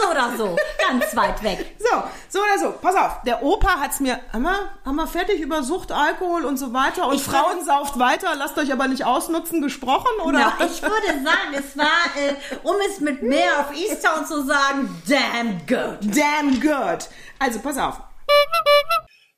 So 0.00 0.10
oder 0.10 0.36
so. 0.36 0.56
Ganz 0.78 1.16
weit 1.16 1.42
weg. 1.42 1.66
So, 1.86 2.02
so 2.28 2.38
oder 2.40 2.58
so. 2.58 2.78
Pass 2.80 2.96
auf, 2.96 3.22
der 3.22 3.44
Opa 3.44 3.78
hat's 3.78 4.00
mir, 4.00 4.18
haben 4.32 4.42
wir, 4.42 4.70
haben 4.84 4.96
wir 4.96 5.06
fertig 5.06 5.40
über 5.40 5.62
Sucht, 5.62 5.92
Alkohol 5.92 6.44
und 6.44 6.56
so 6.56 6.72
weiter 6.72 7.06
und 7.06 7.14
Ich 7.14 7.22
Frauen 7.22 7.64
sauft 7.64 7.96
weiter, 7.98 8.34
lasst 8.36 8.58
euch 8.58 8.72
aber 8.72 8.88
nicht 8.88 9.04
ausnutzen, 9.04 9.62
gesprochen, 9.62 10.10
oder? 10.24 10.40
Ja, 10.40 10.52
ich 10.58 10.82
würde 10.82 11.22
sagen, 11.22 11.54
es 11.54 11.76
war, 11.76 11.86
äh, 12.16 12.34
um 12.64 12.74
es 12.90 13.00
mit 13.00 13.22
mehr 13.22 13.60
auf 13.60 13.72
Easttown 13.72 14.26
zu 14.26 14.44
sagen, 14.44 15.00
damn 15.06 15.58
good. 15.68 16.16
Damn 16.16 16.60
good. 16.60 17.08
Also, 17.38 17.60
pass 17.60 17.78
auf. 17.78 18.00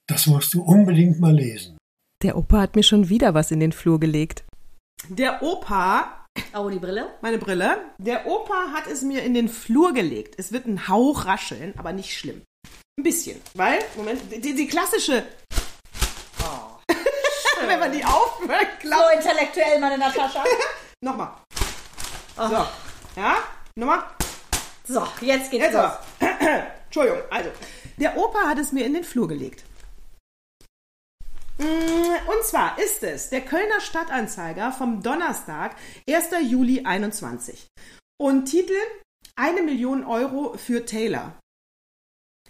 Das 0.06 0.26
musst 0.26 0.54
du 0.54 0.62
unbedingt 0.62 1.20
mal 1.20 1.34
lesen. 1.34 1.76
Der 2.22 2.36
Opa 2.36 2.60
hat 2.62 2.76
mir 2.76 2.82
schon 2.82 3.10
wieder 3.10 3.34
was 3.34 3.50
in 3.50 3.60
den 3.60 3.72
Flur 3.72 4.00
gelegt. 4.00 4.44
Der 5.08 5.42
Opa, 5.42 6.26
Oh, 6.54 6.68
die 6.68 6.78
Brille? 6.78 7.14
meine 7.20 7.38
Brille, 7.38 7.78
der 7.98 8.26
Opa 8.26 8.72
hat 8.72 8.86
es 8.86 9.02
mir 9.02 9.22
in 9.22 9.34
den 9.34 9.48
Flur 9.48 9.92
gelegt. 9.92 10.34
Es 10.38 10.52
wird 10.52 10.66
ein 10.66 10.88
Hauch 10.88 11.24
rascheln, 11.26 11.74
aber 11.76 11.92
nicht 11.92 12.16
schlimm. 12.16 12.42
Ein 12.98 13.02
bisschen, 13.04 13.40
weil, 13.54 13.78
Moment, 13.96 14.20
die, 14.32 14.54
die 14.54 14.66
klassische, 14.66 15.24
wenn 17.66 17.78
man 17.80 17.92
die 17.92 18.04
aufmacht, 18.04 18.80
klappt 18.80 19.02
So 19.02 19.16
intellektuell, 19.28 19.78
meine 19.80 19.98
Natascha. 19.98 20.44
Nochmal. 21.00 21.30
So. 22.36 22.66
Ja? 23.20 23.36
Nochmal. 23.76 24.04
So, 24.86 25.06
jetzt 25.20 25.50
geht's 25.50 25.64
Jetzt 25.64 25.74
los. 25.74 25.84
aber. 25.84 26.00
Entschuldigung. 26.86 27.20
Also, 27.30 27.50
der 27.98 28.16
Opa 28.16 28.40
hat 28.48 28.58
es 28.58 28.72
mir 28.72 28.86
in 28.86 28.94
den 28.94 29.04
Flur 29.04 29.28
gelegt. 29.28 29.64
Mm, 31.58 31.62
Und 31.64 32.44
zwar 32.44 32.78
ist 32.78 33.02
es 33.02 33.30
der 33.30 33.40
Kölner 33.40 33.80
Stadtanzeiger 33.80 34.72
vom 34.72 35.02
Donnerstag, 35.02 35.74
1. 36.08 36.28
Juli 36.50 36.84
21. 36.84 37.66
Und 38.20 38.46
Titel 38.46 38.74
eine 39.36 39.62
Million 39.62 40.04
Euro 40.04 40.54
für 40.56 40.84
Taylor. 40.84 41.38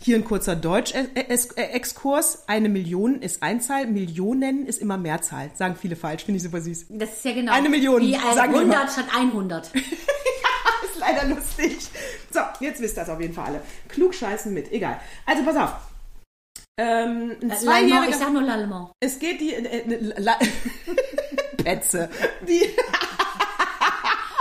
Hier 0.01 0.17
ein 0.17 0.25
kurzer 0.25 0.55
Deutsch-Exkurs. 0.57 2.49
Eine 2.49 2.69
Million 2.69 3.21
ist 3.21 3.43
Einzahl, 3.43 3.87
Millionen 3.87 4.65
ist 4.67 4.81
immer 4.81 4.97
Mehrzahl. 4.97 5.51
Sagen 5.55 5.77
viele 5.77 5.97
falsch, 5.97 6.25
finde 6.25 6.37
ich 6.37 6.45
super 6.45 6.61
süß. 6.61 6.87
Das 6.91 7.15
ist 7.15 7.25
ja 7.25 7.33
genau. 7.33 7.53
Eine 7.53 7.69
Million, 7.69 8.01
Wie 8.01 8.13
sagen 8.15 8.53
wir 8.53 8.61
100 8.61 8.63
immer. 8.63 8.89
statt 8.89 9.07
100. 9.15 9.75
ist 9.75 10.99
leider 10.99 11.25
lustig. 11.27 11.79
So, 12.31 12.41
jetzt 12.61 12.81
wisst 12.81 12.97
ihr 12.97 13.01
das 13.01 13.11
auf 13.11 13.21
jeden 13.21 13.35
Fall 13.35 13.47
alle. 13.47 13.63
Klug 13.89 14.15
scheißen 14.15 14.55
mit, 14.55 14.71
egal. 14.73 15.01
Also 15.27 15.43
pass 15.45 15.57
auf. 15.57 15.73
Ähm, 16.79 17.37
ein 17.43 17.51
L'Allemand, 17.51 17.53
ich 17.53 17.59
Zweijähriger. 17.59 18.17
sag 18.19 18.33
nur 18.33 18.43
L'Allemand. 18.43 18.91
Es 19.01 19.19
geht 19.19 19.41
die. 19.41 19.53
Äh, 19.55 19.79
äh, 19.81 20.13
La 20.19 20.39
Petze. 21.65 22.09
Die. 22.47 22.63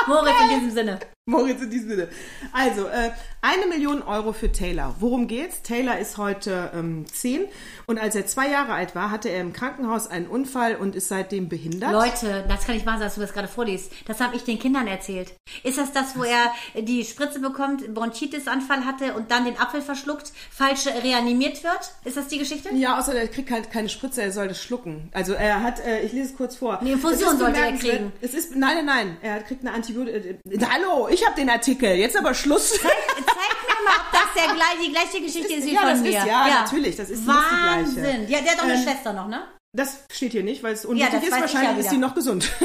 Moritz 0.08 0.36
in 0.44 0.50
diesem 0.60 0.72
Sinne. 0.72 1.00
Moritz 1.30 1.62
in 1.62 1.70
diesem 1.70 1.90
Sinne. 1.90 2.08
Also, 2.54 2.88
äh, 2.88 3.12
eine 3.42 3.66
Million 3.68 4.02
Euro 4.02 4.32
für 4.34 4.52
Taylor. 4.52 4.96
Worum 5.00 5.28
geht's? 5.28 5.62
Taylor 5.62 6.00
ist 6.00 6.18
heute 6.18 6.72
ähm, 6.74 7.06
zehn 7.06 7.46
und 7.86 8.00
als 8.00 8.16
er 8.16 8.26
zwei 8.26 8.50
Jahre 8.50 8.74
alt 8.74 8.96
war, 8.96 9.12
hatte 9.12 9.30
er 9.30 9.42
im 9.42 9.54
Krankenhaus 9.54 10.08
einen 10.08 10.28
Unfall 10.28 10.76
und 10.76 10.96
ist 10.96 11.10
seitdem 11.10 11.50
behindert. 11.50 11.92
Leute, 11.92 12.46
das 12.48 12.66
kann 12.66 12.76
nicht 12.76 12.86
wahr 12.86 12.94
sein, 12.94 13.04
dass 13.04 13.16
du 13.16 13.22
das 13.22 13.34
gerade 13.34 13.48
vorliest. 13.48 13.92
Das 14.06 14.22
habe 14.22 14.36
ich 14.36 14.44
den 14.44 14.58
Kindern 14.58 14.88
erzählt. 14.88 15.34
Ist 15.64 15.78
das 15.78 15.92
das, 15.92 16.18
wo 16.18 16.24
er 16.24 16.52
die 16.82 17.04
Spritze 17.04 17.40
bekommt, 17.40 17.94
Bronchitis-Anfall 17.94 18.86
hatte 18.86 19.14
und 19.14 19.30
dann 19.30 19.46
den 19.46 19.58
Apfel 19.58 19.82
verschluckt, 19.82 20.32
falsch 20.50 20.88
reanimiert 20.88 21.64
wird? 21.64 21.92
Ist 22.06 22.18
das 22.18 22.28
die 22.28 22.40
Geschichte? 22.40 22.74
Ja, 22.74 23.00
außer 23.00 23.14
er 23.14 23.28
kriegt 23.28 23.52
halt 23.52 23.70
keine 23.70 23.90
Spritze, 23.90 24.22
er 24.22 24.32
soll 24.32 24.48
das 24.48 24.62
schlucken. 24.62 25.10
Also 25.14 25.34
er 25.34 25.62
hat, 25.62 25.80
äh, 25.86 26.02
ich 26.02 26.14
lese 26.14 26.32
es 26.32 26.38
kurz 26.38 26.56
vor. 26.56 26.80
Eine 26.80 26.94
Infusion 26.94 27.38
sollte 27.38 27.60
er 27.60 27.74
kriegen. 27.74 28.14
Es 28.22 28.34
ist, 28.34 28.56
nein, 28.56 28.78
nein, 28.78 28.86
nein, 28.86 29.18
er 29.22 29.42
kriegt 29.42 29.62
eine 29.62 29.74
Antibiotika. 29.74 30.18
Äh, 30.18 30.38
hallo, 30.70 31.08
ich 31.10 31.17
habe 31.26 31.36
den 31.36 31.50
Artikel, 31.50 31.92
jetzt 31.92 32.16
aber 32.18 32.34
Schluss. 32.34 32.70
Zeig 32.72 32.82
mir 32.84 33.84
mal, 33.86 33.96
ob 33.98 34.12
das 34.12 34.34
der, 34.36 34.54
gleich- 34.54 34.86
die 34.86 34.92
gleiche 34.92 35.22
Geschichte 35.22 35.54
ist, 35.54 35.66
wie 35.66 35.74
ja, 35.74 35.80
von 35.82 35.90
das 35.90 36.00
mir. 36.00 36.10
ist, 36.20 36.26
ja, 36.26 36.48
natürlich, 36.62 36.96
das 36.96 37.10
ist 37.10 37.20
nicht 37.26 37.30
die 37.30 37.68
Wahnsinn. 37.68 38.04
gleiche. 38.04 38.32
Ja, 38.32 38.42
der 38.42 38.52
hat 38.52 38.60
auch 38.60 38.64
eine 38.64 38.74
Ähm, 38.76 38.84
Schwester 38.84 39.14
noch, 39.14 39.28
ne? 39.28 39.44
Das 39.74 40.00
steht 40.12 40.32
hier 40.32 40.44
nicht, 40.44 40.64
weil 40.64 40.74
es 40.74 40.84
Ja, 40.84 40.90
unwichtig 40.90 41.14
das 41.14 41.24
ist. 41.24 41.36
ich 41.36 41.42
Wahrscheinlich 41.42 41.72
ja 41.78 41.84
ist 41.84 41.90
sie 41.90 41.98
noch 41.98 42.16
gesund. 42.16 42.52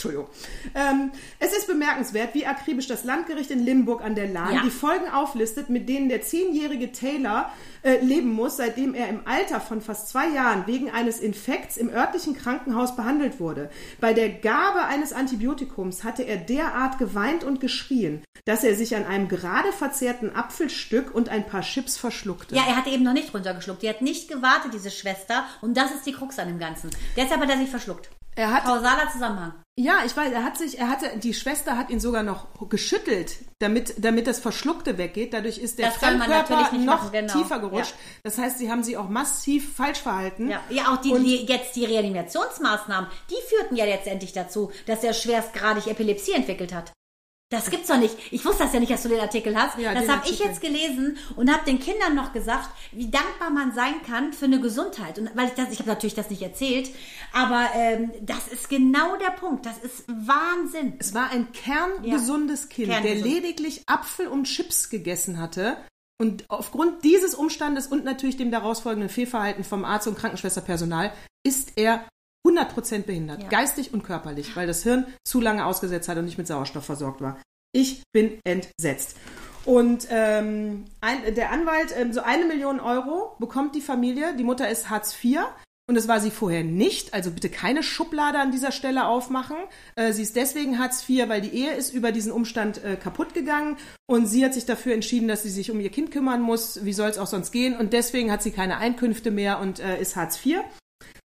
Entschuldigung. 0.00 0.28
Ähm, 0.74 1.10
es 1.38 1.52
ist 1.52 1.66
bemerkenswert, 1.66 2.34
wie 2.34 2.46
akribisch 2.46 2.86
das 2.86 3.04
Landgericht 3.04 3.50
in 3.50 3.62
Limburg 3.62 4.02
an 4.02 4.14
der 4.14 4.28
Lahn 4.28 4.54
Ja. 4.54 4.62
die 4.62 4.70
Folgen 4.70 5.10
auflistet, 5.10 5.68
mit 5.68 5.90
denen 5.90 6.08
der 6.08 6.22
zehnjährige 6.22 6.90
Taylor 6.90 7.52
äh, 7.82 7.98
leben 7.98 8.32
muss, 8.32 8.56
seitdem 8.56 8.94
er 8.94 9.08
im 9.08 9.20
Alter 9.26 9.60
von 9.60 9.82
fast 9.82 10.08
zwei 10.08 10.28
Jahren 10.28 10.66
wegen 10.66 10.90
eines 10.90 11.20
Infekts 11.20 11.76
im 11.76 11.90
örtlichen 11.90 12.34
Krankenhaus 12.34 12.96
behandelt 12.96 13.40
wurde. 13.40 13.70
Bei 14.00 14.14
der 14.14 14.30
Gabe 14.30 14.84
eines 14.84 15.12
Antibiotikums 15.12 16.02
hatte 16.02 16.22
er 16.22 16.38
derart 16.38 16.96
geweint 16.98 17.44
und 17.44 17.60
geschrien, 17.60 18.22
dass 18.46 18.64
er 18.64 18.74
sich 18.74 18.96
an 18.96 19.04
einem 19.04 19.28
gerade 19.28 19.70
verzehrten 19.72 20.34
Apfelstück 20.34 21.14
und 21.14 21.28
ein 21.28 21.46
paar 21.46 21.60
Chips 21.60 21.98
verschluckte. 21.98 22.54
Ja, 22.54 22.62
er 22.66 22.76
hat 22.76 22.86
eben 22.86 23.04
noch 23.04 23.12
nicht 23.12 23.34
runtergeschluckt. 23.34 23.82
Die 23.82 23.88
hat 23.88 24.00
nicht 24.00 24.28
gewartet, 24.28 24.72
diese 24.72 24.90
Schwester. 24.90 25.44
Und 25.60 25.76
das 25.76 25.90
ist 25.90 26.06
die 26.06 26.12
Krux 26.12 26.38
an 26.38 26.48
dem 26.48 26.58
Ganzen. 26.58 26.88
Deshalb 27.16 27.42
hat 27.42 27.50
er 27.50 27.58
sich 27.58 27.68
verschluckt. 27.68 28.08
Er 28.36 28.52
hat 28.52 28.64
Kausaler 28.64 29.10
Zusammenhang. 29.12 29.52
Ja, 29.82 30.02
ich 30.04 30.14
weiß, 30.14 30.30
er 30.30 30.44
hat 30.44 30.58
sich, 30.58 30.78
er 30.78 30.90
hatte, 30.90 31.06
die 31.16 31.32
Schwester 31.32 31.78
hat 31.78 31.88
ihn 31.88 32.00
sogar 32.00 32.22
noch 32.22 32.48
geschüttelt, 32.68 33.36
damit, 33.60 33.94
damit 33.96 34.26
das 34.26 34.38
Verschluckte 34.38 34.98
weggeht. 34.98 35.32
Dadurch 35.32 35.56
ist 35.56 35.78
der 35.78 35.86
Das 35.86 35.96
Fremdkörper 35.96 36.54
noch 36.54 36.72
machen, 36.72 37.12
genau. 37.12 37.32
tiefer 37.32 37.60
gerutscht. 37.60 37.92
Ja. 37.92 38.20
Das 38.24 38.36
heißt, 38.36 38.58
sie 38.58 38.70
haben 38.70 38.82
sie 38.82 38.98
auch 38.98 39.08
massiv 39.08 39.74
falsch 39.74 40.00
verhalten. 40.00 40.50
Ja, 40.50 40.60
ja 40.68 40.92
auch 40.92 40.98
die, 40.98 41.14
die 41.14 41.46
jetzt 41.46 41.76
die 41.76 41.86
Reanimationsmaßnahmen, 41.86 43.08
die 43.30 43.48
führten 43.48 43.74
ja 43.74 43.86
letztendlich 43.86 44.34
dazu, 44.34 44.70
dass 44.84 45.02
er 45.02 45.14
schwerstgradig 45.14 45.86
Epilepsie 45.86 46.32
entwickelt 46.32 46.74
hat. 46.74 46.92
Das 47.50 47.68
gibt's 47.68 47.88
doch 47.88 47.98
nicht. 47.98 48.16
Ich 48.30 48.44
wusste 48.44 48.62
das 48.62 48.72
ja 48.72 48.78
nicht, 48.78 48.92
dass 48.92 49.02
du 49.02 49.08
den 49.08 49.18
Artikel 49.18 49.56
hast. 49.56 49.76
Ja, 49.76 49.92
das 49.92 50.08
habe 50.08 50.28
ich 50.28 50.38
jetzt 50.38 50.60
gelesen 50.60 51.18
und 51.34 51.52
habe 51.52 51.64
den 51.64 51.80
Kindern 51.80 52.14
noch 52.14 52.32
gesagt, 52.32 52.70
wie 52.92 53.10
dankbar 53.10 53.50
man 53.50 53.74
sein 53.74 53.94
kann 54.06 54.32
für 54.32 54.44
eine 54.44 54.60
Gesundheit. 54.60 55.18
Und 55.18 55.34
weil 55.34 55.48
ich 55.48 55.54
das, 55.54 55.72
ich 55.72 55.80
habe 55.80 55.88
natürlich 55.88 56.14
das 56.14 56.30
nicht 56.30 56.42
erzählt, 56.42 56.90
aber 57.32 57.66
ähm, 57.74 58.12
das 58.22 58.46
ist 58.46 58.68
genau 58.68 59.16
der 59.16 59.32
Punkt. 59.32 59.66
Das 59.66 59.78
ist 59.78 60.04
Wahnsinn. 60.06 60.94
Es 61.00 61.12
war 61.12 61.30
ein 61.30 61.50
kerngesundes 61.50 62.68
Kind, 62.68 62.88
der 62.88 63.00
Kerngesund. 63.00 63.34
lediglich 63.34 63.82
Apfel 63.86 64.28
und 64.28 64.44
Chips 64.44 64.88
gegessen 64.88 65.40
hatte. 65.40 65.76
Und 66.20 66.44
aufgrund 66.48 67.02
dieses 67.02 67.34
Umstandes 67.34 67.88
und 67.88 68.04
natürlich 68.04 68.36
dem 68.36 68.52
daraus 68.52 68.78
folgenden 68.78 69.08
Fehlverhalten 69.08 69.64
vom 69.64 69.84
Arzt 69.84 70.06
und 70.06 70.16
Krankenschwesterpersonal 70.16 71.12
ist 71.42 71.72
er 71.74 72.04
100% 72.46 73.02
behindert, 73.06 73.42
Ja. 73.42 73.48
geistig 73.48 73.92
und 73.92 74.02
körperlich, 74.02 74.56
weil 74.56 74.66
das 74.66 74.82
Hirn 74.82 75.06
zu 75.24 75.40
lange 75.40 75.64
ausgesetzt 75.66 76.08
hat 76.08 76.16
und 76.18 76.24
nicht 76.24 76.38
mit 76.38 76.46
Sauerstoff 76.46 76.84
versorgt 76.84 77.20
war. 77.20 77.38
Ich 77.72 78.02
bin 78.12 78.38
entsetzt. 78.44 79.16
Und 79.66 80.08
ähm, 80.10 80.86
ein, 81.00 81.34
der 81.34 81.52
Anwalt, 81.52 81.94
ähm, 81.96 82.12
so 82.12 82.22
eine 82.22 82.46
Million 82.46 82.80
Euro 82.80 83.36
bekommt 83.38 83.74
die 83.74 83.82
Familie. 83.82 84.34
Die 84.36 84.42
Mutter 84.42 84.68
ist 84.70 84.88
Hartz 84.88 85.14
IV 85.22 85.40
und 85.86 85.94
das 85.96 86.08
war 86.08 86.18
sie 86.18 86.30
vorher 86.30 86.64
nicht. 86.64 87.12
Also 87.12 87.30
bitte 87.30 87.50
keine 87.50 87.82
Schublade 87.82 88.38
an 88.38 88.52
dieser 88.52 88.72
Stelle 88.72 89.06
aufmachen. 89.06 89.56
Äh, 89.96 90.12
sie 90.12 90.22
ist 90.22 90.34
deswegen 90.34 90.78
Hartz 90.78 91.06
IV, 91.08 91.28
weil 91.28 91.42
die 91.42 91.50
Ehe 91.54 91.74
ist 91.74 91.92
über 91.92 92.10
diesen 92.10 92.32
Umstand 92.32 92.82
äh, 92.82 92.96
kaputt 92.96 93.34
gegangen 93.34 93.76
und 94.06 94.26
sie 94.26 94.44
hat 94.44 94.54
sich 94.54 94.64
dafür 94.64 94.94
entschieden, 94.94 95.28
dass 95.28 95.42
sie 95.42 95.50
sich 95.50 95.70
um 95.70 95.78
ihr 95.78 95.90
Kind 95.90 96.10
kümmern 96.10 96.40
muss. 96.40 96.84
Wie 96.86 96.94
soll 96.94 97.10
es 97.10 97.18
auch 97.18 97.26
sonst 97.26 97.52
gehen? 97.52 97.76
Und 97.76 97.92
deswegen 97.92 98.32
hat 98.32 98.42
sie 98.42 98.50
keine 98.52 98.78
Einkünfte 98.78 99.30
mehr 99.30 99.60
und 99.60 99.78
äh, 99.78 100.00
ist 100.00 100.16
Hartz 100.16 100.44
IV. 100.44 100.60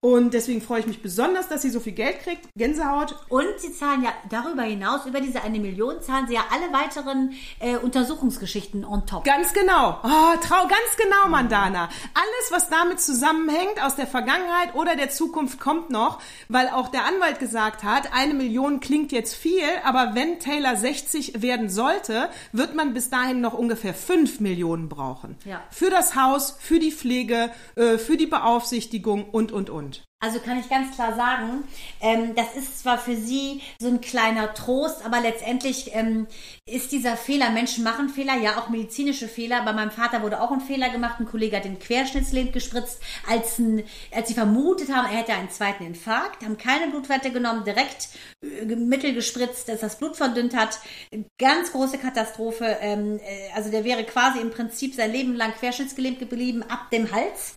Und 0.03 0.33
deswegen 0.33 0.61
freue 0.61 0.81
ich 0.81 0.85
mich 0.85 1.01
besonders, 1.01 1.47
dass 1.47 1.61
sie 1.61 1.69
so 1.69 1.79
viel 1.79 1.93
Geld 1.93 2.19
kriegt. 2.19 2.49
Gänsehaut. 2.57 3.15
Und 3.29 3.47
sie 3.59 3.71
zahlen 3.71 4.03
ja 4.03 4.11
darüber 4.29 4.63
hinaus, 4.63 5.05
über 5.05 5.21
diese 5.21 5.41
eine 5.43 5.59
Million, 5.59 6.01
zahlen 6.01 6.27
sie 6.27 6.33
ja 6.33 6.41
alle 6.51 6.73
weiteren 6.73 7.31
äh, 7.61 7.77
Untersuchungsgeschichten 7.77 8.83
on 8.83 9.07
top. 9.07 9.23
Ganz 9.23 9.53
genau. 9.53 10.01
Oh, 10.03 10.35
trau, 10.41 10.67
ganz 10.67 10.97
genau, 10.97 11.29
Mandana. 11.29 11.85
Alles, 12.15 12.51
was 12.51 12.67
damit 12.67 12.99
zusammenhängt, 12.99 13.81
aus 13.81 13.95
der 13.95 14.05
Vergangenheit 14.05 14.75
oder 14.75 14.97
der 14.97 15.09
Zukunft 15.09 15.61
kommt 15.61 15.89
noch, 15.89 16.19
weil 16.49 16.67
auch 16.67 16.89
der 16.89 17.05
Anwalt 17.05 17.39
gesagt 17.39 17.85
hat, 17.85 18.11
eine 18.11 18.33
Million 18.33 18.81
klingt 18.81 19.13
jetzt 19.13 19.33
viel, 19.33 19.63
aber 19.85 20.15
wenn 20.15 20.37
Taylor 20.41 20.75
60 20.75 21.41
werden 21.41 21.69
sollte, 21.69 22.27
wird 22.51 22.75
man 22.75 22.93
bis 22.93 23.09
dahin 23.09 23.39
noch 23.39 23.53
ungefähr 23.53 23.93
5 23.93 24.41
Millionen 24.41 24.89
brauchen. 24.89 25.37
Ja. 25.45 25.61
Für 25.71 25.89
das 25.89 26.17
Haus, 26.17 26.57
für 26.59 26.79
die 26.79 26.91
Pflege, 26.91 27.51
äh, 27.75 27.97
für 27.97 28.17
die 28.17 28.27
Beaufsichtigung 28.27 29.29
und, 29.29 29.53
und, 29.53 29.69
und. 29.69 29.92
Also 30.23 30.39
kann 30.39 30.57
ich 30.57 30.69
ganz 30.69 30.95
klar 30.95 31.17
sagen, 31.17 31.65
ähm, 31.99 32.33
das 32.33 32.55
ist 32.55 32.79
zwar 32.79 32.97
für 32.97 33.17
sie 33.17 33.61
so 33.77 33.89
ein 33.89 33.99
kleiner 33.99 34.53
Trost, 34.53 35.05
aber 35.05 35.19
letztendlich 35.19 35.93
ähm, 35.93 36.27
ist 36.65 36.93
dieser 36.93 37.17
Fehler, 37.17 37.49
Menschen 37.49 37.83
machen 37.83 38.07
Fehler, 38.07 38.37
ja 38.37 38.57
auch 38.57 38.69
medizinische 38.69 39.27
Fehler. 39.27 39.65
Bei 39.65 39.73
meinem 39.73 39.91
Vater 39.91 40.21
wurde 40.21 40.39
auch 40.39 40.51
ein 40.51 40.61
Fehler 40.61 40.91
gemacht, 40.91 41.19
ein 41.19 41.25
Kollege 41.25 41.57
hat 41.57 41.65
den 41.65 41.77
Querschnittslähmend 41.77 42.53
gespritzt, 42.53 43.01
als, 43.27 43.59
ein, 43.59 43.83
als 44.15 44.29
sie 44.29 44.33
vermutet 44.33 44.93
haben, 44.93 45.11
er 45.11 45.17
hätte 45.17 45.33
einen 45.33 45.49
zweiten 45.49 45.85
Infarkt, 45.85 46.45
haben 46.45 46.57
keine 46.57 46.89
Blutwerte 46.89 47.33
genommen, 47.33 47.65
direkt 47.65 48.07
äh, 48.41 48.63
Mittel 48.63 49.13
gespritzt, 49.13 49.67
dass 49.67 49.81
das 49.81 49.97
Blut 49.97 50.15
verdünnt 50.15 50.55
hat. 50.55 50.79
Ganz 51.37 51.73
große 51.73 51.97
Katastrophe. 51.97 52.77
Ähm, 52.79 53.19
äh, 53.19 53.51
also 53.55 53.69
der 53.71 53.83
wäre 53.83 54.05
quasi 54.05 54.39
im 54.39 54.51
Prinzip 54.51 54.95
sein 54.95 55.11
Leben 55.11 55.35
lang 55.35 55.51
querschnittsgelähmt 55.51 56.19
geblieben, 56.19 56.63
ab 56.63 56.91
dem 56.91 57.11
Hals. 57.11 57.55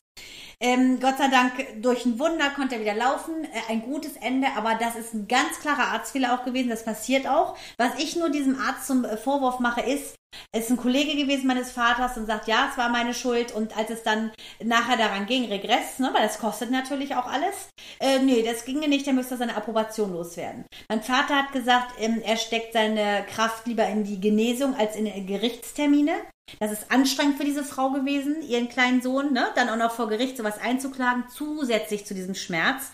Ähm, 0.59 1.01
Gott 1.01 1.19
sei 1.19 1.29
Dank, 1.29 1.53
durch 1.83 2.07
ein 2.07 2.19
Wunder 2.19 2.49
konnte 2.51 2.77
er 2.77 2.81
wieder 2.81 2.95
laufen. 2.95 3.45
Äh, 3.45 3.73
ein 3.73 3.83
gutes 3.83 4.17
Ende, 4.17 4.49
aber 4.57 4.75
das 4.75 4.97
ist 4.97 5.13
ein 5.13 5.29
ganz 5.29 5.61
klarer 5.61 5.93
Arztfehler 5.93 6.35
auch 6.35 6.45
gewesen. 6.45 6.71
Das 6.71 6.85
passiert 6.85 7.27
auch. 7.27 7.57
Was 7.77 7.99
ich 7.99 8.17
nur 8.17 8.31
diesem 8.31 8.59
Arzt 8.59 8.87
zum 8.87 9.05
äh, 9.05 9.17
Vorwurf 9.19 9.59
mache, 9.61 9.83
ist, 9.83 10.15
es 10.53 10.65
ist 10.65 10.71
ein 10.71 10.77
Kollege 10.77 11.17
gewesen 11.17 11.47
meines 11.47 11.73
Vaters 11.73 12.17
und 12.17 12.27
sagt, 12.27 12.49
ja, 12.49 12.69
es 12.71 12.79
war 12.79 12.89
meine 12.89 13.13
Schuld. 13.13 13.53
Und 13.55 13.77
als 13.77 13.91
es 13.91 14.03
dann 14.03 14.33
nachher 14.63 14.97
daran 14.97 15.27
ging, 15.27 15.45
Regress, 15.47 15.99
ne, 15.99 16.11
weil 16.15 16.23
das 16.23 16.39
kostet 16.39 16.71
natürlich 16.71 17.15
auch 17.15 17.27
alles, 17.27 17.69
äh, 18.01 18.19
nee, 18.21 18.43
das 18.43 18.65
ginge 18.65 18.89
nicht, 18.89 19.07
er 19.07 19.13
müsste 19.13 19.37
seine 19.37 19.57
Approbation 19.57 20.13
loswerden. 20.13 20.65
Mein 20.89 21.03
Vater 21.03 21.37
hat 21.37 21.53
gesagt, 21.53 21.95
ähm, 22.01 22.23
er 22.25 22.37
steckt 22.39 22.73
seine 22.73 23.25
Kraft 23.29 23.67
lieber 23.67 23.87
in 23.87 24.05
die 24.05 24.21
Genesung 24.21 24.75
als 24.75 24.97
in 24.97 25.27
Gerichtstermine. 25.27 26.13
Das 26.61 26.71
ist 26.73 26.91
anstrengend 26.91 27.37
für 27.39 27.45
diese 27.45 27.65
Frau 27.65 27.91
gewesen, 27.91 28.41
ihren 28.43 28.69
kleinen 28.69 29.03
Sohn, 29.03 29.33
ne? 29.33 29.47
dann 29.57 29.69
auch 29.69 29.77
noch 29.77 29.93
vor 29.93 30.09
Gericht 30.09 30.37
sowas 30.37 30.59
einzuklagen, 30.59 31.25
zusätzlich 31.29 32.07
zu 32.07 32.15
diesem 32.15 32.35
Schmerz. 32.35 32.93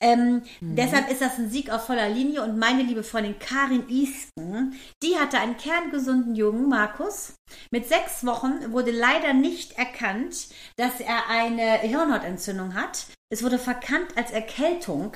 Ähm, 0.00 0.42
Deshalb 0.60 1.10
ist 1.10 1.20
das 1.20 1.38
ein 1.38 1.50
Sieg 1.50 1.70
auf 1.70 1.86
voller 1.86 2.08
Linie 2.08 2.42
und 2.42 2.58
meine 2.58 2.82
liebe 2.82 3.02
Freundin 3.02 3.38
Karin 3.38 3.88
Isken, 3.88 4.74
die 5.02 5.16
hatte 5.16 5.38
einen 5.38 5.56
kerngesunden 5.56 6.34
Jungen, 6.34 6.68
Markus. 6.68 7.34
Mit 7.70 7.86
sechs 7.88 8.24
Wochen 8.26 8.72
wurde 8.72 8.90
leider 8.90 9.32
nicht 9.34 9.78
erkannt, 9.78 10.48
dass 10.76 11.00
er 11.00 11.28
eine 11.28 11.78
Hirnhautentzündung 11.78 12.74
hat. 12.74 13.06
Es 13.30 13.42
wurde 13.42 13.58
verkannt 13.58 14.16
als 14.16 14.30
Erkältung 14.30 15.12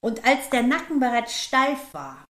und 0.00 0.24
als 0.24 0.50
der 0.50 0.62
Nacken 0.62 1.00
bereits 1.00 1.42
steif 1.42 1.92
war, 1.92 2.24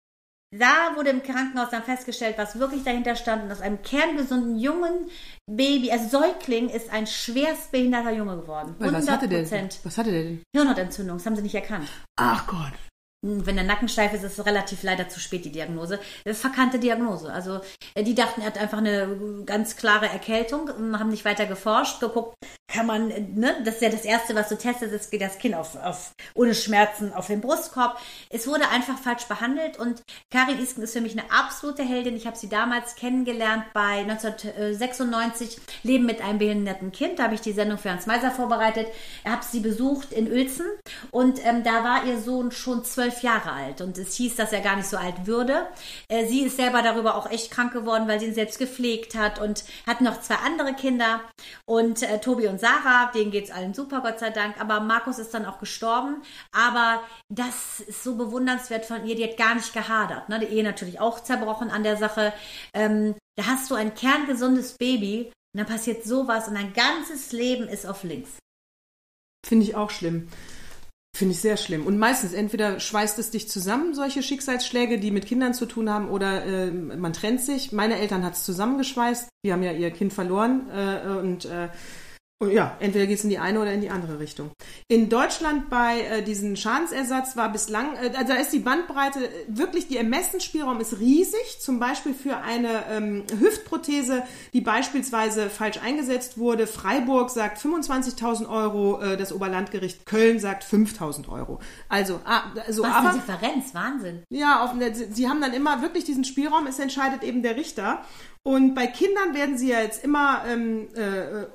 da 0.51 0.96
wurde 0.96 1.11
im 1.11 1.22
Krankenhaus 1.22 1.70
dann 1.70 1.82
festgestellt, 1.82 2.36
was 2.38 2.59
wirklich 2.59 2.82
dahinter 2.84 3.16
stand. 3.16 3.44
Und 3.44 3.53
aus 3.53 3.61
einem 3.61 3.82
kerngesunden 3.82 4.59
jungen 4.59 5.09
Baby, 5.46 5.90
also 5.92 6.09
Säugling, 6.09 6.68
ist 6.68 6.90
ein 6.90 7.07
schwerstbehinderter 7.07 8.12
Junge 8.12 8.36
geworden. 8.36 8.74
Weil 8.78 8.92
was 8.92 9.11
hatte 9.11 9.28
der 9.28 9.44
100%. 9.44 9.51
denn? 9.51 9.68
Was 9.84 9.99
hatte 9.99 10.11
der 10.11 10.22
denn? 10.24 10.42
Hirnhautentzündung, 10.55 11.18
das 11.18 11.26
haben 11.26 11.36
sie 11.36 11.42
nicht 11.42 11.55
erkannt. 11.55 11.88
Ach 12.16 12.46
Gott. 12.46 12.72
Wenn 13.21 13.57
der 13.57 13.64
Nacken 13.64 13.89
steif 13.89 14.12
ist, 14.12 14.23
ist 14.23 14.39
es 14.39 14.47
relativ 14.47 14.85
leider 14.85 15.09
zu 15.09 15.19
spät, 15.19 15.45
die 15.45 15.51
Diagnose. 15.51 15.99
Verkannte 16.25 16.79
Diagnose. 16.79 17.33
Also 17.33 17.61
äh, 17.95 18.05
die 18.05 18.14
dachten, 18.14 18.43
er 18.43 18.49
hat 18.49 18.59
einfach 18.59 18.79
eine 18.79 19.43
ganz 19.45 19.77
klare 19.77 20.09
Erkältung, 20.09 20.71
ähm, 20.79 20.99
haben 20.99 21.11
nicht 21.11 21.25
weiter 21.25 21.47
geforscht, 21.47 21.99
geguckt, 21.99 22.37
kann 22.73 22.87
man, 22.87 23.11
äh, 23.11 23.21
ne, 23.21 23.57
das 23.64 23.77
ist 23.77 23.83
ja 23.83 23.89
das 23.89 24.05
Erste, 24.05 24.37
was 24.37 24.49
du 24.49 24.57
testest, 24.57 24.93
ist, 24.93 25.11
geht 25.11 25.21
das 25.21 25.39
Kind 25.39 25.57
auf, 25.57 25.75
auf 25.77 26.12
ohne 26.35 26.55
Schmerzen 26.55 27.12
auf 27.12 27.27
den 27.27 27.41
Brustkorb. 27.41 27.99
Es 28.31 28.47
wurde 28.47 28.69
einfach 28.69 28.99
falsch 28.99 29.25
behandelt 29.25 29.79
und 29.79 30.03
Karin 30.31 30.61
Isken 30.61 30.85
ist 30.85 30.93
für 30.93 31.01
mich 31.01 31.19
eine 31.19 31.29
absolute 31.33 31.83
Heldin. 31.83 32.14
Ich 32.14 32.27
habe 32.27 32.37
sie 32.37 32.49
damals 32.49 32.95
kennengelernt 32.95 33.64
bei 33.75 34.01
1996 34.01 35.59
Leben 35.83 36.07
mit 36.07 36.23
einem 36.23 36.39
behinderten 36.39 36.93
Kind. 36.93 37.19
Da 37.19 37.25
habe 37.25 37.35
ich 37.35 37.41
die 37.41 37.53
Sendung 37.53 37.79
für 37.79 37.91
Hans 37.91 38.07
Meiser 38.07 38.31
vorbereitet. 38.31 38.87
Ich 39.25 39.31
habe 39.31 39.45
sie 39.45 39.61
besucht 39.61 40.12
in 40.12 40.31
Uelzen 40.31 40.66
und 41.11 41.45
ähm, 41.45 41.64
da 41.64 41.83
war 41.83 42.05
ihr 42.05 42.21
Sohn 42.21 42.53
schon 42.53 42.85
zwölf 42.85 43.07
zwölf 43.09 43.22
Jahre 43.22 43.52
alt 43.52 43.80
und 43.80 43.96
es 43.98 44.14
hieß, 44.14 44.36
dass 44.36 44.52
er 44.52 44.61
gar 44.61 44.76
nicht 44.76 44.88
so 44.88 44.96
alt 44.96 45.26
würde. 45.26 45.66
Äh, 46.09 46.26
sie 46.26 46.42
ist 46.42 46.56
selber 46.56 46.82
darüber 46.82 47.14
auch 47.14 47.30
echt 47.30 47.50
krank 47.50 47.72
geworden, 47.72 48.06
weil 48.09 48.20
sie 48.20 48.26
ihn 48.26 48.34
selbst 48.34 48.59
gepflegt 48.59 49.14
hat 49.14 49.40
und 49.40 49.64
hat 49.86 50.00
noch 50.00 50.20
zwei 50.20 50.36
andere 50.36 50.74
Kinder 50.74 51.20
und 51.64 52.02
äh, 52.02 52.20
Tobi 52.20 52.48
und 52.48 52.61
Sarah, 52.61 53.11
denen 53.12 53.30
geht 53.30 53.46
es 53.46 53.50
allen 53.50 53.74
super, 53.74 54.00
Gott 54.00 54.18
sei 54.18 54.30
Dank. 54.30 54.61
Aber 54.61 54.80
Markus 54.80 55.18
ist 55.18 55.32
dann 55.34 55.46
auch 55.46 55.59
gestorben. 55.59 56.22
Aber 56.52 57.02
das 57.28 57.80
ist 57.80 58.02
so 58.02 58.16
bewundernswert 58.16 58.84
von 58.84 59.06
ihr, 59.06 59.14
die 59.14 59.24
hat 59.24 59.36
gar 59.36 59.54
nicht 59.54 59.72
gehadert. 59.72 60.28
Ne? 60.28 60.40
Die 60.40 60.46
Ehe 60.46 60.64
natürlich 60.64 61.00
auch 61.00 61.20
zerbrochen 61.20 61.70
an 61.70 61.82
der 61.82 61.96
Sache. 61.96 62.32
Ähm, 62.74 63.14
da 63.36 63.46
hast 63.46 63.70
du 63.70 63.74
ein 63.74 63.94
kerngesundes 63.94 64.74
Baby 64.78 65.30
und 65.54 65.59
dann 65.59 65.66
passiert 65.66 66.04
sowas 66.04 66.48
und 66.48 66.54
dein 66.54 66.72
ganzes 66.72 67.32
Leben 67.32 67.68
ist 67.68 67.86
auf 67.86 68.02
links. 68.02 68.38
Finde 69.46 69.64
ich 69.64 69.76
auch 69.76 69.90
schlimm. 69.90 70.28
Finde 71.16 71.32
ich 71.32 71.40
sehr 71.40 71.56
schlimm. 71.56 71.86
Und 71.86 71.98
meistens 71.98 72.32
entweder 72.32 72.78
schweißt 72.78 73.18
es 73.18 73.30
dich 73.30 73.48
zusammen, 73.48 73.94
solche 73.94 74.22
Schicksalsschläge, 74.22 74.98
die 74.98 75.11
mit 75.11 75.26
Kindern 75.26 75.54
zu 75.54 75.66
tun 75.66 75.90
haben, 75.90 76.11
oder 76.11 76.44
äh, 76.44 76.70
man 76.70 77.12
trennt 77.12 77.40
sich. 77.40 77.72
Meine 77.72 77.98
Eltern 77.98 78.24
hat 78.24 78.34
es 78.34 78.44
zusammengeschweißt. 78.44 79.28
Die 79.44 79.52
haben 79.52 79.62
ja 79.62 79.72
ihr 79.72 79.90
Kind 79.90 80.12
verloren 80.12 80.68
äh, 80.70 81.09
und 81.18 81.46
äh, 81.46 81.68
und 82.41 82.53
ja, 82.53 82.76
entweder 82.78 83.07
geht 83.07 83.18
es 83.18 83.24
in 83.24 83.30
die 83.30 83.41
eine 83.41 83.61
oder 83.61 83.72
in 83.72 83.80
die 83.80 83.91
andere 83.91 84.20
Richtung. 84.20 84.53
In 84.86 85.09
Deutschland 85.09 85.68
bei 85.70 86.03
äh, 86.03 86.22
diesem 86.22 86.55
Schadensersatz 86.55 87.36
war 87.36 87.51
bislang, 87.51 87.97
äh, 87.97 88.24
da 88.24 88.34
ist 88.36 88.53
die 88.53 88.61
Bandbreite 88.61 89.26
äh, 89.26 89.30
wirklich, 89.49 89.89
der 89.89 89.99
Ermessensspielraum 89.99 90.80
ist 90.80 91.01
riesig. 91.01 91.59
Zum 91.59 91.80
Beispiel 91.80 92.14
für 92.14 92.36
eine 92.36 92.84
ähm, 92.91 93.24
Hüftprothese, 93.41 94.22
die 94.53 94.61
beispielsweise 94.61 95.51
falsch 95.51 95.78
eingesetzt 95.82 96.39
wurde. 96.39 96.68
Freiburg 96.68 97.30
sagt 97.30 97.59
25.000 97.59 98.49
Euro, 98.49 99.01
äh, 99.01 99.16
das 99.16 99.32
Oberlandgericht 99.32 100.07
Köln 100.07 100.39
sagt 100.39 100.62
5.000 100.62 101.28
Euro. 101.28 101.59
Also, 101.89 102.20
ah, 102.24 102.53
also 102.64 102.84
Was 102.84 102.95
aber, 102.95 103.09
eine 103.11 103.18
Differenz, 103.18 103.74
Wahnsinn. 103.74 104.22
ja, 104.30 104.62
auf, 104.64 104.70
sie 105.11 105.28
haben 105.28 105.41
dann 105.41 105.55
immer 105.55 105.82
wirklich 105.82 106.05
diesen 106.05 106.22
Spielraum, 106.22 106.68
es 106.68 106.78
entscheidet 106.78 107.24
eben 107.24 107.43
der 107.43 107.57
Richter. 107.57 108.05
Und 108.45 108.76
bei 108.76 108.86
Kindern 108.86 109.34
werden 109.34 109.59
sie 109.59 109.70
ja 109.70 109.80
jetzt 109.80 110.05
immer 110.05 110.45
ähm, 110.47 110.89
äh, 110.95 111.47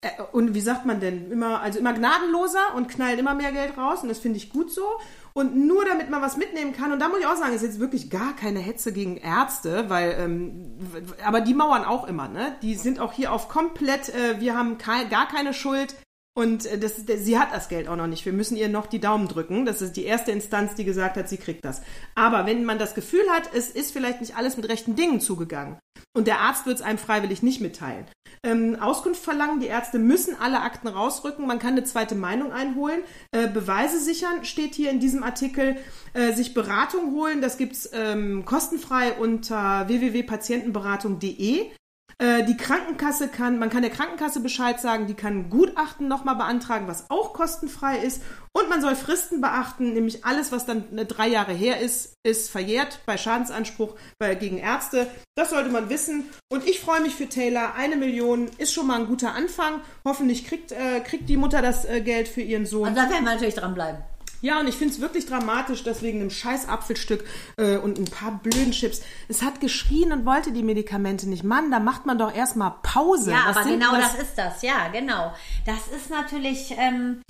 äh, 0.00 0.10
und 0.32 0.54
wie 0.54 0.60
sagt 0.60 0.86
man 0.86 1.00
denn, 1.00 1.30
immer, 1.30 1.60
also 1.60 1.78
immer 1.78 1.92
gnadenloser 1.92 2.74
und 2.74 2.88
knallen 2.88 3.18
immer 3.18 3.34
mehr 3.34 3.52
Geld 3.52 3.76
raus 3.76 4.02
und 4.02 4.08
das 4.08 4.18
finde 4.18 4.38
ich 4.38 4.50
gut 4.50 4.70
so. 4.70 4.86
Und 5.32 5.54
nur 5.54 5.84
damit 5.84 6.08
man 6.08 6.22
was 6.22 6.36
mitnehmen 6.38 6.72
kann, 6.72 6.92
und 6.92 6.98
da 6.98 7.08
muss 7.08 7.20
ich 7.20 7.26
auch 7.26 7.36
sagen, 7.36 7.54
ist 7.54 7.62
jetzt 7.62 7.78
wirklich 7.78 8.08
gar 8.08 8.34
keine 8.34 8.58
Hetze 8.58 8.92
gegen 8.92 9.18
Ärzte, 9.18 9.90
weil, 9.90 10.16
ähm, 10.18 10.78
aber 11.24 11.42
die 11.42 11.52
mauern 11.52 11.84
auch 11.84 12.08
immer, 12.08 12.28
ne? 12.28 12.56
Die 12.62 12.74
sind 12.74 13.00
auch 13.00 13.12
hier 13.12 13.32
auf 13.32 13.48
komplett, 13.48 14.08
äh, 14.08 14.40
wir 14.40 14.56
haben 14.56 14.78
kein, 14.78 15.10
gar 15.10 15.28
keine 15.28 15.52
Schuld, 15.52 15.94
und 16.36 16.66
äh, 16.66 16.78
das, 16.78 16.96
sie 17.06 17.38
hat 17.38 17.52
das 17.52 17.68
Geld 17.68 17.88
auch 17.88 17.96
noch 17.96 18.06
nicht. 18.06 18.26
Wir 18.26 18.32
müssen 18.32 18.56
ihr 18.56 18.68
noch 18.68 18.86
die 18.86 19.00
Daumen 19.00 19.26
drücken. 19.26 19.64
Das 19.64 19.80
ist 19.80 19.96
die 19.96 20.04
erste 20.04 20.32
Instanz, 20.32 20.74
die 20.74 20.84
gesagt 20.84 21.16
hat, 21.16 21.28
sie 21.28 21.38
kriegt 21.38 21.64
das. 21.64 21.80
Aber 22.14 22.44
wenn 22.46 22.64
man 22.64 22.78
das 22.78 22.94
Gefühl 22.94 23.24
hat, 23.30 23.50
es 23.54 23.70
ist 23.70 23.92
vielleicht 23.92 24.20
nicht 24.20 24.36
alles 24.36 24.56
mit 24.56 24.68
rechten 24.68 24.94
Dingen 24.94 25.20
zugegangen 25.20 25.78
und 26.14 26.26
der 26.26 26.40
Arzt 26.40 26.66
wird 26.66 26.76
es 26.76 26.82
einem 26.82 26.98
freiwillig 26.98 27.42
nicht 27.42 27.62
mitteilen. 27.62 28.04
Ähm, 28.46 28.76
Auskunft 28.80 29.22
verlangen, 29.22 29.58
die 29.58 29.66
Ärzte 29.66 29.98
müssen 29.98 30.36
alle 30.40 30.60
Akten 30.60 30.86
rausrücken. 30.86 31.46
Man 31.46 31.58
kann 31.58 31.72
eine 31.72 31.82
zweite 31.82 32.14
Meinung 32.14 32.52
einholen. 32.52 33.00
Äh, 33.32 33.48
Beweise 33.48 33.98
sichern 33.98 34.44
steht 34.44 34.76
hier 34.76 34.90
in 34.90 35.00
diesem 35.00 35.24
Artikel. 35.24 35.76
Äh, 36.14 36.32
sich 36.32 36.54
Beratung 36.54 37.12
holen, 37.12 37.40
das 37.40 37.58
gibt's 37.58 37.90
ähm, 37.92 38.44
kostenfrei 38.44 39.14
unter 39.14 39.88
www.patientenberatung.de. 39.88 41.70
Äh, 42.18 42.44
die 42.44 42.56
Krankenkasse 42.56 43.28
kann, 43.28 43.58
man 43.58 43.68
kann 43.68 43.82
der 43.82 43.90
Krankenkasse 43.90 44.40
Bescheid 44.40 44.80
sagen, 44.80 45.06
die 45.06 45.14
kann 45.14 45.50
Gutachten 45.50 46.08
nochmal 46.08 46.36
beantragen, 46.36 46.88
was 46.88 47.04
auch 47.10 47.34
kostenfrei 47.34 47.98
ist. 47.98 48.22
Und 48.54 48.70
man 48.70 48.80
soll 48.80 48.96
Fristen 48.96 49.42
beachten, 49.42 49.92
nämlich 49.92 50.24
alles, 50.24 50.50
was 50.50 50.64
dann 50.64 50.84
drei 51.06 51.28
Jahre 51.28 51.52
her 51.52 51.78
ist, 51.78 52.14
ist 52.22 52.50
verjährt 52.50 53.00
bei 53.04 53.18
Schadensanspruch 53.18 53.96
bei, 54.18 54.34
gegen 54.34 54.56
Ärzte. 54.56 55.08
Das 55.34 55.50
sollte 55.50 55.68
man 55.68 55.90
wissen. 55.90 56.24
Und 56.48 56.66
ich 56.66 56.80
freue 56.80 57.02
mich 57.02 57.14
für 57.14 57.28
Taylor. 57.28 57.74
Eine 57.74 57.96
Million 57.96 58.48
ist 58.56 58.72
schon 58.72 58.86
mal 58.86 58.98
ein 58.98 59.08
guter 59.08 59.34
Anfang. 59.34 59.82
Hoffentlich 60.06 60.46
kriegt, 60.46 60.72
äh, 60.72 61.00
kriegt 61.00 61.28
die 61.28 61.36
Mutter 61.36 61.60
das 61.60 61.84
äh, 61.84 62.00
Geld 62.00 62.28
für 62.28 62.40
ihren 62.40 62.64
Sohn. 62.64 62.88
Und 62.88 62.94
da 62.96 63.10
werden 63.10 63.26
wir 63.26 63.32
natürlich 63.32 63.56
dranbleiben. 63.56 64.02
Ja, 64.46 64.60
und 64.60 64.68
ich 64.68 64.76
finde 64.76 64.94
es 64.94 65.00
wirklich 65.00 65.26
dramatisch, 65.26 65.82
dass 65.82 66.02
wegen 66.02 66.20
einem 66.20 66.30
scheiß 66.30 66.68
Apfelstück 66.68 67.24
äh, 67.56 67.78
und 67.78 67.98
ein 67.98 68.04
paar 68.04 68.38
blöden 68.40 68.70
Chips. 68.70 69.00
Es 69.26 69.42
hat 69.42 69.60
geschrien 69.60 70.12
und 70.12 70.24
wollte 70.24 70.52
die 70.52 70.62
Medikamente 70.62 71.28
nicht. 71.28 71.42
Mann, 71.42 71.72
da 71.72 71.80
macht 71.80 72.06
man 72.06 72.16
doch 72.16 72.32
erstmal 72.32 72.74
Pause. 72.84 73.32
Ja, 73.32 73.46
Was 73.48 73.56
aber 73.56 73.70
genau 73.70 73.90
was- 73.90 74.12
das 74.12 74.22
ist 74.22 74.38
das. 74.38 74.62
Ja, 74.62 74.86
genau. 74.92 75.32
Das 75.64 75.88
ist 75.88 76.10
natürlich. 76.10 76.72
Ähm, 76.78 77.22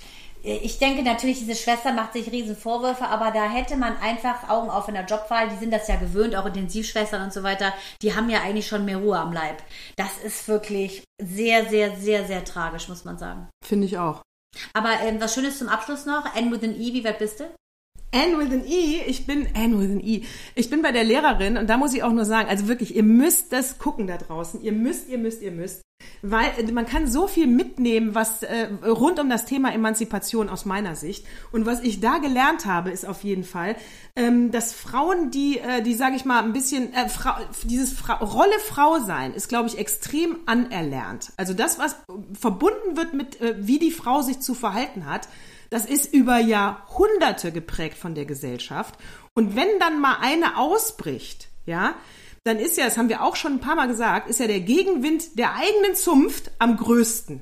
ich 0.43 0.77
denke 0.77 1.01
natürlich, 1.01 1.39
diese 1.39 1.55
Schwester 1.55 1.91
macht 1.91 2.13
sich 2.13 2.31
riesen 2.31 2.55
Vorwürfe, 2.55 3.07
aber 3.07 3.31
da 3.31 3.49
hätte 3.49 3.75
man 3.77 3.97
einfach 3.97 4.47
Augen 4.47 4.69
auf 4.69 4.87
in 4.87 4.93
der 4.93 5.05
Jobwahl. 5.05 5.49
Die 5.49 5.57
sind 5.57 5.71
das 5.73 5.87
ja 5.87 5.95
gewöhnt, 5.95 6.35
auch 6.35 6.45
Intensivschwestern 6.45 7.23
und 7.23 7.33
so 7.33 7.41
weiter. 7.41 7.73
Die 8.03 8.15
haben 8.15 8.29
ja 8.29 8.41
eigentlich 8.41 8.67
schon 8.67 8.85
mehr 8.85 8.97
Ruhe 8.97 9.17
am 9.17 9.33
Leib. 9.33 9.63
Das 9.95 10.19
ist 10.23 10.47
wirklich 10.47 11.03
sehr, 11.19 11.67
sehr, 11.67 11.95
sehr, 11.97 12.27
sehr 12.27 12.45
tragisch, 12.45 12.87
muss 12.87 13.03
man 13.05 13.17
sagen. 13.17 13.47
Finde 13.65 13.87
ich 13.87 13.97
auch. 13.97 14.21
Aber 14.73 14.99
ähm, 15.01 15.19
was 15.19 15.33
Schönes 15.33 15.57
zum 15.59 15.69
Abschluss 15.69 16.05
noch. 16.05 16.35
N 16.35 16.51
with 16.51 16.63
an 16.63 16.79
E, 16.79 16.93
wie 16.93 17.03
weit 17.03 17.19
bist 17.19 17.39
du? 17.39 17.45
Anne 18.13 18.37
with 18.37 18.53
an 18.53 18.65
E, 18.65 19.01
ich 19.05 19.25
bin 19.25 19.47
Anne 19.53 19.79
with 19.79 19.91
an 19.91 19.99
E. 19.99 20.23
Ich 20.55 20.69
bin 20.69 20.81
bei 20.81 20.91
der 20.91 21.03
Lehrerin 21.03 21.57
und 21.57 21.69
da 21.69 21.77
muss 21.77 21.93
ich 21.93 22.03
auch 22.03 22.13
nur 22.13 22.25
sagen, 22.25 22.49
also 22.49 22.67
wirklich, 22.67 22.95
ihr 22.95 23.03
müsst 23.03 23.51
das 23.51 23.79
gucken 23.79 24.07
da 24.07 24.17
draußen. 24.17 24.61
Ihr 24.61 24.71
müsst, 24.71 25.09
ihr 25.09 25.17
müsst, 25.17 25.41
ihr 25.41 25.51
müsst. 25.51 25.81
Weil 26.21 26.51
äh, 26.57 26.71
man 26.71 26.85
kann 26.85 27.07
so 27.07 27.27
viel 27.27 27.47
mitnehmen, 27.47 28.15
was 28.15 28.43
äh, 28.43 28.69
rund 28.85 29.19
um 29.19 29.29
das 29.29 29.45
Thema 29.45 29.73
Emanzipation 29.73 30.47
aus 30.47 30.65
meiner 30.65 30.95
Sicht. 30.95 31.25
Und 31.51 31.65
was 31.65 31.81
ich 31.81 31.99
da 31.99 32.19
gelernt 32.19 32.65
habe, 32.65 32.91
ist 32.91 33.05
auf 33.05 33.23
jeden 33.23 33.43
Fall, 33.43 33.75
ähm, 34.15 34.51
dass 34.51 34.73
Frauen, 34.73 35.31
die, 35.31 35.59
äh, 35.59 35.81
die 35.81 35.95
sage 35.95 36.15
ich 36.15 36.23
mal, 36.23 36.43
ein 36.43 36.53
bisschen, 36.53 36.93
äh, 36.93 37.09
Frau, 37.09 37.33
dieses 37.63 37.93
Fra 37.93 38.15
Rolle 38.15 38.59
Frau 38.65 38.99
sein, 38.99 39.33
ist, 39.33 39.49
glaube 39.49 39.67
ich, 39.67 39.77
extrem 39.77 40.37
anerlernt. 40.45 41.31
Also 41.35 41.53
das, 41.53 41.79
was 41.79 41.97
verbunden 42.39 42.95
wird 42.95 43.13
mit, 43.13 43.41
äh, 43.41 43.55
wie 43.59 43.79
die 43.79 43.91
Frau 43.91 44.21
sich 44.21 44.39
zu 44.39 44.53
verhalten 44.53 45.05
hat, 45.07 45.27
das 45.69 45.85
ist 45.85 46.13
über 46.13 46.37
Jahrhunderte 46.37 47.51
geprägt 47.51 47.97
von 47.97 48.15
der 48.15 48.25
Gesellschaft. 48.25 48.95
Und 49.33 49.55
wenn 49.55 49.79
dann 49.79 49.99
mal 49.99 50.17
eine 50.21 50.57
ausbricht, 50.57 51.49
ja, 51.65 51.95
dann 52.43 52.59
ist 52.59 52.77
ja, 52.77 52.85
das 52.85 52.97
haben 52.97 53.09
wir 53.09 53.23
auch 53.23 53.35
schon 53.35 53.53
ein 53.53 53.59
paar 53.59 53.75
Mal 53.75 53.87
gesagt, 53.87 54.29
ist 54.29 54.39
ja 54.39 54.47
der 54.47 54.61
Gegenwind 54.61 55.37
der 55.37 55.55
eigenen 55.55 55.95
Zunft 55.95 56.51
am 56.59 56.77
größten. 56.77 57.41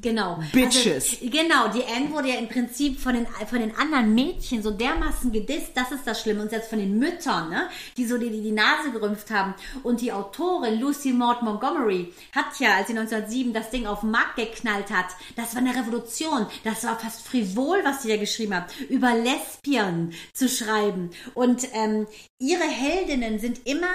Genau. 0.00 0.38
Bitches. 0.52 1.20
Also, 1.20 1.30
genau, 1.30 1.68
die 1.68 1.82
Anne 1.84 2.10
wurde 2.12 2.28
ja 2.28 2.36
im 2.36 2.48
Prinzip 2.48 3.00
von 3.00 3.14
den, 3.14 3.26
von 3.26 3.58
den 3.58 3.74
anderen 3.76 4.14
Mädchen 4.14 4.62
so 4.62 4.70
dermaßen 4.70 5.32
gedisst, 5.32 5.72
das 5.74 5.90
ist 5.90 6.06
das 6.06 6.20
Schlimme. 6.20 6.42
Und 6.42 6.50
selbst 6.50 6.70
von 6.70 6.78
den 6.78 6.98
Müttern, 6.98 7.50
ne, 7.50 7.68
die 7.96 8.06
so 8.06 8.16
die, 8.16 8.30
die, 8.30 8.40
die 8.40 8.52
Nase 8.52 8.92
gerümpft 8.92 9.30
haben. 9.30 9.54
Und 9.82 10.00
die 10.00 10.12
Autorin 10.12 10.80
Lucy 10.80 11.12
Maud 11.12 11.42
Montgomery 11.42 12.12
hat 12.32 12.58
ja, 12.60 12.76
als 12.76 12.88
sie 12.88 12.98
1907 12.98 13.52
das 13.52 13.70
Ding 13.70 13.86
auf 13.86 14.00
den 14.00 14.10
Markt 14.10 14.36
geknallt 14.36 14.90
hat, 14.90 15.06
das 15.36 15.54
war 15.54 15.62
eine 15.62 15.74
Revolution. 15.74 16.46
Das 16.64 16.84
war 16.84 16.98
fast 16.98 17.26
frivol, 17.26 17.80
was 17.84 18.02
sie 18.02 18.08
da 18.08 18.16
geschrieben 18.16 18.54
hat, 18.54 18.66
über 18.88 19.14
Lesbien 19.14 20.12
zu 20.32 20.48
schreiben. 20.48 21.10
Und 21.34 21.66
ähm, 21.72 22.06
ihre 22.38 22.64
Heldinnen 22.64 23.40
sind 23.40 23.66
immer 23.66 23.86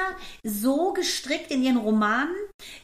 so 0.44 0.92
gestrickt 0.92 1.52
in 1.52 1.64
ihren 1.64 1.78
Romanen, 1.78 2.36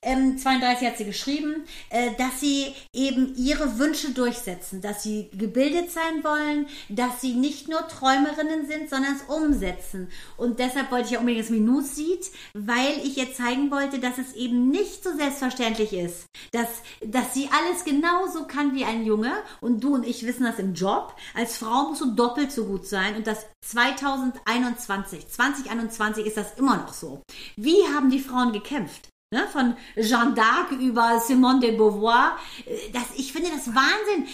ähm, 0.01 0.37
32 0.37 0.87
hat 0.87 0.97
sie 0.97 1.05
geschrieben, 1.05 1.63
äh, 1.89 2.11
dass 2.17 2.39
sie 2.39 2.73
eben 2.93 3.08
ihre 3.09 3.79
Wünsche 3.79 4.11
durchsetzen, 4.11 4.81
dass 4.81 5.03
sie 5.03 5.29
gebildet 5.33 5.91
sein 5.91 6.23
wollen, 6.23 6.67
dass 6.89 7.21
sie 7.21 7.33
nicht 7.33 7.67
nur 7.67 7.87
Träumerinnen 7.87 8.67
sind, 8.67 8.89
sondern 8.89 9.15
es 9.15 9.23
umsetzen. 9.23 10.09
Und 10.37 10.59
deshalb 10.59 10.91
wollte 10.91 11.05
ich 11.05 11.11
ja 11.11 11.19
unbedingt 11.19 11.43
das 11.43 11.51
Minut 11.51 11.85
sieht, 11.85 12.31
weil 12.53 12.97
ich 13.03 13.17
ihr 13.17 13.33
zeigen 13.33 13.71
wollte, 13.71 13.99
dass 13.99 14.17
es 14.17 14.33
eben 14.33 14.69
nicht 14.69 15.03
so 15.03 15.15
selbstverständlich 15.15 15.93
ist, 15.93 16.25
dass, 16.51 16.67
dass 17.05 17.33
sie 17.33 17.49
alles 17.51 17.83
genauso 17.83 18.45
kann 18.45 18.73
wie 18.73 18.85
ein 18.85 19.05
Junge 19.05 19.31
und 19.61 19.83
du 19.83 19.95
und 19.95 20.05
ich 20.05 20.25
wissen 20.25 20.43
das 20.43 20.59
im 20.59 20.73
Job. 20.73 21.15
Als 21.33 21.57
Frau 21.57 21.89
musst 21.89 22.01
du 22.01 22.11
doppelt 22.11 22.51
so 22.51 22.65
gut 22.65 22.87
sein 22.87 23.15
und 23.15 23.27
das 23.27 23.45
2021, 23.65 25.27
2021 25.27 26.25
ist 26.25 26.37
das 26.37 26.57
immer 26.57 26.77
noch 26.77 26.93
so. 26.93 27.21
Wie 27.55 27.83
haben 27.93 28.09
die 28.09 28.19
Frauen 28.19 28.53
gekämpft? 28.53 29.09
Ne, 29.31 29.47
von 29.47 29.77
Jeanne 29.95 30.33
d'Arc 30.33 30.71
über 30.71 31.19
Simone 31.19 31.59
de 31.59 31.77
Beauvoir. 31.77 32.39
Äh, 32.65 32.89
Das, 32.91 33.03
ich 33.15 33.31
finde 33.31 33.51
das 33.51 33.67
Wahnsinn. 33.67 34.27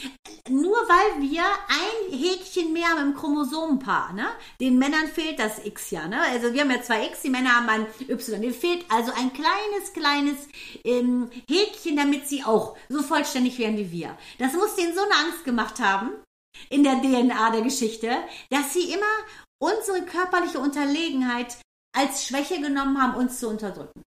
Nur 0.47 0.77
weil 0.87 1.21
wir 1.29 1.43
ein 1.43 2.17
Häkchen 2.17 2.71
mehr 2.71 2.87
haben 2.87 3.09
im 3.09 3.13
Chromosomenpaar. 3.13 4.13
Ne? 4.13 4.25
Den 4.61 4.79
Männern 4.79 5.07
fehlt 5.07 5.37
das 5.37 5.65
X 5.65 5.91
ja. 5.91 6.07
Ne? 6.07 6.21
Also 6.21 6.53
wir 6.53 6.61
haben 6.61 6.71
ja 6.71 6.81
zwei 6.81 7.07
X, 7.07 7.23
die 7.23 7.29
Männer 7.29 7.57
haben 7.57 7.67
ein 7.67 7.87
Y. 8.07 8.41
Denen 8.41 8.53
fehlt 8.53 8.85
also 8.89 9.11
ein 9.11 9.33
kleines, 9.33 9.91
kleines 9.91 10.47
ähm, 10.85 11.29
Häkchen, 11.49 11.97
damit 11.97 12.29
sie 12.29 12.45
auch 12.45 12.77
so 12.87 13.03
vollständig 13.03 13.59
werden 13.59 13.77
wie 13.77 13.91
wir. 13.91 14.17
Das 14.39 14.53
muss 14.53 14.75
denen 14.75 14.95
so 14.95 15.01
eine 15.01 15.15
Angst 15.15 15.43
gemacht 15.43 15.81
haben 15.81 16.11
in 16.69 16.83
der 16.85 17.01
DNA 17.01 17.49
der 17.49 17.63
Geschichte, 17.63 18.15
dass 18.49 18.71
sie 18.71 18.93
immer 18.93 19.03
unsere 19.61 20.05
körperliche 20.05 20.59
Unterlegenheit 20.59 21.57
als 21.93 22.25
Schwäche 22.25 22.61
genommen 22.61 23.01
haben, 23.01 23.15
uns 23.15 23.39
zu 23.41 23.49
unterdrücken. 23.49 24.04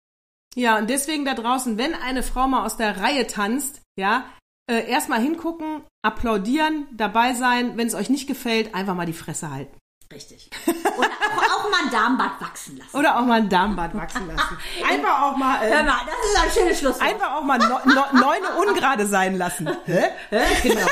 Ja, 0.58 0.76
und 0.76 0.90
deswegen 0.90 1.24
da 1.24 1.34
draußen, 1.34 1.78
wenn 1.78 1.94
eine 1.94 2.24
Frau 2.24 2.48
mal 2.48 2.66
aus 2.66 2.76
der 2.76 3.00
Reihe 3.00 3.28
tanzt, 3.28 3.80
ja, 3.96 4.24
äh, 4.68 4.90
erstmal 4.90 5.20
hingucken, 5.20 5.82
applaudieren, 6.02 6.88
dabei 6.90 7.34
sein. 7.34 7.76
Wenn 7.76 7.86
es 7.86 7.94
euch 7.94 8.10
nicht 8.10 8.26
gefällt, 8.26 8.74
einfach 8.74 8.96
mal 8.96 9.06
die 9.06 9.12
Fresse 9.12 9.52
halten. 9.52 9.78
Richtig. 10.12 10.50
Oder 10.66 11.06
auch, 11.06 11.64
auch 11.64 11.70
mal 11.70 11.84
ein 11.84 11.92
Darmbad 11.92 12.40
wachsen 12.40 12.76
lassen. 12.76 12.96
Oder 12.96 13.20
auch 13.20 13.24
mal 13.24 13.40
ein 13.40 13.48
Darmbad 13.48 13.94
wachsen 13.94 14.26
lassen. 14.26 14.58
Einfach 14.88 15.22
auch 15.22 15.36
mal, 15.36 15.60
Hör 15.60 15.78
äh, 15.78 15.82
mal, 15.84 16.00
das 16.06 16.16
ist 16.24 16.42
ein 16.42 16.50
schönes 16.50 16.78
Schlusswort. 16.80 17.08
einfach 17.08 17.34
auch 17.34 17.44
mal 17.44 17.58
no, 17.58 17.78
no, 17.84 18.04
neune 18.20 18.48
ungerade 18.58 19.06
sein 19.06 19.36
lassen. 19.36 19.68
Hä? 19.84 20.08
genau. 20.62 20.86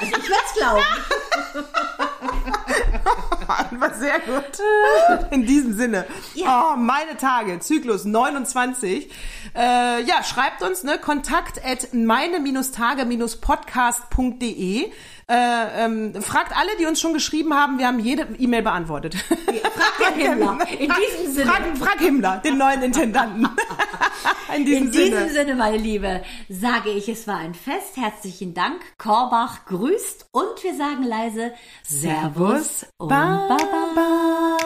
Also 0.00 0.16
ich 0.16 0.28
würde 0.28 0.42
es 0.46 0.54
glauben. 0.54 0.82
War 3.78 3.94
sehr 3.94 4.18
gut. 4.20 4.58
In 5.30 5.46
diesem 5.46 5.74
Sinne. 5.74 6.06
Ja. 6.34 6.74
Oh, 6.74 6.76
meine 6.76 7.16
Tage, 7.16 7.58
Zyklus 7.60 8.04
29. 8.04 9.08
Äh, 9.54 10.02
ja, 10.02 10.24
schreibt 10.24 10.62
uns, 10.62 10.84
ne, 10.84 10.98
kontakt 10.98 11.64
at 11.64 11.92
meine-tage-podcast.de. 11.92 14.92
Äh, 15.30 15.84
ähm, 15.84 16.20
fragt 16.20 16.56
alle, 16.56 16.70
die 16.80 16.86
uns 16.86 17.00
schon 17.00 17.12
geschrieben 17.12 17.54
haben, 17.54 17.78
wir 17.78 17.86
haben 17.86 18.00
jede 18.00 18.26
E-Mail 18.36 18.62
beantwortet. 18.62 19.14
Frag 19.14 20.14
Himmler. 20.16 20.58
In 20.76 20.90
diesem 20.90 21.32
Sinne. 21.32 21.50
Frag, 21.52 21.76
frag 21.78 22.00
Himmler, 22.00 22.38
den 22.38 22.58
neuen 22.58 22.82
Intendanten. 22.82 23.48
In 24.56 24.64
diesem, 24.64 24.86
In 24.86 24.90
diesem 24.90 25.18
Sinne. 25.18 25.30
Sinne. 25.30 25.54
meine 25.54 25.76
Liebe, 25.76 26.22
sage 26.48 26.90
ich, 26.90 27.08
es 27.08 27.28
war 27.28 27.36
ein 27.36 27.54
Fest. 27.54 27.96
Herzlichen 27.96 28.54
Dank. 28.54 28.80
Korbach 28.98 29.66
grüßt 29.66 30.30
und 30.32 30.64
wir 30.64 30.74
sagen 30.74 31.04
leise 31.04 31.52
Servus, 31.84 32.80
Servus 32.80 32.86
und 32.98 33.08
Baba. 33.08 33.56
Baba. 33.56 34.56